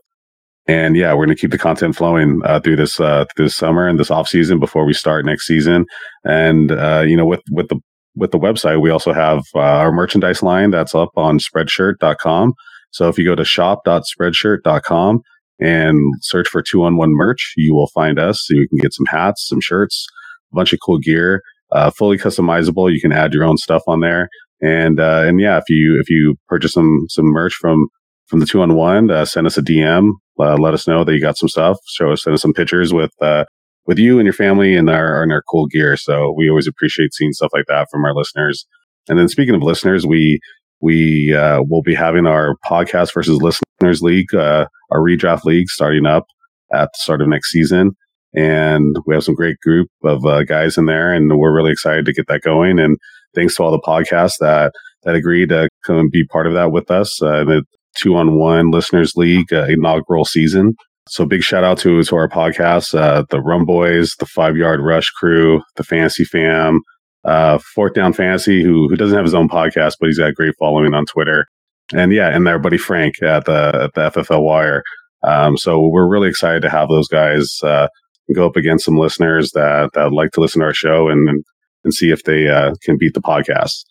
And 0.68 0.96
yeah, 0.96 1.12
we're 1.14 1.26
going 1.26 1.36
to 1.36 1.42
keep 1.42 1.52
the 1.52 1.58
content 1.58 1.96
flowing 1.96 2.42
uh, 2.46 2.60
through 2.62 2.78
this 2.78 3.00
uh, 3.00 3.26
through 3.36 3.46
this 3.46 3.56
summer 3.56 3.88
and 3.88 4.00
this 4.00 4.12
off 4.12 4.28
season 4.28 4.60
before 4.60 4.86
we 4.86 4.94
start 4.94 5.26
next 5.26 5.46
season. 5.46 5.86
And 6.24 6.72
uh, 6.72 7.04
you 7.06 7.18
know, 7.18 7.26
with 7.26 7.42
with 7.52 7.68
the 7.70 7.80
with 8.16 8.32
the 8.32 8.39
website, 8.39 8.82
we 8.82 8.89
also 8.89 9.14
have 9.14 9.43
uh, 9.55 9.59
our 9.59 9.91
merchandise 9.91 10.43
line 10.43 10.72
that's 10.72 10.95
up 10.95 11.09
on 11.16 11.39
Spreadshirt.com. 11.39 12.53
So 12.91 13.09
if 13.09 13.18
you 13.18 13.26
go 13.26 13.36
to 13.36 13.45
shop.spreadshirt.com 13.45 15.22
and 15.59 15.97
search 16.22 16.47
for 16.47 16.61
two 16.61 16.84
on 16.84 16.97
one 16.97 17.11
merch, 17.11 17.53
you 17.57 17.74
will 17.74 17.88
find 17.88 18.20
us. 18.20 18.45
So 18.45 18.55
you 18.55 18.68
can 18.68 18.78
get 18.78 18.93
some 18.93 19.07
hats, 19.07 19.47
some 19.47 19.61
shirts, 19.61 20.05
a 20.51 20.55
bunch 20.55 20.74
of 20.74 20.80
cool 20.86 20.99
gear, 20.99 21.41
uh, 21.72 21.89
fully 21.91 22.18
customizable. 22.18 22.93
You 22.93 23.01
can 23.01 23.11
add 23.11 23.34
your 23.34 23.45
own 23.45 23.57
stuff 23.57 23.82
on 23.88 24.01
there. 24.01 24.30
And 24.61 24.99
uh, 24.99 25.24
and 25.26 25.41
yeah, 25.41 25.57
if 25.57 25.66
you 25.70 25.99
if 25.99 26.09
you 26.09 26.36
purchase 26.47 26.74
some 26.74 27.05
some 27.09 27.26
merch 27.26 27.53
from 27.53 27.88
from 28.28 28.39
the 28.39 28.45
two 28.45 28.61
on 28.61 28.76
one, 28.76 29.11
uh, 29.11 29.26
send 29.26 29.47
us 29.47 29.57
a 29.57 29.61
DM. 29.61 30.11
Uh, 30.39 30.55
let 30.57 30.74
us 30.74 30.88
know 30.88 31.03
that 31.03 31.14
you 31.14 31.22
got 31.22 31.38
some 31.38 31.49
stuff. 31.49 31.78
Show 31.88 32.11
us 32.11 32.24
send 32.24 32.36
us 32.36 32.41
some 32.41 32.53
pictures 32.53 32.93
with 32.93 33.11
uh, 33.22 33.45
with 33.86 34.00
you 34.00 34.18
and 34.20 34.26
your 34.26 34.34
family 34.34 34.76
and 34.76 34.90
our 34.90 35.22
and 35.22 35.32
our 35.32 35.44
cool 35.50 35.68
gear. 35.68 35.98
So 35.98 36.34
we 36.36 36.50
always 36.50 36.68
appreciate 36.68 37.14
seeing 37.14 37.34
stuff 37.34 37.52
like 37.54 37.66
that 37.68 37.88
from 37.92 38.06
our 38.06 38.16
listeners. 38.16 38.66
And 39.10 39.20
then 39.20 39.28
speaking 39.28 39.56
of 39.56 39.62
listeners, 39.62 40.06
we 40.06 40.40
we 40.82 41.34
uh, 41.34 41.62
will 41.64 41.82
be 41.82 41.96
having 41.96 42.26
our 42.26 42.56
podcast 42.66 43.14
versus 43.14 43.42
listeners 43.42 44.02
league, 44.02 44.34
uh, 44.34 44.66
our 44.92 45.00
redraft 45.00 45.46
league, 45.46 45.70
starting 45.70 46.06
up 46.06 46.26
at 46.74 46.90
the 46.94 46.98
start 46.98 47.22
of 47.22 47.30
next 47.30 47.52
season. 47.52 47.92
And 48.36 48.96
we 49.06 49.14
have 49.14 49.24
some 49.24 49.36
great 49.36 49.58
group 49.60 49.90
of 50.04 50.26
uh, 50.26 50.44
guys 50.44 50.78
in 50.78 50.88
there, 50.88 51.14
and 51.14 51.38
we're 51.38 51.56
really 51.56 51.72
excited 51.72 52.06
to 52.06 52.14
get 52.14 52.28
that 52.28 52.42
going. 52.42 52.80
And 52.80 52.98
thanks 53.36 53.56
to 53.56 53.64
all 53.64 53.72
the 53.72 53.80
podcasts 53.80 54.38
that 54.40 54.74
that 55.04 55.16
agreed 55.16 55.50
to 55.50 55.70
come 55.86 55.98
and 55.98 56.12
be 56.12 56.26
part 56.26 56.48
of 56.48 56.54
that 56.54 56.72
with 56.72 56.90
us. 56.90 57.22
Uh, 57.22 57.44
the 57.44 57.64
two 57.96 58.16
on 58.16 58.38
one 58.38 58.72
listeners 58.72 59.14
league 59.16 59.54
uh, 59.54 59.66
inaugural 59.66 60.26
season. 60.26 60.76
So 61.08 61.26
big 61.26 61.43
shout 61.43 61.64
out 61.64 61.78
to 61.80 62.01
to 62.04 62.16
our 62.16 62.30
podcast, 62.30 62.97
uh, 62.97 63.26
the 63.30 63.41
Rum 63.41 63.66
Boys, 63.66 64.16
the 64.20 64.26
Five 64.26 64.56
Yard 64.56 64.80
Rush 64.80 65.10
crew, 65.10 65.62
the 65.76 65.84
Fantasy 65.84 66.24
Fam, 66.24 66.80
uh, 67.26 67.60
Fourth 67.76 67.93
Down 67.93 68.14
Fantasy, 68.14 68.64
who 68.64 68.88
who 68.88 68.95
doesn't 68.95 69.16
have 69.16 69.26
his 69.26 69.34
own 69.34 69.49
podcast, 69.49 69.95
but 69.99 70.08
he's 70.08 70.18
got 70.18 70.30
a 70.30 70.34
great 70.34 70.56
following 70.58 70.93
on 70.93 71.06
Twitter. 71.06 71.47
And 71.93 72.14
yeah, 72.14 72.30
and 72.30 72.47
our 72.47 72.60
buddy 72.60 72.78
Frank 72.78 73.22
at 73.22 73.45
the 73.45 73.82
at 73.84 73.93
the 73.93 74.22
FFL 74.22 74.43
Wire. 74.43 74.84
Um, 75.24 75.58
so 75.58 75.88
we're 75.88 76.08
really 76.08 76.30
excited 76.30 76.62
to 76.62 76.70
have 76.70 76.89
those 76.89 77.08
guys 77.08 77.60
uh, 77.64 77.88
go 78.34 78.45
up 78.47 78.56
against 78.56 78.86
some 78.86 78.97
listeners 78.97 79.51
that 79.51 79.91
that 79.93 80.14
like 80.14 80.32
to 80.32 80.41
listen 80.41 80.62
to 80.62 80.68
our 80.68 80.74
show 80.74 81.10
and 81.10 81.43
and 81.84 81.93
see 81.93 82.12
if 82.12 82.24
they 82.24 82.47
uh, 82.47 82.76
can 82.82 82.97
beat 82.97 83.14
the 83.14 83.22
podcast. 83.22 83.84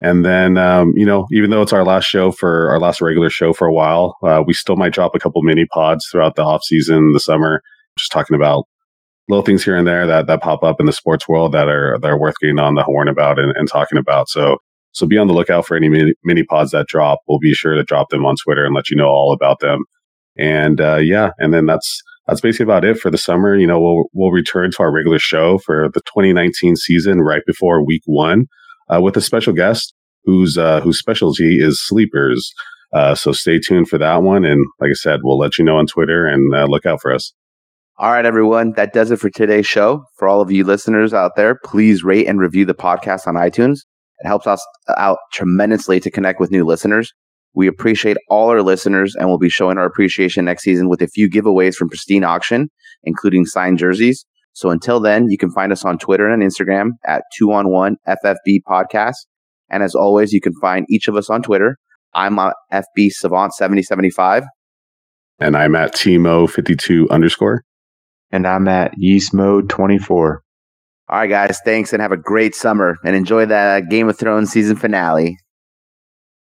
And 0.00 0.24
then, 0.24 0.56
um, 0.56 0.92
you 0.94 1.04
know, 1.04 1.26
even 1.32 1.50
though 1.50 1.62
it's 1.62 1.72
our 1.72 1.84
last 1.84 2.04
show 2.04 2.30
for 2.30 2.70
our 2.70 2.78
last 2.78 3.00
regular 3.00 3.30
show 3.30 3.52
for 3.52 3.66
a 3.66 3.72
while, 3.72 4.16
uh, 4.22 4.42
we 4.46 4.54
still 4.54 4.76
might 4.76 4.92
drop 4.92 5.14
a 5.14 5.18
couple 5.18 5.42
mini 5.42 5.66
pods 5.66 6.06
throughout 6.10 6.36
the 6.36 6.44
off 6.44 6.62
season, 6.62 7.12
the 7.12 7.20
summer, 7.20 7.62
just 7.98 8.12
talking 8.12 8.36
about 8.36 8.64
little 9.28 9.44
things 9.44 9.64
here 9.64 9.76
and 9.76 9.86
there 9.86 10.06
that, 10.06 10.26
that 10.28 10.40
pop 10.40 10.62
up 10.62 10.80
in 10.80 10.86
the 10.86 10.92
sports 10.92 11.28
world 11.28 11.52
that 11.52 11.68
are, 11.68 11.98
that 12.00 12.08
are 12.10 12.18
worth 12.18 12.36
getting 12.40 12.60
on 12.60 12.76
the 12.76 12.84
horn 12.84 13.08
about 13.08 13.38
and, 13.38 13.52
and 13.56 13.68
talking 13.68 13.98
about. 13.98 14.28
So 14.28 14.58
So 14.92 15.06
be 15.06 15.18
on 15.18 15.26
the 15.26 15.34
lookout 15.34 15.66
for 15.66 15.76
any 15.76 15.88
mini, 15.88 16.12
mini 16.24 16.44
pods 16.44 16.70
that 16.70 16.86
drop. 16.86 17.18
We'll 17.26 17.40
be 17.40 17.52
sure 17.52 17.74
to 17.74 17.82
drop 17.82 18.10
them 18.10 18.24
on 18.24 18.36
Twitter 18.42 18.64
and 18.64 18.74
let 18.74 18.90
you 18.90 18.96
know 18.96 19.08
all 19.08 19.32
about 19.32 19.58
them. 19.60 19.80
And 20.36 20.80
uh, 20.80 20.96
yeah, 20.96 21.30
and 21.38 21.52
then 21.52 21.66
that's 21.66 22.00
that's 22.28 22.40
basically 22.40 22.64
about 22.64 22.84
it 22.84 22.98
for 22.98 23.10
the 23.10 23.18
summer. 23.18 23.56
You 23.56 23.66
know, 23.66 23.80
we'll 23.80 24.04
we'll 24.12 24.30
return 24.30 24.70
to 24.70 24.82
our 24.84 24.92
regular 24.92 25.18
show 25.18 25.58
for 25.58 25.88
the 25.92 26.00
2019 26.02 26.76
season 26.76 27.20
right 27.20 27.42
before 27.44 27.84
week 27.84 28.02
one 28.06 28.46
uh, 28.88 29.00
with 29.00 29.16
a 29.16 29.20
special 29.20 29.52
guest 29.52 29.94
whose 30.24 30.58
uh, 30.58 30.80
whose 30.80 30.98
specialty 30.98 31.58
is 31.60 31.84
sleepers. 31.86 32.52
Uh, 32.92 33.14
so 33.14 33.32
stay 33.32 33.58
tuned 33.58 33.88
for 33.88 33.98
that 33.98 34.22
one. 34.22 34.44
And 34.44 34.64
like 34.80 34.90
I 34.90 34.94
said, 34.94 35.20
we'll 35.22 35.38
let 35.38 35.58
you 35.58 35.64
know 35.64 35.76
on 35.76 35.86
Twitter 35.86 36.26
and 36.26 36.54
uh, 36.54 36.66
look 36.66 36.86
out 36.86 37.00
for 37.02 37.12
us. 37.12 37.32
All 37.98 38.12
right, 38.12 38.24
everyone. 38.24 38.72
That 38.72 38.92
does 38.92 39.10
it 39.10 39.18
for 39.18 39.28
today's 39.28 39.66
show. 39.66 40.04
For 40.16 40.28
all 40.28 40.40
of 40.40 40.52
you 40.52 40.64
listeners 40.64 41.12
out 41.12 41.32
there, 41.36 41.58
please 41.64 42.04
rate 42.04 42.28
and 42.28 42.38
review 42.38 42.64
the 42.64 42.74
podcast 42.74 43.26
on 43.26 43.34
iTunes. 43.34 43.80
It 44.20 44.26
helps 44.26 44.46
us 44.46 44.64
out 44.96 45.18
tremendously 45.32 46.00
to 46.00 46.10
connect 46.10 46.40
with 46.40 46.50
new 46.50 46.64
listeners. 46.64 47.12
We 47.54 47.66
appreciate 47.66 48.16
all 48.28 48.50
our 48.50 48.62
listeners 48.62 49.16
and 49.16 49.28
we'll 49.28 49.38
be 49.38 49.48
showing 49.48 49.78
our 49.78 49.84
appreciation 49.84 50.44
next 50.44 50.62
season 50.62 50.88
with 50.88 51.02
a 51.02 51.08
few 51.08 51.28
giveaways 51.28 51.74
from 51.74 51.88
Pristine 51.88 52.22
Auction, 52.22 52.70
including 53.02 53.46
signed 53.46 53.78
jerseys. 53.78 54.24
So 54.58 54.70
until 54.70 54.98
then, 54.98 55.30
you 55.30 55.38
can 55.38 55.52
find 55.52 55.70
us 55.70 55.84
on 55.84 55.98
Twitter 55.98 56.28
and 56.28 56.42
Instagram 56.42 56.94
at 57.06 57.22
2 57.36 57.52
on 57.52 57.70
1 57.70 57.96
FFB 58.08 58.58
Podcast. 58.68 59.14
And 59.70 59.84
as 59.84 59.94
always, 59.94 60.32
you 60.32 60.40
can 60.40 60.52
find 60.60 60.84
each 60.90 61.06
of 61.06 61.14
us 61.14 61.30
on 61.30 61.42
Twitter. 61.42 61.78
I'm 62.12 62.40
on 62.40 62.54
FB 62.72 63.12
Savant 63.12 63.54
7075. 63.54 64.42
And 65.38 65.56
I'm 65.56 65.76
at 65.76 65.94
Timo52 65.94 67.08
underscore. 67.08 67.62
And 68.32 68.48
I'm 68.48 68.66
at 68.66 68.94
Yeast 68.96 69.32
Mode 69.32 69.68
24. 69.68 70.42
All 71.08 71.18
right, 71.18 71.30
guys. 71.30 71.60
Thanks 71.64 71.92
and 71.92 72.02
have 72.02 72.10
a 72.10 72.16
great 72.16 72.56
summer 72.56 72.96
and 73.04 73.14
enjoy 73.14 73.46
the 73.46 73.54
uh, 73.54 73.80
Game 73.88 74.08
of 74.08 74.18
Thrones 74.18 74.50
season 74.50 74.74
finale. 74.74 75.38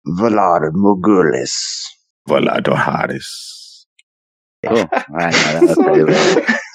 Valar 0.08 0.72
Morghulis. 0.72 1.84
Valar 2.28 2.62
Dohaeris. 2.62 3.86
Cool. 4.66 4.80
All 4.80 5.04
right. 5.12 5.32
That 5.32 5.62
was 5.62 5.76
pretty 5.76 6.54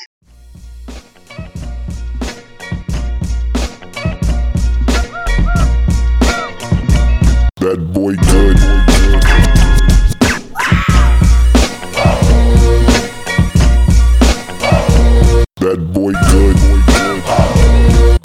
That 7.64 7.78
boy 7.94 8.14
good. 8.16 8.58
That 15.60 15.92
boy 15.94 16.12
good. 16.30 16.56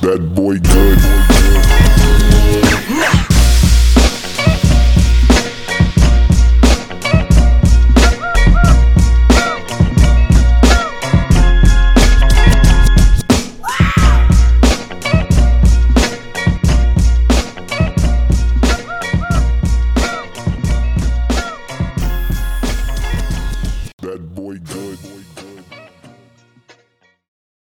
That 0.02 0.36
boy 0.36 0.58
good. 0.60 1.39